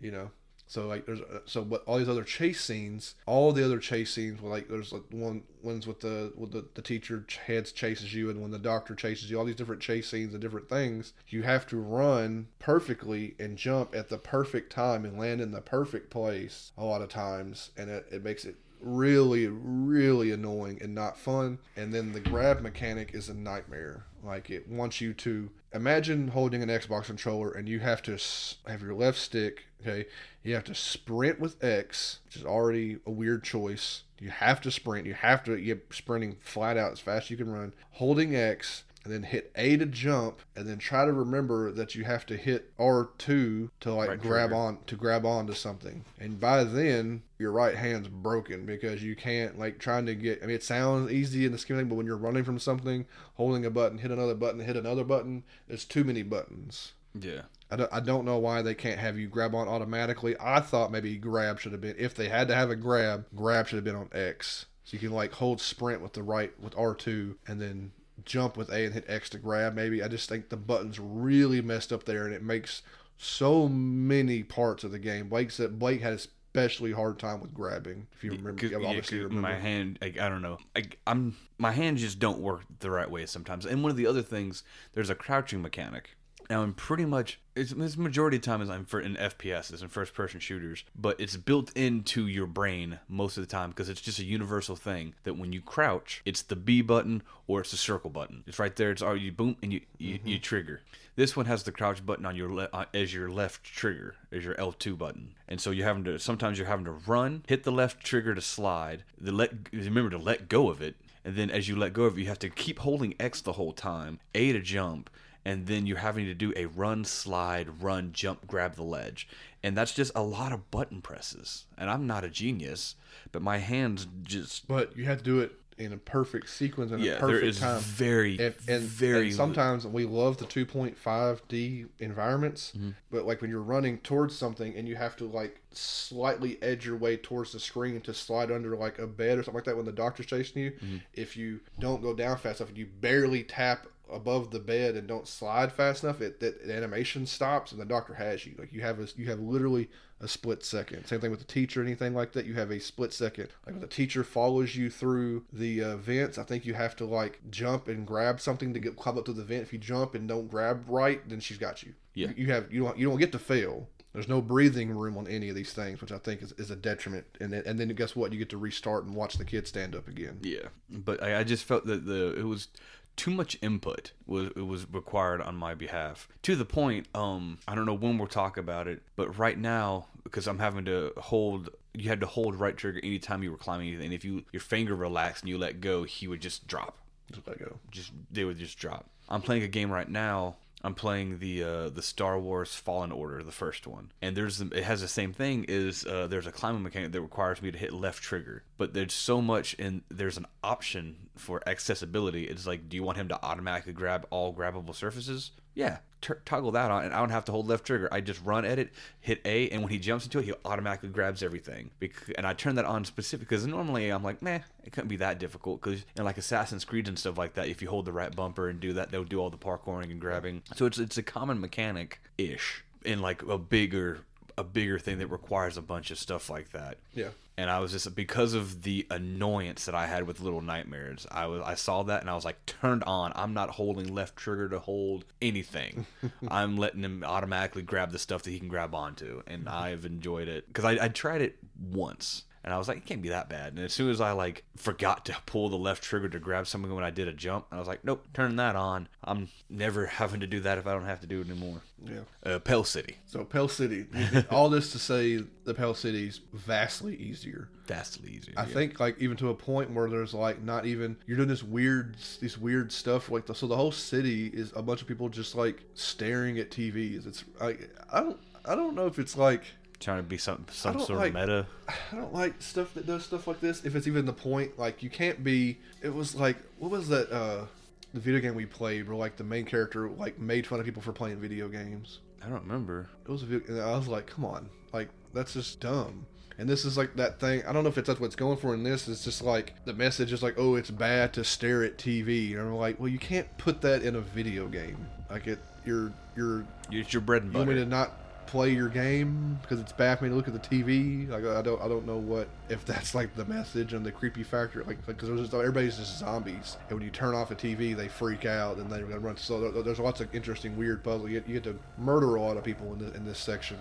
You 0.00 0.10
know. 0.10 0.30
So 0.66 0.86
like 0.86 1.06
there's 1.06 1.20
uh, 1.20 1.40
so 1.44 1.62
but 1.62 1.84
all 1.86 1.98
these 1.98 2.08
other 2.08 2.24
chase 2.24 2.60
scenes, 2.60 3.14
all 3.26 3.52
the 3.52 3.64
other 3.64 3.78
chase 3.78 4.12
scenes, 4.14 4.40
were 4.40 4.50
like 4.50 4.68
there's 4.68 4.92
like 4.92 5.02
one 5.10 5.42
ones 5.62 5.86
with 5.86 6.00
the 6.00 6.32
with 6.36 6.52
the, 6.52 6.64
the 6.74 6.82
teacher 6.82 7.24
heads 7.46 7.72
chases 7.72 8.14
you, 8.14 8.30
and 8.30 8.40
when 8.40 8.50
the 8.50 8.58
doctor 8.58 8.94
chases 8.94 9.30
you, 9.30 9.38
all 9.38 9.44
these 9.44 9.54
different 9.54 9.82
chase 9.82 10.08
scenes 10.08 10.32
and 10.32 10.40
different 10.40 10.68
things. 10.68 11.12
You 11.28 11.42
have 11.42 11.66
to 11.68 11.76
run 11.76 12.48
perfectly 12.58 13.34
and 13.38 13.56
jump 13.56 13.94
at 13.94 14.08
the 14.08 14.18
perfect 14.18 14.72
time 14.72 15.04
and 15.04 15.18
land 15.18 15.40
in 15.40 15.50
the 15.50 15.60
perfect 15.60 16.10
place 16.10 16.72
a 16.78 16.84
lot 16.84 17.02
of 17.02 17.08
times, 17.08 17.70
and 17.76 17.90
it, 17.90 18.06
it 18.10 18.24
makes 18.24 18.44
it 18.44 18.56
really 18.80 19.46
really 19.46 20.30
annoying 20.30 20.78
and 20.82 20.94
not 20.94 21.16
fun 21.16 21.58
and 21.74 21.94
then 21.94 22.12
the 22.12 22.20
grab 22.20 22.60
mechanic 22.60 23.14
is 23.14 23.30
a 23.30 23.34
nightmare 23.34 24.04
like 24.24 24.50
it 24.50 24.68
wants 24.68 25.00
you 25.00 25.12
to 25.14 25.50
imagine 25.72 26.28
holding 26.28 26.62
an 26.62 26.68
xbox 26.68 27.04
controller 27.04 27.50
and 27.50 27.68
you 27.68 27.80
have 27.80 28.02
to 28.02 28.18
have 28.66 28.82
your 28.82 28.94
left 28.94 29.18
stick 29.18 29.64
okay? 29.86 30.06
You 30.42 30.54
have 30.54 30.64
to 30.64 30.74
sprint 30.74 31.40
with 31.40 31.62
x 31.62 32.20
which 32.26 32.36
is 32.36 32.44
already 32.44 32.98
a 33.06 33.10
weird 33.10 33.44
choice. 33.44 34.02
You 34.18 34.30
have 34.30 34.60
to 34.62 34.70
sprint. 34.70 35.06
You 35.06 35.14
have 35.14 35.44
to 35.44 35.56
you're 35.56 35.78
sprinting 35.90 36.36
flat 36.40 36.76
out 36.76 36.92
as 36.92 37.00
fast 37.00 37.26
as 37.26 37.30
you 37.30 37.36
can 37.36 37.52
run. 37.52 37.72
Holding 37.92 38.34
x 38.34 38.84
and 39.04 39.12
then 39.12 39.22
hit 39.22 39.52
A 39.54 39.76
to 39.76 39.86
jump, 39.86 40.40
and 40.56 40.66
then 40.66 40.78
try 40.78 41.04
to 41.04 41.12
remember 41.12 41.70
that 41.70 41.94
you 41.94 42.04
have 42.04 42.24
to 42.26 42.36
hit 42.36 42.72
R 42.78 43.10
two 43.18 43.70
to 43.80 43.92
like 43.92 44.08
Right 44.08 44.20
grab 44.20 44.48
trigger. 44.48 44.62
on 44.62 44.78
to 44.86 44.96
grab 44.96 45.26
onto 45.26 45.52
something. 45.52 46.04
And 46.18 46.40
by 46.40 46.64
then 46.64 47.22
your 47.38 47.52
right 47.52 47.74
hand's 47.76 48.08
broken 48.08 48.64
because 48.64 49.02
you 49.02 49.14
can't 49.14 49.58
like 49.58 49.78
trying 49.78 50.06
to 50.06 50.14
get. 50.14 50.42
I 50.42 50.46
mean, 50.46 50.56
it 50.56 50.62
sounds 50.62 51.12
easy 51.12 51.44
in 51.44 51.52
the 51.52 51.58
scheme 51.58 51.76
of 51.76 51.80
thing, 51.80 51.88
but 51.88 51.96
when 51.96 52.06
you're 52.06 52.16
running 52.16 52.44
from 52.44 52.58
something, 52.58 53.06
holding 53.34 53.66
a 53.66 53.70
button, 53.70 53.98
hit 53.98 54.10
another 54.10 54.34
button, 54.34 54.60
hit 54.60 54.76
another 54.76 55.04
button, 55.04 55.44
there's 55.68 55.84
too 55.84 56.04
many 56.04 56.22
buttons. 56.22 56.92
Yeah. 57.18 57.42
I 57.70 57.76
don't, 57.76 57.92
I 57.92 58.00
don't 58.00 58.24
know 58.24 58.38
why 58.38 58.62
they 58.62 58.74
can't 58.74 58.98
have 58.98 59.18
you 59.18 59.28
grab 59.28 59.54
on 59.54 59.68
automatically. 59.68 60.36
I 60.40 60.60
thought 60.60 60.92
maybe 60.92 61.16
grab 61.16 61.60
should 61.60 61.72
have 61.72 61.80
been 61.80 61.96
if 61.98 62.14
they 62.14 62.28
had 62.28 62.48
to 62.48 62.54
have 62.54 62.70
a 62.70 62.76
grab, 62.76 63.26
grab 63.34 63.68
should 63.68 63.76
have 63.76 63.84
been 63.84 63.96
on 63.96 64.08
X. 64.12 64.66
So 64.84 64.94
you 64.94 64.98
can 64.98 65.12
like 65.12 65.32
hold 65.32 65.60
sprint 65.60 66.02
with 66.02 66.12
the 66.12 66.22
right 66.22 66.52
with 66.60 66.76
R 66.76 66.94
two 66.94 67.36
and 67.46 67.60
then 67.60 67.92
jump 68.24 68.56
with 68.56 68.70
A 68.70 68.84
and 68.84 68.94
hit 68.94 69.04
X 69.08 69.28
to 69.30 69.38
grab 69.38 69.74
maybe. 69.74 70.02
I 70.02 70.08
just 70.08 70.28
think 70.28 70.48
the 70.48 70.56
buttons 70.56 70.98
really 70.98 71.60
messed 71.60 71.92
up 71.92 72.04
there 72.04 72.24
and 72.24 72.34
it 72.34 72.42
makes 72.42 72.82
so 73.16 73.68
many 73.68 74.42
parts 74.42 74.84
of 74.84 74.90
the 74.92 74.98
game. 74.98 75.28
Blake 75.28 75.50
said 75.50 75.78
Blake 75.78 76.00
had 76.00 76.14
especially 76.14 76.92
hard 76.92 77.18
time 77.18 77.40
with 77.40 77.52
grabbing. 77.52 78.06
If 78.16 78.24
you 78.24 78.32
remember, 78.32 78.66
yeah, 78.66 78.78
yeah, 78.78 78.86
obviously 78.88 79.18
'cause 79.18 79.24
remember. 79.24 79.40
my 79.48 79.54
hand 79.56 79.98
like, 80.00 80.18
i 80.18 80.28
don't 80.28 80.42
know 80.42 80.58
I, 80.76 80.84
i'm 81.06 81.36
my 81.58 81.72
hands 81.72 82.00
just 82.00 82.18
don't 82.20 82.38
work 82.38 82.62
the 82.80 82.90
right 82.90 83.10
way 83.10 83.26
sometimes 83.26 83.66
and 83.66 83.82
one 83.82 83.90
of 83.90 83.96
the 83.96 84.06
other 84.06 84.22
things 84.22 84.62
there's 84.92 85.10
a 85.10 85.14
crouching 85.16 85.62
mechanic 85.62 86.16
now 86.50 86.62
i'm 86.62 86.74
pretty 86.74 87.04
much 87.04 87.40
it's, 87.54 87.72
it's 87.72 87.96
majority 87.96 88.36
of 88.36 88.42
the 88.42 88.46
time 88.46 88.62
is 88.62 88.70
i'm 88.70 88.84
for 88.84 89.00
in 89.00 89.14
fps 89.16 89.82
in 89.82 89.88
first 89.88 90.14
person 90.14 90.40
shooters 90.40 90.84
but 90.94 91.18
it's 91.20 91.36
built 91.36 91.74
into 91.76 92.26
your 92.26 92.46
brain 92.46 92.98
most 93.08 93.36
of 93.36 93.42
the 93.42 93.50
time 93.50 93.70
because 93.70 93.88
it's 93.88 94.00
just 94.00 94.18
a 94.18 94.24
universal 94.24 94.76
thing 94.76 95.14
that 95.24 95.34
when 95.34 95.52
you 95.52 95.60
crouch 95.60 96.22
it's 96.24 96.42
the 96.42 96.56
b 96.56 96.82
button 96.82 97.22
or 97.46 97.60
it's 97.60 97.70
the 97.70 97.76
circle 97.76 98.10
button. 98.10 98.42
It's 98.46 98.58
right 98.58 98.74
there 98.74 98.90
it's 98.90 99.02
all 99.02 99.16
you 99.16 99.32
boom 99.32 99.56
and 99.62 99.72
you 99.72 99.80
you, 99.98 100.18
you 100.24 100.38
trigger. 100.38 100.80
This 101.16 101.36
one 101.36 101.46
has 101.46 101.62
the 101.62 101.72
crouch 101.72 102.04
button 102.04 102.26
on 102.26 102.36
your 102.36 102.52
le- 102.52 102.68
uh, 102.72 102.86
as 102.92 103.14
your 103.14 103.30
left 103.30 103.62
trigger 103.62 104.16
as 104.32 104.44
your 104.44 104.54
L2 104.54 104.96
button, 104.98 105.34
and 105.48 105.60
so 105.60 105.70
you're 105.70 105.86
having 105.86 106.04
to 106.04 106.18
sometimes 106.18 106.58
you're 106.58 106.66
having 106.66 106.86
to 106.86 106.92
run, 106.92 107.44
hit 107.46 107.64
the 107.64 107.72
left 107.72 108.02
trigger 108.02 108.34
to 108.34 108.40
slide, 108.40 109.04
the 109.20 109.32
let 109.32 109.52
remember 109.72 110.10
to 110.10 110.18
let 110.18 110.48
go 110.48 110.70
of 110.70 110.80
it, 110.82 110.96
and 111.24 111.36
then 111.36 111.50
as 111.50 111.68
you 111.68 111.76
let 111.76 111.92
go 111.92 112.04
of 112.04 112.16
it, 112.16 112.22
you 112.22 112.28
have 112.28 112.38
to 112.40 112.50
keep 112.50 112.80
holding 112.80 113.14
X 113.20 113.40
the 113.40 113.52
whole 113.52 113.72
time, 113.72 114.18
A 114.34 114.52
to 114.52 114.60
jump, 114.60 115.10
and 115.44 115.66
then 115.66 115.86
you're 115.86 115.98
having 115.98 116.24
to 116.26 116.34
do 116.34 116.52
a 116.56 116.66
run, 116.66 117.04
slide, 117.04 117.82
run, 117.82 118.12
jump, 118.12 118.46
grab 118.46 118.76
the 118.76 118.82
ledge, 118.82 119.28
and 119.62 119.76
that's 119.76 119.92
just 119.94 120.12
a 120.14 120.22
lot 120.22 120.52
of 120.52 120.70
button 120.70 121.00
presses. 121.02 121.66
And 121.78 121.90
I'm 121.90 122.06
not 122.06 122.24
a 122.24 122.30
genius, 122.30 122.94
but 123.32 123.42
my 123.42 123.58
hands 123.58 124.06
just 124.22 124.66
but 124.68 124.96
you 124.96 125.04
have 125.04 125.18
to 125.18 125.24
do 125.24 125.40
it 125.40 125.52
in 125.76 125.92
a 125.92 125.96
perfect 125.96 126.48
sequence 126.48 126.92
and 126.92 127.02
yeah, 127.02 127.14
a 127.14 127.18
there 127.18 127.20
perfect 127.30 127.46
is 127.48 127.58
time. 127.58 127.80
very 127.80 128.38
and, 128.38 128.54
and, 128.68 128.82
very 128.84 129.26
and 129.26 129.34
sometimes 129.34 129.84
we 129.84 130.04
love 130.04 130.36
the 130.36 130.44
2.5D 130.44 131.88
environments, 131.98 132.72
Mm-hmm. 132.76 132.90
but 133.10 133.26
like 133.26 133.40
when 133.40 133.50
you're 133.50 133.60
running 133.60 133.98
towards 133.98 134.36
something 134.36 134.74
and 134.76 134.88
you 134.88 134.96
have 134.96 135.16
to 135.16 135.24
like 135.24 135.60
slightly 135.72 136.62
edge 136.62 136.86
your 136.86 136.96
way 136.96 137.16
towards 137.16 137.52
the 137.52 137.60
screen 137.60 138.00
to 138.02 138.14
slide 138.14 138.50
under 138.52 138.76
like 138.76 138.98
a 139.00 139.06
bed 139.08 139.38
or 139.38 139.42
something 139.42 139.54
like 139.56 139.64
that 139.64 139.76
when 139.76 139.84
the 139.86 139.92
doctor's 139.92 140.26
chasing 140.26 140.62
you, 140.62 140.70
Mm-hmm. 140.70 140.96
if 141.12 141.36
you 141.36 141.60
don't 141.80 142.02
go 142.02 142.14
down 142.14 142.36
fast 142.38 142.60
enough 142.60 142.68
and 142.70 142.78
you 142.78 142.86
barely 142.86 143.42
tap 143.42 143.86
above 144.14 144.50
the 144.50 144.60
bed 144.60 144.94
and 144.96 145.06
don't 145.06 145.28
slide 145.28 145.72
fast 145.72 146.04
enough, 146.04 146.20
it 146.20 146.40
that 146.40 146.62
animation 146.68 147.26
stops 147.26 147.72
and 147.72 147.80
the 147.80 147.84
doctor 147.84 148.14
has 148.14 148.46
you. 148.46 148.54
Like 148.58 148.72
you 148.72 148.80
have 148.82 148.98
a 149.00 149.08
you 149.16 149.26
have 149.26 149.40
literally 149.40 149.90
a 150.20 150.28
split 150.28 150.64
second. 150.64 151.06
Same 151.06 151.20
thing 151.20 151.30
with 151.30 151.40
the 151.40 151.46
teacher, 151.46 151.82
anything 151.82 152.14
like 152.14 152.32
that. 152.32 152.46
You 152.46 152.54
have 152.54 152.70
a 152.70 152.80
split 152.80 153.12
second. 153.12 153.48
Like 153.66 153.74
when 153.74 153.80
the 153.80 153.86
teacher 153.86 154.24
follows 154.24 154.74
you 154.74 154.88
through 154.88 155.44
the 155.52 155.82
uh, 155.82 155.96
vents, 155.96 156.38
I 156.38 156.44
think 156.44 156.64
you 156.64 156.74
have 156.74 156.96
to 156.96 157.04
like 157.04 157.40
jump 157.50 157.88
and 157.88 158.06
grab 158.06 158.40
something 158.40 158.72
to 158.72 158.80
get 158.80 158.96
climb 158.96 159.18
up 159.18 159.24
to 159.26 159.32
the 159.32 159.44
vent. 159.44 159.62
If 159.62 159.72
you 159.72 159.78
jump 159.78 160.14
and 160.14 160.28
don't 160.28 160.50
grab 160.50 160.84
right, 160.88 161.26
then 161.28 161.40
she's 161.40 161.58
got 161.58 161.82
you. 161.82 161.94
Yeah. 162.14 162.28
You 162.36 162.46
have 162.52 162.72
you 162.72 162.84
don't 162.84 162.98
you 162.98 163.08
don't 163.08 163.18
get 163.18 163.32
to 163.32 163.38
fail. 163.38 163.88
There's 164.14 164.28
no 164.28 164.40
breathing 164.40 164.90
room 164.90 165.18
on 165.18 165.26
any 165.26 165.48
of 165.48 165.56
these 165.56 165.72
things, 165.72 166.00
which 166.00 166.12
I 166.12 166.18
think 166.18 166.40
is, 166.40 166.52
is 166.52 166.70
a 166.70 166.76
detriment. 166.76 167.26
And 167.40 167.52
then, 167.52 167.64
and 167.66 167.80
then 167.80 167.88
guess 167.88 168.14
what? 168.14 168.32
You 168.32 168.38
get 168.38 168.48
to 168.50 168.56
restart 168.56 169.04
and 169.04 169.16
watch 169.16 169.38
the 169.38 169.44
kid 169.44 169.66
stand 169.66 169.96
up 169.96 170.06
again. 170.06 170.38
Yeah, 170.40 170.68
but 170.88 171.20
I, 171.20 171.40
I 171.40 171.44
just 171.44 171.64
felt 171.64 171.84
that 171.86 172.06
the 172.06 172.32
it 172.38 172.44
was 172.44 172.68
too 173.16 173.30
much 173.30 173.56
input 173.62 174.12
was 174.26 174.50
was 174.54 174.86
required 174.92 175.40
on 175.40 175.56
my 175.56 175.74
behalf 175.74 176.28
to 176.42 176.56
the 176.56 176.64
point. 176.64 177.06
Um, 177.14 177.58
I 177.66 177.74
don't 177.74 177.86
know 177.86 177.94
when 177.94 178.18
we'll 178.18 178.28
talk 178.28 178.56
about 178.56 178.88
it, 178.88 179.02
but 179.16 179.38
right 179.38 179.58
now 179.58 180.06
because 180.24 180.46
I'm 180.46 180.58
having 180.58 180.84
to 180.86 181.12
hold. 181.16 181.70
You 181.96 182.08
had 182.08 182.20
to 182.22 182.26
hold 182.26 182.56
right 182.56 182.76
trigger 182.76 182.98
anytime 183.04 183.44
you 183.44 183.52
were 183.52 183.56
climbing 183.56 183.88
anything. 183.88 184.12
If 184.12 184.24
you 184.24 184.44
your 184.52 184.60
finger 184.60 184.96
relaxed 184.96 185.44
and 185.44 185.48
you 185.48 185.58
let 185.58 185.80
go, 185.80 186.02
he 186.02 186.26
would 186.26 186.40
just 186.40 186.66
drop. 186.66 186.98
Just 187.30 187.46
let 187.46 187.58
go. 187.58 187.78
Just 187.90 188.10
they 188.30 188.44
would 188.44 188.58
just 188.58 188.78
drop. 188.78 189.08
I'm 189.28 189.42
playing 189.42 189.62
a 189.62 189.68
game 189.68 189.90
right 189.90 190.08
now. 190.08 190.56
I'm 190.82 190.94
playing 190.94 191.38
the 191.38 191.62
uh, 191.62 191.88
the 191.88 192.02
Star 192.02 192.38
Wars 192.38 192.74
Fallen 192.74 193.10
Order, 193.10 193.42
the 193.42 193.52
first 193.52 193.86
one, 193.86 194.12
and 194.20 194.36
there's 194.36 194.60
it 194.60 194.84
has 194.84 195.00
the 195.00 195.08
same 195.08 195.32
thing. 195.32 195.64
Is 195.66 196.04
uh, 196.04 196.26
there's 196.26 196.46
a 196.46 196.52
climbing 196.52 196.82
mechanic 196.82 197.12
that 197.12 197.22
requires 197.22 197.62
me 197.62 197.70
to 197.70 197.78
hit 197.78 197.94
left 197.94 198.22
trigger, 198.22 198.64
but 198.76 198.94
there's 198.94 199.14
so 199.14 199.40
much 199.40 199.76
and 199.78 200.02
there's 200.10 200.36
an 200.36 200.46
option 200.62 201.16
for 201.36 201.62
accessibility. 201.66 202.44
It's 202.44 202.66
like, 202.66 202.88
do 202.88 202.96
you 202.96 203.02
want 203.02 203.18
him 203.18 203.28
to 203.28 203.44
automatically 203.44 203.92
grab 203.92 204.26
all 204.30 204.54
grabbable 204.54 204.94
surfaces? 204.94 205.52
Yeah, 205.74 205.98
t- 206.20 206.34
toggle 206.44 206.70
that 206.72 206.90
on, 206.90 207.04
and 207.04 207.14
I 207.14 207.18
don't 207.18 207.30
have 207.30 207.44
to 207.46 207.52
hold 207.52 207.66
left 207.66 207.84
trigger. 207.84 208.08
I 208.12 208.20
just 208.20 208.40
run 208.44 208.64
at 208.64 208.78
it, 208.78 208.92
hit 209.20 209.40
A, 209.44 209.68
and 209.70 209.82
when 209.82 209.90
he 209.90 209.98
jumps 209.98 210.24
into 210.24 210.38
it, 210.38 210.44
he 210.44 210.52
automatically 210.64 211.08
grabs 211.08 211.42
everything. 211.42 211.90
And 212.36 212.46
I 212.46 212.52
turn 212.52 212.76
that 212.76 212.84
on 212.84 213.04
specific 213.04 213.48
because 213.48 213.66
normally 213.66 214.10
I'm 214.10 214.22
like, 214.22 214.40
meh, 214.40 214.60
it 214.84 214.92
couldn't 214.92 215.08
be 215.08 215.16
that 215.16 215.38
difficult. 215.38 215.80
Because 215.82 216.04
in 216.16 216.24
like 216.24 216.38
Assassin's 216.38 216.84
Creed 216.84 217.08
and 217.08 217.18
stuff 217.18 217.36
like 217.36 217.54
that, 217.54 217.68
if 217.68 217.82
you 217.82 217.88
hold 217.88 218.04
the 218.04 218.12
right 218.12 218.34
bumper 218.34 218.68
and 218.68 218.78
do 218.78 218.92
that, 218.92 219.10
they'll 219.10 219.24
do 219.24 219.40
all 219.40 219.50
the 219.50 219.56
parkouring 219.56 220.10
and 220.10 220.20
grabbing. 220.20 220.62
So 220.76 220.86
it's 220.86 220.98
it's 220.98 221.18
a 221.18 221.22
common 221.22 221.60
mechanic 221.60 222.20
ish 222.38 222.84
in 223.04 223.20
like 223.20 223.42
a 223.42 223.58
bigger 223.58 224.20
a 224.56 224.64
bigger 224.64 224.98
thing 224.98 225.18
that 225.18 225.28
requires 225.28 225.76
a 225.76 225.82
bunch 225.82 226.10
of 226.10 226.18
stuff 226.18 226.48
like 226.48 226.70
that. 226.70 226.98
Yeah. 227.12 227.28
And 227.56 227.70
I 227.70 227.78
was 227.78 227.92
just 227.92 228.14
because 228.16 228.52
of 228.54 228.82
the 228.82 229.06
annoyance 229.10 229.84
that 229.84 229.94
I 229.94 230.06
had 230.06 230.26
with 230.26 230.40
Little 230.40 230.60
Nightmares. 230.60 231.26
I 231.30 231.46
was 231.46 231.62
I 231.64 231.74
saw 231.74 232.02
that 232.04 232.20
and 232.20 232.28
I 232.28 232.34
was 232.34 232.44
like 232.44 232.64
turned 232.66 233.04
on. 233.04 233.32
I'm 233.36 233.54
not 233.54 233.70
holding 233.70 234.12
left 234.12 234.36
trigger 234.36 234.68
to 234.70 234.80
hold 234.80 235.24
anything. 235.40 236.06
I'm 236.48 236.76
letting 236.76 237.02
him 237.02 237.22
automatically 237.24 237.82
grab 237.82 238.10
the 238.10 238.18
stuff 238.18 238.42
that 238.42 238.50
he 238.50 238.58
can 238.58 238.68
grab 238.68 238.94
onto, 238.94 239.42
and 239.46 239.68
I've 239.68 240.04
enjoyed 240.04 240.48
it 240.48 240.66
because 240.66 240.84
I, 240.84 241.04
I 241.04 241.08
tried 241.08 241.42
it 241.42 241.58
once. 241.80 242.44
And 242.64 242.72
I 242.72 242.78
was 242.78 242.88
like, 242.88 242.96
it 242.96 243.04
can't 243.06 243.20
be 243.20 243.28
that 243.28 243.48
bad. 243.50 243.74
And 243.74 243.84
as 243.84 243.92
soon 243.92 244.10
as 244.10 244.20
I 244.22 244.32
like 244.32 244.64
forgot 244.76 245.26
to 245.26 245.36
pull 245.44 245.68
the 245.68 245.76
left 245.76 246.02
trigger 246.02 246.30
to 246.30 246.38
grab 246.38 246.66
something 246.66 246.94
when 246.94 247.04
I 247.04 247.10
did 247.10 247.28
a 247.28 247.32
jump, 247.32 247.66
I 247.70 247.78
was 247.78 247.86
like, 247.86 248.04
nope, 248.04 248.26
turn 248.32 248.56
that 248.56 248.74
on. 248.74 249.08
I'm 249.22 249.48
never 249.68 250.06
having 250.20 250.40
to 250.40 250.46
do 250.46 250.60
that 250.60 250.78
if 250.78 250.86
I 250.86 250.92
don't 250.92 251.04
have 251.04 251.20
to 251.20 251.26
do 251.26 251.42
it 251.42 251.50
anymore. 251.50 251.82
Yeah. 252.04 252.20
Uh, 252.44 252.58
Pale 252.58 252.84
City, 252.84 253.16
So 253.26 253.44
Pale 253.44 253.68
City, 253.68 254.06
all 254.50 254.68
this 254.68 254.92
to 254.92 254.98
say, 254.98 255.42
the 255.64 255.74
Pale 255.74 255.94
City's 255.94 256.40
vastly 256.52 257.16
easier. 257.16 257.68
vastly 257.86 258.30
easier. 258.30 258.54
I 258.56 258.62
yeah. 258.66 258.74
think 258.74 259.00
like 259.00 259.18
even 259.20 259.36
to 259.38 259.48
a 259.50 259.54
point 259.54 259.90
where 259.90 260.08
there's 260.10 260.34
like 260.34 260.62
not 260.62 260.84
even 260.86 261.16
you're 261.26 261.36
doing 261.36 261.48
this 261.48 261.62
weird 261.62 262.16
this 262.40 262.58
weird 262.58 262.92
stuff 262.92 263.30
like 263.30 263.46
the, 263.46 263.54
so 263.54 263.66
the 263.66 263.76
whole 263.76 263.92
city 263.92 264.48
is 264.48 264.72
a 264.76 264.82
bunch 264.82 265.00
of 265.02 265.08
people 265.08 265.28
just 265.30 265.54
like 265.54 265.82
staring 265.94 266.58
at 266.58 266.70
TVs. 266.70 267.26
It's 267.26 267.44
like 267.60 267.90
I 268.12 268.20
don't 268.20 268.38
I 268.66 268.74
don't 268.74 268.94
know 268.94 269.06
if 269.06 269.18
it's 269.18 269.36
like 269.36 269.62
trying 270.00 270.18
to 270.18 270.22
be 270.22 270.36
some 270.38 270.66
some 270.70 270.98
sort 271.00 271.18
like- 271.18 271.28
of 271.34 271.40
meta. 271.40 271.66
I 271.88 272.16
don't 272.16 272.32
like 272.34 272.60
stuff 272.60 272.94
that 272.94 273.06
does 273.06 273.24
stuff 273.24 273.46
like 273.46 273.60
this. 273.60 273.84
If 273.84 273.94
it's 273.94 274.06
even 274.06 274.26
the 274.26 274.32
point, 274.32 274.78
like 274.78 275.02
you 275.02 275.10
can't 275.10 275.42
be. 275.44 275.78
It 276.02 276.14
was 276.14 276.34
like 276.34 276.56
what 276.78 276.90
was 276.90 277.08
that? 277.08 277.30
uh 277.32 277.66
The 278.12 278.20
video 278.20 278.40
game 278.40 278.54
we 278.54 278.66
played 278.66 279.08
where 279.08 279.16
like 279.16 279.36
the 279.36 279.44
main 279.44 279.64
character 279.64 280.08
like 280.08 280.38
made 280.38 280.66
fun 280.66 280.78
of 280.80 280.84
people 280.86 281.02
for 281.02 281.12
playing 281.12 281.38
video 281.40 281.68
games. 281.68 282.20
I 282.44 282.48
don't 282.48 282.62
remember. 282.62 283.08
It 283.26 283.30
was 283.30 283.42
a 283.42 283.46
video, 283.46 283.68
and 283.74 283.80
I 283.82 283.96
was 283.96 284.06
like, 284.08 284.26
come 284.26 284.44
on, 284.44 284.68
like 284.92 285.08
that's 285.32 285.54
just 285.54 285.80
dumb. 285.80 286.26
And 286.56 286.68
this 286.68 286.84
is 286.84 286.96
like 286.96 287.16
that 287.16 287.40
thing. 287.40 287.64
I 287.66 287.72
don't 287.72 287.82
know 287.82 287.88
if 287.88 287.98
it's 287.98 288.06
that's 288.06 288.20
what's 288.20 288.36
going 288.36 288.58
for 288.58 288.74
in 288.74 288.84
this. 288.84 289.08
It's 289.08 289.24
just 289.24 289.42
like 289.42 289.74
the 289.86 289.92
message 289.94 290.32
is 290.32 290.40
like, 290.42 290.54
oh, 290.56 290.76
it's 290.76 290.90
bad 290.90 291.32
to 291.32 291.42
stare 291.42 291.82
at 291.82 291.98
TV. 291.98 292.52
And 292.52 292.60
I'm 292.60 292.74
like, 292.76 293.00
well, 293.00 293.08
you 293.08 293.18
can't 293.18 293.48
put 293.58 293.80
that 293.80 294.02
in 294.02 294.14
a 294.14 294.20
video 294.20 294.68
game. 294.68 295.04
Like 295.30 295.48
it, 295.48 295.58
you're 295.84 296.12
you're 296.36 296.64
It's 296.92 297.12
your 297.12 297.22
bread 297.22 297.42
and 297.42 297.52
you 297.52 297.58
want 297.58 297.70
me 297.70 297.74
butter. 297.74 297.84
to 297.86 297.90
not 297.90 298.12
play 298.46 298.70
your 298.70 298.88
game 298.88 299.58
because 299.62 299.80
it's 299.80 299.92
bad 299.92 300.18
for 300.18 300.24
me 300.24 300.30
to 300.30 300.36
look 300.36 300.48
at 300.48 300.54
the 300.54 300.58
TV. 300.60 301.28
Like 301.28 301.44
I 301.44 301.62
don't 301.62 301.80
I 301.82 301.88
don't 301.88 302.06
know 302.06 302.16
what 302.18 302.48
if 302.68 302.84
that's 302.84 303.14
like 303.14 303.34
the 303.36 303.44
message 303.44 303.92
and 303.94 304.04
the 304.04 304.12
creepy 304.12 304.42
factor. 304.42 304.82
Like 304.84 305.04
because 305.06 305.28
there's 305.28 305.40
just 305.40 305.54
everybody's 305.54 305.96
just 305.96 306.18
zombies, 306.18 306.76
and 306.88 306.98
when 306.98 307.04
you 307.04 307.10
turn 307.10 307.34
off 307.34 307.48
the 307.48 307.54
TV, 307.56 307.96
they 307.96 308.08
freak 308.08 308.44
out 308.46 308.76
and 308.78 308.90
they're 308.90 309.02
gonna 309.04 309.18
run. 309.18 309.36
So 309.36 309.60
there- 309.70 309.82
there's 309.82 309.98
lots 309.98 310.20
of 310.20 310.34
interesting 310.34 310.76
weird 310.76 311.02
puzzles. 311.02 311.30
You 311.30 311.40
get, 311.40 311.48
you 311.48 311.54
get 311.60 311.64
to 311.64 311.78
murder 311.98 312.34
a 312.36 312.40
lot 312.40 312.56
of 312.56 312.64
people 312.64 312.92
in 312.94 313.12
in 313.14 313.24
this 313.24 313.38
section. 313.38 313.76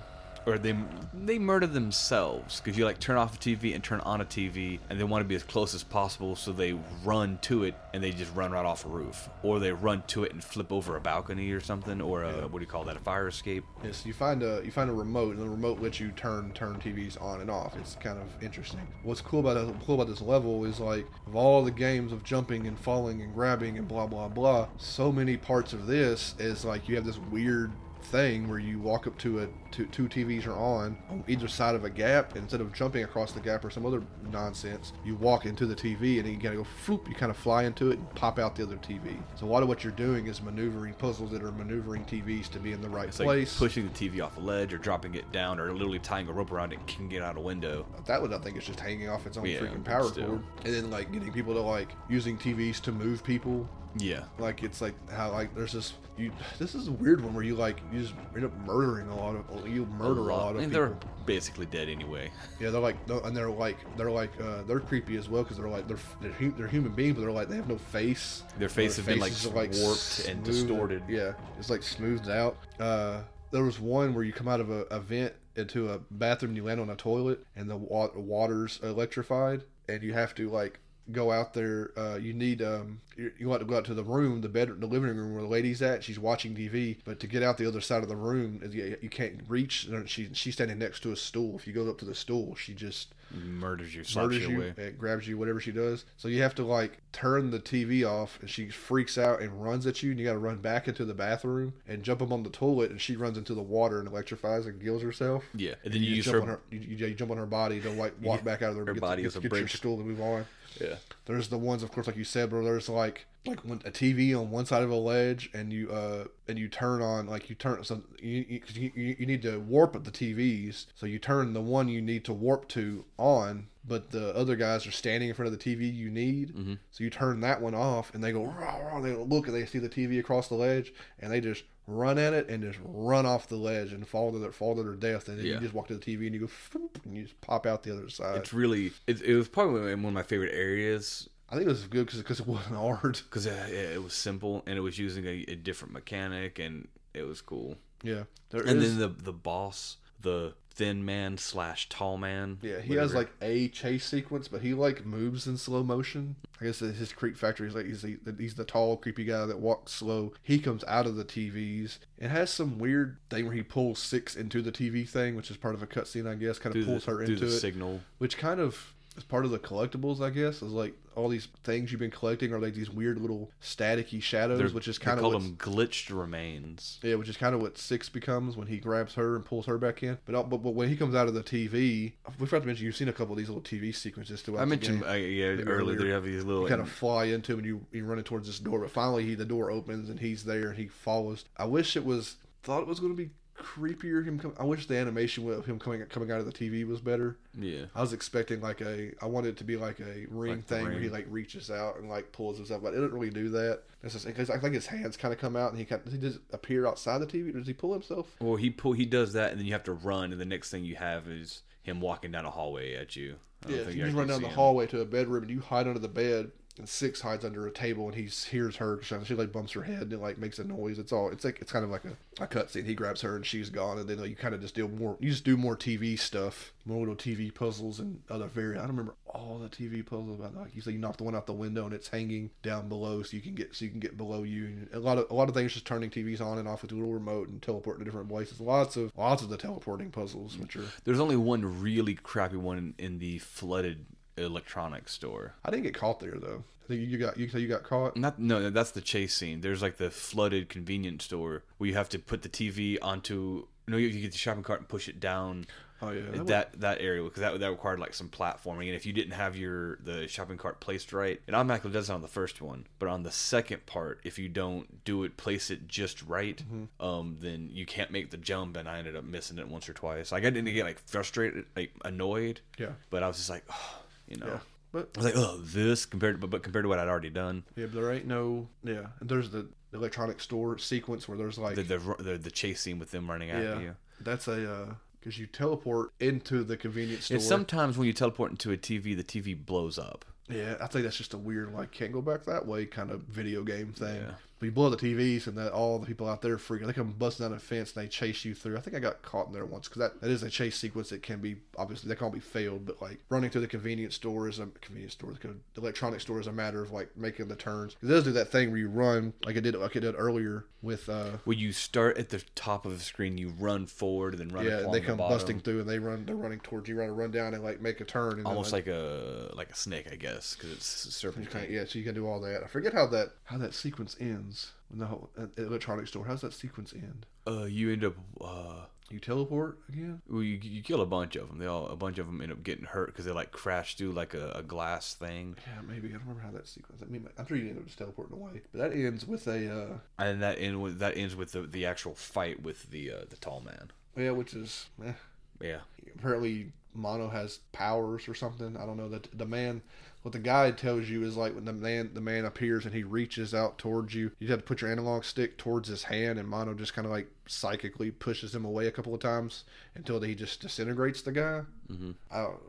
Or 0.46 0.58
they 0.58 0.76
they 1.14 1.39
murder 1.39 1.68
themselves 1.68 2.60
because 2.60 2.78
you 2.78 2.86
like 2.86 3.00
turn 3.00 3.18
off 3.18 3.39
the 3.39 3.56
TV 3.56 3.74
and 3.74 3.84
turn 3.84 4.00
on 4.02 4.22
a 4.22 4.26
TV, 4.26 4.80
and 4.89 5.00
they 5.00 5.04
want 5.04 5.22
to 5.22 5.28
be 5.28 5.36
as 5.36 5.44
close 5.44 5.74
as 5.74 5.84
possible, 5.84 6.36
so 6.36 6.52
they 6.52 6.78
run 7.04 7.38
to 7.41 7.64
it 7.64 7.76
and 7.94 8.04
they 8.04 8.12
just 8.12 8.34
run 8.36 8.52
right 8.52 8.66
off 8.66 8.86
a 8.86 8.89
roof, 8.89 9.30
or 9.44 9.60
they 9.60 9.72
run 9.72 10.04
to 10.08 10.24
it 10.24 10.34
and 10.34 10.44
flip 10.44 10.72
over 10.72 10.96
a 10.96 11.02
balcony 11.02 11.52
or 11.52 11.62
something, 11.62 12.02
or 12.02 12.24
a 12.24 12.48
what 12.48 12.60
do 12.60 12.62
you 12.62 12.68
call 12.68 12.84
that, 12.84 12.98
a 12.98 13.00
fire 13.00 13.28
escape? 13.28 13.64
Yes, 13.84 14.06
you 14.06 14.14
find 14.14 14.44
a 14.44 14.62
you 14.64 14.72
find 14.72 14.89
a 14.89 14.94
remote, 14.94 15.36
and 15.36 15.44
the 15.44 15.50
remote 15.50 15.80
lets 15.80 16.00
you 16.00 16.12
turn 16.12 16.52
turn 16.54 16.76
TVs 16.76 17.22
on 17.22 17.41
and 17.41 17.50
off. 17.50 17.76
It's 17.78 17.96
kind 17.96 18.20
of 18.20 18.44
interesting. 18.44 18.82
What's 19.04 19.22
cool 19.22 19.39
about 19.39 19.58
it, 19.58 19.76
cool 19.86 19.96
about 19.96 20.08
this 20.08 20.22
level 20.22 20.66
is 20.66 20.80
like 20.80 21.06
of 21.28 21.36
all 21.36 21.64
the 21.64 21.72
games 21.72 22.12
of 22.12 22.24
jumping 22.24 22.68
and 22.68 22.78
falling 22.78 23.22
and 23.22 23.34
grabbing 23.34 23.78
and 23.78 23.88
blah 23.88 24.08
blah 24.08 24.28
blah. 24.28 24.68
So 24.78 25.12
many 25.12 25.38
parts 25.38 25.74
of 25.74 25.88
this 25.88 26.36
is 26.39 26.66
like 26.66 26.89
you 26.89 26.96
have 26.96 27.06
this 27.06 27.20
weird 27.32 27.72
thing 28.14 28.47
where 28.47 28.59
you 28.59 28.78
walk 28.78 29.07
up 29.07 29.18
to 29.18 29.39
a 29.41 29.47
two, 29.72 29.88
two 29.88 30.07
TVs 30.07 30.45
are 30.45 30.53
on 30.55 30.95
on 31.09 31.24
either 31.28 31.47
side 31.47 31.74
of 31.74 31.84
a 31.84 31.89
gap 31.89 32.36
instead 32.36 32.61
of 32.61 32.72
jumping 32.72 33.03
across 33.03 33.32
the 33.32 33.39
gap 33.39 33.66
or 33.66 33.72
some 33.72 33.88
other 33.88 34.03
nonsense 34.32 34.93
you 35.03 35.16
walk 35.16 35.47
into 35.47 35.66
the 35.66 35.74
TV 35.76 36.18
and 36.18 36.26
then 36.28 36.34
you 36.36 36.38
gotta 36.39 36.55
go 36.57 36.66
floop 36.86 37.07
you 37.09 37.16
kind 37.16 37.32
of 37.32 37.36
fly 37.38 37.64
into 37.64 37.89
it 37.89 37.97
and 37.97 38.16
pop 38.16 38.38
out 38.38 38.55
the 38.55 38.61
other 38.61 38.76
TV 38.78 39.18
so 39.36 39.47
a 39.47 39.47
lot 39.47 39.64
of 39.64 39.68
what 39.68 39.84
you're 39.84 39.91
doing 39.93 40.28
is 40.28 40.43
maneuvering 40.43 40.93
puzzles 40.93 41.32
that 41.32 41.41
are 41.41 41.51
maneuvering 41.53 42.05
TVs 42.05 42.47
to 42.51 42.59
be 42.59 42.72
in 42.72 42.82
the 42.82 42.89
right 42.89 43.07
It's 43.07 43.20
like 43.20 43.26
place. 43.26 43.57
pushing 43.57 43.88
the 43.88 43.93
TV 43.93 44.24
off 44.24 44.38
a 44.38 44.39
ledge 44.39 44.74
or 44.74 44.78
dropping 44.78 45.16
it 45.16 45.30
down 45.32 45.59
or 45.59 45.74
literally 45.74 45.97
tying 45.97 46.28
a 46.28 46.32
rope 46.32 46.51
around 46.51 46.72
it 46.72 46.78
and 46.78 46.86
kicking 46.88 47.11
it 47.14 47.24
out 47.24 47.36
a 47.36 47.41
window. 47.41 47.84
that 48.05 48.22
one 48.22 48.32
I 48.32 48.38
think 48.38 48.57
is 48.57 48.66
just 48.66 48.80
hanging 48.80 49.09
off 49.09 49.26
its 49.26 49.38
own 49.38 49.45
Yeah, 49.47 49.59
freaking 49.61 49.84
power 49.84 50.09
cord. 50.11 50.43
And 50.66 50.74
then 50.74 50.91
like 50.91 51.11
getting 51.11 51.34
people 51.34 51.55
to 51.55 51.61
like 51.61 51.89
using 52.09 52.38
TVs 52.38 52.80
to 52.82 52.91
move 52.91 53.24
people 53.24 53.68
Yeah. 53.98 54.24
like 54.39 54.64
it's 54.64 54.82
like 54.82 54.96
how 55.12 55.32
like 55.32 55.54
there's 55.56 55.74
this 55.74 55.94
you 56.18 56.32
this 56.60 56.76
is 56.76 56.88
a 56.88 56.91
weird 56.91 57.24
one 57.24 57.34
where 57.34 57.44
you 57.44 57.56
like 57.56 57.80
you 57.91 58.02
just 58.02 58.14
end 58.36 58.46
up 58.46 58.56
murdering 58.66 59.08
a 59.10 59.16
lot 59.16 59.36
of 59.36 59.68
you 59.68 59.86
murder 59.98 60.30
a 60.30 60.36
lot, 60.36 60.48
I 60.48 60.50
of 60.50 60.56
mean, 60.58 60.70
people 60.70 60.86
they're 60.86 60.98
basically 61.26 61.66
dead 61.66 61.89
anyway. 61.89 62.32
Yeah, 62.60 62.70
they're 62.70 62.82
like, 62.82 62.98
and 63.08 63.36
they're 63.36 63.50
like, 63.50 63.78
they're 63.98 64.12
like, 64.12 64.32
uh, 64.41 64.64
they're 64.64 64.80
creepy 64.80 65.16
as 65.18 65.30
well 65.30 65.44
because 65.44 65.58
they're 65.58 65.70
like, 65.70 65.88
they're 65.88 65.98
they're, 66.22 66.52
they're 66.52 66.68
human 66.68 66.91
beings, 66.91 67.16
but 67.16 67.22
they're 67.22 67.32
like, 67.32 67.50
they 67.50 67.56
have 67.56 67.70
no 67.70 67.78
face. 67.78 68.44
Their 68.60 68.70
face 68.70 68.98
have 68.98 69.06
been, 69.06 69.20
like, 69.20 69.32
are, 69.46 69.50
warped 69.50 70.26
and 70.28 70.44
distorted. 70.44 71.02
Yeah, 71.08 71.34
it's 71.58 71.70
like 71.70 71.82
smoothed 71.82 72.30
out. 72.30 72.58
Uh, 72.80 73.22
there 73.52 73.64
was 73.64 73.80
one 73.80 74.14
where 74.14 74.24
you 74.24 74.34
come 74.34 74.48
out 74.48 74.60
of 74.60 74.70
a, 74.70 74.82
a 74.91 75.00
vent 75.00 75.34
into 75.56 75.89
a 75.89 76.00
bathroom, 76.12 76.50
and 76.52 76.58
you 76.58 76.64
land 76.64 76.82
on 76.82 76.89
a 76.89 76.96
toilet, 76.96 77.46
and 77.56 77.70
the 77.70 77.78
wa- 77.78 78.10
water's 78.16 78.80
electrified, 78.84 79.64
and 79.88 80.04
you 80.04 80.14
have 80.14 80.36
to 80.36 80.50
like 80.50 80.80
go 81.12 81.32
out 81.32 81.54
there. 81.54 81.91
Uh, 81.97 82.16
you 82.16 82.34
need 82.34 82.62
um, 82.62 83.01
you, 83.18 83.32
you 83.38 83.47
want 83.47 83.62
to 83.62 83.66
go 83.66 83.78
out 83.78 83.86
to 83.86 83.93
the 83.93 84.04
room, 84.04 84.41
the 84.41 84.49
bed, 84.49 84.70
the 84.80 84.88
living 84.88 85.16
room 85.16 85.34
where 85.34 85.43
the 85.43 85.49
lady's 85.49 85.82
at. 85.82 86.04
She's 86.04 86.20
watching 86.20 86.56
TV, 86.56 86.97
but 87.06 87.20
to 87.20 87.28
get 87.28 87.43
out 87.43 87.58
the 87.58 87.68
other 87.68 87.82
side 87.82 88.04
of 88.04 88.10
the 88.10 88.16
room, 88.16 88.62
you, 88.72 88.97
you 89.01 89.10
can't 89.10 89.41
reach. 89.47 89.89
She 90.06 90.30
she's 90.34 90.54
standing 90.56 90.80
next 90.80 91.01
to 91.04 91.12
a 91.12 91.16
stool. 91.16 91.56
If 91.56 91.68
you 91.68 91.74
go 91.74 91.89
up 91.89 91.97
to 91.99 92.06
the 92.06 92.16
stool, 92.16 92.56
she 92.56 92.74
just 92.74 93.14
Murders 93.34 93.95
you, 93.95 94.04
murders 94.16 94.43
you 94.43 94.49
you, 94.49 94.58
away. 94.58 94.74
it 94.78 94.99
grabs 94.99 95.28
you, 95.28 95.39
whatever 95.39 95.60
she 95.60 95.72
does. 95.72 96.06
So 96.18 96.28
you 96.28 96.43
have 96.43 96.54
to 96.56 96.64
like 96.64 96.99
turn 97.12 97.49
the 97.49 97.60
TV 97.60 98.08
off, 98.08 98.38
and 98.41 98.49
she 98.49 98.70
freaks 98.70 99.18
out 99.18 99.41
and 99.41 99.64
runs 99.64 99.88
at 99.88 100.04
you, 100.04 100.12
and 100.12 100.20
you 100.20 100.26
got 100.26 100.34
to 100.34 100.38
run 100.39 100.58
back 100.58 100.88
into 100.88 101.04
the 101.04 101.16
bathroom 101.16 101.74
and 101.88 102.04
jump 102.04 102.22
up 102.22 102.32
on 102.32 102.43
the 102.43 102.51
toilet, 102.51 102.91
and 102.91 103.01
she 103.01 103.16
runs 103.16 103.38
into 103.38 103.56
the 103.56 103.62
water 103.62 103.97
and 103.97 104.08
electrifies 104.08 104.68
and 104.68 104.80
kills 104.80 105.01
herself. 105.01 105.43
Yeah, 105.56 105.74
and 105.84 105.93
then 105.93 106.04
you, 106.04 106.16
use 106.16 106.26
jump 106.26 106.36
her. 106.36 106.41
on 106.43 106.47
her, 106.49 106.60
you, 106.70 106.80
you, 106.80 107.08
you 107.08 107.14
jump 107.16 107.32
on 107.32 107.38
her 107.38 107.47
body 107.47 107.80
to 107.82 107.89
like 107.91 108.14
walk 108.22 108.41
Yeah, 108.41 108.43
back 108.43 108.62
out 108.62 108.70
of 108.70 108.76
there. 108.76 108.86
her 108.86 108.93
get, 108.93 109.01
body 109.01 109.22
get, 109.24 109.28
is 109.30 109.36
a 109.36 109.41
get 109.41 109.51
your 109.58 109.68
stool 109.68 109.97
to 109.97 110.04
move 110.04 110.22
on. 110.22 110.45
Yeah. 110.80 110.95
There's 111.26 111.47
the 111.49 111.57
ones, 111.57 111.84
of 111.84 111.91
course, 111.91 112.07
like 112.07 112.17
you 112.17 112.24
said, 112.24 112.51
where 112.51 112.63
there's 112.63 112.89
like 112.89 113.26
like 113.45 113.59
a 113.65 113.91
TV 113.91 114.34
on 114.39 114.51
one 114.51 114.65
side 114.65 114.84
of 114.84 114.89
a 114.89 114.95
ledge, 114.95 115.49
and 115.53 115.71
you 115.74 115.91
uh 115.91 116.26
and 116.47 116.57
you 116.57 116.67
turn 116.69 117.01
on 117.01 117.28
like 117.28 117.49
you 117.49 117.55
turn 117.55 117.84
so 117.84 118.01
you 118.19 118.61
you, 118.74 118.91
you, 118.95 119.26
need 119.26 119.41
to 119.41 119.57
warp 119.59 119.95
at 119.95 120.03
the 120.05 120.11
TVs, 120.11 120.86
so 120.95 121.05
you 121.05 121.19
turn 121.19 121.53
the 121.53 121.61
one 121.61 121.88
you 121.89 122.01
need 122.01 122.24
to 122.26 122.34
warp 122.34 122.67
to 122.69 123.03
on, 123.17 123.67
but 123.86 124.11
the 124.11 124.34
other 124.36 124.55
guys 124.55 124.88
are 124.88 124.91
standing 124.91 125.28
in 125.30 125.36
front 125.36 125.51
of 125.51 125.57
the 125.59 125.63
TV 125.76 125.93
you 125.93 126.09
need, 126.09 126.55
Mhm. 126.55 126.78
so 126.91 127.03
you 127.03 127.09
turn 127.09 127.41
that 127.41 127.61
one 127.61 127.76
off, 127.76 128.13
and 128.13 128.24
they 128.24 128.32
go 128.32 128.45
rah, 128.45 128.78
rah, 128.78 129.01
they 129.01 129.11
look 129.13 129.47
and 129.47 129.55
they 129.55 129.65
see 129.65 129.80
the 129.80 129.89
TV 129.89 130.19
across 130.19 130.47
the 130.47 130.55
ledge, 130.55 130.93
and 131.19 131.32
they 131.32 131.41
just 131.41 131.63
run 131.88 132.18
at 132.18 132.34
it 132.34 132.50
and 132.50 132.64
just 132.64 132.80
run 132.84 133.26
off 133.26 133.48
the 133.48 133.56
ledge 133.58 133.92
and 133.94 134.08
fall 134.08 134.32
to 134.32 134.40
their 134.40 134.52
fall 134.52 134.76
to 134.76 134.84
their 134.84 134.94
death, 134.96 135.28
and 135.28 135.38
then 135.40 135.46
Yeah. 135.46 135.54
you 135.56 135.60
just 135.60 135.74
walk 135.74 135.88
to 135.88 135.96
the 135.98 136.00
TV 136.00 136.26
and 136.28 136.34
you 136.36 136.42
go 136.48 136.80
and 137.06 137.16
you 137.18 137.24
just 137.24 137.40
pop 137.42 137.66
out 137.66 137.84
the 137.84 137.92
other 137.94 138.10
side. 138.10 138.38
It's 138.38 138.54
really. 138.54 138.92
It, 139.08 139.22
it 139.22 139.36
was 139.36 139.48
probably 139.48 139.82
one 139.96 140.06
of 140.06 140.14
my 140.14 140.24
favorite 140.24 140.54
areas 140.54 141.28
I 141.50 141.56
think 141.56 141.66
it 141.68 141.70
was 141.70 141.86
good 141.86 142.08
because 142.08 142.40
it 142.40 142.48
wasn't 142.48 142.76
hard. 142.78 143.20
because 143.30 143.46
it, 143.46 143.54
uh, 143.54 143.94
it 143.96 144.02
was 144.04 144.14
simple 144.14 144.64
and 144.66 144.76
it 144.78 144.82
was 144.82 144.98
using 144.98 145.26
a, 145.26 145.46
a 145.48 145.56
different 145.56 145.94
mechanic 145.94 146.58
and 146.58 146.88
it 147.14 147.24
was 147.24 147.42
cool. 147.42 147.78
Yeah, 148.02 148.24
there 148.50 148.62
and 148.62 148.82
is- 148.82 148.98
then 148.98 149.00
the 149.16 149.24
the 149.24 149.34
boss, 149.34 149.98
the 150.24 150.53
thin 150.74 151.05
man 151.05 151.38
slash 151.38 151.88
tall 151.88 152.17
man. 152.17 152.57
Yeah, 152.61 152.80
he 152.80 152.95
has 152.95 153.13
like 153.13 153.32
a 153.41 153.67
chase 153.69 154.05
sequence, 154.05 154.47
but 154.47 154.61
he 154.61 154.74
like 154.74 155.05
moves 155.05 155.45
in 155.47 155.57
slow 155.57 155.84
motion. 155.84 156.36
I 156.59 156.65
guess 156.65 156.80
his 156.80 157.13
creep 157.13 157.38
factor. 157.38 157.63
He's 157.65 157.76
like 157.76 157.86
he's 157.86 158.01
the, 158.01 158.17
he's 158.38 158.55
the 158.55 158.65
tall, 158.65 158.97
creepy 158.97 159.26
guy 159.26 159.45
that 159.45 159.59
walks 159.59 159.91
slow. 159.91 160.34
He 160.41 160.59
comes 160.59 160.84
out 160.88 161.05
of 161.05 161.15
the 161.15 161.26
TVs. 161.26 161.99
It 162.17 162.30
has 162.30 162.49
some 162.49 162.80
weird 162.80 163.17
thing 163.30 163.45
where 163.45 163.53
he 163.53 163.63
pulls 163.63 163.99
six 163.99 164.36
into 164.36 164.61
the 164.61 164.71
TV 164.71 165.07
thing, 165.07 165.36
which 165.36 165.51
is 165.51 165.57
part 165.57 165.76
of 165.76 165.84
a 165.84 165.88
cutscene, 165.88 166.30
I 166.30 166.36
guess. 166.36 166.57
Kind 166.59 166.74
through 166.74 166.84
of 166.84 166.88
pulls 166.88 167.05
the, 167.05 167.11
her 167.11 167.21
into 167.24 167.36
the 167.36 167.47
it, 167.47 167.59
signal. 167.59 168.01
which 168.17 168.38
kind 168.38 168.59
of 168.59 168.93
is 169.18 169.24
part 169.24 169.45
of 169.45 169.51
the 169.51 169.59
collectibles, 169.59 170.22
I 170.22 170.30
guess. 170.30 170.61
Is 170.61 170.72
like 170.74 170.93
all 171.16 171.30
these 171.30 171.47
things 171.64 171.91
you've 171.91 171.99
been 171.99 172.09
collecting 172.09 172.51
are 172.53 172.59
like 172.59 172.74
these 172.74 172.89
weird 172.89 173.20
little 173.22 173.51
staticky 173.61 174.22
shadows, 174.22 174.57
They're- 174.57 174.70
which 174.70 174.88
is 174.88 174.97
kind 174.97 175.20
of 175.20 175.22
call 175.24 175.32
them 175.32 175.55
glitched 175.57 176.09
remains. 176.18 176.99
yeah, 177.03 177.16
which 177.16 177.30
is 177.30 177.38
kind 177.38 177.53
of 177.53 177.61
what 177.61 177.78
six 177.78 178.09
becomes 178.09 178.57
when 178.57 178.68
he 178.68 178.78
grabs 178.78 179.14
her 179.16 179.36
and 179.36 179.45
pulls 179.45 179.66
her 179.68 179.78
back 179.78 180.01
in. 180.01 180.18
But 180.26 180.36
uh, 180.36 180.43
but, 180.43 180.57
but 180.64 180.72
when 180.72 180.89
he 180.89 180.95
comes 180.95 181.14
out 181.16 181.28
of 181.28 181.34
the 181.36 181.43
TV, 181.43 182.14
we 182.39 182.45
forgot 182.47 182.61
to 182.61 182.66
mention 182.68 182.86
you've 182.86 182.95
seen 182.95 183.09
a 183.09 183.14
couple 183.14 183.34
of 183.34 183.38
these 183.38 183.49
little 183.49 183.61
TV 183.61 183.93
sequences 183.93 184.41
throughout. 184.41 184.61
I 184.61 184.66
mentioned 184.66 185.03
uh, 185.03 185.11
yeah 185.14 185.45
earlier 185.47 185.66
earlier. 185.68 185.99
they 185.99 186.09
have 186.09 186.24
these 186.24 186.43
little 186.43 186.64
You 186.64 186.70
kind 186.70 186.82
of 186.82 186.89
fly 186.89 187.26
into 187.26 187.53
him 187.53 187.59
and 187.59 187.68
you 187.68 187.86
you 187.91 188.05
running 188.05 188.24
towards 188.24 188.47
this 188.47 188.59
door, 188.59 188.80
but 188.80 188.89
finally 188.91 189.24
he 189.26 189.36
the 189.36 189.45
door 189.45 189.70
opens 189.70 190.09
and 190.09 190.20
he's 190.20 190.43
there 190.45 190.70
and 190.70 190.78
he 190.78 190.88
follows. 190.88 191.45
I 191.57 191.66
wish 191.66 191.95
it 191.95 192.05
was 192.05 192.38
thought 192.64 192.82
it 192.82 192.88
was 192.88 192.99
going 192.99 193.11
to 193.11 193.18
be 193.18 193.30
creepier. 193.64 194.24
Him, 194.24 194.38
come, 194.39 194.53
I 194.59 194.66
wish 194.66 194.86
the 194.88 194.97
animation 194.97 195.49
of 195.51 195.66
him 195.66 195.80
coming 195.80 196.01
coming 196.09 196.32
out 196.32 196.39
of 196.39 196.45
the 196.45 196.51
TV 196.51 196.86
was 196.88 197.01
better. 197.01 197.38
yeah. 197.57 197.86
I 197.95 198.01
was 198.01 198.14
expecting 198.14 198.61
like 198.61 198.82
a, 198.82 199.11
I 199.22 199.26
wanted 199.26 199.49
it 199.49 199.57
to 199.57 199.64
be 199.64 199.78
like 199.78 199.99
a 199.99 200.26
ring 200.30 200.57
Like 200.57 200.66
thing 200.66 200.84
where 200.84 200.99
he 200.99 201.09
like 201.09 201.26
reaches 201.30 201.72
out 201.72 201.97
and 201.97 202.09
like 202.09 202.32
pulls 202.32 202.57
himself, 202.57 202.84
but 202.84 202.89
it 202.93 202.97
didn't 202.97 203.14
really 203.14 203.30
do 203.30 203.49
that. 203.49 203.82
Because 204.01 204.49
I 204.49 204.59
think 204.59 204.74
his 204.74 204.88
hands 204.88 205.16
kind 205.18 205.34
of 205.34 205.39
come 205.39 205.55
out 205.55 205.72
and 205.72 205.80
he 205.80 205.86
kind 205.86 206.03
does 206.03 206.14
he 206.14 206.20
just 206.20 206.39
appear 206.51 206.86
outside 206.86 207.20
the 207.20 207.28
TV? 207.28 207.53
Does 207.53 207.68
he 207.68 207.74
pull 207.74 207.93
himself? 207.93 208.36
Well, 208.39 208.57
he 208.57 208.70
pull 208.70 208.93
he 208.93 209.05
does 209.05 209.34
that, 209.34 209.51
and 209.51 209.59
then 209.59 209.66
you 209.66 209.74
have 209.74 209.84
to 209.86 209.93
run, 209.93 210.32
and 210.32 210.41
the 210.41 210.45
next 210.45 210.70
thing 210.70 210.84
you 210.84 210.95
have 210.95 211.28
is 211.28 211.61
him 211.82 212.01
walking 212.01 212.32
down 212.32 212.45
a 212.45 212.51
hallway 212.51 212.95
at 212.95 213.16
you. 213.16 213.36
Yeah, 213.68 213.84
think 213.84 213.95
you 213.95 214.03
just 214.03 214.16
run 214.18 214.28
down 214.28 214.41
the 214.41 214.47
see 214.47 214.49
him. 214.49 214.55
hallway 214.55 214.88
to 214.88 214.99
a 215.01 215.05
bedroom 215.05 215.43
and 215.43 215.51
you 215.51 215.61
hide 215.61 215.88
under 215.88 215.99
the 215.99 216.09
bed. 216.09 216.51
And 216.78 216.89
Six 216.89 217.21
hides 217.21 217.45
under 217.45 217.67
a 217.67 217.71
table 217.71 218.07
and 218.07 218.15
he 218.15 218.24
hears 218.24 218.78
her. 218.78 218.99
She, 219.03 219.36
like 219.36 219.51
bumps 219.51 219.74
her 219.74 219.84
head 219.84 220.11
and 220.11 220.21
like 220.21 220.39
makes 220.39 220.57
a 220.57 220.63
noise. 220.63 220.97
It's 220.97 221.11
all. 221.11 221.30
It's 221.30 221.45
like 221.45 221.59
it's 221.61 221.71
kind 221.71 221.86
of 221.86 221.91
like 221.91 222.03
a, 222.05 222.43
a 222.43 222.47
cutscene. 222.47 222.86
He 222.86 222.95
grabs 222.95 223.21
her 223.21 223.36
and 223.36 223.45
she's 223.45 223.69
gone. 223.69 223.99
And 223.99 224.09
then 224.09 224.19
like, 224.19 224.30
you 224.30 224.36
kind 224.36 224.55
of 224.55 224.61
just 224.61 224.74
do 224.74 224.88
more. 224.88 225.15
You 225.19 225.30
just 225.30 225.43
do 225.43 225.55
more 225.55 225.78
TV 225.78 226.17
stuff, 226.17 226.74
more 226.86 226.99
little 226.99 227.15
TV 227.15 227.53
puzzles 227.53 227.99
and 227.99 228.21
other 228.28 228.47
very. 228.47 228.76
I 228.76 228.80
don't 228.80 228.89
remember 228.89 229.13
all 229.28 229.59
the 229.59 229.69
TV 229.69 230.03
puzzles 230.03 230.39
about. 230.39 230.55
Like 230.55 230.76
you 230.76 230.82
say, 230.82 230.93
you 230.93 230.97
knock 230.97 231.17
the 231.17 231.26
one 231.26 231.36
out 231.36 231.45
the 231.45 231.53
window 231.53 231.86
and 231.86 231.93
it's 231.93 232.07
hanging 232.07 232.49
down 232.63 232.89
below, 232.89 233.21
so 233.21 233.36
you 233.36 233.41
can 233.41 233.53
get 233.53 233.76
so 233.76 233.86
you 233.86 233.91
can 233.91 233.99
get 233.99 234.17
below 234.17 234.41
you. 234.41 234.65
And 234.65 234.89
a 234.93 234.99
lot 234.99 235.19
of 235.19 235.30
a 235.30 235.34
lot 235.36 235.49
of 235.49 235.55
things 235.55 235.74
just 235.74 235.86
turning 235.86 236.09
TVs 236.09 236.41
on 236.41 236.57
and 236.57 236.67
off 236.67 236.82
with 236.82 236.91
a 236.91 236.95
little 236.95 237.13
remote 237.13 237.49
and 237.49 237.61
teleporting 237.61 237.99
to 237.99 238.05
different 238.05 238.30
places. 238.30 238.59
Lots 238.59 238.95
of 238.95 239.11
lots 239.15 239.43
of 239.43 239.49
the 239.49 239.57
teleporting 239.57 240.09
puzzles, 240.09 240.57
which 240.57 240.76
are. 240.76 240.86
There's 241.03 241.19
only 241.19 241.36
one 241.36 241.82
really 241.82 242.15
crappy 242.15 242.57
one 242.57 242.95
in 242.97 243.19
the 243.19 243.38
flooded 243.38 244.07
electronics 244.38 245.14
store. 245.14 245.54
I 245.64 245.72
didn't 245.72 245.84
get 245.84 245.94
caught 245.96 246.20
there 246.20 246.36
though. 246.40 246.64
I 246.84 246.88
think 246.88 247.08
you 247.10 247.18
got 247.18 247.38
you 247.38 247.48
say 247.50 247.60
you 247.60 247.68
got 247.68 247.84
caught. 247.84 248.18
Not 248.18 248.40
no, 248.40 248.70
that's 248.70 248.92
the 248.92 249.02
chase 249.02 249.34
scene. 249.34 249.62
There's 249.62 249.82
like 249.82 249.98
the 249.98 250.12
flooded 250.12 250.70
convenience 250.70 251.24
store 251.26 251.64
where 251.78 251.88
you 251.90 251.96
have 251.96 252.10
to 252.10 252.20
put 252.20 252.42
the 252.42 252.50
TV 252.50 252.98
onto. 253.02 253.68
No, 253.88 253.98
you, 253.98 254.08
you 254.08 254.22
get 254.22 254.32
the 254.32 254.38
shopping 254.38 254.64
cart 254.64 254.80
and 254.80 254.88
push 254.88 255.10
it 255.10 255.20
down 255.20 255.66
Oh 256.02 256.12
yeah, 256.12 256.22
that 256.32 256.48
that 256.48 256.80
that, 256.82 257.02
area 257.02 257.24
because 257.24 257.40
that 257.42 257.58
that 257.60 257.70
required 257.70 258.00
like 258.00 258.14
some 258.14 258.28
platforming. 258.28 258.88
And 258.88 258.96
if 258.96 259.06
you 259.06 259.14
didn't 259.14 259.34
have 259.34 259.56
your 259.56 259.98
the 260.04 260.28
shopping 260.28 260.58
cart 260.58 260.82
placed 260.82 261.14
right, 261.14 261.40
it 261.48 261.54
automatically 261.54 261.92
does 261.92 262.10
it 262.10 262.14
on 262.14 262.22
the 262.22 262.28
first 262.28 262.62
one. 262.62 262.86
But 263.00 263.08
on 263.10 263.24
the 263.24 263.32
second 263.32 263.86
part, 263.86 264.20
if 264.26 264.38
you 264.38 264.50
don't 264.50 265.04
do 265.06 265.24
it, 265.24 265.38
place 265.38 265.70
it 265.72 265.88
just 265.88 266.22
right, 266.24 266.58
Mm-hmm. 266.58 267.06
um, 267.06 267.38
then 267.40 267.70
you 267.72 267.86
can't 267.86 268.12
make 268.12 268.32
the 268.32 268.38
jump. 268.38 268.76
And 268.76 268.90
I 268.90 268.98
ended 269.00 269.16
up 269.16 269.24
missing 269.24 269.58
it 269.60 269.68
once 269.70 269.88
or 269.88 269.94
twice. 269.94 270.34
Like 270.34 270.44
I 270.44 270.50
didn't 270.50 270.74
get 270.74 270.84
like 270.86 271.00
frustrated, 271.08 271.66
like 271.78 271.92
annoyed, 272.04 272.60
Yeah. 272.78 272.92
but 273.10 273.24
I 273.24 273.28
was 273.28 273.38
just 273.38 273.50
like, 273.50 273.64
oh, 273.70 273.96
you 274.34 274.46
know. 274.46 274.54
Yeah. 274.54 274.60
But 274.92 275.10
I 275.16 275.20
was 275.20 275.26
like, 275.26 275.36
oh, 275.36 275.58
this 275.58 276.06
compared, 276.06 276.36
to, 276.36 276.40
but, 276.40 276.52
but 276.52 276.62
compared 276.62 276.86
to 276.86 276.90
what 276.90 277.00
I'd 277.00 277.08
already 277.08 277.32
done, 277.32 277.64
yeah, 277.76 277.88
but 277.88 277.96
there 277.96 278.12
ain't 278.12 278.28
no 278.28 278.68
yeah. 278.84 279.08
And 279.20 279.30
there's 279.30 279.50
the 279.50 279.68
electronic 279.92 280.40
store 280.40 280.78
sequence 280.78 281.28
where 281.28 281.38
there's 281.38 281.58
like 281.58 281.76
the, 281.76 281.84
the 281.84 282.16
the 282.20 282.38
the 282.38 282.52
chase 282.52 282.82
scene 282.82 283.00
with 283.00 283.12
them 283.12 283.30
running 283.30 283.50
after 283.50 283.64
yeah, 283.64 283.80
you. 283.80 283.96
that's 284.22 284.48
a 284.48 284.72
uh, 284.72 284.94
because 285.20 285.40
you 285.40 285.48
teleport 285.48 286.12
into 286.20 286.64
the 286.64 286.78
convenience 286.78 287.26
store. 287.26 287.36
And 287.36 287.44
sometimes 287.44 287.98
when 287.98 288.06
you 288.06 288.14
teleport 288.14 288.52
into 288.52 288.72
a 288.72 288.78
TV, 288.78 289.16
the 289.18 289.24
TV 289.24 289.58
blows 289.58 289.98
up. 289.98 290.26
yeah, 290.48 290.76
I 290.80 290.88
think 290.88 291.06
that's 291.06 291.18
just 291.18 291.34
a 291.34 291.40
weird 291.40 291.74
like 291.74 291.92
can't 291.92 292.12
go 292.12 292.22
back 292.22 292.46
that 292.46 292.68
way 292.68 292.86
kind 292.86 293.10
of 293.10 293.22
video 293.22 293.64
game 293.64 293.94
thing. 293.94 294.22
Yeah. 294.22 294.32
But 294.64 294.68
you 294.68 294.72
blow 294.72 294.93
up 294.93 294.97
the 294.97 295.14
TVs, 295.14 295.47
and 295.47 295.57
that 295.57 295.74
all 295.74 295.99
the 295.99 296.05
people 296.05 296.30
out 296.30 296.41
there 296.41 296.55
freaking. 296.55 296.88
They 296.88 296.93
come 296.93 297.11
busting 297.11 297.45
down 297.45 297.53
a 297.53 297.59
fence 297.59 297.93
and 297.93 298.01
they 298.01 298.07
chase 298.07 298.45
you 298.45 298.55
through. 298.55 298.78
I 298.78 298.80
think 298.80 298.95
I 298.95 298.99
got 298.99 299.22
caught 299.22 299.47
in 299.47 299.51
there 299.51 299.66
once 299.66 299.89
because 299.89 299.99
that, 299.99 300.22
that 300.22 300.30
is 300.30 300.41
a 300.41 300.49
chase 300.49 300.78
sequence 300.78 301.09
that 301.09 301.22
can 301.22 301.41
be 301.41 301.57
obviously 301.78 302.07
that 302.07 302.18
can't 302.18 302.34
be 302.34 302.39
failed. 302.39 302.86
But 302.86 303.01
like 303.01 303.20
running 303.28 303.49
through 303.49 303.59
the 303.59 303.68
convenience 303.68 304.16
store 304.16 304.47
is 304.47 304.59
a 304.59 304.68
convenience 304.80 305.11
store, 305.14 305.34
the 305.34 305.57
electronic 305.76 306.22
store 306.22 306.39
is 306.39 306.47
a 306.47 306.53
matter 306.53 306.82
of 306.82 306.91
like 306.91 307.09
making 307.18 307.49
the 307.49 307.57
turns. 307.57 307.97
It 308.01 308.05
does 308.05 308.24
do 308.24 308.32
that 308.32 308.53
thing 308.53 308.70
where 308.70 308.80
you 308.80 308.88
run 308.88 309.34
like 309.43 309.57
I 309.57 309.59
did 309.59 309.76
like 309.76 309.97
I 309.97 309.99
did 309.99 310.16
earlier 310.18 310.64
with. 310.82 311.09
uh 311.09 311.32
Where 311.43 311.57
you 311.57 311.74
start 311.74 312.18
at 312.18 312.30
the 312.30 312.41
top 312.55 312.86
of 312.86 312.93
the 312.93 313.03
screen, 313.03 313.38
you 313.38 313.49
run 313.59 313.86
forward, 313.86 314.34
and 314.34 314.49
then 314.49 314.55
run. 314.55 314.66
Yeah, 314.66 314.88
they 314.89 315.01
come 315.01 315.18
bottom. 315.18 315.38
busting 315.38 315.59
through 315.59 315.82
and 315.82 315.89
they 315.89 315.99
run. 315.99 316.26
They're 316.26 316.38
running 316.38 316.59
towards 316.61 316.88
you. 316.88 316.95
Run, 316.95 317.14
run 317.14 317.32
down 317.32 317.53
and 317.53 317.64
like 317.64 317.82
make 317.82 317.99
a 317.99 318.05
turn. 318.05 318.34
And 318.34 318.39
then, 318.39 318.45
almost 318.45 318.72
like 318.72 318.88
a 318.88 319.51
like 319.55 319.72
a 319.72 319.76
snake, 319.76 320.07
I 320.09 320.16
guess, 320.16 320.55
because 320.55 320.72
it's 320.72 320.86
serpentine. 320.86 321.68
yeah, 321.70 321.84
so 321.86 321.99
you 321.99 322.05
can 322.05 322.16
do 322.16 322.28
all 322.28 322.39
that. 322.41 322.64
I 322.64 322.68
forget 322.68 322.93
how 322.93 323.07
that 323.07 323.32
how 323.43 323.57
that 323.57 323.74
sequence 323.74 324.16
ends. 324.20 324.53
When 324.89 324.99
the 324.99 325.06
whole 325.08 325.30
uh, 325.38 325.47
electronic 325.58 326.08
store, 326.08 326.26
how's 326.26 326.41
that 326.41 326.54
sequence 326.54 326.93
end? 326.93 327.26
Uh, 327.47 327.64
you 327.66 327.91
end 327.91 328.04
up 328.04 328.16
uh, 328.41 328.86
You 329.10 329.20
teleport 329.20 329.80
again? 329.89 330.22
well, 330.30 330.43
you, 330.43 330.60
you 330.62 330.82
kill 330.82 331.01
a 331.01 331.06
bunch 331.06 331.36
of 331.36 331.47
them. 331.49 331.58
They 331.58 331.66
all 331.66 331.88
a 331.88 331.95
bunch 331.95 332.20
of 332.20 332.26
them 332.28 332.41
end 332.41 332.51
up 332.51 332.64
getting 332.64 332.86
hurt 332.86 333.08
because 333.08 333.26
they 333.26 333.32
like 333.32 333.51
crash 333.51 333.95
through 333.95 334.12
like 334.12 334.34
a, 334.34 334.51
a 334.56 334.64
glass 334.64 335.14
thing, 335.14 335.56
Yeah, 335.68 335.82
maybe 335.88 336.10
I 336.10 336.12
don't 336.12 336.22
remember 336.22 336.41
how 336.41 336.51
that 336.51 336.68
sequence. 336.68 337.01
I 337.01 337.10
mean, 337.12 337.28
I'm 337.38 337.45
sure 337.47 337.58
you 337.58 337.70
end 337.70 337.80
up 337.80 337.86
just 337.86 337.97
teleporting 337.97 338.38
away, 338.38 338.62
but 338.72 338.80
that 338.82 338.93
ends 338.93 339.26
with 339.28 339.45
a 339.47 339.74
uh, 339.74 339.97
and 340.24 340.41
that 340.41 340.58
end 340.60 340.82
with 340.82 340.99
that 340.99 341.18
ends 341.18 341.36
with 341.36 341.51
the, 341.51 341.62
the 341.64 341.86
actual 341.86 342.14
fight 342.16 342.62
with 342.64 342.89
the 342.91 343.12
uh, 343.12 343.26
the 343.30 343.38
tall 343.38 343.62
man. 343.62 343.91
yeah, 344.16 344.32
which 344.32 344.54
is 344.54 344.88
eh. 345.06 345.14
Yeah, 345.62 345.80
apparently 346.18 346.72
Mono 346.93 347.30
has 347.30 347.60
powers 347.72 348.28
or 348.28 348.36
something. 348.36 348.78
I 348.78 348.86
don't 348.86 348.97
know 348.97 349.10
that 349.10 349.28
the 349.38 349.45
man. 349.45 349.82
What 350.24 350.32
the 350.32 350.39
guide 350.39 350.78
tells 350.78 351.09
you 351.09 351.24
is 351.24 351.36
like 351.38 351.53
when 351.53 351.65
the 351.65 351.74
man 351.74 352.11
the 352.13 352.21
man 352.21 352.45
appears 352.45 352.86
and 352.86 352.95
he 352.95 353.03
reaches 353.03 353.53
out 353.53 353.78
towards 353.78 354.13
you, 354.15 354.32
you 354.39 354.47
have 354.47 354.59
to 354.59 354.65
put 354.65 354.82
your 354.82 354.91
analog 354.91 355.24
stick 355.26 355.57
towards 355.57 355.88
his 355.89 356.03
hand, 356.03 356.39
and 356.39 356.47
Mono 356.47 356.74
just 356.74 356.93
kind 356.93 357.05
of 357.05 357.11
like 357.11 357.28
psychically 357.45 358.09
pushes 358.09 358.55
him 358.55 358.65
away 358.65 358.88
a 358.88 358.91
couple 358.91 359.13
of 359.13 359.19
times 359.19 359.65
until 359.95 360.21
he 360.21 360.34
just 360.34 360.61
disintegrates 360.61 361.21
the 361.21 361.32
guy. 361.34 361.61
hmm 361.88 362.11
I 362.32 362.38
don't, 362.43 362.59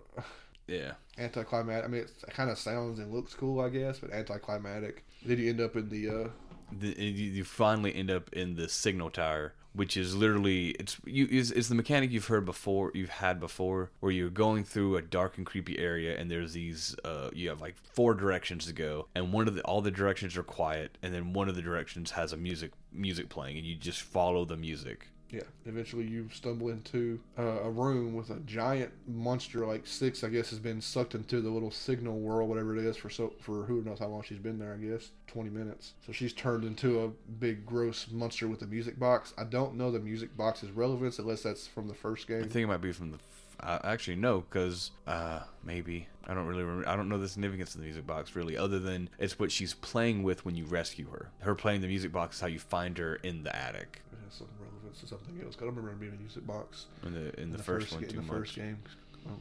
yeah. 0.67 0.93
anticlimactic. 1.19 1.85
I 1.85 1.89
mean, 1.89 2.03
it 2.03 2.35
kind 2.35 2.51
of 2.51 2.59
sounds 2.59 2.99
and 2.99 3.13
looks 3.13 3.35
cool, 3.35 3.61
I 3.61 3.69
guess, 3.69 3.99
but 3.99 4.13
anticlimactic. 4.13 5.05
Then 5.25 5.39
you 5.39 5.51
end 5.51 5.61
up 5.61 5.77
in 5.77 5.89
the 5.89 6.09
uh, 6.09 6.29
The, 6.73 6.89
you 7.01 7.45
finally 7.45 7.95
end 7.95 8.11
up 8.11 8.33
in 8.33 8.57
the 8.57 8.69
signal 8.69 9.11
tower, 9.11 9.53
which 9.75 9.97
is 9.97 10.15
literally 10.15 10.69
it's 10.71 10.97
you 11.05 11.27
is 11.31 11.51
is 11.51 11.69
the 11.69 11.75
mechanic 11.75 12.11
you've 12.11 12.27
heard 12.27 12.45
before 12.45 12.91
you've 12.95 13.09
had 13.09 13.41
before, 13.41 13.91
where 14.01 14.13
you're 14.13 14.31
going 14.31 14.65
through 14.65 14.97
a 14.97 15.03
dark 15.03 15.37
and 15.37 15.47
creepy 15.47 15.79
area, 15.79 16.17
and 16.19 16.31
there's 16.31 16.53
these 16.53 16.97
uh 17.05 17.31
you 17.33 17.49
have 17.49 17.61
like 17.61 17.77
four 17.77 18.15
directions 18.15 18.67
to 18.67 18.73
go, 18.73 19.09
and 19.15 19.33
one 19.33 19.49
of 19.49 19.55
the 19.55 19.63
all 19.63 19.83
the 19.83 19.91
directions 19.91 20.37
are 20.37 20.43
quiet, 20.43 20.97
and 21.03 21.13
then 21.13 21.33
one 21.33 21.49
of 21.49 21.57
the 21.57 21.63
directions 21.63 22.13
has 22.13 22.33
a 22.33 22.37
music 22.37 22.73
music 22.93 23.29
playing, 23.29 23.59
and 23.59 23.67
you 23.67 23.75
just 23.75 24.01
follow 24.03 24.45
the 24.45 24.57
music. 24.57 25.09
Yeah, 25.31 25.43
eventually 25.67 26.05
you 26.05 26.29
stumble 26.33 26.69
into 26.69 27.19
uh, 27.39 27.63
a 27.63 27.71
room 27.71 28.15
with 28.15 28.31
a 28.31 28.39
giant 28.41 28.93
monster, 29.09 29.67
like 29.67 29.87
six, 29.87 30.23
I 30.23 30.29
guess, 30.29 30.51
has 30.51 30.61
been 30.61 30.81
sucked 30.81 31.15
into 31.15 31.41
the 31.41 31.51
little 31.51 31.71
signal 31.73 32.19
world, 32.21 32.49
whatever 32.49 32.77
it 32.77 32.85
is, 32.85 32.97
for 32.97 33.11
so 33.11 33.33
for 33.41 33.65
who 33.65 33.83
knows 33.83 33.99
how 33.99 34.07
long 34.07 34.23
she's 34.23 34.39
been 34.39 34.59
there. 34.59 34.75
I 34.75 34.77
guess 34.77 35.11
twenty 35.27 35.51
minutes. 35.51 35.95
So 36.07 36.13
she's 36.13 36.33
turned 36.33 36.65
into 36.65 37.05
a 37.05 37.09
big, 37.41 37.67
gross 37.67 38.07
monster 38.11 38.47
with 38.47 38.63
a 38.63 38.67
music 38.67 38.99
box. 38.99 39.35
I 39.37 39.45
don't 39.45 39.75
know 39.75 39.91
the 39.91 39.99
music 39.99 40.37
box's 40.37 40.71
relevance 40.71 41.19
unless 41.19 41.43
that's 41.43 41.67
from 41.67 41.89
the 41.89 41.95
first 41.95 42.29
game. 42.29 42.43
I 42.43 42.47
think 42.47 42.65
it 42.65 42.69
might 42.69 42.81
be 42.81 42.93
from 42.93 43.11
the. 43.11 43.19
Uh, 43.61 43.79
actually, 43.85 44.17
no, 44.17 44.41
because 44.41 44.91
uh, 45.07 45.41
maybe 45.65 46.09
I 46.27 46.35
don't 46.35 46.47
really. 46.47 46.63
Remember, 46.63 46.89
I 46.89 46.97
don't 46.97 47.09
know 47.09 47.19
the 47.19 47.29
significance 47.29 47.75
of 47.75 47.81
the 47.81 47.87
music 47.87 48.07
box 48.07 48.37
really, 48.37 48.57
other 48.57 48.79
than 48.79 49.09
it's 49.19 49.39
what 49.39 49.51
she's 49.51 49.75
playing 49.75 50.23
with 50.23 50.45
when 50.45 50.55
you 50.55 50.65
rescue 50.65 51.09
her. 51.11 51.31
Her 51.41 51.55
playing 51.55 51.81
the 51.81 51.89
music 51.89 52.13
box 52.13 52.37
is 52.37 52.41
how 52.43 52.47
you 52.49 52.59
find 52.59 52.99
her 52.99 53.17
in 53.17 53.43
the 53.43 53.55
attic 53.55 54.03
It 54.13 54.19
has 54.25 54.35
some 54.39 54.49
to 55.01 55.07
something 55.07 55.41
else. 55.45 55.57
I 55.61 55.65
don't 55.65 55.75
remember 55.75 55.97
being 55.99 56.13
a 56.15 56.21
music 56.21 56.47
box. 56.47 56.87
in 57.05 57.15
the 57.15 57.41
in 57.41 57.53
the, 57.53 57.59
first, 57.59 57.93
one 57.93 58.03
ga- 58.03 58.09
too 58.09 58.19
in 58.21 58.27
the 58.27 58.33
much. 58.33 58.41
first 58.41 58.57
game. 58.57 58.79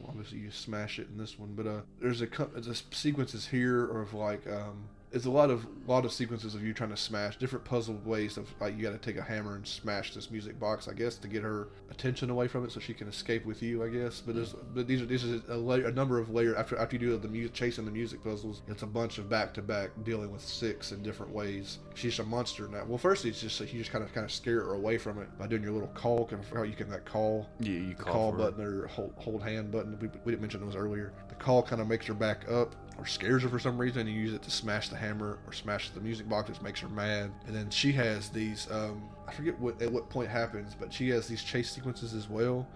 Obviously, 0.08 0.38
you 0.38 0.50
smash 0.50 0.98
it 0.98 1.08
in 1.10 1.18
this 1.18 1.38
one, 1.38 1.52
but 1.54 1.66
uh, 1.66 1.80
there's 2.00 2.22
a 2.22 2.26
a 2.68 2.74
sequences 2.74 3.46
here 3.48 3.84
of 3.84 4.14
like 4.14 4.46
um, 4.46 4.84
it's 5.14 5.26
a 5.26 5.30
lot 5.30 5.48
of 5.48 5.64
lot 5.86 6.04
of 6.04 6.12
sequences 6.12 6.54
of 6.54 6.64
you 6.64 6.74
trying 6.74 6.90
to 6.90 6.96
smash 6.96 7.36
different 7.36 7.64
puzzle 7.64 8.00
ways 8.04 8.36
of 8.36 8.52
like 8.60 8.76
you 8.76 8.82
got 8.82 8.90
to 8.90 8.98
take 8.98 9.16
a 9.16 9.22
hammer 9.22 9.54
and 9.54 9.66
smash 9.66 10.12
this 10.12 10.30
music 10.30 10.58
box, 10.58 10.88
I 10.88 10.92
guess, 10.92 11.16
to 11.18 11.28
get 11.28 11.42
her 11.42 11.68
attention 11.90 12.30
away 12.30 12.48
from 12.48 12.64
it 12.64 12.72
so 12.72 12.80
she 12.80 12.94
can 12.94 13.06
escape 13.06 13.46
with 13.46 13.62
you, 13.62 13.84
I 13.84 13.88
guess. 13.88 14.20
But 14.20 14.34
there's 14.34 14.54
but 14.74 14.88
these 14.88 15.02
are 15.02 15.06
this 15.06 15.22
is 15.22 15.42
a, 15.48 15.56
layer, 15.56 15.86
a 15.86 15.92
number 15.92 16.18
of 16.18 16.30
layer 16.30 16.56
after 16.56 16.76
after 16.76 16.96
you 16.96 17.00
do 17.00 17.16
the 17.16 17.28
music 17.28 17.54
chasing 17.54 17.84
the 17.84 17.92
music 17.92 18.24
puzzles, 18.24 18.62
it's 18.66 18.82
a 18.82 18.86
bunch 18.86 19.18
of 19.18 19.28
back 19.28 19.54
to 19.54 19.62
back 19.62 19.90
dealing 20.02 20.32
with 20.32 20.42
six 20.42 20.90
in 20.90 21.02
different 21.02 21.32
ways. 21.32 21.78
She's 21.94 22.18
a 22.18 22.24
monster 22.24 22.66
now. 22.66 22.84
Well, 22.84 22.98
first 22.98 23.24
it's 23.24 23.40
just 23.40 23.60
you 23.60 23.78
just 23.78 23.92
kind 23.92 24.02
of 24.02 24.12
kind 24.12 24.24
of 24.24 24.32
scare 24.32 24.62
her 24.62 24.74
away 24.74 24.98
from 24.98 25.20
it 25.20 25.28
by 25.38 25.46
doing 25.46 25.62
your 25.62 25.72
little 25.72 25.88
call. 25.88 26.24
Can 26.24 26.40
how 26.52 26.64
you 26.64 26.74
can 26.74 26.90
that 26.90 27.04
call 27.04 27.48
Yeah, 27.60 27.70
you 27.70 27.94
call, 27.94 28.12
call 28.12 28.32
button 28.32 28.64
or 28.64 28.88
hold, 28.88 29.14
hold 29.16 29.42
hand 29.42 29.70
button. 29.70 29.96
We, 30.00 30.08
we 30.24 30.32
didn't 30.32 30.40
mention 30.40 30.60
those 30.60 30.76
earlier. 30.76 31.12
The 31.28 31.36
call 31.36 31.62
kind 31.62 31.80
of 31.80 31.86
makes 31.86 32.06
her 32.06 32.14
back 32.14 32.48
up 32.50 32.74
or 32.98 33.06
scares 33.06 33.42
her 33.42 33.48
for 33.48 33.58
some 33.58 33.78
reason. 33.78 34.02
And 34.06 34.10
you 34.10 34.20
use 34.20 34.34
it 34.34 34.42
to 34.42 34.50
smash 34.50 34.88
the 34.88 34.96
hammer 34.96 35.38
or 35.46 35.52
smash 35.52 35.90
the 35.90 36.00
music 36.00 36.28
box, 36.28 36.48
which 36.48 36.62
makes 36.62 36.80
her 36.80 36.88
mad. 36.88 37.30
And 37.46 37.54
then 37.54 37.70
she 37.70 37.92
has 37.92 38.28
these. 38.28 38.70
Um, 38.70 39.02
I 39.26 39.32
forget 39.32 39.58
what 39.58 39.80
at 39.80 39.90
what 39.90 40.08
point 40.10 40.28
happens, 40.28 40.74
but 40.78 40.92
she 40.92 41.08
has 41.10 41.26
these 41.26 41.42
chase 41.42 41.70
sequences 41.70 42.14
as 42.14 42.28
well. 42.28 42.66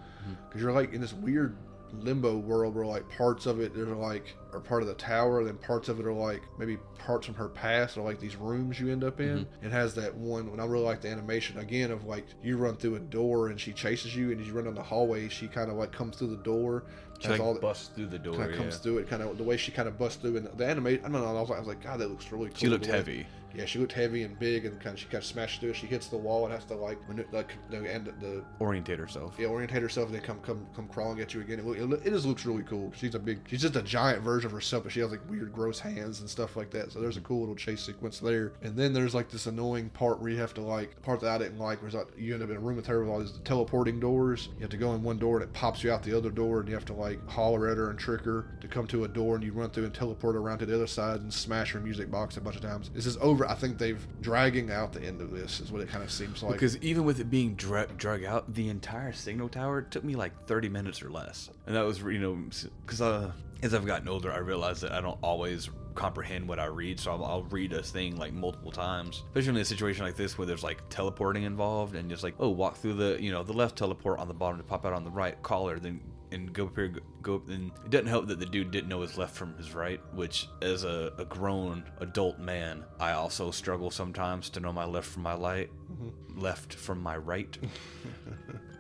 Because 0.49 0.61
you're 0.63 0.73
like 0.73 0.93
in 0.93 1.01
this 1.01 1.13
weird 1.15 1.57
limbo 2.01 2.37
world 2.37 2.75
where 2.75 2.85
like 2.85 3.09
parts 3.09 3.47
of 3.47 3.61
it 3.61 3.75
are 3.75 3.87
like 3.97 4.37
are 4.53 4.61
part 4.61 4.83
of 4.83 4.89
the 4.89 4.95
tower, 4.95 5.39
and 5.39 5.49
then 5.49 5.57
parts 5.57 5.89
of 5.89 5.99
it 6.01 6.07
are 6.07 6.13
like 6.13 6.43
maybe 6.59 6.77
parts 6.99 7.25
from 7.25 7.35
her 7.35 7.49
past 7.49 7.97
or 7.97 8.03
like 8.03 8.21
these 8.21 8.37
rooms 8.37 8.79
you 8.79 8.91
end 8.91 9.05
up 9.05 9.21
in. 9.21 9.47
It 9.63 9.71
has 9.73 9.95
that 9.95 10.15
one 10.15 10.49
and 10.49 10.61
I 10.61 10.67
really 10.67 10.85
like 10.85 11.01
the 11.01 11.09
animation 11.09 11.59
again 11.59 11.91
of 11.91 12.05
like 12.05 12.27
you 12.43 12.57
run 12.59 12.77
through 12.77 12.97
a 12.97 13.01
door 13.01 13.49
and 13.49 13.59
she 13.59 13.73
chases 13.73 14.15
you 14.15 14.31
and 14.33 14.41
as 14.41 14.47
you 14.47 14.53
run 14.53 14.65
down 14.65 14.75
the 14.75 14.83
hallway 14.83 15.29
she 15.29 15.49
kind 15.49 15.71
of 15.71 15.77
like 15.79 15.93
comes 15.93 16.17
through 16.17 16.29
the 16.29 16.43
door. 16.43 16.85
She 17.19 17.29
like 17.29 17.41
all 17.41 17.55
the, 17.55 17.61
busts 17.61 17.89
through 17.89 18.07
the 18.07 18.19
door. 18.19 18.37
kind 18.37 18.51
of 18.51 18.57
comes 18.57 18.75
yeah. 18.75 18.81
through 18.81 18.99
it, 18.99 19.09
kind 19.09 19.23
of 19.23 19.37
the 19.39 19.45
way 19.45 19.57
she 19.57 19.73
kind 19.73 19.89
of 19.89 19.99
busts 19.99 20.21
through 20.21 20.37
and 20.37 20.49
the 20.57 20.65
animation. 20.65 21.05
I 21.05 21.09
don't 21.09 21.21
know. 21.21 21.37
I 21.37 21.41
was 21.41 21.51
like, 21.51 21.57
I 21.57 21.61
was 21.61 21.69
like, 21.69 21.83
God, 21.83 22.01
that 22.01 22.09
looks 22.09 22.31
really 22.31 22.49
cool. 22.49 22.59
She 22.59 22.69
looked 22.69 22.87
heavy. 22.87 23.27
Yeah, 23.55 23.65
she 23.65 23.79
looked 23.79 23.93
heavy 23.93 24.23
and 24.23 24.39
big, 24.39 24.67
and 24.67 24.79
kind 24.81 24.95
of 24.95 25.01
she 25.01 25.07
kind 25.07 25.23
of 25.23 25.25
smashed 25.25 25.61
through. 25.61 25.73
She 25.75 25.87
hits 25.87 26.09
the 26.09 26.17
wall 26.17 26.45
and 26.45 26.53
has 26.53 26.65
to 26.67 26.75
like 26.75 26.99
like 27.33 27.55
the 27.71 27.79
and 27.79 28.07
the 28.21 28.45
Orientate 28.61 28.99
herself. 28.99 29.35
yeah, 29.39 29.49
orientate 29.49 29.83
herself 29.83 30.07
and 30.07 30.15
then 30.15 30.23
come 30.23 30.39
come 30.41 30.67
come 30.77 30.87
crawling 30.89 31.21
at 31.21 31.35
you 31.35 31.41
again. 31.41 31.59
It, 31.59 31.65
look, 31.65 31.79
it, 31.79 32.07
it 32.07 32.11
just 32.11 32.27
looks 32.27 32.45
really 32.45 32.63
cool. 32.63 32.93
She's 32.95 33.15
a 33.15 33.19
big, 33.19 33.41
she's 33.49 33.63
just 33.63 33.77
a 33.77 33.83
giant 33.83 34.23
version 34.23 34.47
of 34.47 34.53
herself, 34.53 34.85
but 34.85 34.93
she 34.93 35.01
has 35.01 35.11
like 35.11 35.29
weird, 35.29 35.53
gross 35.53 35.81
hands 35.81 36.21
and 36.21 36.29
stuff 36.29 36.57
like 36.57 36.71
that. 36.71 36.93
So 36.93 37.01
there's 37.01 37.17
a 37.17 37.21
mm-hmm. 37.21 37.27
cool 37.27 37.41
little 37.41 37.57
chase 37.57 37.85
sequence 37.85 38.21
there. 38.21 38.53
And 38.63 38.77
then 38.77 38.93
there's 38.93 39.15
like 39.15 39.31
this 39.31 39.47
annoying 39.47 39.89
part 39.91 40.21
where 40.21 40.31
you 40.31 40.39
have 40.39 40.55
to 40.55 40.61
like 40.61 40.95
the 40.95 41.01
part 41.01 41.21
that 41.21 41.31
I 41.31 41.39
didn't 41.39 41.59
like 41.59 41.83
was 41.83 41.95
like 41.95 42.07
you 42.17 42.35
end 42.35 42.43
up 42.43 42.51
in 42.51 42.57
a 42.57 42.61
room 42.61 42.77
with 42.77 42.87
her 42.87 43.01
with 43.01 43.09
all 43.09 43.21
these 43.21 43.41
teleporting 43.45 43.99
doors. 43.99 44.51
You 44.57 44.63
have 44.63 44.71
to 44.71 44.77
go 44.77 44.95
in 44.95 45.03
one 45.03 45.19
door 45.19 45.37
and 45.37 45.45
it 45.45 45.53
pops 45.53 45.83
you 45.83 45.91
out 45.91 46.03
the 46.03 46.17
other 46.17 46.31
door, 46.31 46.61
and 46.61 46.69
you 46.69 46.75
have 46.75 46.85
to 46.87 46.95
like 46.95 47.08
holler 47.27 47.69
at 47.69 47.77
her 47.77 47.91
and 47.91 47.99
trick 47.99 48.23
her 48.23 48.47
to 48.61 48.69
come 48.69 48.87
to 48.89 49.05
a 49.05 49.09
door, 49.09 49.35
and 49.35 49.45
you 49.45 49.53
run 49.53 49.71
through 49.71 49.85
and 49.85 49.95
teleport 49.95 50.37
around 50.37 50.59
to 50.59 50.67
the 50.67 50.75
other 50.75 50.87
side 50.87 51.21
and 51.21 51.33
smash 51.33 51.73
her 51.73 51.81
music 51.81 52.11
box 52.11 52.37
a 52.37 52.41
bunch 52.41 52.57
of 52.57 52.63
times. 52.63 52.91
This 52.95 53.07
is 53.07 53.17
over. 53.19 53.49
I 53.49 53.55
think 53.55 53.79
they've 53.79 54.07
dragging 54.21 54.71
out 54.71 54.93
the 54.93 55.03
end 55.03 55.21
of 55.21 55.31
this 55.31 55.61
is 55.61 55.73
what 55.73 55.81
it 55.81 55.89
kind 55.89 56.03
of 56.03 56.11
seems 56.11 56.43
like. 56.43 56.53
Because 56.53 56.77
even 56.79 57.05
with 57.05 57.21
it 57.21 57.31
being 57.31 57.55
dra- 57.55 57.89
drug 57.97 58.25
out, 58.25 58.53
the 58.55 58.69
entire 58.69 59.13
signal 59.13 59.49
tower 59.49 59.83
took 59.83 60.05
me 60.05 60.17
like 60.17 60.47
30 60.47 60.69
minutes 60.69 61.03
or 61.03 61.11
less. 61.11 61.51
And 61.67 61.75
that 61.75 61.83
was, 61.83 62.01
you 62.01 62.19
know, 62.19 62.39
because 62.85 63.01
uh, 63.01 63.33
as 63.63 63.75
I've 63.75 63.87
gotten 63.87 64.09
older, 64.09 64.33
I 64.33 64.39
realized 64.39 64.83
that 64.83 64.93
I 64.93 65.01
don't 65.01 65.19
always 65.23 65.71
comprehend 65.99 66.47
what 66.49 66.61
I 66.61 66.67
read. 66.67 67.01
So 67.01 67.11
I'll, 67.11 67.25
I'll 67.25 67.43
read 67.45 67.73
a 67.73 67.83
thing 67.83 68.17
like 68.17 68.33
multiple 68.33 68.71
times, 68.71 69.25
especially 69.29 69.51
in 69.51 69.57
a 69.57 69.65
situation 69.65 70.05
like 70.05 70.17
this 70.17 70.39
where 70.39 70.47
there's 70.47 70.63
like 70.63 70.81
teleporting 70.91 71.43
involved 71.43 71.97
and 71.97 72.09
just 72.09 72.23
like, 72.23 72.35
oh, 72.39 72.51
walk 72.51 72.77
through 72.77 72.95
the, 72.95 73.19
you 73.21 73.33
know, 73.33 73.43
the 73.43 73.53
left 73.53 73.77
teleport 73.77 74.21
on 74.21 74.29
the 74.29 74.35
bottom 74.35 74.59
to 74.59 74.65
pop 74.65 74.87
out 74.87 74.93
on 74.93 75.03
the 75.03 75.11
right, 75.11 75.43
call 75.43 75.67
her, 75.69 75.79
then 75.79 76.01
and 76.33 76.53
go 76.53 76.67
up 76.67 76.77
here, 76.77 76.93
go 77.23 77.37
up. 77.37 77.49
And 77.49 77.71
it 77.85 77.91
doesn't 77.91 78.07
help 78.07 78.29
that 78.29 78.39
the 78.39 78.47
dude 78.47 78.71
didn't 78.71 78.89
know 78.89 79.01
his 79.01 79.17
left 79.19 79.35
from 79.35 79.57
his 79.57 79.75
right, 79.75 80.01
which 80.15 80.49
as 80.63 80.85
a, 80.85 81.13
a 81.19 81.25
grown 81.25 81.85
adult 82.01 82.39
man, 82.39 82.85
I 83.01 83.13
also 83.13 83.51
struggle 83.51 83.91
sometimes 83.91 84.51
to 84.51 84.61
know 84.61 84.73
my 84.73 84.85
left 84.85 85.09
from 85.09 85.23
my 85.23 85.35
right, 85.35 85.71
mm-hmm. 85.93 86.41
left 86.41 86.75
from 86.75 87.03
my 87.03 87.17
right. 87.17 87.57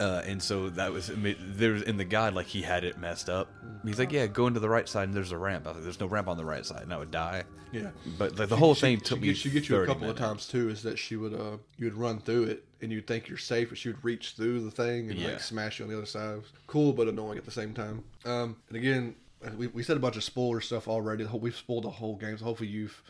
Uh, 0.00 0.22
and 0.26 0.40
so 0.42 0.68
that 0.70 0.92
was 0.92 1.10
there's 1.14 1.82
in 1.82 1.96
the 1.96 2.04
guide 2.04 2.32
like 2.32 2.46
he 2.46 2.62
had 2.62 2.84
it 2.84 2.98
messed 2.98 3.28
up. 3.28 3.50
He's 3.84 3.98
like, 3.98 4.12
yeah, 4.12 4.26
go 4.26 4.46
into 4.46 4.60
the 4.60 4.68
right 4.68 4.88
side 4.88 5.04
and 5.08 5.14
there's 5.14 5.32
a 5.32 5.38
ramp. 5.38 5.66
I 5.66 5.70
was 5.70 5.76
like, 5.78 5.84
there's 5.84 6.00
no 6.00 6.06
ramp 6.06 6.28
on 6.28 6.36
the 6.36 6.44
right 6.44 6.64
side, 6.64 6.82
and 6.82 6.92
I 6.92 6.98
would 6.98 7.10
die. 7.10 7.42
yeah. 7.72 7.90
But 8.18 8.38
like 8.38 8.48
the 8.48 8.56
whole 8.56 8.74
She- 8.74 8.80
thing 8.82 8.98
she, 8.98 9.04
took 9.04 9.18
she 9.20 9.28
me. 9.28 9.34
She 9.34 9.50
get 9.50 9.68
you 9.68 9.76
a 9.76 9.86
couple 9.86 10.02
minutes. 10.02 10.20
of 10.20 10.26
times 10.26 10.46
too. 10.46 10.68
Is 10.68 10.82
that 10.84 10.98
she 10.98 11.16
would 11.16 11.34
uh 11.34 11.56
you 11.78 11.86
would 11.86 11.94
run 11.96 12.20
through 12.20 12.44
it 12.44 12.64
and 12.80 12.92
you'd 12.92 13.06
think 13.08 13.28
you're 13.28 13.38
safe, 13.38 13.70
but 13.70 13.78
she 13.78 13.88
would 13.88 14.02
reach 14.04 14.34
through 14.36 14.60
the 14.60 14.70
thing 14.70 15.10
and 15.10 15.18
Yeah. 15.18 15.30
like 15.30 15.40
smash 15.40 15.78
you 15.80 15.84
on 15.84 15.90
the 15.90 15.96
other 15.96 16.06
side. 16.06 16.42
Cool 16.68 16.92
but 16.92 17.08
annoying 17.08 17.38
at 17.38 17.44
the 17.44 17.50
same 17.50 17.74
time. 17.74 18.04
Um, 18.24 18.56
and 18.68 18.76
again, 18.76 19.14
we, 19.56 19.66
we 19.68 19.82
said 19.82 19.96
a 19.96 20.00
bunch 20.00 20.16
of 20.16 20.22
spoiler 20.24 20.60
stuff 20.60 20.86
already. 20.88 21.24
We've 21.24 21.54
spoiled 21.56 21.84
the 21.84 21.90
whole 21.90 22.16
game, 22.16 22.38
so 22.38 22.44
hopefully 22.44 22.68
you've 22.70 23.02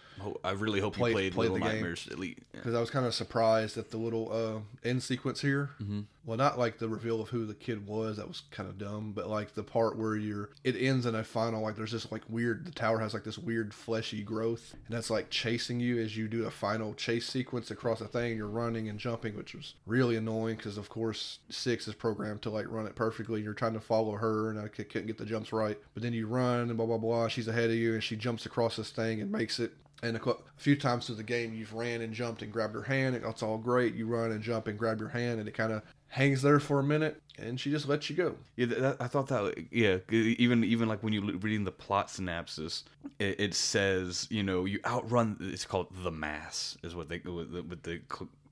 I 0.45 0.53
really 0.53 0.81
hope 0.81 0.95
Played- 0.97 1.11
you 1.11 1.15
played, 1.15 1.33
played 1.35 1.51
Little 1.51 1.55
the 1.67 1.71
game. 1.73 1.75
Nightmares 1.81 2.09
Elite. 2.11 2.39
Yeah. 2.53 2.61
because 2.61 2.75
I 2.75 2.81
was 2.81 2.91
kind 2.91 3.07
of 3.07 3.15
surprised 3.15 3.77
at 3.79 3.91
the 3.91 3.97
little 3.97 4.33
uh, 4.33 4.89
end 4.89 5.03
sequence 5.03 5.41
here. 5.41 5.71
Mm-hmm. 5.83 6.01
Well, 6.25 6.37
not 6.37 6.59
like 6.59 6.79
the 6.79 6.89
reveal 6.91 7.23
of 7.23 7.31
who 7.31 7.47
the 7.47 7.55
kid 7.55 7.87
was. 7.87 8.19
That 8.19 8.29
was 8.29 8.43
kind 8.51 8.69
of 8.69 8.77
dumb, 8.77 9.13
but 9.15 9.31
like 9.31 9.55
the 9.55 9.63
part 9.63 9.97
where 9.97 10.15
you're 10.15 10.51
it 10.63 10.77
ends 10.77 11.07
in 11.07 11.15
a 11.15 11.25
final 11.25 11.63
like 11.63 11.75
there's 11.77 11.93
this 11.93 12.11
like 12.13 12.21
weird. 12.29 12.67
The 12.67 12.71
tower 12.71 12.99
has 12.99 13.15
like 13.15 13.25
this 13.25 13.39
weird 13.39 13.73
fleshy 13.73 14.23
growth, 14.23 14.75
and 14.87 14.95
that's 14.95 15.09
like 15.09 15.31
chasing 15.31 15.81
you 15.81 15.99
as 16.03 16.17
you 16.19 16.29
do 16.29 16.45
a 16.45 16.51
final 16.51 16.93
chase 16.93 17.27
sequence 17.27 17.71
across 17.71 18.01
the 18.01 18.09
thing. 18.09 18.37
You're 18.37 18.47
running 18.47 18.91
and 18.91 18.99
jumping, 18.99 19.37
which 19.39 19.55
was 19.55 19.75
really 19.87 20.17
annoying 20.17 20.57
because 20.57 20.77
of 20.77 20.91
course 20.91 21.39
six 21.49 21.89
is 21.89 21.95
programmed 21.95 22.43
to 22.43 22.51
like 22.51 22.67
run 22.69 22.87
it 22.87 22.95
perfectly. 22.95 23.41
You're 23.41 23.55
trying 23.55 23.73
to 23.75 23.81
follow 23.81 24.13
her, 24.17 24.51
and 24.51 24.61
I 24.61 24.69
c- 24.77 24.85
couldn't 24.85 25.07
get 25.07 25.17
the 25.17 25.25
jumps 25.25 25.51
right. 25.51 25.79
But 25.95 26.03
then 26.03 26.13
you 26.13 26.27
run 26.27 26.69
and 26.69 26.77
blah 26.77 26.85
blah 26.87 26.99
blah. 26.99 27.29
She's 27.29 27.49
ahead 27.49 27.71
of 27.71 27.77
you, 27.77 27.95
and 27.95 28.03
she 28.05 28.17
jumps 28.17 28.45
across 28.45 28.77
this 28.77 28.91
thing 28.91 29.23
and 29.23 29.33
makes 29.33 29.59
it. 29.59 29.73
And 30.03 30.17
a, 30.17 30.31
a 30.31 30.37
few 30.57 30.77
times 30.77 31.07
through 31.07 31.17
the 31.17 31.25
game, 31.25 31.55
you've 31.55 31.75
ran 31.75 32.03
and 32.03 32.13
jumped 32.13 32.43
and 32.43 32.53
grabbed 32.53 32.75
her 32.75 32.83
hand. 32.83 33.17
and 33.17 33.25
It's 33.25 33.43
all 33.43 33.59
great. 33.59 33.95
You 33.95 34.07
run 34.07 34.31
and 34.31 34.43
jump 34.43 34.69
and 34.69 34.79
grab 34.79 35.01
your 35.01 35.09
hand, 35.09 35.41
and 35.41 35.49
it 35.49 35.55
kind 35.55 35.73
of 35.73 35.83
hangs 36.09 36.41
there 36.43 36.61
for 36.61 36.79
a 36.79 36.83
minute, 36.83 37.21
and 37.39 37.59
she 37.61 37.71
just 37.71 37.89
lets 37.89 38.09
you 38.09 38.17
go. 38.17 38.35
Yeah, 38.57 38.67
that, 38.67 38.97
I 39.01 39.07
thought 39.07 39.29
that. 39.29 39.67
Yeah, 39.71 39.99
even 40.11 40.65
even 40.65 40.89
like 40.89 41.03
when 41.03 41.13
you're 41.13 41.37
reading 41.39 41.65
the 41.65 41.73
plot 41.73 42.11
synopsis, 42.11 42.85
it, 43.19 43.41
it 43.41 43.55
says 43.55 44.27
you 44.31 44.43
know 44.43 44.65
you 44.65 44.81
outrun. 44.87 45.37
It's 45.41 45.65
called 45.65 45.89
the 46.03 46.11
mass, 46.11 46.77
is 46.83 46.95
what 46.95 47.09
they 47.09 47.19
what 47.19 47.53
the, 47.53 47.63
what 47.63 47.83
the 47.83 48.01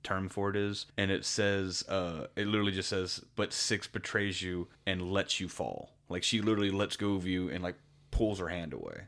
term 0.03 0.29
for 0.29 0.51
it 0.51 0.57
is, 0.57 0.87
and 0.97 1.11
it 1.11 1.25
says 1.25 1.85
uh, 1.89 2.27
it 2.37 2.47
literally 2.47 2.73
just 2.73 2.89
says, 2.89 3.25
but 3.35 3.53
six 3.53 3.87
betrays 3.87 4.41
you 4.43 4.69
and 4.87 5.11
lets 5.11 5.41
you 5.41 5.49
fall. 5.49 5.91
Like 6.09 6.23
she 6.23 6.41
literally 6.41 6.71
lets 6.71 6.97
go 6.97 7.15
of 7.15 7.27
you 7.27 7.51
and 7.51 7.63
like 7.63 7.75
pulls 8.11 8.39
her 8.39 8.49
hand 8.49 8.73
away, 8.73 9.03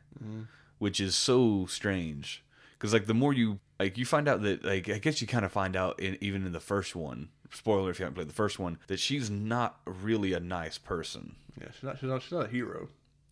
which 0.79 0.99
is 0.99 1.15
so 1.15 1.65
strange. 1.67 2.43
Because 2.71 2.93
like 2.93 3.05
the 3.05 3.13
more 3.13 3.33
you 3.33 3.59
like, 3.79 3.97
you 3.97 4.05
find 4.05 4.27
out 4.27 4.41
that 4.41 4.63
like 4.63 4.89
I 4.89 4.97
guess 4.97 5.21
you 5.21 5.27
kind 5.27 5.45
of 5.45 5.51
find 5.51 5.75
out 5.75 5.99
in 5.99 6.17
even 6.21 6.45
in 6.45 6.51
the 6.51 6.59
first 6.59 6.95
one. 6.95 7.29
Spoiler 7.51 7.89
if 7.89 7.99
you 7.99 8.03
haven't 8.03 8.15
played 8.15 8.29
the 8.29 8.33
first 8.33 8.59
one, 8.59 8.77
that 8.87 8.99
she's 8.99 9.29
not 9.29 9.79
really 9.85 10.33
a 10.33 10.39
nice 10.39 10.77
person. 10.77 11.35
Yeah, 11.59 11.67
she's 11.73 11.83
not. 11.83 11.99
She's 11.99 12.09
not. 12.09 12.21
She's 12.21 12.31
not 12.31 12.45
a 12.45 12.49
hero. 12.49 12.89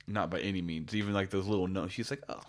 Not 0.07 0.29
by 0.29 0.39
any 0.39 0.61
means. 0.61 0.95
Even 0.95 1.13
like 1.13 1.29
those 1.29 1.47
little 1.47 1.67
notes, 1.67 1.93
she's 1.93 2.09
like, 2.09 2.23
oh. 2.29 2.39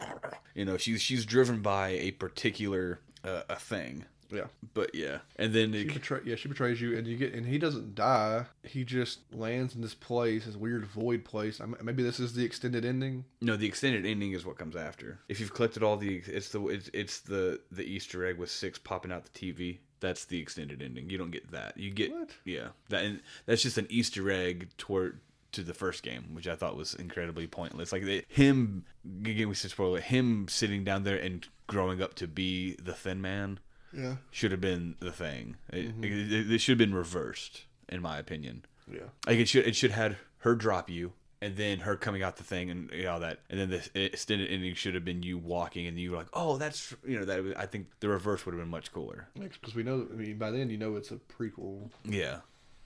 you 0.54 0.64
know, 0.64 0.76
she's 0.76 1.00
she's 1.02 1.26
driven 1.26 1.60
by 1.60 1.90
a 1.90 2.12
particular 2.12 3.00
uh, 3.24 3.42
a 3.48 3.56
thing. 3.56 4.04
Yeah. 4.30 4.46
But 4.74 4.94
yeah, 4.94 5.18
and 5.36 5.52
then 5.54 5.72
She 5.72 5.80
it, 5.80 5.94
betray, 5.94 6.20
yeah, 6.24 6.36
she 6.36 6.48
betrays 6.48 6.80
you, 6.80 6.96
and 6.96 7.06
you 7.06 7.16
get, 7.16 7.32
and 7.34 7.46
he 7.46 7.58
doesn't 7.58 7.94
die. 7.94 8.44
He 8.62 8.84
just 8.84 9.20
lands 9.32 9.74
in 9.74 9.80
this 9.80 9.94
place, 9.94 10.44
this 10.44 10.56
weird 10.56 10.84
void 10.86 11.24
place. 11.24 11.60
I 11.60 11.64
m 11.64 11.76
maybe 11.82 12.02
this 12.02 12.20
is 12.20 12.34
the 12.34 12.44
extended 12.44 12.84
ending. 12.84 13.24
no, 13.40 13.56
the 13.56 13.66
extended 13.66 14.04
ending 14.04 14.32
is 14.32 14.44
what 14.44 14.58
comes 14.58 14.76
after. 14.76 15.18
If 15.28 15.40
you've 15.40 15.54
collected 15.54 15.82
all 15.82 15.96
the, 15.96 16.22
it's 16.26 16.50
the 16.50 16.66
it's, 16.68 16.90
it's 16.92 17.20
the 17.20 17.60
the 17.70 17.84
Easter 17.84 18.24
egg 18.26 18.38
with 18.38 18.50
six 18.50 18.78
popping 18.78 19.12
out 19.12 19.24
the 19.24 19.30
TV. 19.52 19.78
That's 20.00 20.26
the 20.26 20.38
extended 20.38 20.80
ending. 20.82 21.10
You 21.10 21.18
don't 21.18 21.32
get 21.32 21.50
that. 21.50 21.76
You 21.76 21.90
get 21.90 22.12
What? 22.12 22.30
yeah. 22.44 22.68
That 22.90 23.04
and 23.04 23.20
that's 23.46 23.62
just 23.62 23.78
an 23.78 23.86
Easter 23.90 24.30
egg 24.30 24.68
toward 24.78 25.20
to 25.52 25.62
the 25.62 25.74
first 25.74 26.02
game, 26.02 26.34
which 26.34 26.46
I 26.46 26.54
thought 26.54 26.76
was 26.76 26.94
incredibly 26.94 27.46
pointless. 27.46 27.90
Like 27.90 28.04
they, 28.04 28.24
him, 28.28 28.84
again, 29.24 29.48
we 29.48 29.54
said 29.54 29.70
spoiler. 29.70 29.98
Him 29.98 30.46
sitting 30.48 30.84
down 30.84 31.04
there 31.04 31.16
and 31.16 31.48
growing 31.66 32.02
up 32.02 32.14
to 32.16 32.28
be 32.28 32.74
the 32.74 32.92
Thin 32.92 33.20
Man 33.22 33.58
Yeah. 33.92 34.16
should 34.30 34.50
have 34.52 34.60
been 34.60 34.96
the 35.00 35.12
thing. 35.12 35.56
It, 35.72 35.94
it, 36.02 36.52
it 36.52 36.58
should 36.60 36.72
have 36.80 36.88
been 36.88 36.94
reversed, 36.94 37.64
in 37.88 38.02
my 38.02 38.18
opinion. 38.18 38.64
Yeah. 38.90 39.08
Like 39.26 39.38
it 39.38 39.48
should 39.48 39.66
it 39.66 39.76
should 39.76 39.90
had 39.92 40.16
her 40.38 40.54
drop 40.54 40.88
you. 40.90 41.12
And 41.40 41.56
then 41.56 41.78
her 41.80 41.94
coming 41.96 42.24
out 42.24 42.36
the 42.36 42.42
thing 42.42 42.68
and 42.68 42.90
you 42.90 43.04
know, 43.04 43.12
all 43.12 43.20
that, 43.20 43.38
and 43.48 43.60
then 43.60 43.70
the 43.70 44.04
extended 44.06 44.50
ending 44.50 44.74
should 44.74 44.94
have 44.96 45.04
been 45.04 45.22
you 45.22 45.38
walking, 45.38 45.86
and 45.86 45.96
you 45.96 46.10
were 46.10 46.16
like, 46.16 46.26
"Oh, 46.32 46.56
that's 46.56 46.92
you 47.06 47.16
know 47.16 47.24
that." 47.26 47.54
I 47.56 47.64
think 47.64 47.86
the 48.00 48.08
reverse 48.08 48.44
would 48.44 48.54
have 48.56 48.60
been 48.60 48.68
much 48.68 48.92
cooler. 48.92 49.28
Because 49.38 49.72
we 49.76 49.84
know. 49.84 50.04
I 50.12 50.16
mean, 50.16 50.36
by 50.36 50.50
then 50.50 50.68
you 50.68 50.78
know 50.78 50.96
it's 50.96 51.12
a 51.12 51.20
prequel. 51.38 51.90
Yeah, 52.04 52.38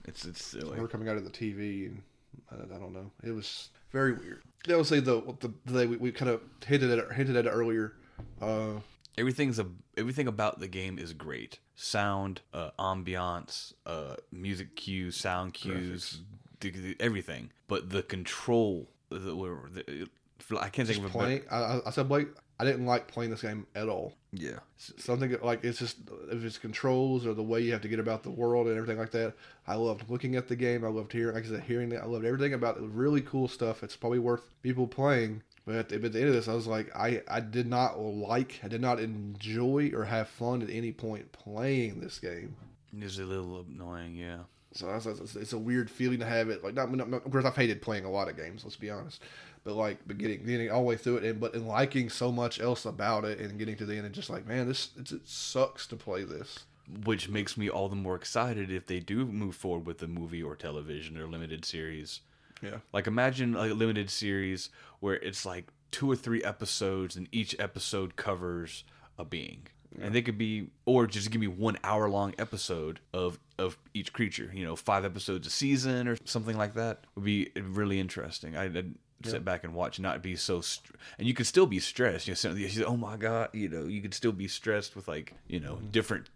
it's 0.05 0.23
it's 0.23 0.43
silly. 0.43 0.77
Her 0.77 0.87
coming 0.87 1.09
out 1.09 1.17
of 1.17 1.23
the 1.23 1.31
TV, 1.31 1.87
and 1.87 2.03
I, 2.51 2.75
I 2.75 2.77
don't 2.77 2.93
know. 2.93 3.09
It 3.23 3.31
was 3.31 3.69
very 3.91 4.13
weird. 4.13 4.43
I 4.69 4.75
would 4.75 4.85
say 4.85 4.99
though 4.99 5.35
the, 5.39 5.51
the 5.65 5.87
we, 5.87 5.97
we 5.97 6.11
kind 6.11 6.29
of 6.29 6.41
hinted 6.63 6.91
at 6.91 6.99
it, 6.99 7.11
hinted 7.11 7.35
at 7.35 7.47
it 7.47 7.49
earlier. 7.49 7.93
Uh, 8.39 8.73
everything's 9.17 9.59
a 9.59 9.65
everything 9.97 10.27
about 10.27 10.59
the 10.59 10.67
game 10.67 10.97
is 10.99 11.13
great. 11.13 11.59
Sound, 11.75 12.41
uh, 12.53 12.71
ambiance, 12.79 13.73
uh, 13.85 14.15
music 14.31 14.75
cues, 14.75 15.15
sound 15.15 15.53
cues, 15.53 16.21
the, 16.59 16.69
the- 16.71 16.95
everything. 16.99 17.51
But 17.67 17.89
the 17.89 18.03
control, 18.03 18.89
the, 19.09 19.35
where- 19.35 19.57
the, 19.73 20.07
I 20.59 20.69
can't 20.69 20.87
think 20.87 20.99
of 20.99 21.05
a 21.05 21.09
playing. 21.09 21.39
better. 21.39 21.51
I, 21.55 21.57
I, 21.57 21.81
I 21.87 21.89
said 21.91 22.07
Blake. 22.09 22.27
I 22.59 22.65
didn't 22.65 22.85
like 22.85 23.07
playing 23.07 23.31
this 23.31 23.41
game 23.41 23.65
at 23.75 23.89
all. 23.89 24.13
Yeah, 24.31 24.59
something 24.77 25.35
like 25.41 25.63
it's 25.63 25.79
just 25.79 25.97
if 26.31 26.43
it's 26.43 26.57
controls 26.59 27.25
or 27.25 27.33
the 27.33 27.41
way 27.43 27.61
you 27.61 27.71
have 27.73 27.81
to 27.81 27.87
get 27.87 27.99
about 27.99 28.21
the 28.23 28.29
world 28.29 28.67
and 28.67 28.77
everything 28.77 28.99
like 28.99 29.11
that. 29.11 29.33
I 29.67 29.75
loved 29.75 30.09
looking 30.09 30.35
at 30.35 30.47
the 30.47 30.55
game. 30.55 30.85
I 30.85 30.89
loved 30.89 31.11
hearing, 31.11 31.33
like 31.35 31.45
I 31.45 31.47
said, 31.47 31.63
hearing 31.63 31.91
it. 31.91 31.99
I 32.01 32.05
loved 32.05 32.25
everything 32.25 32.53
about 32.53 32.77
it. 32.77 32.83
Really 32.83 33.21
cool 33.21 33.47
stuff. 33.47 33.81
It's 33.83 33.95
probably 33.95 34.19
worth 34.19 34.43
people 34.61 34.85
playing. 34.87 35.41
But 35.65 35.75
at 35.75 35.89
the, 35.89 35.95
at 35.95 36.11
the 36.11 36.19
end 36.19 36.27
of 36.29 36.33
this, 36.33 36.47
I 36.49 36.53
was 36.53 36.67
like, 36.67 36.93
I, 36.95 37.21
I 37.27 37.39
did 37.39 37.67
not 37.67 37.97
like, 37.99 38.59
I 38.63 38.67
did 38.67 38.81
not 38.81 38.99
enjoy 38.99 39.91
or 39.93 40.03
have 40.05 40.27
fun 40.27 40.61
at 40.61 40.69
any 40.69 40.91
point 40.91 41.31
playing 41.31 42.01
this 42.01 42.19
game. 42.19 42.55
it's 42.97 43.17
a 43.17 43.23
little 43.23 43.65
annoying. 43.69 44.15
Yeah, 44.15 44.39
So 44.73 44.87
that's, 44.87 45.05
that's, 45.05 45.35
it's 45.37 45.53
a 45.53 45.57
weird 45.57 45.89
feeling 45.89 46.19
to 46.19 46.25
have 46.25 46.49
it. 46.49 46.63
Like, 46.65 46.73
not, 46.73 46.91
not, 46.93 47.09
not- 47.09 47.25
of 47.25 47.31
course, 47.31 47.45
I've 47.45 47.55
hated 47.55 47.81
playing 47.81 48.03
a 48.03 48.11
lot 48.11 48.27
of 48.27 48.35
games. 48.35 48.63
Let's 48.65 48.75
be 48.75 48.89
honest. 48.89 49.21
But 49.63 49.75
like, 49.75 49.99
but 50.05 50.17
getting 50.17 50.45
getting 50.45 50.69
all 50.69 50.81
the 50.81 50.87
way 50.87 50.97
through 50.97 51.17
it, 51.17 51.23
and 51.23 51.39
but 51.39 51.53
and 51.53 51.65
liking 51.65 52.09
so 52.09 52.33
much 52.33 52.59
else 52.59 52.83
about 52.83 53.23
it, 53.23 53.39
and 53.39 53.57
getting 53.57 53.77
to 53.77 53.85
the 53.85 53.95
end, 53.95 54.05
and 54.05 54.13
just 54.13 54.29
like, 54.29 54.45
man, 54.45 54.67
this 54.67 54.89
it's, 54.99 55.13
it 55.13 55.21
sucks 55.25 55.87
to 55.87 55.95
play 55.95 56.25
this. 56.25 56.65
which 57.05 57.29
makes 57.29 57.55
me 57.55 57.69
all 57.69 57.87
the 57.87 57.95
more 57.95 58.17
excited 58.17 58.69
if 58.69 58.87
they 58.87 58.99
do 58.99 59.25
move 59.25 59.55
forward 59.55 59.85
with 59.87 59.99
the 59.99 60.07
movie 60.09 60.43
or 60.43 60.57
television 60.57 61.17
or 61.17 61.27
limited 61.27 61.63
series. 61.63 62.19
Yeah. 62.63 62.77
Like 62.93 63.07
imagine 63.07 63.55
a 63.55 63.65
limited 63.65 64.09
series 64.09 64.69
where 64.99 65.15
it's 65.15 65.45
like 65.45 65.67
two 65.91 66.09
or 66.09 66.15
three 66.15 66.43
episodes 66.43 67.15
and 67.15 67.27
each 67.31 67.55
episode 67.59 68.15
covers 68.15 68.83
a 69.17 69.25
being. 69.25 69.67
And 70.01 70.15
they 70.15 70.23
could 70.23 70.39
be 70.39 70.69
or 70.87 71.05
just 71.05 71.29
give 71.29 71.39
me 71.39 71.47
one 71.47 71.77
hour 71.83 72.09
long 72.09 72.33
episode 72.39 72.99
of 73.13 73.37
of 73.59 73.77
each 73.93 74.11
creature, 74.11 74.49
you 74.51 74.65
know, 74.65 74.75
five 74.75 75.05
episodes 75.05 75.45
a 75.45 75.51
season 75.51 76.07
or 76.07 76.17
something 76.25 76.57
like 76.57 76.73
that 76.73 77.05
would 77.13 77.25
be 77.25 77.51
really 77.55 77.99
interesting. 77.99 78.57
I'd, 78.57 78.75
I'd 78.75 78.95
sit 79.23 79.45
back 79.45 79.63
and 79.63 79.75
watch 79.75 79.99
not 79.99 80.23
be 80.23 80.35
so 80.35 80.61
str- 80.61 80.93
and 81.19 81.27
you 81.27 81.35
could 81.35 81.45
still 81.45 81.67
be 81.67 81.79
stressed, 81.79 82.27
you 82.27 82.31
know, 82.31 82.67
say, 82.67 82.83
oh 82.83 82.97
my 82.97 83.17
god, 83.17 83.49
you 83.53 83.69
know, 83.69 83.85
you 83.85 84.01
could 84.01 84.15
still 84.15 84.31
be 84.31 84.47
stressed 84.47 84.95
with 84.95 85.07
like, 85.07 85.35
you 85.47 85.59
know, 85.59 85.75
mm-hmm. 85.75 85.91
different 85.91 86.27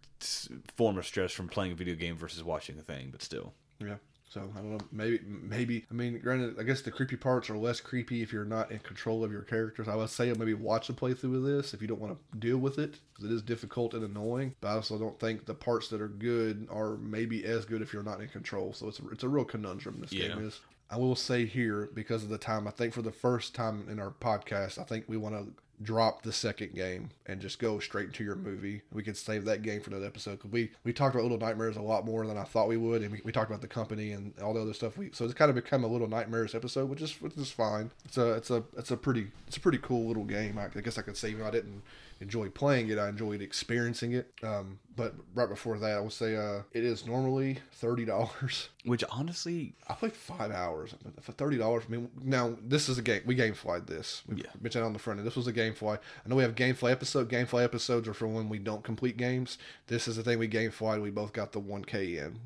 form 0.76 0.98
of 0.98 1.06
stress 1.08 1.32
from 1.32 1.48
playing 1.48 1.72
a 1.72 1.76
video 1.76 1.96
game 1.96 2.16
versus 2.16 2.44
watching 2.44 2.78
a 2.78 2.84
thing, 2.84 3.10
but 3.12 3.24
still. 3.24 3.54
Yeah. 3.80 3.96
So 4.30 4.42
I 4.56 4.58
don't 4.58 4.72
know. 4.72 4.78
Maybe, 4.92 5.20
maybe. 5.26 5.86
I 5.90 5.94
mean, 5.94 6.20
granted, 6.20 6.60
I 6.60 6.64
guess 6.64 6.82
the 6.82 6.92
creepy 6.92 7.16
parts 7.16 7.50
are 7.50 7.58
less 7.58 7.80
creepy 7.80 8.22
if 8.22 8.34
you're 8.34 8.44
not 8.44 8.72
in 8.72 8.80
control 8.80 9.24
of 9.24 9.32
your 9.32 9.44
characters. 9.44 9.88
I 9.88 9.96
would 9.96 10.10
say 10.10 10.34
maybe 10.34 10.54
watch 10.54 10.90
a 10.90 10.94
playthrough 10.94 11.38
of 11.38 11.44
this 11.44 11.74
if 11.74 11.82
you 11.82 11.88
don't 11.88 12.02
want 12.02 12.18
to 12.34 12.38
deal 12.38 12.58
with 12.58 12.78
it 12.78 12.98
because 13.14 13.32
it 13.32 13.34
is 13.34 13.42
difficult 13.42 13.94
and 13.94 14.04
annoying. 14.04 14.54
But 14.60 14.68
I 14.70 14.72
also 14.74 14.98
don't 14.98 15.18
think 15.20 15.46
the 15.46 15.54
parts 15.54 15.88
that 15.90 16.02
are 16.02 16.10
good 16.10 16.68
are 16.70 16.98
maybe 16.98 17.46
as 17.46 17.64
good 17.66 17.82
if 17.82 17.94
you're 17.94 18.04
not 18.04 18.20
in 18.22 18.28
control. 18.28 18.74
So 18.74 18.90
it's 18.90 19.00
a, 19.00 19.08
it's 19.10 19.24
a 19.24 19.30
real 19.30 19.46
conundrum. 19.46 20.00
This 20.02 20.12
Yeah. 20.12 20.30
game 20.30 20.46
is. 20.46 20.60
I 20.90 20.98
will 20.98 21.16
say 21.16 21.46
here 21.46 21.90
because 21.94 22.24
of 22.24 22.30
the 22.30 22.38
time. 22.38 22.68
I 22.68 22.72
think 22.72 22.94
for 22.94 23.02
the 23.02 23.12
first 23.12 23.54
time 23.56 23.88
in 23.90 24.00
our 24.00 24.12
podcast, 24.12 24.78
I 24.78 24.84
think 24.84 25.06
we 25.08 25.18
want 25.18 25.36
to 25.36 25.54
drop 25.82 26.24
the 26.24 26.34
second 26.34 26.74
game 26.74 27.10
and 27.28 27.40
just 27.40 27.60
go 27.60 27.80
straight 27.80 28.08
into 28.08 28.24
your 28.24 28.36
movie. 28.36 28.82
We 28.92 29.04
could 29.04 29.16
save 29.16 29.46
that 29.46 29.62
game 29.62 29.82
for 29.82 29.92
another 29.92 30.08
episode 30.08 30.34
because 30.34 30.52
we 30.52 30.72
we 30.84 30.94
talked 30.94 31.14
about 31.16 31.24
Little 31.24 31.38
Nightmares 31.38 31.78
a 31.78 31.82
lot 31.82 32.06
more 32.06 32.26
than 32.26 32.38
I 32.38 32.44
thought 32.44 32.68
we 32.68 32.78
would, 32.78 33.04
and 33.04 33.12
we, 33.12 33.22
we 33.24 33.32
talked 33.32 33.50
about 33.50 33.62
the 33.62 33.68
company 33.68 34.12
and 34.12 34.34
all 34.42 34.54
the 34.54 34.62
other 34.62 34.74
stuff. 34.74 34.98
We 34.98 35.12
so 35.14 35.26
it's 35.26 35.34
kind 35.34 35.50
of 35.50 35.56
become 35.56 35.84
a 35.84 35.88
Little 35.88 36.08
Nightmares 36.08 36.56
episode, 36.56 36.90
which 36.90 37.02
is 37.02 37.22
which 37.22 37.38
is 37.38 37.52
fine. 37.52 37.92
It's 38.06 38.18
a 38.18 38.34
it's 38.34 38.50
a 38.50 38.64
it's 38.78 38.92
a 38.92 38.98
pretty 38.98 39.28
it's 39.48 39.58
a 39.58 39.62
pretty 39.62 39.80
cool 39.80 40.08
little 40.08 40.26
game. 40.26 40.58
I, 40.58 40.66
I 40.76 40.82
guess 40.82 40.98
I 40.98 41.02
could 41.02 41.22
even 41.24 41.40
though 41.42 41.48
I 41.48 41.52
didn't 41.52 41.84
enjoy 42.20 42.50
playing 42.50 42.90
it, 42.90 42.98
I 42.98 43.10
enjoyed 43.10 43.42
experiencing 43.42 44.14
it. 44.14 44.32
Um, 44.44 44.80
but 44.96 45.14
right 45.36 45.48
before 45.48 45.78
that, 45.78 45.98
I 45.98 46.00
would 46.00 46.12
say 46.12 46.36
uh, 46.36 46.62
it 46.74 46.84
is 46.84 47.06
normally 47.06 47.60
thirty 47.74 48.06
dollars. 48.06 48.70
Which 48.86 49.04
honestly, 49.12 49.74
I 49.88 49.94
played 49.94 50.14
five 50.14 50.52
hours 50.52 50.96
for 51.22 51.32
thirty 51.34 51.58
dollars. 51.58 51.84
I 51.88 51.92
mean, 51.92 52.10
now 52.24 52.56
this 52.66 52.90
is 52.90 52.98
a 52.98 53.02
game. 53.02 53.22
We 53.26 53.36
gameflied 53.36 53.86
this. 53.88 54.24
We 54.28 54.38
Yeah. 54.38 54.50
mentioned 54.62 54.86
on 54.86 54.94
the 54.94 55.00
front 55.00 55.20
end. 55.20 55.28
This 55.28 55.36
was 55.36 55.48
a 55.48 55.54
gamefly. 55.54 55.98
I 56.26 56.30
know 56.30 56.36
we 56.36 56.44
have 56.44 56.56
gamefly 56.56 56.92
episode. 56.92 57.30
Gamefly 57.30 57.64
episodes 57.64 58.08
are 58.08 58.14
for 58.14 58.28
when 58.28 58.50
we 58.50 58.58
don't 58.60 58.84
complete 58.84 59.18
games. 59.18 59.58
This 59.88 60.08
is 60.08 60.16
the 60.16 60.24
thing 60.24 60.40
we 60.40 60.48
gamefly. 60.48 61.02
We 61.02 61.12
both 61.12 61.34
got 61.34 61.52
the 61.52 61.60
one 61.60 61.86
K 61.86 62.18
in. 62.18 62.40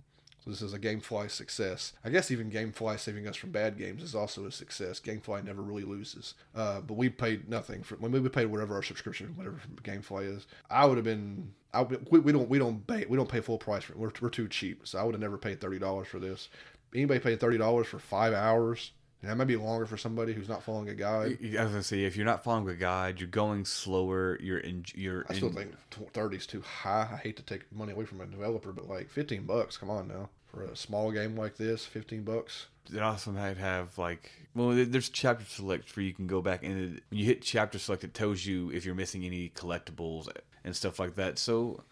So 0.44 0.50
this 0.50 0.62
is 0.64 0.74
a 0.74 0.80
GameFly 0.80 1.30
success. 1.30 1.94
I 2.04 2.10
guess 2.10 2.32
even 2.32 2.50
GameFly 2.50 3.00
saving 3.00 3.28
us 3.28 3.36
from 3.36 3.52
bad 3.52 3.78
games 3.78 4.02
is 4.02 4.16
also 4.16 4.46
a 4.46 4.52
success. 4.52 5.00
GameFly 5.00 5.44
never 5.44 5.62
really 5.62 5.84
loses. 5.84 6.34
Uh, 6.56 6.82
but 6.82 6.96
we 6.96 7.10
paid 7.10 7.48
nothing 7.48 7.84
for 7.84 7.96
when 7.98 8.12
we 8.12 8.28
paid 8.28 8.48
whatever 8.48 8.74
our 8.74 8.82
subscription, 8.82 9.34
whatever 9.36 9.62
GameFly 9.84 10.36
is. 10.36 10.48
I 10.70 10.86
would 10.86 10.98
have 10.98 11.06
been. 11.06 11.54
I 11.74 11.84
we, 11.84 12.20
we 12.20 12.32
don't 12.32 12.50
we 12.50 12.58
don't 12.58 12.86
pay 12.88 13.06
we 13.06 13.18
don't 13.18 13.30
pay 13.30 13.40
full 13.40 13.60
price 13.60 13.84
for 13.84 13.94
it. 13.94 14.00
We're, 14.00 14.12
we're 14.20 14.30
too 14.30 14.48
cheap. 14.48 14.88
So 14.88 14.98
I 14.98 15.04
would 15.04 15.14
have 15.14 15.22
never 15.22 15.38
paid 15.38 15.62
thirty 15.62 15.78
dollars 15.78 16.08
for 16.08 16.20
this. 16.20 16.50
Anybody 16.94 17.20
paying 17.20 17.38
thirty 17.38 17.60
dollars 17.60 17.88
for 17.88 18.00
five 18.00 18.34
hours 18.34 18.92
And 19.22 19.30
that 19.30 19.36
might 19.36 19.46
be 19.46 19.56
longer 19.56 19.86
for 19.86 19.98
somebody 19.98 20.34
who's 20.34 20.50
not 20.50 20.64
following 20.64 20.90
a 20.90 20.96
guide. 20.96 21.38
I 21.42 21.64
was 21.64 21.72
gonna 21.72 21.84
say 21.84 22.06
if 22.06 22.16
you're 22.16 22.26
not 22.26 22.44
following 22.44 22.68
a 22.70 22.76
guide, 22.76 23.20
you're 23.20 23.30
going 23.30 23.66
slower. 23.66 24.40
You're 24.42 24.58
in. 24.58 24.84
You're. 24.96 25.26
I 25.30 25.36
still 25.36 25.50
in, 25.50 25.54
think 25.56 26.34
is 26.34 26.48
too 26.48 26.62
high. 26.62 27.08
I 27.14 27.18
hate 27.18 27.38
to 27.38 27.44
take 27.44 27.72
money 27.72 27.92
away 27.92 28.06
from 28.06 28.22
a 28.22 28.26
developer, 28.26 28.72
but 28.72 28.90
like 28.90 29.12
fifteen 29.12 29.44
bucks, 29.44 29.78
come 29.78 29.92
on 29.92 30.08
now, 30.08 30.30
for 30.48 30.64
a 30.64 30.76
small 30.76 31.12
game 31.12 31.36
like 31.36 31.56
this, 31.58 31.86
fifteen 31.86 32.24
bucks. 32.24 32.68
It 32.92 33.00
also 33.00 33.32
might 33.32 33.58
have 33.58 33.96
like 34.00 34.32
well, 34.56 34.72
there's 34.72 35.10
chapter 35.10 35.46
select 35.46 35.96
where 35.96 36.04
you 36.04 36.14
can 36.14 36.26
go 36.26 36.42
back 36.42 36.64
and 36.64 36.96
it, 36.98 37.04
when 37.10 37.20
you 37.20 37.26
hit 37.26 37.44
chapter 37.44 37.78
select, 37.78 38.04
it 38.04 38.16
tells 38.16 38.46
you 38.46 38.72
if 38.72 38.86
you're 38.86 38.96
missing 38.96 39.24
any 39.24 39.50
collectibles 39.50 40.30
and 40.64 40.76
stuff 40.76 41.00
like 41.00 41.16
that. 41.16 41.38
So, 41.38 41.84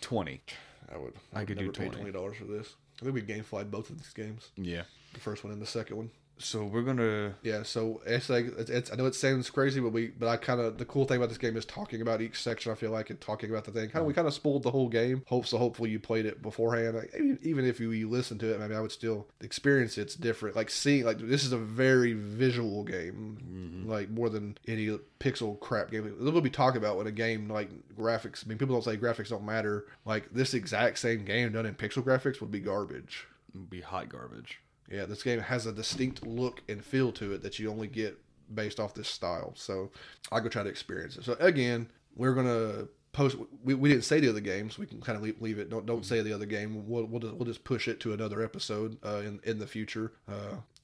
twenty. 0.00 0.40
I 0.92 0.96
would. 0.96 1.12
I 1.34 1.40
would 1.40 1.48
could 1.48 1.58
do 1.58 1.64
never 1.66 1.72
pay 1.72 1.84
20. 1.84 1.96
twenty 1.96 2.12
dollars 2.12 2.36
for 2.38 2.44
this. 2.44 2.74
I 3.00 3.04
think 3.04 3.14
we 3.14 3.22
gameflied 3.22 3.70
both 3.70 3.90
of 3.90 3.98
these 3.98 4.12
games, 4.12 4.50
Yeah. 4.56 4.82
the 5.12 5.20
first 5.20 5.42
one 5.44 5.52
and 5.52 5.60
the 5.60 5.66
second 5.66 5.96
one. 5.96 6.10
So 6.42 6.64
we're 6.64 6.82
gonna. 6.82 7.34
Yeah, 7.42 7.62
so 7.62 8.02
it's 8.04 8.28
like 8.28 8.46
it's, 8.58 8.70
it's 8.70 8.92
I 8.92 8.96
know 8.96 9.06
it 9.06 9.14
sounds 9.14 9.48
crazy, 9.50 9.80
but 9.80 9.92
we 9.92 10.08
but 10.08 10.28
I 10.28 10.36
kind 10.36 10.60
of 10.60 10.78
the 10.78 10.84
cool 10.84 11.04
thing 11.04 11.16
about 11.18 11.28
this 11.28 11.38
game 11.38 11.56
is 11.56 11.64
talking 11.64 12.02
about 12.02 12.20
each 12.20 12.42
section. 12.42 12.72
I 12.72 12.74
feel 12.74 12.90
like 12.90 13.10
and 13.10 13.20
talking 13.20 13.50
about 13.50 13.64
the 13.64 13.70
thing. 13.70 13.88
Kind 13.90 14.02
of 14.02 14.06
we 14.06 14.14
kind 14.14 14.26
of 14.26 14.34
spoiled 14.34 14.62
the 14.62 14.70
whole 14.70 14.88
game. 14.88 15.22
Hope 15.26 15.46
so. 15.46 15.58
Hopefully 15.58 15.90
you 15.90 16.00
played 16.00 16.26
it 16.26 16.42
beforehand. 16.42 16.96
Like, 16.96 17.14
even, 17.14 17.38
even 17.42 17.64
if 17.64 17.80
you, 17.80 17.92
you 17.92 18.08
listen 18.08 18.38
to 18.38 18.52
it, 18.52 18.60
maybe 18.60 18.74
I 18.74 18.80
would 18.80 18.92
still 18.92 19.28
experience. 19.40 19.98
It's 19.98 20.14
different. 20.14 20.56
Like 20.56 20.70
seeing 20.70 21.04
like 21.04 21.18
this 21.18 21.44
is 21.44 21.52
a 21.52 21.58
very 21.58 22.12
visual 22.12 22.82
game, 22.84 23.38
mm-hmm. 23.40 23.90
like 23.90 24.10
more 24.10 24.28
than 24.28 24.58
any 24.66 24.98
pixel 25.20 25.58
crap 25.60 25.90
game. 25.90 26.14
We'll 26.18 26.40
be 26.40 26.50
talking 26.50 26.78
about 26.78 26.96
when 26.96 27.06
a 27.06 27.12
game 27.12 27.48
like 27.48 27.70
graphics. 27.96 28.44
I 28.44 28.48
mean, 28.48 28.58
people 28.58 28.74
don't 28.74 28.84
say 28.84 28.96
graphics 28.96 29.28
don't 29.28 29.44
matter. 29.44 29.86
Like 30.04 30.32
this 30.32 30.54
exact 30.54 30.98
same 30.98 31.24
game 31.24 31.52
done 31.52 31.66
in 31.66 31.74
pixel 31.74 32.02
graphics 32.02 32.40
would 32.40 32.50
be 32.50 32.60
garbage. 32.60 33.26
Be 33.68 33.82
hot 33.82 34.08
garbage. 34.08 34.61
Yeah, 34.92 35.06
this 35.06 35.22
game 35.22 35.40
has 35.40 35.66
a 35.66 35.72
distinct 35.72 36.26
look 36.26 36.62
and 36.68 36.84
feel 36.84 37.10
to 37.12 37.32
it 37.32 37.42
that 37.42 37.58
you 37.58 37.70
only 37.70 37.88
get 37.88 38.18
based 38.54 38.78
off 38.78 38.92
this 38.94 39.08
style. 39.08 39.52
So 39.56 39.90
I 40.30 40.40
go 40.40 40.48
try 40.48 40.62
to 40.62 40.68
experience 40.68 41.16
it. 41.16 41.24
So 41.24 41.32
again, 41.40 41.88
we're 42.14 42.34
gonna 42.34 42.88
post. 43.12 43.36
We, 43.64 43.74
we 43.74 43.88
didn't 43.88 44.04
say 44.04 44.20
the 44.20 44.28
other 44.28 44.40
games. 44.40 44.78
We 44.78 44.86
can 44.86 45.00
kind 45.00 45.16
of 45.16 45.22
leave, 45.22 45.40
leave 45.40 45.58
it. 45.58 45.70
Don't 45.70 45.86
don't 45.86 46.04
say 46.04 46.20
the 46.20 46.32
other 46.34 46.46
game. 46.46 46.86
We'll 46.88 47.04
we'll 47.06 47.20
just, 47.20 47.34
we'll 47.34 47.46
just 47.46 47.64
push 47.64 47.88
it 47.88 48.00
to 48.00 48.12
another 48.12 48.42
episode 48.42 48.98
uh, 49.04 49.22
in 49.24 49.40
in 49.44 49.58
the 49.58 49.66
future. 49.66 50.12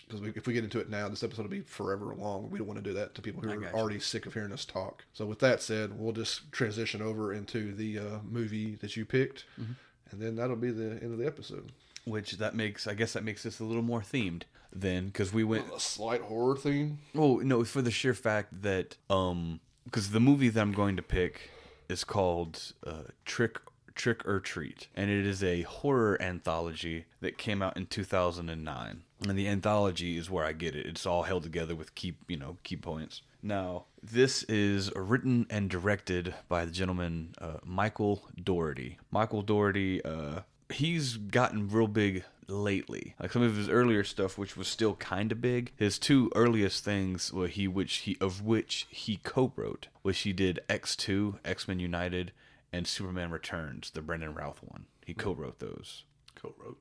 Because 0.07 0.23
we 0.23 0.31
if 0.37 0.47
we 0.47 0.55
get 0.55 0.65
into 0.65 0.81
it 0.81 0.89
now, 0.89 1.07
this 1.11 1.23
episode 1.23 1.43
will 1.43 1.51
be 1.51 1.61
forever 1.61 2.15
long. 2.15 2.49
We 2.49 2.57
don't 2.59 2.67
want 2.67 2.83
to 2.83 2.91
do 2.91 2.95
that 2.95 3.15
to 3.17 3.21
people 3.21 3.43
who 3.43 3.51
are 3.51 3.73
already 3.75 4.01
sick 4.01 4.25
of 4.25 4.33
hearing 4.33 4.53
us 4.53 4.65
talk. 4.65 5.05
So 5.13 5.27
with 5.27 5.39
that 5.41 5.61
said, 5.61 5.99
we'll 5.99 6.15
just 6.15 6.51
transition 6.51 7.03
over 7.03 7.35
into 7.35 7.75
the 7.75 7.99
uh, 7.99 8.19
movie 8.25 8.77
that 8.77 8.97
you 8.97 9.05
picked, 9.05 9.45
Mm-hmm. 9.61 9.73
and 10.11 10.23
then 10.23 10.37
that'll 10.37 10.57
be 10.57 10.71
the 10.71 10.93
end 11.03 11.13
of 11.13 11.19
the 11.19 11.27
episode. 11.27 11.73
Which 12.09 12.33
that 12.39 12.55
makes. 12.55 12.87
I 12.87 12.95
guess 12.95 13.13
that 13.13 13.25
makes 13.25 13.43
this 13.43 13.61
a 13.61 13.65
little 13.65 13.83
more 13.83 14.01
themed 14.01 14.43
then 14.73 15.07
because 15.07 15.33
we 15.33 15.45
went. 15.45 15.67
A 15.75 15.81
slight 15.81 16.23
horror 16.23 16.57
theme. 16.57 16.99
Oh 17.15 17.37
no, 17.37 17.65
for 17.65 17.83
the 17.83 17.91
sheer 17.91 18.15
fact 18.15 18.63
that 18.63 18.97
um, 19.11 19.61
because 19.85 20.11
the 20.11 20.21
movie 20.21 20.49
that 20.49 20.61
I'm 20.61 20.73
going 20.73 20.97
to 20.97 21.03
pick 21.03 21.51
is 21.89 22.05
called 22.05 22.73
uh, 22.87 23.05
Trick 23.25 23.59
Trick 23.95 24.27
or 24.27 24.41
Treat, 24.41 24.89
and 24.95 25.11
it 25.11 25.27
is 25.27 25.43
a 25.43 25.63
horror 25.63 26.21
anthology 26.23 27.07
that 27.21 27.37
came 27.37 27.63
out 27.63 27.77
in 27.77 27.87
2009. 27.87 29.03
And 29.27 29.37
the 29.37 29.49
anthology 29.49 30.17
is 30.17 30.31
where 30.31 30.45
I 30.45 30.53
get 30.53 30.77
it. 30.77 30.87
It's 30.87 31.05
all 31.05 31.25
held 31.25 31.43
together 31.43 31.75
with 31.75 31.97
key, 31.97 32.15
you 32.29 32.37
know, 32.37 32.57
key 32.63 32.77
points. 32.77 33.23
Now, 33.43 33.87
this 34.01 34.45
is 34.45 34.93
written 34.95 35.47
and 35.51 35.69
directed 35.69 36.35
by 36.49 36.65
the 36.65 36.71
gentleman 36.71 37.35
uh, 37.41 37.59
Michael 37.65 38.29
Dougherty. 38.43 38.99
Michael 39.11 39.43
Dougherty, 39.43 40.05
uh, 40.05 40.41
he's 40.71 41.17
gotten 41.17 41.69
real 41.69 41.89
big 41.89 42.25
lately. 42.49 43.15
Like 43.21 43.33
some 43.33 43.43
of 43.43 43.57
his 43.57 43.69
earlier 43.69 44.05
stuff, 44.05 44.39
which 44.39 44.57
was 44.57 44.69
still 44.69 44.95
kind 44.97 45.33
of 45.33 45.41
big. 45.41 45.73
His 45.77 45.99
two 45.99 46.31
earliest 46.35 46.85
things, 46.85 47.33
were 47.33 47.49
he 47.49 47.69
which 47.69 47.97
he 47.99 48.17
of 48.21 48.43
which 48.43 48.87
he 48.91 49.21
co-wrote, 49.23 49.89
which 50.03 50.21
he 50.21 50.33
did 50.33 50.61
X 50.69 50.97
Two, 50.97 51.39
X 51.45 51.69
Men 51.69 51.79
United, 51.79 52.33
and 52.73 52.87
Superman 52.87 53.31
Returns, 53.31 53.91
the 53.91 54.03
Brandon 54.03 54.35
Routh 54.35 54.61
one. 54.63 54.87
He 55.05 55.15
co-wrote 55.15 55.59
those. 55.59 56.05
Co-wrote. 56.35 56.79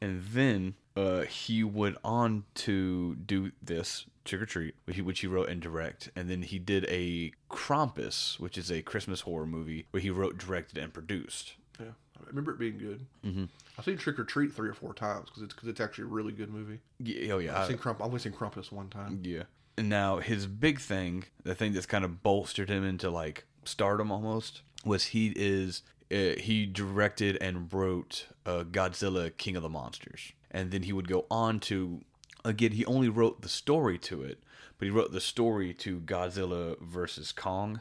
And 0.00 0.22
then 0.32 0.74
uh, 0.94 1.22
he 1.22 1.64
went 1.64 1.96
on 2.04 2.44
to 2.54 3.14
do 3.16 3.52
this 3.62 4.06
Trick 4.24 4.42
or 4.42 4.46
Treat, 4.46 4.74
which 4.84 4.96
he, 4.96 5.02
which 5.02 5.20
he 5.20 5.26
wrote 5.26 5.48
and 5.48 5.60
direct, 5.60 6.10
and 6.14 6.28
then 6.28 6.42
he 6.42 6.58
did 6.58 6.84
a 6.88 7.32
Krampus, 7.50 8.38
which 8.38 8.58
is 8.58 8.70
a 8.70 8.82
Christmas 8.82 9.22
horror 9.22 9.46
movie 9.46 9.86
where 9.90 10.00
he 10.00 10.10
wrote, 10.10 10.36
directed, 10.38 10.78
and 10.78 10.92
produced. 10.92 11.54
I 12.20 12.28
remember 12.28 12.52
it 12.52 12.58
being 12.58 12.78
good. 12.78 13.06
Mm-hmm. 13.24 13.44
I've 13.78 13.84
seen 13.84 13.98
Trick 13.98 14.18
or 14.18 14.24
Treat 14.24 14.52
three 14.52 14.68
or 14.68 14.74
four 14.74 14.94
times 14.94 15.26
because 15.26 15.42
it's 15.42 15.54
cause 15.54 15.68
it's 15.68 15.80
actually 15.80 16.04
a 16.04 16.08
really 16.08 16.32
good 16.32 16.50
movie. 16.50 16.80
Yeah, 16.98 17.32
oh 17.32 17.38
yeah, 17.38 17.60
I've 17.60 17.68
seen 17.68 17.78
Crump. 17.78 18.00
I've 18.00 18.06
only 18.06 18.18
seen 18.18 18.32
Krampus 18.32 18.72
one 18.72 18.88
time. 18.88 19.20
Yeah. 19.22 19.44
Now 19.78 20.18
his 20.18 20.46
big 20.46 20.80
thing, 20.80 21.24
the 21.44 21.54
thing 21.54 21.72
that's 21.72 21.86
kind 21.86 22.04
of 22.04 22.22
bolstered 22.22 22.70
him 22.70 22.84
into 22.84 23.10
like 23.10 23.44
stardom 23.64 24.10
almost, 24.10 24.62
was 24.84 25.06
he 25.06 25.32
is 25.36 25.82
uh, 26.10 26.38
he 26.38 26.66
directed 26.66 27.36
and 27.40 27.72
wrote 27.72 28.26
uh, 28.46 28.64
Godzilla 28.64 29.36
King 29.36 29.56
of 29.56 29.62
the 29.62 29.68
Monsters, 29.68 30.32
and 30.50 30.70
then 30.70 30.84
he 30.84 30.92
would 30.92 31.08
go 31.08 31.26
on 31.30 31.60
to 31.60 32.00
again 32.44 32.72
he 32.72 32.86
only 32.86 33.08
wrote 33.08 33.42
the 33.42 33.48
story 33.48 33.98
to 33.98 34.22
it, 34.22 34.42
but 34.78 34.86
he 34.86 34.90
wrote 34.90 35.12
the 35.12 35.20
story 35.20 35.74
to 35.74 36.00
Godzilla 36.00 36.80
versus 36.80 37.32
Kong. 37.32 37.80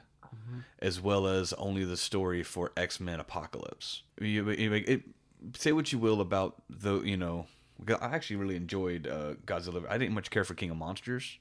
As 0.80 1.02
well 1.02 1.28
as 1.28 1.53
only 1.53 1.84
the 1.86 1.98
story 1.98 2.44
for 2.44 2.72
X 2.78 2.99
Men 2.99 3.20
Apocalypse. 3.20 4.03
You, 4.20 4.49
you- 4.52 4.74
it, 4.74 5.02
say 5.57 5.72
what 5.72 5.91
you 5.91 5.99
will 5.99 6.22
about 6.22 6.56
the, 6.70 7.02
you 7.02 7.18
know, 7.18 7.45
I 7.88 8.16
actually 8.16 8.38
really 8.38 8.56
enjoyed 8.56 9.06
uh, 9.07 9.34
Godzilla. 9.45 9.86
I 9.90 9.98
didn't 9.98 10.14
much 10.16 10.30
care 10.30 10.44
for 10.44 10.53
King 10.53 10.70
of 10.72 10.78
Monsters. 10.78 11.38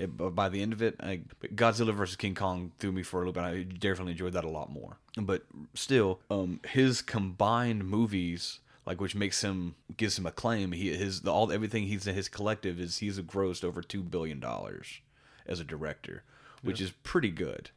It- 0.00 0.16
but 0.16 0.30
by 0.30 0.48
the 0.48 0.62
end 0.62 0.72
of 0.72 0.80
it, 0.82 0.96
I, 1.00 1.20
Godzilla 1.54 1.92
versus 1.94 2.16
King 2.16 2.34
Kong 2.34 2.72
threw 2.78 2.92
me 2.92 3.02
for 3.02 3.18
a 3.18 3.20
little 3.20 3.32
bit. 3.32 3.42
I 3.44 3.62
definitely 3.62 4.12
enjoyed 4.12 4.32
that 4.32 4.44
a 4.44 4.48
lot 4.48 4.72
more. 4.72 4.96
But 5.20 5.44
still, 5.74 6.20
um, 6.30 6.60
his 6.68 7.02
combined 7.02 7.84
movies, 7.86 8.60
like 8.86 9.00
which 9.00 9.14
makes 9.14 9.42
him 9.42 9.74
gives 9.96 10.18
him 10.18 10.24
a 10.26 10.32
claim. 10.32 10.72
He 10.72 10.94
his 10.96 11.22
the, 11.22 11.32
all 11.32 11.50
everything 11.52 11.84
he's 11.88 12.06
in 12.06 12.14
his 12.14 12.28
collective 12.28 12.80
is 12.80 12.98
he's 12.98 13.18
grossed 13.20 13.64
over 13.64 13.82
two 13.82 14.02
billion 14.02 14.40
dollars 14.40 15.00
as 15.46 15.60
a 15.60 15.64
director, 15.64 16.22
which 16.62 16.80
is 16.80 16.92
pretty 17.02 17.30
good. 17.30 17.70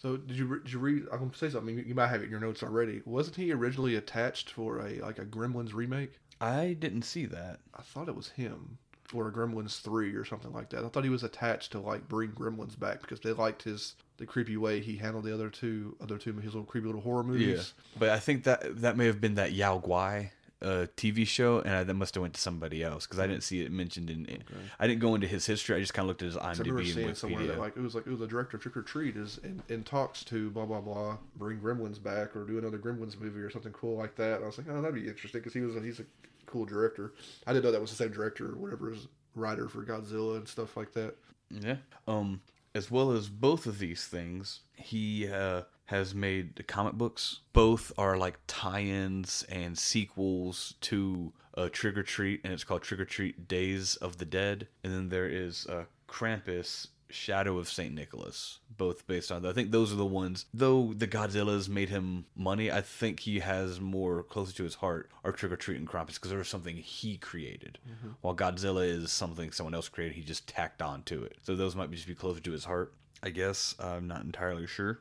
So 0.00 0.16
did 0.16 0.36
you 0.36 0.60
did 0.60 0.72
you 0.72 0.78
read? 0.78 1.06
I'm 1.12 1.18
gonna 1.18 1.34
say 1.34 1.50
something. 1.50 1.84
You, 1.86 1.94
might 1.94 2.08
have 2.08 2.22
it 2.22 2.26
in 2.26 2.30
your 2.30 2.40
notes 2.40 2.62
already. 2.62 3.02
Wasn't 3.04 3.36
he 3.36 3.52
originally 3.52 3.96
attached 3.96 4.50
for 4.50 4.86
a 4.86 5.00
like 5.00 5.18
a 5.18 5.26
Gremlins 5.26 5.74
remake? 5.74 6.12
I 6.40 6.76
didn't 6.78 7.02
see 7.02 7.26
that. 7.26 7.60
I 7.74 7.82
thought 7.82 8.08
it 8.08 8.14
was 8.14 8.28
him 8.28 8.78
or 9.12 9.28
a 9.28 9.32
Gremlins 9.32 9.80
three 9.80 10.14
or 10.14 10.24
something 10.24 10.52
like 10.52 10.70
that. 10.70 10.84
I 10.84 10.88
thought 10.88 11.04
he 11.04 11.10
was 11.10 11.24
attached 11.24 11.72
to 11.72 11.80
like 11.80 12.08
bring 12.08 12.30
Gremlins 12.30 12.78
back 12.78 13.00
because 13.00 13.20
they 13.20 13.32
liked 13.32 13.62
his 13.62 13.96
the 14.18 14.26
creepy 14.26 14.56
way 14.56 14.80
he 14.80 14.96
handled 14.96 15.24
the 15.24 15.34
other 15.34 15.50
two 15.50 15.96
other 16.00 16.18
two 16.18 16.32
his 16.34 16.54
little 16.54 16.64
creepy 16.64 16.86
little 16.86 17.00
horror 17.00 17.24
movies. 17.24 17.74
Yeah. 17.76 17.98
but 17.98 18.08
I 18.10 18.18
think 18.18 18.44
that 18.44 18.80
that 18.82 18.96
may 18.96 19.06
have 19.06 19.20
been 19.20 19.34
that 19.34 19.52
Yao 19.52 19.80
Guai 19.80 20.30
uh, 20.60 20.86
TV 20.96 21.26
show, 21.26 21.60
and 21.60 21.70
I, 21.70 21.84
that 21.84 21.94
must 21.94 22.14
have 22.14 22.22
went 22.22 22.34
to 22.34 22.40
somebody 22.40 22.82
else 22.82 23.06
because 23.06 23.20
I 23.20 23.26
didn't 23.26 23.42
see 23.42 23.62
it 23.62 23.70
mentioned 23.70 24.10
in. 24.10 24.26
in 24.26 24.42
I 24.78 24.86
didn't 24.86 25.00
go 25.00 25.14
into 25.14 25.26
his 25.26 25.46
history. 25.46 25.76
I 25.76 25.80
just 25.80 25.94
kind 25.94 26.04
of 26.04 26.08
looked 26.08 26.22
at 26.22 26.26
his 26.26 26.34
So 26.34 26.40
I 26.40 26.50
remember 26.52 26.82
IMDb 26.82 26.94
seeing 26.94 27.08
and 27.08 27.16
somewhere 27.16 27.46
that 27.46 27.58
like 27.58 27.76
it 27.76 27.80
was 27.80 27.94
like, 27.94 28.04
oh, 28.08 28.16
the 28.16 28.26
director 28.26 28.56
of 28.56 28.62
Trick 28.62 28.76
or 28.76 28.82
Treat 28.82 29.16
is 29.16 29.38
in, 29.44 29.62
in 29.68 29.84
talks 29.84 30.24
to 30.24 30.50
blah 30.50 30.66
blah 30.66 30.80
blah, 30.80 31.18
bring 31.36 31.58
Gremlins 31.58 32.02
back 32.02 32.34
or 32.34 32.44
do 32.44 32.58
another 32.58 32.78
Gremlins 32.78 33.20
movie 33.20 33.40
or 33.40 33.50
something 33.50 33.72
cool 33.72 33.96
like 33.96 34.16
that. 34.16 34.36
And 34.36 34.44
I 34.44 34.46
was 34.46 34.58
like, 34.58 34.66
oh, 34.70 34.80
that'd 34.80 34.94
be 34.94 35.08
interesting 35.08 35.40
because 35.40 35.54
he 35.54 35.60
was 35.60 35.76
a, 35.76 35.80
he's 35.80 36.00
a 36.00 36.04
cool 36.46 36.64
director. 36.64 37.12
I 37.46 37.52
didn't 37.52 37.64
know 37.64 37.72
that 37.72 37.80
was 37.80 37.90
the 37.90 37.96
same 37.96 38.12
director 38.12 38.46
or 38.46 38.56
whatever 38.56 38.90
his 38.90 39.06
writer 39.34 39.68
for 39.68 39.84
Godzilla 39.84 40.36
and 40.36 40.48
stuff 40.48 40.76
like 40.76 40.92
that. 40.94 41.14
Yeah. 41.50 41.76
Um, 42.06 42.40
as 42.74 42.90
well 42.90 43.12
as 43.12 43.28
both 43.28 43.66
of 43.66 43.78
these 43.78 44.06
things, 44.06 44.60
he 44.74 45.28
uh, 45.28 45.62
has 45.88 46.14
made 46.14 46.56
the 46.56 46.62
comic 46.62 46.94
books. 46.94 47.40
Both 47.52 47.92
are 47.98 48.16
like 48.16 48.38
tie-ins 48.46 49.44
and 49.50 49.76
sequels 49.76 50.74
to 50.82 51.32
uh, 51.54 51.68
Trick 51.70 51.98
or 51.98 52.02
Treat, 52.02 52.40
and 52.44 52.52
it's 52.52 52.64
called 52.64 52.82
Trick 52.82 53.00
or 53.00 53.04
Treat: 53.04 53.48
Days 53.48 53.96
of 53.96 54.16
the 54.16 54.24
Dead. 54.24 54.68
And 54.82 54.92
then 54.92 55.08
there 55.10 55.28
is 55.28 55.66
uh, 55.66 55.84
Krampus. 56.08 56.88
Shadow 57.10 57.56
of 57.56 57.70
Saint 57.70 57.94
Nicholas, 57.94 58.58
both 58.76 59.06
based 59.06 59.32
on. 59.32 59.46
I 59.46 59.54
think 59.54 59.70
those 59.70 59.90
are 59.90 59.96
the 59.96 60.04
ones. 60.04 60.44
Though 60.52 60.92
the 60.94 61.06
Godzillas 61.06 61.66
made 61.66 61.88
him 61.88 62.26
money, 62.36 62.70
I 62.70 62.82
think 62.82 63.20
he 63.20 63.38
has 63.38 63.80
more 63.80 64.22
closer 64.22 64.52
to 64.56 64.64
his 64.64 64.74
heart 64.74 65.08
are 65.24 65.32
Trick 65.32 65.52
or 65.52 65.56
Treat 65.56 65.78
and 65.78 65.88
Krampus 65.88 66.16
because 66.16 66.30
they 66.30 66.36
were 66.36 66.44
something 66.44 66.76
he 66.76 67.16
created, 67.16 67.78
while 68.20 68.36
Godzilla 68.36 68.86
is 68.86 69.10
something 69.10 69.52
someone 69.52 69.72
else 69.72 69.88
created. 69.88 70.16
He 70.16 70.22
just 70.22 70.46
tacked 70.46 70.82
on 70.82 71.02
to 71.04 71.24
it. 71.24 71.38
So 71.44 71.56
those 71.56 71.74
might 71.74 71.90
just 71.90 72.06
be 72.06 72.14
closer 72.14 72.40
to 72.40 72.52
his 72.52 72.66
heart. 72.66 72.92
I 73.22 73.30
guess 73.30 73.74
I'm 73.80 74.06
not 74.06 74.24
entirely 74.24 74.66
sure, 74.66 75.00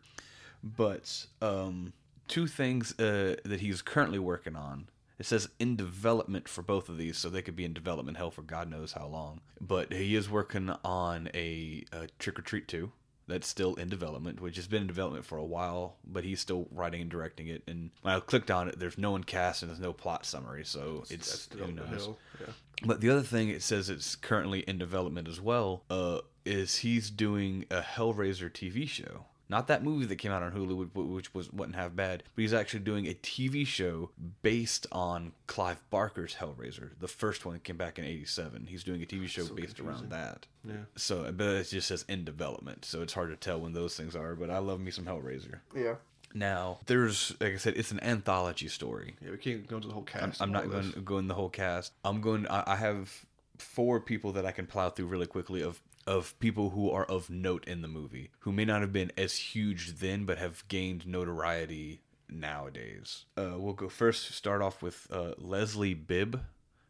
but 0.75 1.25
um, 1.41 1.93
two 2.27 2.47
things 2.47 2.97
uh, 2.99 3.35
that 3.45 3.61
he's 3.61 3.81
currently 3.81 4.19
working 4.19 4.55
on. 4.55 4.87
It 5.19 5.25
says 5.25 5.49
in 5.57 5.75
development 5.75 6.47
for 6.47 6.61
both 6.61 6.89
of 6.89 6.97
these, 6.97 7.17
so 7.17 7.29
they 7.29 7.41
could 7.41 7.55
be 7.55 7.65
in 7.65 7.73
development 7.73 8.17
hell 8.17 8.29
for 8.29 8.43
God 8.43 8.69
knows 8.69 8.91
how 8.91 9.07
long. 9.07 9.41
But 9.59 9.91
he 9.91 10.15
is 10.15 10.29
working 10.29 10.71
on 10.85 11.29
a, 11.33 11.83
a 11.91 12.07
Trick 12.19 12.37
or 12.37 12.43
Treat 12.43 12.67
2, 12.67 12.91
that's 13.27 13.47
still 13.47 13.75
in 13.75 13.89
development, 13.89 14.39
which 14.41 14.55
has 14.55 14.67
been 14.67 14.81
in 14.81 14.87
development 14.87 15.25
for 15.25 15.37
a 15.37 15.45
while, 15.45 15.97
but 16.05 16.23
he's 16.23 16.39
still 16.39 16.67
writing 16.71 17.01
and 17.01 17.11
directing 17.11 17.47
it. 17.47 17.61
And 17.67 17.91
when 18.01 18.15
I 18.15 18.19
clicked 18.19 18.49
on 18.49 18.69
it, 18.69 18.79
there's 18.79 18.97
no 18.97 19.11
one 19.11 19.23
cast 19.23 19.61
and 19.61 19.69
there's 19.69 19.81
no 19.81 19.93
plot 19.93 20.25
summary, 20.25 20.63
so 20.63 21.03
it's 21.09 21.47
That's 21.47 21.61
who 21.61 21.71
knows. 21.73 22.09
Yeah. 22.39 22.47
But 22.85 23.01
the 23.01 23.09
other 23.09 23.21
thing 23.21 23.49
it 23.49 23.61
says 23.61 23.89
it's 23.89 24.15
currently 24.15 24.59
in 24.61 24.77
development 24.77 25.27
as 25.27 25.41
well 25.41 25.83
uh, 25.89 26.19
is 26.45 26.77
he's 26.77 27.09
doing 27.09 27.65
a 27.69 27.81
Hellraiser 27.81 28.49
TV 28.49 28.87
show. 28.87 29.25
Not 29.49 29.67
that 29.67 29.83
movie 29.83 30.05
that 30.05 30.17
came 30.17 30.31
out 30.31 30.43
on 30.43 30.51
Hulu, 30.51 30.89
which 30.93 31.33
was 31.33 31.51
wasn't 31.51 31.75
half 31.75 31.95
bad, 31.95 32.23
but 32.35 32.41
he's 32.41 32.53
actually 32.53 32.81
doing 32.81 33.05
a 33.05 33.13
TV 33.13 33.65
show 33.65 34.09
based 34.41 34.87
on 34.91 35.31
Clive 35.47 35.81
Barker's 35.89 36.35
Hellraiser, 36.35 36.91
the 36.99 37.07
first 37.07 37.45
one 37.45 37.53
that 37.53 37.63
came 37.63 37.77
back 37.77 37.97
in 37.97 38.05
'87. 38.05 38.67
He's 38.67 38.83
doing 38.83 39.01
a 39.01 39.05
TV 39.05 39.27
show 39.27 39.43
So 39.43 39.55
based 39.55 39.79
around 39.79 40.09
that. 40.09 40.47
Yeah. 40.65 40.73
So, 40.95 41.31
but 41.31 41.47
it 41.47 41.69
just 41.69 41.87
says 41.87 42.03
in 42.09 42.25
development, 42.25 42.83
so 42.83 43.01
it's 43.01 43.13
hard 43.13 43.29
to 43.29 43.37
tell 43.37 43.59
when 43.59 43.73
those 43.73 43.95
things 43.95 44.15
are. 44.15 44.35
But 44.35 44.49
I 44.49 44.57
love 44.57 44.79
me 44.81 44.91
some 44.91 45.05
Hellraiser. 45.05 45.59
Yeah. 45.75 45.95
Now, 46.33 46.79
there's 46.87 47.33
like 47.39 47.53
I 47.53 47.57
said, 47.57 47.75
it's 47.77 47.91
an 47.91 48.03
anthology 48.03 48.67
story. 48.67 49.15
Yeah, 49.23 49.31
we 49.31 49.37
can't 49.37 49.65
go 49.65 49.77
into 49.77 49.87
the 49.87 49.93
whole 49.93 50.03
cast. 50.03 50.41
I'm 50.41 50.49
of 50.49 50.53
not 50.53 50.63
all 50.65 50.69
going 50.69 50.91
to 50.91 50.99
go 50.99 51.17
in 51.19 51.27
the 51.27 51.33
whole 51.33 51.49
cast. 51.49 51.93
I'm 52.03 52.19
going. 52.19 52.47
I, 52.47 52.63
I 52.67 52.75
have 52.75 53.25
four 53.57 53.99
people 53.99 54.33
that 54.33 54.45
I 54.45 54.51
can 54.51 54.67
plow 54.67 54.89
through 54.89 55.07
really 55.07 55.25
quickly 55.25 55.63
of 55.63 55.81
of 56.07 56.37
people 56.39 56.71
who 56.71 56.89
are 56.89 57.05
of 57.05 57.29
note 57.29 57.65
in 57.67 57.81
the 57.81 57.87
movie 57.87 58.31
who 58.39 58.51
may 58.51 58.65
not 58.65 58.81
have 58.81 58.93
been 58.93 59.11
as 59.17 59.35
huge 59.35 59.99
then, 59.99 60.25
but 60.25 60.37
have 60.37 60.67
gained 60.67 61.05
notoriety 61.05 62.01
nowadays. 62.29 63.25
Uh, 63.37 63.53
we'll 63.57 63.73
go 63.73 63.89
first. 63.89 64.33
Start 64.33 64.61
off 64.61 64.81
with 64.81 65.07
uh, 65.11 65.33
Leslie 65.37 65.93
Bibb. 65.93 66.41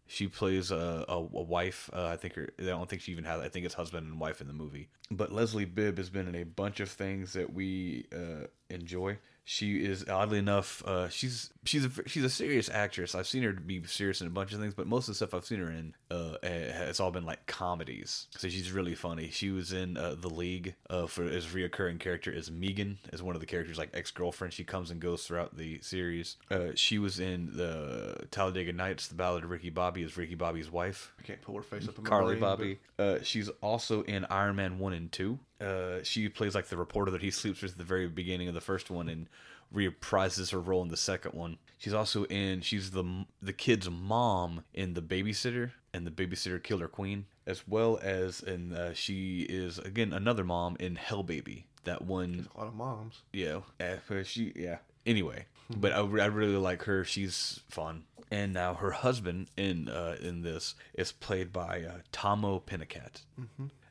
She 0.10 0.28
plays 0.28 0.72
a, 0.72 1.06
a, 1.10 1.18
a 1.18 1.20
wife. 1.20 1.90
Uh, 1.92 2.06
I 2.06 2.16
think 2.16 2.36
her. 2.36 2.50
I 2.58 2.64
don't 2.64 2.90
think 2.90 3.02
she 3.02 3.12
even 3.12 3.26
has. 3.26 3.42
I 3.42 3.50
think 3.50 3.66
it's 3.66 3.76
husband 3.76 4.08
and 4.08 4.20
wife 4.20 4.40
in 4.40 4.48
the 4.48 4.54
movie. 4.54 4.88
But 5.12 5.34
Leslie 5.34 5.66
Bibb 5.66 5.98
has 5.98 6.10
been 6.10 6.28
in 6.28 6.36
a 6.36 6.44
bunch 6.44 6.80
of 6.80 6.90
things 6.90 7.34
that 7.34 7.54
we 7.54 8.06
uh, 8.14 8.48
enjoy. 8.70 9.18
She 9.50 9.78
is 9.78 10.04
oddly 10.10 10.40
enough. 10.40 10.84
Uh, 10.86 11.08
she's 11.08 11.52
she's 11.64 11.86
a 11.86 11.90
she's 12.06 12.26
a 12.26 12.30
serious 12.30 12.70
actress. 12.70 13.16
I've 13.16 13.28
seen 13.28 13.44
her 13.44 13.54
be 13.54 13.82
serious 13.86 14.20
in 14.20 14.28
a 14.28 14.30
bunch 14.30 14.52
of 14.52 14.60
things, 14.60 14.74
but 14.74 14.88
most 14.88 15.08
of 15.08 15.14
the 15.14 15.16
stuff 15.16 15.34
I've 15.34 15.46
seen 15.46 15.60
her 15.60 15.72
in, 15.72 15.96
uh, 16.12 16.36
has 16.44 17.00
all 17.00 17.12
been 17.12 17.26
like 17.26 17.46
comedies. 17.46 18.28
So 18.32 18.50
she's 18.50 18.74
really 18.74 18.94
funny. 18.94 19.30
She 19.30 19.52
was 19.52 19.72
in 19.72 19.96
uh, 19.96 20.16
the 20.20 20.28
League 20.28 20.76
uh, 20.90 21.08
for 21.08 21.24
as 21.24 21.46
reoccurring 21.46 21.98
character 22.02 22.30
as 22.36 22.52
Megan, 22.52 22.98
as 23.14 23.24
one 23.24 23.36
of 23.36 23.40
the 23.40 23.48
characters 23.48 23.78
like 23.78 23.92
ex 23.94 24.12
girlfriend. 24.12 24.52
She 24.54 24.66
comes 24.66 24.92
and 24.92 25.00
goes 25.00 25.26
throughout 25.26 25.56
the 25.56 25.80
series. 25.80 26.36
Uh, 26.52 26.72
she 26.76 27.00
was 27.00 27.22
in 27.22 27.52
the 27.56 28.28
Talladega 28.32 28.74
Nights, 28.74 29.08
the 29.08 29.16
Ballad 29.16 29.46
of 29.46 29.50
Ricky 29.50 29.70
Bobby, 29.70 30.04
as 30.04 30.18
Ricky 30.18 30.36
Bobby's 30.36 30.70
wife. 30.70 31.14
I 31.20 31.22
can't 31.24 31.42
pull 31.42 31.56
her 31.56 31.62
face 31.62 31.88
up 31.88 31.98
in 31.98 32.04
Carly 32.04 32.36
brain, 32.36 32.42
but- 32.42 32.58
Bobby. 32.58 32.80
Uh, 33.00 33.20
she's 33.24 33.48
also 33.62 34.02
in 34.04 34.26
Iron 34.26 34.58
Man 34.58 34.78
one 34.78 34.92
and 34.92 35.10
two. 35.10 35.40
Uh, 35.60 36.04
she 36.04 36.30
plays 36.30 36.54
like 36.56 36.68
the 36.68 36.78
reporter 36.78 37.12
that 37.12 37.22
he 37.22 37.32
sleeps 37.32 37.62
with 37.62 37.72
at 37.74 37.78
the 37.78 37.84
very 37.84 38.08
beginning 38.08 38.48
of 38.48 38.54
the 38.54 38.62
first 38.62 38.90
one 38.92 39.10
and 39.10 39.28
reprises 39.74 40.52
her 40.52 40.60
role 40.60 40.82
in 40.82 40.88
the 40.90 40.98
second 40.98 41.34
one. 41.34 41.58
She's 41.78 41.94
also 41.94 42.26
in. 42.26 42.62
She's 42.62 42.92
the 42.92 43.26
the 43.42 43.54
kid's 43.54 43.90
mom 43.90 44.64
in 44.74 44.94
the 44.94 45.02
Babysitter 45.02 45.72
and 45.94 46.06
the 46.08 46.12
Babysitter 46.12 46.62
Killer 46.62 46.88
Queen, 46.88 47.26
as 47.46 47.68
well 47.68 48.00
as 48.02 48.42
and 48.42 48.74
uh, 48.74 48.94
she 48.94 49.42
is 49.42 49.78
again 49.80 50.14
another 50.14 50.44
mom 50.44 50.78
in 50.80 50.96
Hell 50.96 51.24
Baby. 51.24 51.66
That 51.84 52.02
one 52.04 52.48
A 52.56 52.60
lot 52.60 52.68
of 52.68 52.76
moms. 52.76 53.22
yeah, 53.32 53.60
uh, 53.80 54.24
she 54.24 54.54
yeah. 54.56 54.78
Anyway, 55.06 55.46
but 55.70 55.94
I, 55.94 56.00
I 56.00 56.26
really 56.26 56.58
like 56.58 56.84
her. 56.84 57.04
She's 57.06 57.62
fun. 57.70 58.04
And 58.30 58.52
now 58.54 58.74
her 58.74 58.92
husband 58.92 59.48
in 59.56 59.88
uh, 59.88 60.18
in 60.22 60.42
this 60.42 60.76
is 60.94 61.14
played 61.14 61.54
by 61.54 61.84
uh, 61.84 62.00
Tahmoh 62.12 62.62
Penikett, 62.64 63.22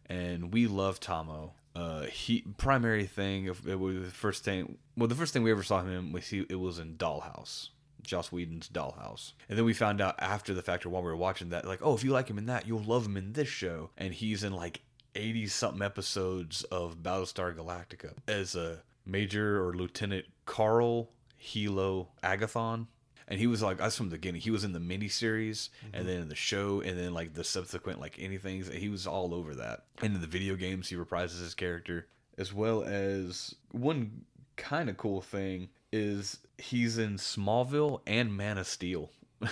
and 0.08 0.52
we 0.52 0.66
love 0.66 1.00
Tahmoh. 1.00 1.52
Uh, 1.74 2.02
he 2.04 2.42
primary 2.56 3.04
thing 3.04 3.48
of 3.48 3.68
it 3.68 3.78
was 3.78 3.96
the 3.96 4.10
first 4.10 4.44
thing. 4.44 4.78
Well, 4.96 5.08
the 5.08 5.14
first 5.14 5.32
thing 5.32 5.42
we 5.42 5.50
ever 5.50 5.62
saw 5.62 5.80
him 5.80 5.92
in 5.92 6.12
was 6.12 6.28
he 6.28 6.46
it 6.48 6.58
was 6.58 6.78
in 6.78 6.96
Dollhouse. 6.96 7.68
Joss 8.02 8.32
Whedon's 8.32 8.68
Dollhouse. 8.68 9.32
And 9.48 9.58
then 9.58 9.64
we 9.64 9.74
found 9.74 10.00
out 10.00 10.14
after 10.18 10.54
the 10.54 10.62
fact 10.62 10.86
or 10.86 10.90
while 10.90 11.02
we 11.02 11.08
were 11.08 11.16
watching 11.16 11.50
that, 11.50 11.66
like, 11.66 11.80
oh, 11.82 11.94
if 11.94 12.04
you 12.04 12.12
like 12.12 12.30
him 12.30 12.38
in 12.38 12.46
that, 12.46 12.66
you'll 12.66 12.82
love 12.82 13.04
him 13.04 13.16
in 13.16 13.32
this 13.32 13.48
show. 13.48 13.90
And 13.98 14.14
he's 14.14 14.44
in 14.44 14.52
like 14.52 14.80
80 15.16 15.48
something 15.48 15.82
episodes 15.82 16.62
of 16.64 17.02
Battlestar 17.02 17.54
Galactica 17.54 18.12
as 18.28 18.54
a 18.54 18.82
Major 19.04 19.64
or 19.64 19.74
Lieutenant 19.74 20.26
Karl 20.44 21.10
Helo 21.42 22.08
Agathon. 22.22 22.86
And 23.28 23.40
he 23.40 23.46
was 23.46 23.62
like, 23.62 23.78
that's 23.78 23.96
from 23.96 24.08
the 24.08 24.16
beginning. 24.16 24.40
He 24.40 24.50
was 24.50 24.64
in 24.64 24.72
the 24.72 24.78
miniseries 24.78 25.70
and 25.82 25.94
mm-hmm. 25.94 26.06
then 26.06 26.22
in 26.22 26.28
the 26.28 26.36
show 26.36 26.80
and 26.80 26.98
then 26.98 27.12
like 27.12 27.34
the 27.34 27.44
subsequent, 27.44 28.00
like 28.00 28.18
anything. 28.20 28.62
He 28.62 28.88
was 28.88 29.06
all 29.06 29.34
over 29.34 29.54
that. 29.56 29.84
And 30.00 30.14
in 30.14 30.20
the 30.20 30.26
video 30.26 30.54
games, 30.54 30.88
he 30.88 30.96
reprises 30.96 31.40
his 31.40 31.54
character. 31.54 32.06
As 32.38 32.52
well 32.52 32.84
as 32.84 33.54
one 33.72 34.24
kind 34.56 34.88
of 34.88 34.96
cool 34.96 35.20
thing 35.20 35.70
is 35.92 36.38
he's 36.58 36.98
in 36.98 37.16
Smallville 37.16 38.00
and 38.06 38.36
Man 38.36 38.58
of 38.58 38.66
Steel. 38.66 39.10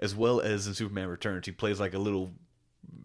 as 0.00 0.14
well 0.14 0.40
as 0.40 0.66
in 0.66 0.74
Superman 0.74 1.08
Returns. 1.08 1.46
He 1.46 1.52
plays 1.52 1.78
like 1.78 1.94
a 1.94 1.98
little 1.98 2.32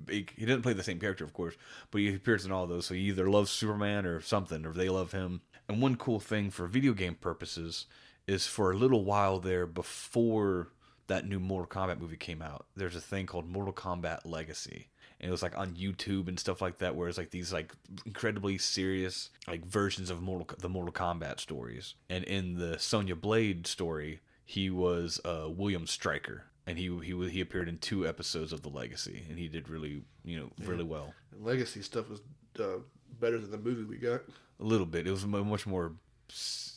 he 0.09 0.25
he 0.35 0.45
doesn't 0.45 0.61
play 0.61 0.73
the 0.73 0.83
same 0.83 0.99
character, 0.99 1.23
of 1.23 1.33
course, 1.33 1.55
but 1.91 2.01
he 2.01 2.13
appears 2.13 2.45
in 2.45 2.51
all 2.51 2.67
those. 2.67 2.85
So 2.85 2.93
he 2.93 3.01
either 3.01 3.29
loves 3.29 3.51
Superman 3.51 4.05
or 4.05 4.21
something, 4.21 4.65
or 4.65 4.73
they 4.73 4.89
love 4.89 5.11
him. 5.11 5.41
And 5.67 5.81
one 5.81 5.95
cool 5.95 6.19
thing 6.19 6.49
for 6.49 6.67
video 6.67 6.93
game 6.93 7.15
purposes 7.15 7.85
is 8.27 8.47
for 8.47 8.71
a 8.71 8.77
little 8.77 9.03
while 9.03 9.39
there 9.39 9.65
before 9.65 10.69
that 11.07 11.27
new 11.27 11.39
Mortal 11.39 11.67
Kombat 11.67 11.99
movie 11.99 12.17
came 12.17 12.41
out, 12.41 12.65
there's 12.75 12.95
a 12.95 13.01
thing 13.01 13.25
called 13.25 13.47
Mortal 13.47 13.73
Kombat 13.73 14.19
Legacy. 14.25 14.87
And 15.19 15.29
it 15.29 15.31
was 15.31 15.43
like 15.43 15.57
on 15.57 15.75
YouTube 15.75 16.27
and 16.27 16.39
stuff 16.39 16.61
like 16.61 16.79
that, 16.79 16.95
where 16.95 17.07
it's 17.07 17.17
like 17.17 17.31
these 17.31 17.53
like 17.53 17.73
incredibly 18.05 18.57
serious 18.57 19.29
like 19.47 19.65
versions 19.65 20.09
of 20.09 20.21
Mortal 20.21 20.57
the 20.59 20.69
Mortal 20.69 20.93
Kombat 20.93 21.39
stories. 21.39 21.95
And 22.09 22.23
in 22.25 22.57
the 22.57 22.77
Sonya 22.77 23.15
Blade 23.15 23.65
story, 23.65 24.19
he 24.45 24.69
was 24.69 25.21
uh, 25.23 25.47
William 25.49 25.87
Stryker, 25.87 26.43
and 26.67 26.77
he 26.77 26.97
he 27.03 27.29
he 27.29 27.41
appeared 27.41 27.69
in 27.69 27.77
two 27.77 28.05
episodes 28.05 28.51
of 28.51 28.63
the 28.63 28.69
Legacy, 28.69 29.23
and 29.29 29.39
he 29.39 29.47
did 29.47 29.69
really 29.69 30.03
you 30.25 30.39
know 30.39 30.51
really 30.65 30.83
well. 30.83 31.13
Legacy 31.39 31.81
stuff 31.81 32.09
was 32.09 32.19
uh, 32.59 32.79
better 33.19 33.39
than 33.39 33.51
the 33.51 33.57
movie 33.57 33.83
we 33.83 33.97
got. 33.97 34.21
A 34.59 34.63
little 34.63 34.85
bit. 34.85 35.07
It 35.07 35.11
was 35.11 35.25
much 35.25 35.65
more. 35.65 35.93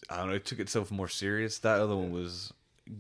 I 0.09 0.17
don't 0.17 0.29
know. 0.29 0.35
It 0.35 0.45
took 0.45 0.61
itself 0.61 0.91
more 0.91 1.09
serious. 1.09 1.59
That 1.59 1.81
other 1.81 1.97
one 1.97 2.11
was 2.11 2.53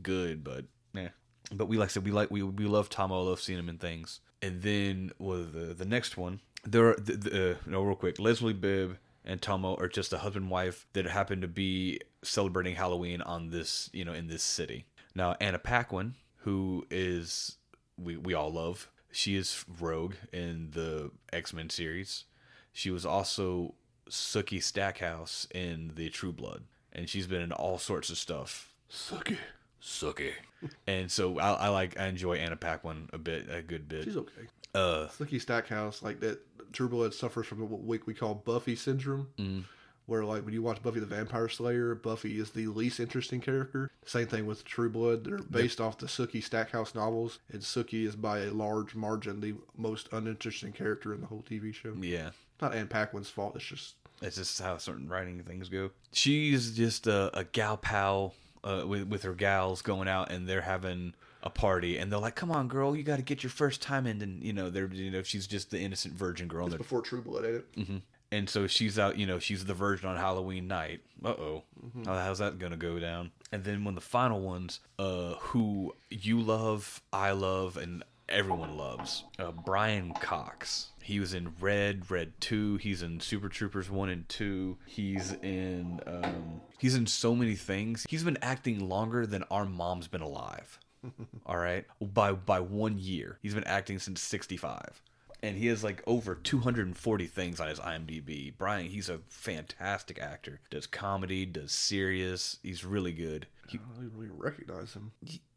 good, 0.02 0.42
but 0.42 0.64
yeah. 0.94 1.08
But 1.52 1.66
we 1.66 1.76
like 1.76 1.90
I 1.90 1.92
said, 1.92 2.04
we 2.04 2.10
like 2.10 2.30
we 2.30 2.42
we 2.42 2.66
love 2.66 2.88
Tahmoh. 2.88 3.26
Love 3.26 3.40
seeing 3.40 3.58
him 3.58 3.68
in 3.68 3.78
things. 3.78 4.20
And 4.42 4.62
then 4.62 5.12
with 5.18 5.52
the 5.52 5.74
the 5.74 5.84
next 5.84 6.16
one, 6.16 6.40
there 6.64 6.90
are 6.90 6.96
the, 6.96 7.12
the, 7.12 7.50
uh, 7.52 7.54
no 7.66 7.82
real 7.82 7.96
quick. 7.96 8.18
Leslie 8.18 8.52
Bibb 8.52 8.98
and 9.24 9.40
Tahmoh 9.40 9.80
are 9.80 9.88
just 9.88 10.12
a 10.12 10.18
husband 10.18 10.44
and 10.44 10.50
wife 10.50 10.86
that 10.92 11.06
happen 11.06 11.40
to 11.40 11.48
be 11.48 12.00
celebrating 12.22 12.74
Halloween 12.74 13.22
on 13.22 13.50
this 13.50 13.88
you 13.92 14.04
know 14.04 14.12
in 14.12 14.26
this 14.26 14.42
city. 14.42 14.86
Now 15.14 15.36
Anna 15.40 15.58
Paquin, 15.58 16.14
who 16.38 16.86
is 16.90 17.56
we 17.96 18.16
we 18.16 18.34
all 18.34 18.52
love, 18.52 18.90
she 19.12 19.36
is 19.36 19.64
Rogue 19.80 20.14
in 20.32 20.70
the 20.72 21.10
X 21.32 21.52
Men 21.52 21.70
series. 21.70 22.24
She 22.72 22.90
was 22.90 23.06
also 23.06 23.74
Sookie 24.10 24.62
Stackhouse 24.62 25.46
in 25.54 25.92
the 25.96 26.08
True 26.08 26.32
Blood, 26.32 26.64
and 26.92 27.08
she's 27.08 27.26
been 27.26 27.42
in 27.42 27.52
all 27.52 27.78
sorts 27.78 28.10
of 28.10 28.18
stuff. 28.18 28.72
Suck 28.88 29.30
it. 29.30 29.38
Sookie. 29.82 30.32
and 30.86 31.10
so 31.10 31.38
I, 31.38 31.52
I 31.52 31.68
like 31.68 31.98
I 31.98 32.06
enjoy 32.06 32.34
Anna 32.36 32.56
Paquin 32.56 33.08
a 33.12 33.18
bit, 33.18 33.46
a 33.50 33.62
good 33.62 33.88
bit. 33.88 34.04
She's 34.04 34.16
okay. 34.16 34.42
Uh, 34.74 35.08
Slicky 35.08 35.38
Stackhouse, 35.40 36.02
like 36.02 36.20
that, 36.20 36.38
True 36.72 36.88
Blood 36.88 37.14
suffers 37.14 37.46
from 37.46 37.68
what 37.68 37.82
we, 37.82 38.00
we 38.06 38.14
call 38.14 38.34
Buffy 38.34 38.76
syndrome, 38.76 39.28
Mm. 39.38 39.64
where 40.06 40.24
like 40.24 40.44
when 40.44 40.52
you 40.54 40.62
watch 40.62 40.82
Buffy 40.82 41.00
the 41.00 41.06
Vampire 41.06 41.48
Slayer, 41.48 41.94
Buffy 41.94 42.38
is 42.38 42.50
the 42.50 42.66
least 42.66 43.00
interesting 43.00 43.40
character. 43.40 43.90
Same 44.04 44.26
thing 44.26 44.44
with 44.46 44.64
True 44.64 44.90
Blood; 44.90 45.24
they're 45.24 45.38
based 45.38 45.80
off 45.80 45.98
the 45.98 46.06
Sookie 46.06 46.42
Stackhouse 46.42 46.94
novels, 46.94 47.38
and 47.52 47.62
Sookie 47.62 48.06
is 48.06 48.16
by 48.16 48.40
a 48.40 48.50
large 48.50 48.94
margin 48.94 49.40
the 49.40 49.54
most 49.76 50.08
uninteresting 50.12 50.72
character 50.72 51.14
in 51.14 51.20
the 51.20 51.26
whole 51.26 51.44
TV 51.48 51.72
show. 51.74 51.94
yeah, 52.00 52.30
Not 52.60 52.74
Anne 52.74 52.88
Paquin's 52.88 53.28
fault; 53.28 53.56
it's 53.56 53.64
just 53.64 53.94
it's 54.22 54.36
just 54.36 54.60
how 54.60 54.78
certain 54.78 55.08
writing 55.08 55.42
things 55.42 55.68
go. 55.68 55.90
She's 56.12 56.72
just 56.76 57.06
a, 57.06 57.36
a 57.38 57.44
gal 57.44 57.76
pal 57.76 58.34
uh, 58.64 58.84
with 58.86 59.08
with 59.08 59.22
her 59.22 59.34
gals 59.34 59.82
going 59.82 60.08
out, 60.08 60.30
and 60.30 60.48
they're 60.48 60.62
having 60.62 61.14
a 61.42 61.50
party, 61.50 61.98
and 61.98 62.10
they're 62.10 62.18
like, 62.18 62.34
"Come 62.34 62.50
on, 62.50 62.68
girl, 62.68 62.96
you 62.96 63.02
got 63.02 63.16
to 63.16 63.22
get 63.22 63.42
your 63.42 63.50
first 63.50 63.82
time 63.82 64.06
in." 64.06 64.20
And 64.22 64.42
you 64.42 64.52
know, 64.52 64.70
they're 64.70 64.92
you 64.92 65.10
know, 65.10 65.22
she's 65.22 65.46
just 65.46 65.70
the 65.70 65.78
innocent 65.78 66.14
virgin 66.14 66.48
girl, 66.48 66.66
it's 66.66 66.76
before 66.76 67.02
True 67.02 67.22
Blood, 67.22 67.44
ain't 67.44 67.64
it? 67.78 68.02
and 68.32 68.50
so 68.50 68.66
she's 68.66 68.98
out. 68.98 69.16
You 69.18 69.26
know, 69.26 69.38
she's 69.38 69.64
the 69.64 69.74
virgin 69.74 70.08
on 70.08 70.16
Halloween 70.16 70.66
night. 70.66 71.00
Uh 71.24 71.28
oh, 71.28 71.62
how's 72.04 72.38
that 72.38 72.58
gonna 72.58 72.76
go 72.76 72.98
down? 72.98 73.30
And 73.52 73.64
then 73.64 73.84
when 73.84 73.94
the 73.94 74.00
final 74.00 74.40
ones, 74.40 74.80
uh, 74.98 75.34
who 75.34 75.94
you 76.10 76.40
love, 76.40 77.00
I 77.12 77.30
love, 77.30 77.76
and 77.76 78.02
everyone 78.28 78.76
loves, 78.76 79.24
uh, 79.38 79.52
Brian 79.52 80.12
Cox. 80.12 80.88
He 81.02 81.20
was 81.20 81.34
in 81.34 81.54
Red, 81.60 82.10
Red 82.10 82.32
Two. 82.40 82.76
He's 82.76 83.02
in 83.02 83.20
Super 83.20 83.48
Troopers 83.48 83.90
One 83.90 84.08
and 84.08 84.28
Two. 84.28 84.78
He's 84.86 85.32
in 85.42 86.00
um, 86.06 86.60
he's 86.78 86.94
in 86.94 87.06
so 87.06 87.34
many 87.34 87.54
things. 87.54 88.06
He's 88.08 88.24
been 88.24 88.38
acting 88.42 88.88
longer 88.88 89.26
than 89.26 89.44
our 89.44 89.64
mom's 89.64 90.08
been 90.08 90.20
alive. 90.20 90.78
All 91.46 91.58
right, 91.58 91.84
by 92.00 92.32
by 92.32 92.60
one 92.60 92.98
year, 92.98 93.38
he's 93.42 93.54
been 93.54 93.64
acting 93.64 93.98
since 93.98 94.20
'65. 94.20 95.00
And 95.42 95.56
he 95.56 95.66
has 95.66 95.84
like 95.84 96.02
over 96.06 96.34
240 96.34 97.26
things 97.26 97.60
on 97.60 97.68
his 97.68 97.78
IMDb. 97.80 98.52
Brian, 98.56 98.86
he's 98.86 99.08
a 99.08 99.20
fantastic 99.28 100.18
actor. 100.20 100.60
Does 100.70 100.86
comedy, 100.86 101.46
does 101.46 101.72
serious. 101.72 102.58
He's 102.62 102.84
really 102.84 103.12
good. 103.12 103.46
He, 103.68 103.78
I 103.78 104.00
don't 104.00 104.12
really 104.14 104.30
recognize 104.32 104.94
him. 104.94 105.10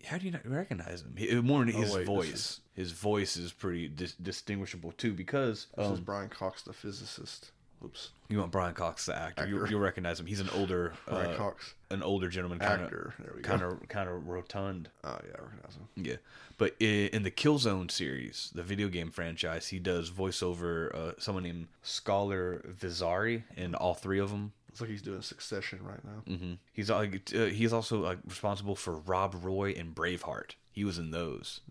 how 0.05 0.17
do 0.17 0.25
you 0.25 0.31
not 0.31 0.45
recognize 0.45 1.01
him? 1.01 1.13
He, 1.15 1.33
more 1.41 1.63
than 1.63 1.73
his 1.73 1.91
Oh, 1.93 1.97
wait, 1.97 2.05
voice. 2.07 2.33
is- 2.33 2.59
His 2.73 2.91
voice 2.91 3.37
is 3.37 3.51
pretty 3.51 3.87
dis- 3.87 4.13
distinguishable 4.13 4.91
too 4.93 5.13
because 5.13 5.67
This 5.77 5.85
um, 5.87 5.93
is 5.93 5.99
Brian 5.99 6.29
Cox, 6.29 6.63
the 6.63 6.73
physicist. 6.73 7.51
Oops. 7.83 8.09
you 8.27 8.37
want 8.39 8.51
Brian 8.51 8.73
Cox 8.73 9.05
the 9.05 9.15
actor. 9.15 9.47
You, 9.47 9.65
you'll 9.67 9.79
recognize 9.79 10.19
him. 10.19 10.25
He's 10.25 10.41
an 10.41 10.49
older 10.55 10.93
Brian 11.07 11.31
uh, 11.31 11.37
Cox, 11.37 11.73
an 11.91 12.03
older 12.03 12.27
gentleman, 12.29 12.59
kind 12.59 12.73
of 12.81 12.87
actor. 12.87 13.13
There 13.19 13.33
we 13.35 13.41
go. 13.41 13.49
kind 13.49 13.61
of 13.61 13.87
kind 13.87 14.09
of 14.09 14.27
rotund. 14.27 14.89
Oh 15.03 15.17
yeah, 15.25 15.35
I 15.37 15.41
recognize 15.43 15.75
him. 15.75 15.87
Yeah, 15.95 16.15
but 16.57 16.75
in 16.81 17.23
the 17.23 17.31
Killzone 17.31 17.89
series, 17.89 18.51
the 18.53 18.63
video 18.63 18.87
game 18.89 19.11
franchise, 19.11 19.67
he 19.67 19.79
does 19.79 20.11
voiceover. 20.11 20.93
Uh, 20.93 21.11
someone 21.19 21.43
named 21.43 21.67
Scolar 21.81 22.61
Visari 22.79 23.43
in 23.55 23.75
all 23.75 23.93
three 23.93 24.19
of 24.19 24.29
them. 24.29 24.51
Looks 24.69 24.81
like 24.81 24.89
he's 24.89 25.01
doing 25.01 25.21
Succession 25.21 25.79
right 25.83 26.03
now. 26.03 26.35
hmm 26.35 26.53
He's 26.73 26.89
like 26.89 27.31
uh, 27.35 27.45
he's 27.45 27.73
also 27.73 27.99
like 27.99 28.19
responsible 28.25 28.75
for 28.75 28.93
Rob 28.95 29.35
Roy 29.41 29.71
and 29.71 29.95
Braveheart. 29.95 30.51
He 30.71 30.83
was 30.83 30.97
in 30.99 31.11
those. 31.11 31.61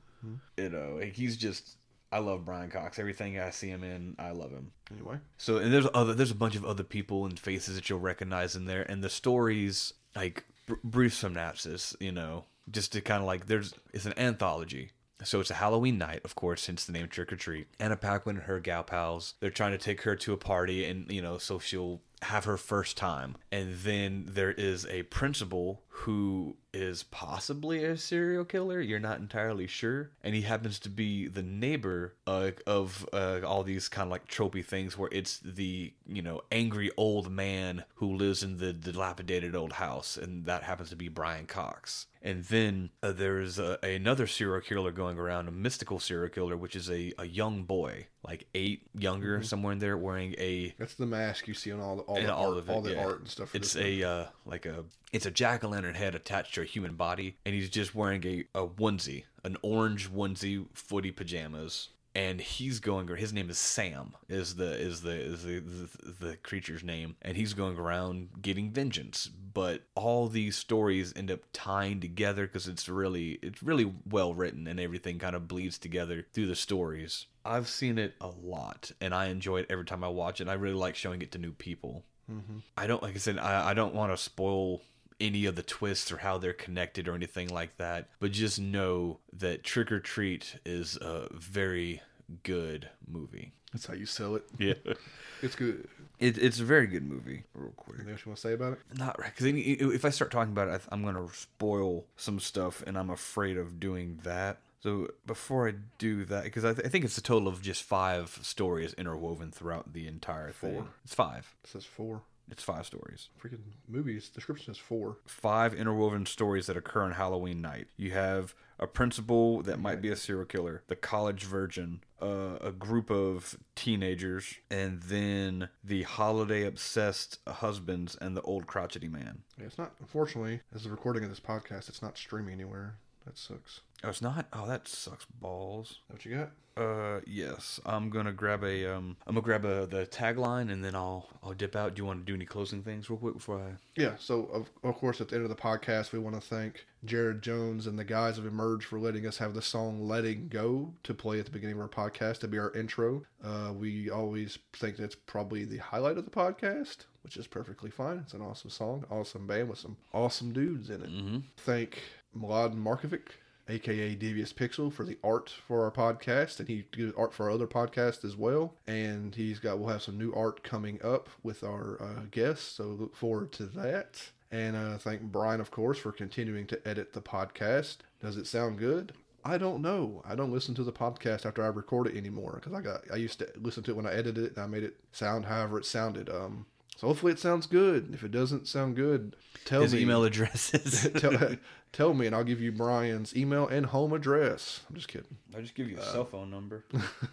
You 0.57 0.69
know, 0.69 0.99
he's 1.13 1.37
just. 1.37 1.77
I 2.11 2.19
love 2.21 2.45
Brian 2.45 2.71
Cox. 2.71 2.99
Everything 2.99 3.39
I 3.39 3.51
see 3.51 3.69
him 3.69 3.85
in, 3.85 4.17
I 4.19 4.31
love 4.31 4.51
him. 4.51 4.73
Anyway, 4.91 5.19
So 5.37 5.59
and 5.59 5.73
there's 5.73 5.87
other 5.93 6.15
there's 6.15 6.31
a 6.31 6.37
bunch 6.37 6.57
of 6.57 6.65
other 6.65 6.85
people 6.85 7.27
and 7.27 7.39
faces 7.39 7.75
that 7.75 7.89
you'll 7.91 8.01
recognize 8.01 8.57
in 8.57 8.65
there, 8.65 8.83
and 8.83 9.05
the 9.05 9.11
stories 9.11 9.93
like 10.17 10.45
br- 10.67 10.75
brief 10.83 11.15
synopsis, 11.15 11.95
you 12.01 12.13
know, 12.13 12.45
just 12.71 12.93
to 12.93 13.01
kind 13.01 13.21
of 13.21 13.27
like 13.27 13.47
there's 13.47 13.75
it's 13.93 14.07
an 14.07 14.19
anthology. 14.19 14.93
So 15.25 15.41
it's 15.41 15.51
a 15.51 15.55
Halloween 15.55 15.99
night, 15.99 16.21
of 16.25 16.37
course, 16.37 16.63
since 16.63 16.85
the 16.85 16.93
name 16.93 17.09
Trick 17.09 17.33
or 17.33 17.37
Treat. 17.37 17.67
Anna 17.81 17.97
Paquin 17.97 18.37
and 18.37 18.45
her 18.47 18.61
gal 18.61 18.85
pals, 18.85 19.35
they're 19.41 19.51
trying 19.51 19.73
to 19.73 19.79
take 19.79 20.03
her 20.03 20.15
to 20.15 20.33
a 20.33 20.37
party, 20.37 20.85
and 20.85 21.11
you 21.11 21.21
know, 21.21 21.39
so 21.39 21.59
she'll 21.59 22.01
have 22.23 22.45
her 22.45 22.57
first 22.57 22.97
time. 22.97 23.37
And 23.51 23.77
then 23.77 24.25
there 24.29 24.53
is 24.53 24.87
a 24.87 25.05
principal 25.05 25.83
who 25.89 26.57
is 26.73 27.03
possibly 27.05 27.85
a 27.85 27.97
serial 27.97 28.45
killer. 28.45 28.81
You're 28.81 29.01
not 29.01 29.19
entirely 29.19 29.67
sure, 29.67 30.11
and 30.23 30.35
he 30.35 30.43
happens 30.43 30.79
to 30.81 30.89
be 30.89 31.27
the 31.27 31.43
neighbor 31.43 32.15
uh, 32.27 32.53
of 32.67 33.07
uh, 33.13 33.41
all 33.45 33.65
these 33.65 33.89
kind 33.89 34.07
of 34.07 34.11
like 34.11 34.29
tropey 34.29 34.65
things, 34.65 34.97
where 34.97 35.09
it's 35.11 35.41
the 35.41 35.93
you 36.07 36.23
know 36.23 36.43
angry 36.53 36.91
old 36.97 37.31
man 37.31 37.85
who 37.95 38.15
lives 38.15 38.43
in 38.43 38.59
the 38.59 38.73
dilapidated 38.73 39.57
old 39.57 39.73
house, 39.73 40.17
and 40.17 40.47
that 40.47 40.63
happens 40.63 40.91
to 40.91 40.97
be 40.97 41.09
Brian 41.09 41.47
Cox. 41.47 42.07
And 42.23 42.45
then 42.45 42.91
uh, 43.03 43.13
there's 43.13 43.59
uh, 43.59 43.79
another 43.83 44.27
serial 44.27 44.61
killer 44.61 44.93
going 44.93 45.19
around, 45.19 45.49
a 45.49 45.53
mystical 45.53 45.99
serial 45.99 46.29
killer, 46.29 46.57
which 46.57 46.77
is 46.77 46.91
a, 46.91 47.13
a 47.19 47.27
young 47.27 47.65
boy, 47.65 48.07
like 48.29 48.47
eight, 48.55 48.83
younger, 48.95 49.43
somewhere 49.43 49.73
in 49.73 49.79
there, 49.79 49.97
wearing 49.97 50.35
a 50.39 50.75
that's 50.79 50.95
the 50.95 51.07
mask 51.07 51.49
you 51.49 51.55
see 51.55 51.73
on 51.73 51.81
all 51.81 51.97
the 51.97 52.03
all 52.03 52.21
the 52.21 52.35
all 52.35 52.55
art, 52.55 52.59
it, 52.59 52.71
all 52.71 52.81
the 52.83 52.93
yeah. 52.93 53.05
art 53.05 53.21
and 53.21 53.29
stuff. 53.29 53.55
It's 53.55 53.75
a 53.75 54.03
uh, 54.03 54.27
like 54.45 54.67
a 54.67 54.85
it's 55.13 55.25
a 55.25 55.31
jack 55.31 55.65
o' 55.65 55.69
lantern 55.69 55.95
head 55.95 56.15
attached 56.15 56.55
to 56.57 56.61
a 56.61 56.65
human 56.65 56.95
body, 56.95 57.39
and 57.47 57.55
he's 57.55 57.71
just 57.71 57.95
wearing 57.95 58.25
a, 58.27 58.45
a 58.55 58.67
onesie, 58.67 59.25
an 59.45 59.57
orange 59.63 60.11
onesie, 60.11 60.67
footy 60.75 61.11
pajamas, 61.11 61.89
and 62.15 62.41
he's 62.41 62.81
going. 62.81 63.09
His 63.17 63.33
name 63.33 63.49
is 63.49 63.59
Sam. 63.59 64.15
Is 64.29 64.57
the 64.57 64.73
is 64.73 65.03
the 65.03 65.13
is 65.13 65.45
the, 65.45 65.61
the 65.61 66.27
the 66.27 66.37
creature's 66.37 66.83
name, 66.83 67.17
and 67.23 67.37
he's 67.37 67.55
going 67.55 67.79
around 67.79 68.43
getting 68.43 68.71
vengeance. 68.71 69.29
But 69.29 69.85
all 69.95 70.29
these 70.29 70.57
stories 70.57 71.13
end 71.17 71.31
up 71.31 71.41
tying 71.53 72.01
together 72.01 72.47
because 72.47 72.69
it's 72.69 72.89
really 72.89 73.39
it's 73.43 73.63
really 73.63 73.93
well 74.09 74.35
written, 74.35 74.67
and 74.67 74.79
everything 74.79 75.19
kind 75.19 75.35
of 75.35 75.49
bleeds 75.49 75.79
together 75.79 76.27
through 76.33 76.47
the 76.47 76.57
stories. 76.57 77.27
I've 77.49 77.69
seen 77.69 77.99
it 77.99 78.15
a 78.21 78.29
lot, 78.29 78.91
and 79.01 79.15
I 79.15 79.27
enjoy 79.27 79.59
it 79.61 79.67
every 79.71 79.85
time 79.85 80.05
I 80.05 80.09
watch 80.09 80.41
it. 80.41 80.49
I 80.49 80.55
really 80.55 80.75
like 80.75 80.95
showing 80.97 81.23
it 81.23 81.33
to 81.33 81.39
new 81.39 81.53
people. 81.53 82.05
Mm-hmm. 82.31 82.59
I 82.77 82.87
don't 82.87 83.03
like 83.03 83.15
I 83.15 83.19
said 83.19 83.39
I, 83.39 83.71
I 83.71 83.75
don't 83.75 83.95
want 83.95 84.13
to 84.13 84.17
spoil 84.19 84.83
any 85.21 85.47
of 85.47 85.57
the 85.57 85.63
twists 85.63 86.13
or 86.13 86.19
how 86.19 86.39
they're 86.39 86.53
connected 86.53 87.09
or 87.09 87.15
anything 87.15 87.49
like 87.49 87.77
that, 87.79 88.09
but 88.21 88.31
just 88.33 88.61
know 88.61 89.19
that 89.33 89.65
Trick 89.65 89.91
or 89.91 89.99
Treat 89.99 90.57
is 90.67 90.97
a 90.99 91.27
very 91.33 92.03
good 92.45 92.89
movie. 93.07 93.53
That's 93.73 93.87
how 93.87 93.95
you 93.95 94.07
sell 94.07 94.35
it. 94.37 94.45
Yeah, 94.59 94.75
It's 95.43 95.55
good. 95.57 95.89
it, 96.19 96.39
it's 96.39 96.61
a 96.61 96.65
very 96.65 96.87
good 96.87 97.05
movie. 97.05 97.45
Real 97.55 97.73
quick, 97.77 97.97
Anything 97.97 98.13
else 98.13 98.25
you 98.25 98.31
want 98.31 98.37
to 98.37 98.41
say 98.43 98.53
about 98.55 98.75
it? 98.75 98.79
not 98.97 99.19
right 99.19 99.33
because 99.35 99.47
if 99.95 100.05
I 100.05 100.11
start 100.11 100.31
talking 100.31 100.53
about 100.53 100.69
it, 100.69 100.83
I- 100.89 100.95
I'm 100.95 101.03
gonna 101.05 101.27
spoil 101.33 102.05
some 102.17 102.39
stuff, 102.41 102.83
and 102.87 102.97
I'm 102.99 103.11
afraid 103.11 103.57
of 103.57 103.81
doing 103.81 104.21
that. 104.25 104.59
So 104.81 105.09
before 105.27 105.69
I 105.69 105.75
do 105.99 106.25
that, 106.27 106.45
because 106.45 106.65
I, 106.65 106.73
th- 106.73 106.87
I 106.87 106.89
think 106.89 107.05
it's 107.05 107.19
a 107.19 107.23
total 107.23 107.49
of 107.49 107.61
just 107.63 107.83
five 107.83 108.39
stories 108.43 108.95
interwoven 108.95 109.51
throughout 109.51 109.93
the 109.93 110.07
entire 110.07 110.51
thing. 110.53 110.75
Four. 110.75 110.87
It's 111.05 111.15
five. 111.15 111.55
It 111.65 111.71
says 111.71 111.85
four. 111.85 112.23
It's 112.51 112.63
five 112.63 112.87
stories. 112.87 113.29
Freaking 113.43 113.59
movies 113.87 114.31
description 114.31 114.73
is 114.73 114.79
four. 114.79 115.19
five 115.27 115.75
interwoven 115.75 116.25
stories 116.25 116.67
that 116.67 116.79
occur 116.79 117.03
on 117.03 117.13
Halloween 117.13 117.61
night. 117.61 117.89
You 117.99 118.13
have 118.13 118.55
a 118.79 118.87
principal 118.87 119.61
that 119.63 119.79
might 119.81 120.01
be 120.01 120.09
a 120.09 120.17
serial 120.17 120.47
killer, 120.47 120.83
the 120.87 120.97
college 120.97 121.43
virgin, 121.43 122.01
uh, 122.23 122.57
a 122.63 122.73
group 122.73 123.11
of 123.11 123.59
teenagers, 123.75 124.55
and 124.71 125.03
then 125.03 125.69
the 125.85 126.05
holiday 126.05 126.65
obsessed 126.65 127.39
husbands 127.47 128.17
and 128.19 128.35
the 128.35 128.43
old 128.43 128.67
crotchety 128.67 129.09
man. 129.09 129.43
Yeah, 129.59 129.67
it's 129.67 129.77
not. 129.77 129.93
Unfortunately, 130.01 130.61
as 130.75 130.85
the 130.85 130.91
recording 130.91 131.25
of 131.25 131.29
this 131.31 131.41
podcast, 131.41 131.89
it's 131.91 132.01
not 132.01 132.17
streaming 132.17 132.55
anywhere. 132.55 132.95
That 133.27 133.37
sucks. 133.37 133.81
Oh, 134.05 134.09
it's 134.11 134.23
not. 134.23 134.47
Oh, 134.53 134.67
that 134.67 134.87
sucks 134.87 135.27
balls. 135.41 136.01
What 136.09 136.25
you 136.25 136.37
got? 136.37 136.51
Uh, 136.77 137.21
yes. 137.27 137.81
I'm 137.85 138.09
gonna 138.09 138.33
grab 138.33 138.63
a 138.63 138.87
um. 138.95 139.17
I'm 139.27 139.35
gonna 139.35 139.45
grab 139.45 139.65
a 139.65 139.87
the 139.87 140.07
tagline 140.07 140.71
and 140.71 140.85
then 140.85 140.95
I'll 140.95 141.29
I'll 141.43 141.53
dip 141.53 141.75
out. 141.75 141.95
Do 141.95 142.01
you 142.03 142.07
want 142.07 142.21
to 142.21 142.25
do 142.25 142.37
any 142.37 142.45
closing 142.45 142.83
things 142.85 143.11
real 143.11 143.19
quick 143.19 143.35
before 143.35 143.59
I? 143.59 143.73
Yeah, 143.97 144.13
so 144.17 144.45
of, 144.53 144.71
of 144.85 144.95
course, 144.95 145.21
at 145.21 145.29
the 145.29 145.35
end 145.35 145.45
of 145.45 145.51
the 145.51 145.57
podcast, 145.57 146.13
we 146.13 146.21
want 146.21 146.37
to 146.37 146.41
thank 146.41 146.87
Jared 147.05 147.43
Jones 147.43 147.89
and 147.89 147.99
the 147.99 148.05
guys 148.05 148.39
of 148.39 148.47
Emerge 148.47 148.85
for 148.85 149.01
letting 149.01 149.27
us 149.27 149.39
have 149.39 149.55
the 149.55 149.63
song 149.63 150.07
Letting 150.07 150.47
Go 150.47 150.95
to 151.03 151.15
play 151.15 151.41
at 151.41 151.47
the 151.47 151.51
beginning 151.51 151.75
of 151.75 151.83
our 151.83 151.89
podcast 151.89 152.39
to 152.41 152.49
be 152.49 152.59
our 152.59 152.73
intro. 152.75 153.25
Uh, 153.43 153.73
we 153.77 154.09
always 154.09 154.59
think 154.75 154.97
that's 154.97 155.17
probably 155.17 155.65
the 155.65 155.79
highlight 155.79 156.17
of 156.19 156.25
the 156.25 156.31
podcast, 156.31 156.99
which 157.25 157.37
is 157.37 157.49
perfectly 157.49 157.91
fine. 157.91 158.19
It's 158.19 158.35
an 158.35 158.43
awesome 158.43 158.71
song, 158.71 159.05
awesome 159.11 159.49
band 159.49 159.69
with 159.69 159.81
some 159.81 159.97
awesome 160.15 160.53
dudes 160.53 160.91
in 160.91 161.03
it. 161.03 161.11
Mm-hmm. 161.11 161.39
Thank 161.57 162.03
Mlad 162.37 162.77
Markovic, 162.77 163.31
aka 163.69 164.15
Devious 164.15 164.53
Pixel, 164.53 164.93
for 164.93 165.05
the 165.05 165.19
art 165.23 165.53
for 165.67 165.85
our 165.85 165.91
podcast, 165.91 166.59
and 166.59 166.69
he 166.69 166.85
does 166.93 167.13
art 167.17 167.33
for 167.35 167.45
our 167.45 167.51
other 167.51 167.67
podcast 167.67 168.25
as 168.25 168.37
well. 168.37 168.75
And 168.87 169.35
he's 169.35 169.59
got 169.59 169.79
we'll 169.79 169.89
have 169.89 170.03
some 170.03 170.19
new 170.19 170.33
art 170.33 170.63
coming 170.63 171.01
up 171.03 171.29
with 171.43 171.63
our 171.63 172.01
uh, 172.01 172.23
guests, 172.31 172.77
so 172.77 172.85
look 172.85 173.17
forward 173.17 173.53
to 173.53 173.67
that. 173.67 174.31
And 174.51 174.77
uh, 174.77 174.99
thank 174.99 175.23
Brian, 175.23 175.61
of 175.61 175.71
course, 175.71 175.99
for 175.99 176.13
continuing 176.13 176.67
to 176.69 176.89
edit 176.89 177.13
the 177.13 177.21
podcast. 177.21 177.99
Does 178.21 178.37
it 178.37 178.47
sound 178.47 178.79
good? 178.79 179.13
I 179.45 179.57
don't 179.57 179.83
know. 179.83 180.23
I 180.27 180.35
don't 180.35 180.53
listen 180.53 180.75
to 180.75 180.85
the 180.85 180.93
podcast 180.93 181.47
after 181.47 181.63
I 181.63 181.69
record 181.69 182.09
it 182.09 182.17
anymore 182.17 182.61
because 182.61 182.73
I 182.73 182.83
got 182.83 183.03
I 183.13 183.17
used 183.17 183.39
to 183.39 183.49
listen 183.57 183.83
to 183.85 183.93
it 183.93 183.97
when 183.97 184.07
I 184.07 184.13
edited 184.13 184.39
it 184.45 184.57
and 184.57 184.65
I 184.65 184.67
made 184.67 184.83
it 184.83 184.97
sound 185.13 185.47
however 185.47 185.79
it 185.79 185.87
sounded. 185.87 186.29
Um, 186.29 186.67
so 186.99 187.07
hopefully 187.07 187.31
it 187.31 187.39
sounds 187.39 187.67
good. 187.67 188.13
If 188.13 188.25
it 188.25 188.33
doesn't 188.33 188.67
sound 188.67 188.97
good, 188.97 189.37
tell 189.65 189.83
His 189.83 189.95
me 189.95 190.01
email 190.01 190.25
address 190.25 190.75
is. 190.75 191.09
tell, 191.21 191.57
tell 191.93 192.13
me 192.13 192.27
and 192.27 192.35
I'll 192.35 192.43
give 192.43 192.61
you 192.61 192.73
Brian's 192.73 193.37
email 193.37 193.69
and 193.69 193.87
home 193.87 194.13
address. 194.13 194.81
I'm 194.89 194.97
just 194.97 195.07
kidding. 195.07 195.37
I'll 195.55 195.63
just 195.63 195.77
give 195.77 195.89
you 195.89 195.97
a 195.97 196.03
cell 196.03 196.25
phone 196.25 196.51
number. 196.51 196.85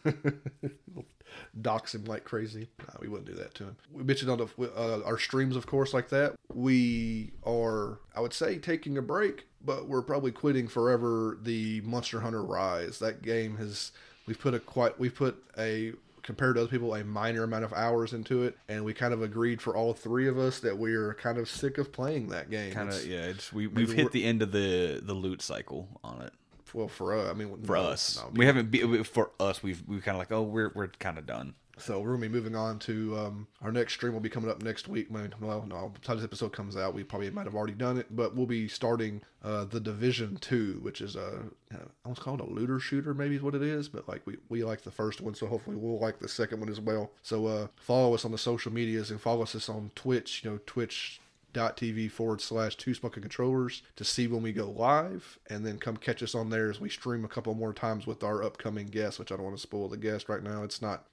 Dox 1.61 1.95
him 1.95 2.05
like 2.05 2.25
crazy. 2.25 2.69
No, 2.77 2.93
we 3.01 3.07
wouldn't 3.07 3.27
do 3.27 3.33
that 3.41 3.55
to 3.55 3.63
him. 3.63 3.77
We 3.91 4.03
mentioned 4.03 4.29
on 4.29 4.37
the, 4.37 4.71
uh, 4.77 5.01
our 5.03 5.17
streams, 5.17 5.55
of 5.55 5.65
course, 5.65 5.95
like 5.95 6.09
that. 6.09 6.35
We 6.53 7.31
are, 7.43 7.97
I 8.15 8.19
would 8.19 8.33
say, 8.33 8.59
taking 8.59 8.99
a 8.99 9.01
break, 9.01 9.47
but 9.65 9.87
we're 9.87 10.03
probably 10.03 10.31
quitting 10.31 10.67
forever 10.67 11.39
the 11.41 11.81
Monster 11.81 12.19
Hunter 12.19 12.43
Rise. 12.43 12.99
That 12.99 13.23
game 13.23 13.57
has, 13.57 13.93
we've 14.27 14.39
put 14.39 14.53
a 14.53 14.59
quite, 14.59 14.99
we've 14.99 15.15
put 15.15 15.43
a, 15.57 15.93
compared 16.25 16.55
to 16.55 16.61
other 16.61 16.69
people, 16.69 16.95
a 16.95 17.03
minor 17.03 17.43
amount 17.43 17.63
of 17.63 17.71
hours 17.73 18.11
into 18.11 18.43
it, 18.43 18.57
and 18.67 18.83
we 18.83 18.93
kind 18.93 19.13
of 19.13 19.21
agreed 19.21 19.61
for 19.61 19.77
all 19.77 19.93
three 19.93 20.27
of 20.27 20.37
us 20.37 20.59
that 20.59 20.77
we 20.77 20.93
are 20.93 21.13
kind 21.13 21.37
of 21.37 21.47
sick 21.47 21.77
of 21.77 21.93
playing 21.93 22.29
that 22.29 22.49
game. 22.49 22.73
kind 22.73 22.89
of 22.89 23.05
yeah 23.05 23.25
it's 23.25 23.53
we 23.53 23.67
we've 23.67 23.93
hit 23.93 24.11
the 24.11 24.25
end 24.25 24.41
of 24.41 24.51
the 24.51 24.99
the 25.01 25.13
loot 25.13 25.41
cycle 25.41 25.87
on 26.03 26.21
it. 26.21 26.33
Well, 26.73 26.89
for 26.89 27.13
us, 27.15 27.29
I 27.29 27.33
mean, 27.33 27.63
for 27.63 27.77
no, 27.77 27.83
us. 27.83 28.21
no, 28.21 28.31
we 28.33 28.45
haven't 28.45 28.69
be 28.69 29.03
for 29.03 29.31
us 29.39 29.63
we've 29.63 29.81
we 29.87 30.01
kind 30.01 30.15
of 30.15 30.19
like 30.19 30.31
oh 30.33 30.41
we're 30.41 30.71
we're 30.75 30.87
kind 30.87 31.17
of 31.17 31.25
done 31.25 31.53
So 31.77 31.99
we're 31.99 32.11
gonna 32.11 32.21
be 32.21 32.29
moving 32.29 32.55
on 32.55 32.79
to 32.79 33.17
um, 33.17 33.47
our 33.61 33.71
next 33.71 33.93
stream. 33.93 34.13
Will 34.13 34.19
be 34.19 34.29
coming 34.29 34.49
up 34.49 34.61
next 34.61 34.87
week. 34.87 35.07
When 35.09 35.33
well, 35.41 35.65
no, 35.67 35.93
time 36.01 36.17
this 36.17 36.23
episode 36.23 36.53
comes 36.53 36.77
out, 36.77 36.93
we 36.93 37.03
probably 37.03 37.29
might 37.31 37.45
have 37.45 37.55
already 37.55 37.73
done 37.73 37.97
it, 37.97 38.15
but 38.15 38.35
we'll 38.35 38.45
be 38.45 38.67
starting 38.67 39.21
uh, 39.43 39.65
the 39.65 39.79
Division 39.79 40.37
Two, 40.37 40.79
which 40.81 41.01
is 41.01 41.15
a 41.15 41.43
I 41.73 41.77
almost 42.05 42.21
call 42.21 42.35
it 42.35 42.41
a 42.41 42.45
looter 42.45 42.79
shooter, 42.79 43.13
maybe 43.13 43.35
is 43.35 43.41
what 43.41 43.55
it 43.55 43.61
is. 43.61 43.89
But 43.89 44.07
like 44.07 44.21
we 44.25 44.37
we 44.49 44.63
like 44.63 44.83
the 44.83 44.91
first 44.91 45.21
one, 45.21 45.35
so 45.35 45.47
hopefully 45.47 45.75
we'll 45.75 45.99
like 45.99 46.19
the 46.19 46.29
second 46.29 46.59
one 46.59 46.69
as 46.69 46.79
well. 46.79 47.11
So 47.21 47.47
uh, 47.47 47.67
follow 47.75 48.13
us 48.13 48.25
on 48.25 48.31
the 48.31 48.37
social 48.37 48.71
medias 48.71 49.11
and 49.11 49.19
follow 49.19 49.43
us 49.43 49.69
on 49.69 49.91
Twitch. 49.95 50.43
You 50.43 50.51
know, 50.51 50.59
Twitch 50.65 51.19
twitch.tv 51.55 52.11
forward 52.11 52.41
slash 52.41 52.75
two 52.75 52.93
smoking 52.93 53.21
controllers 53.21 53.81
to 53.95 54.03
see 54.03 54.27
when 54.27 54.41
we 54.41 54.51
go 54.51 54.69
live 54.69 55.39
and 55.49 55.65
then 55.65 55.77
come 55.77 55.97
catch 55.97 56.21
us 56.21 56.35
on 56.35 56.49
there 56.49 56.69
as 56.69 56.81
we 56.81 56.89
stream 56.89 57.23
a 57.23 57.29
couple 57.29 57.53
more 57.53 57.73
times 57.73 58.05
with 58.05 58.23
our 58.23 58.43
upcoming 58.43 58.87
guest 58.87 59.19
which 59.19 59.31
i 59.31 59.35
don't 59.35 59.45
want 59.45 59.55
to 59.55 59.61
spoil 59.61 59.87
the 59.87 59.97
guest 59.97 60.27
right 60.27 60.43
now 60.43 60.63
it's 60.63 60.81
not 60.81 61.05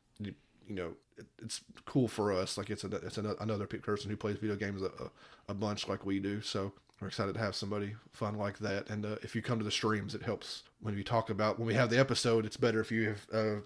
you 0.77 0.83
know 0.83 0.93
it, 1.17 1.27
it's 1.43 1.61
cool 1.85 2.09
for 2.09 2.33
us 2.33 2.57
like 2.57 2.71
it's 2.71 2.85
a, 2.85 2.89
it's 2.97 3.19
an, 3.19 3.35
another 3.41 3.67
person 3.67 4.11
who 4.11 4.17
plays 4.17 4.37
video 4.37 4.57
games 4.57 4.83
a, 4.83 4.91
a 5.49 5.55
bunch 5.55 5.89
like 5.89 6.07
we 6.07 6.19
do 6.19 6.41
so 6.41 6.73
we're 7.03 7.09
excited 7.09 7.35
to 7.35 7.41
have 7.41 7.57
somebody 7.57 7.97
fun 8.13 8.39
like 8.39 8.59
that. 8.61 8.89
And 8.89 9.05
uh, 9.05 9.17
if 9.23 9.35
you 9.35 9.43
come 9.43 9.59
to 9.59 9.65
the 9.65 9.73
streams, 9.73 10.15
it 10.15 10.23
helps 10.23 10.63
when 10.81 10.95
we 10.95 11.03
talk 11.03 11.31
about 11.31 11.59
when 11.59 11.67
we 11.67 11.75
have 11.75 11.91
the 11.91 11.99
episode. 11.99 12.47
It's 12.47 12.57
better 12.57 12.81
if 12.81 12.93
you 12.93 13.09
have 13.09 13.27
uh, 13.33 13.61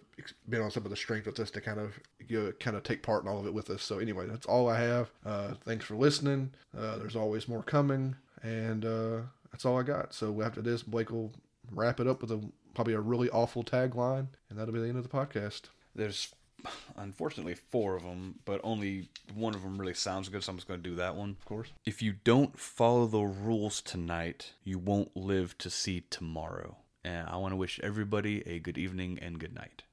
been 0.48 0.62
on 0.62 0.70
some 0.70 0.84
of 0.84 0.90
the 0.90 0.96
streams 0.96 1.26
with 1.26 1.38
us 1.38 1.50
to 1.50 1.60
kind 1.60 1.78
of 1.78 2.00
you 2.26 2.42
know, 2.42 2.52
kind 2.58 2.78
of 2.78 2.82
take 2.82 3.02
part 3.02 3.22
in 3.22 3.28
all 3.28 3.38
of 3.38 3.46
it 3.46 3.52
with 3.52 3.68
us. 3.68 3.82
So 3.82 3.98
anyway, 3.98 4.26
that's 4.26 4.46
all 4.46 4.70
I 4.70 4.80
have. 4.80 5.10
Uh, 5.24 5.52
thanks 5.66 5.84
for 5.84 5.96
listening. 5.96 6.54
Uh, 6.76 6.96
there's 6.96 7.14
always 7.14 7.46
more 7.46 7.62
coming, 7.62 8.16
and 8.42 8.86
uh, 8.86 9.20
that's 9.52 9.66
all 9.66 9.78
I 9.78 9.82
got. 9.82 10.14
So 10.14 10.40
after 10.40 10.62
this, 10.62 10.82
Blake 10.82 11.10
will 11.10 11.30
wrap 11.70 12.00
it 12.00 12.06
up 12.06 12.22
with 12.22 12.32
a 12.32 12.40
probably 12.74 12.94
a 12.94 13.00
really 13.00 13.28
awful 13.28 13.64
tagline, 13.64 14.28
and 14.48 14.58
that'll 14.58 14.72
be 14.72 14.80
the 14.80 14.88
end 14.88 14.96
of 14.96 15.02
the 15.02 15.10
podcast. 15.10 15.64
There's 15.94 16.34
unfortunately 16.96 17.54
four 17.54 17.96
of 17.96 18.02
them, 18.02 18.40
but 18.44 18.60
only 18.64 19.08
one 19.34 19.54
of 19.54 19.62
them 19.62 19.78
really 19.78 19.94
sounds 19.94 20.28
good, 20.28 20.42
so 20.42 20.50
I'm 20.50 20.56
just 20.56 20.68
going 20.68 20.82
to 20.82 20.88
do 20.88 20.96
that 20.96 21.16
one. 21.16 21.30
Of 21.30 21.44
course. 21.44 21.68
If 21.84 22.02
you 22.02 22.14
don't 22.24 22.58
follow 22.58 23.06
the 23.06 23.22
rules 23.22 23.80
tonight, 23.80 24.52
you 24.64 24.78
won't 24.78 25.16
live 25.16 25.56
to 25.58 25.70
see 25.70 26.04
tomorrow. 26.10 26.76
And 27.04 27.28
I 27.28 27.36
want 27.36 27.52
to 27.52 27.56
wish 27.56 27.78
everybody 27.82 28.46
a 28.46 28.58
good 28.58 28.76
evening 28.76 29.18
and 29.22 29.38
good 29.38 29.54
night. 29.54 29.84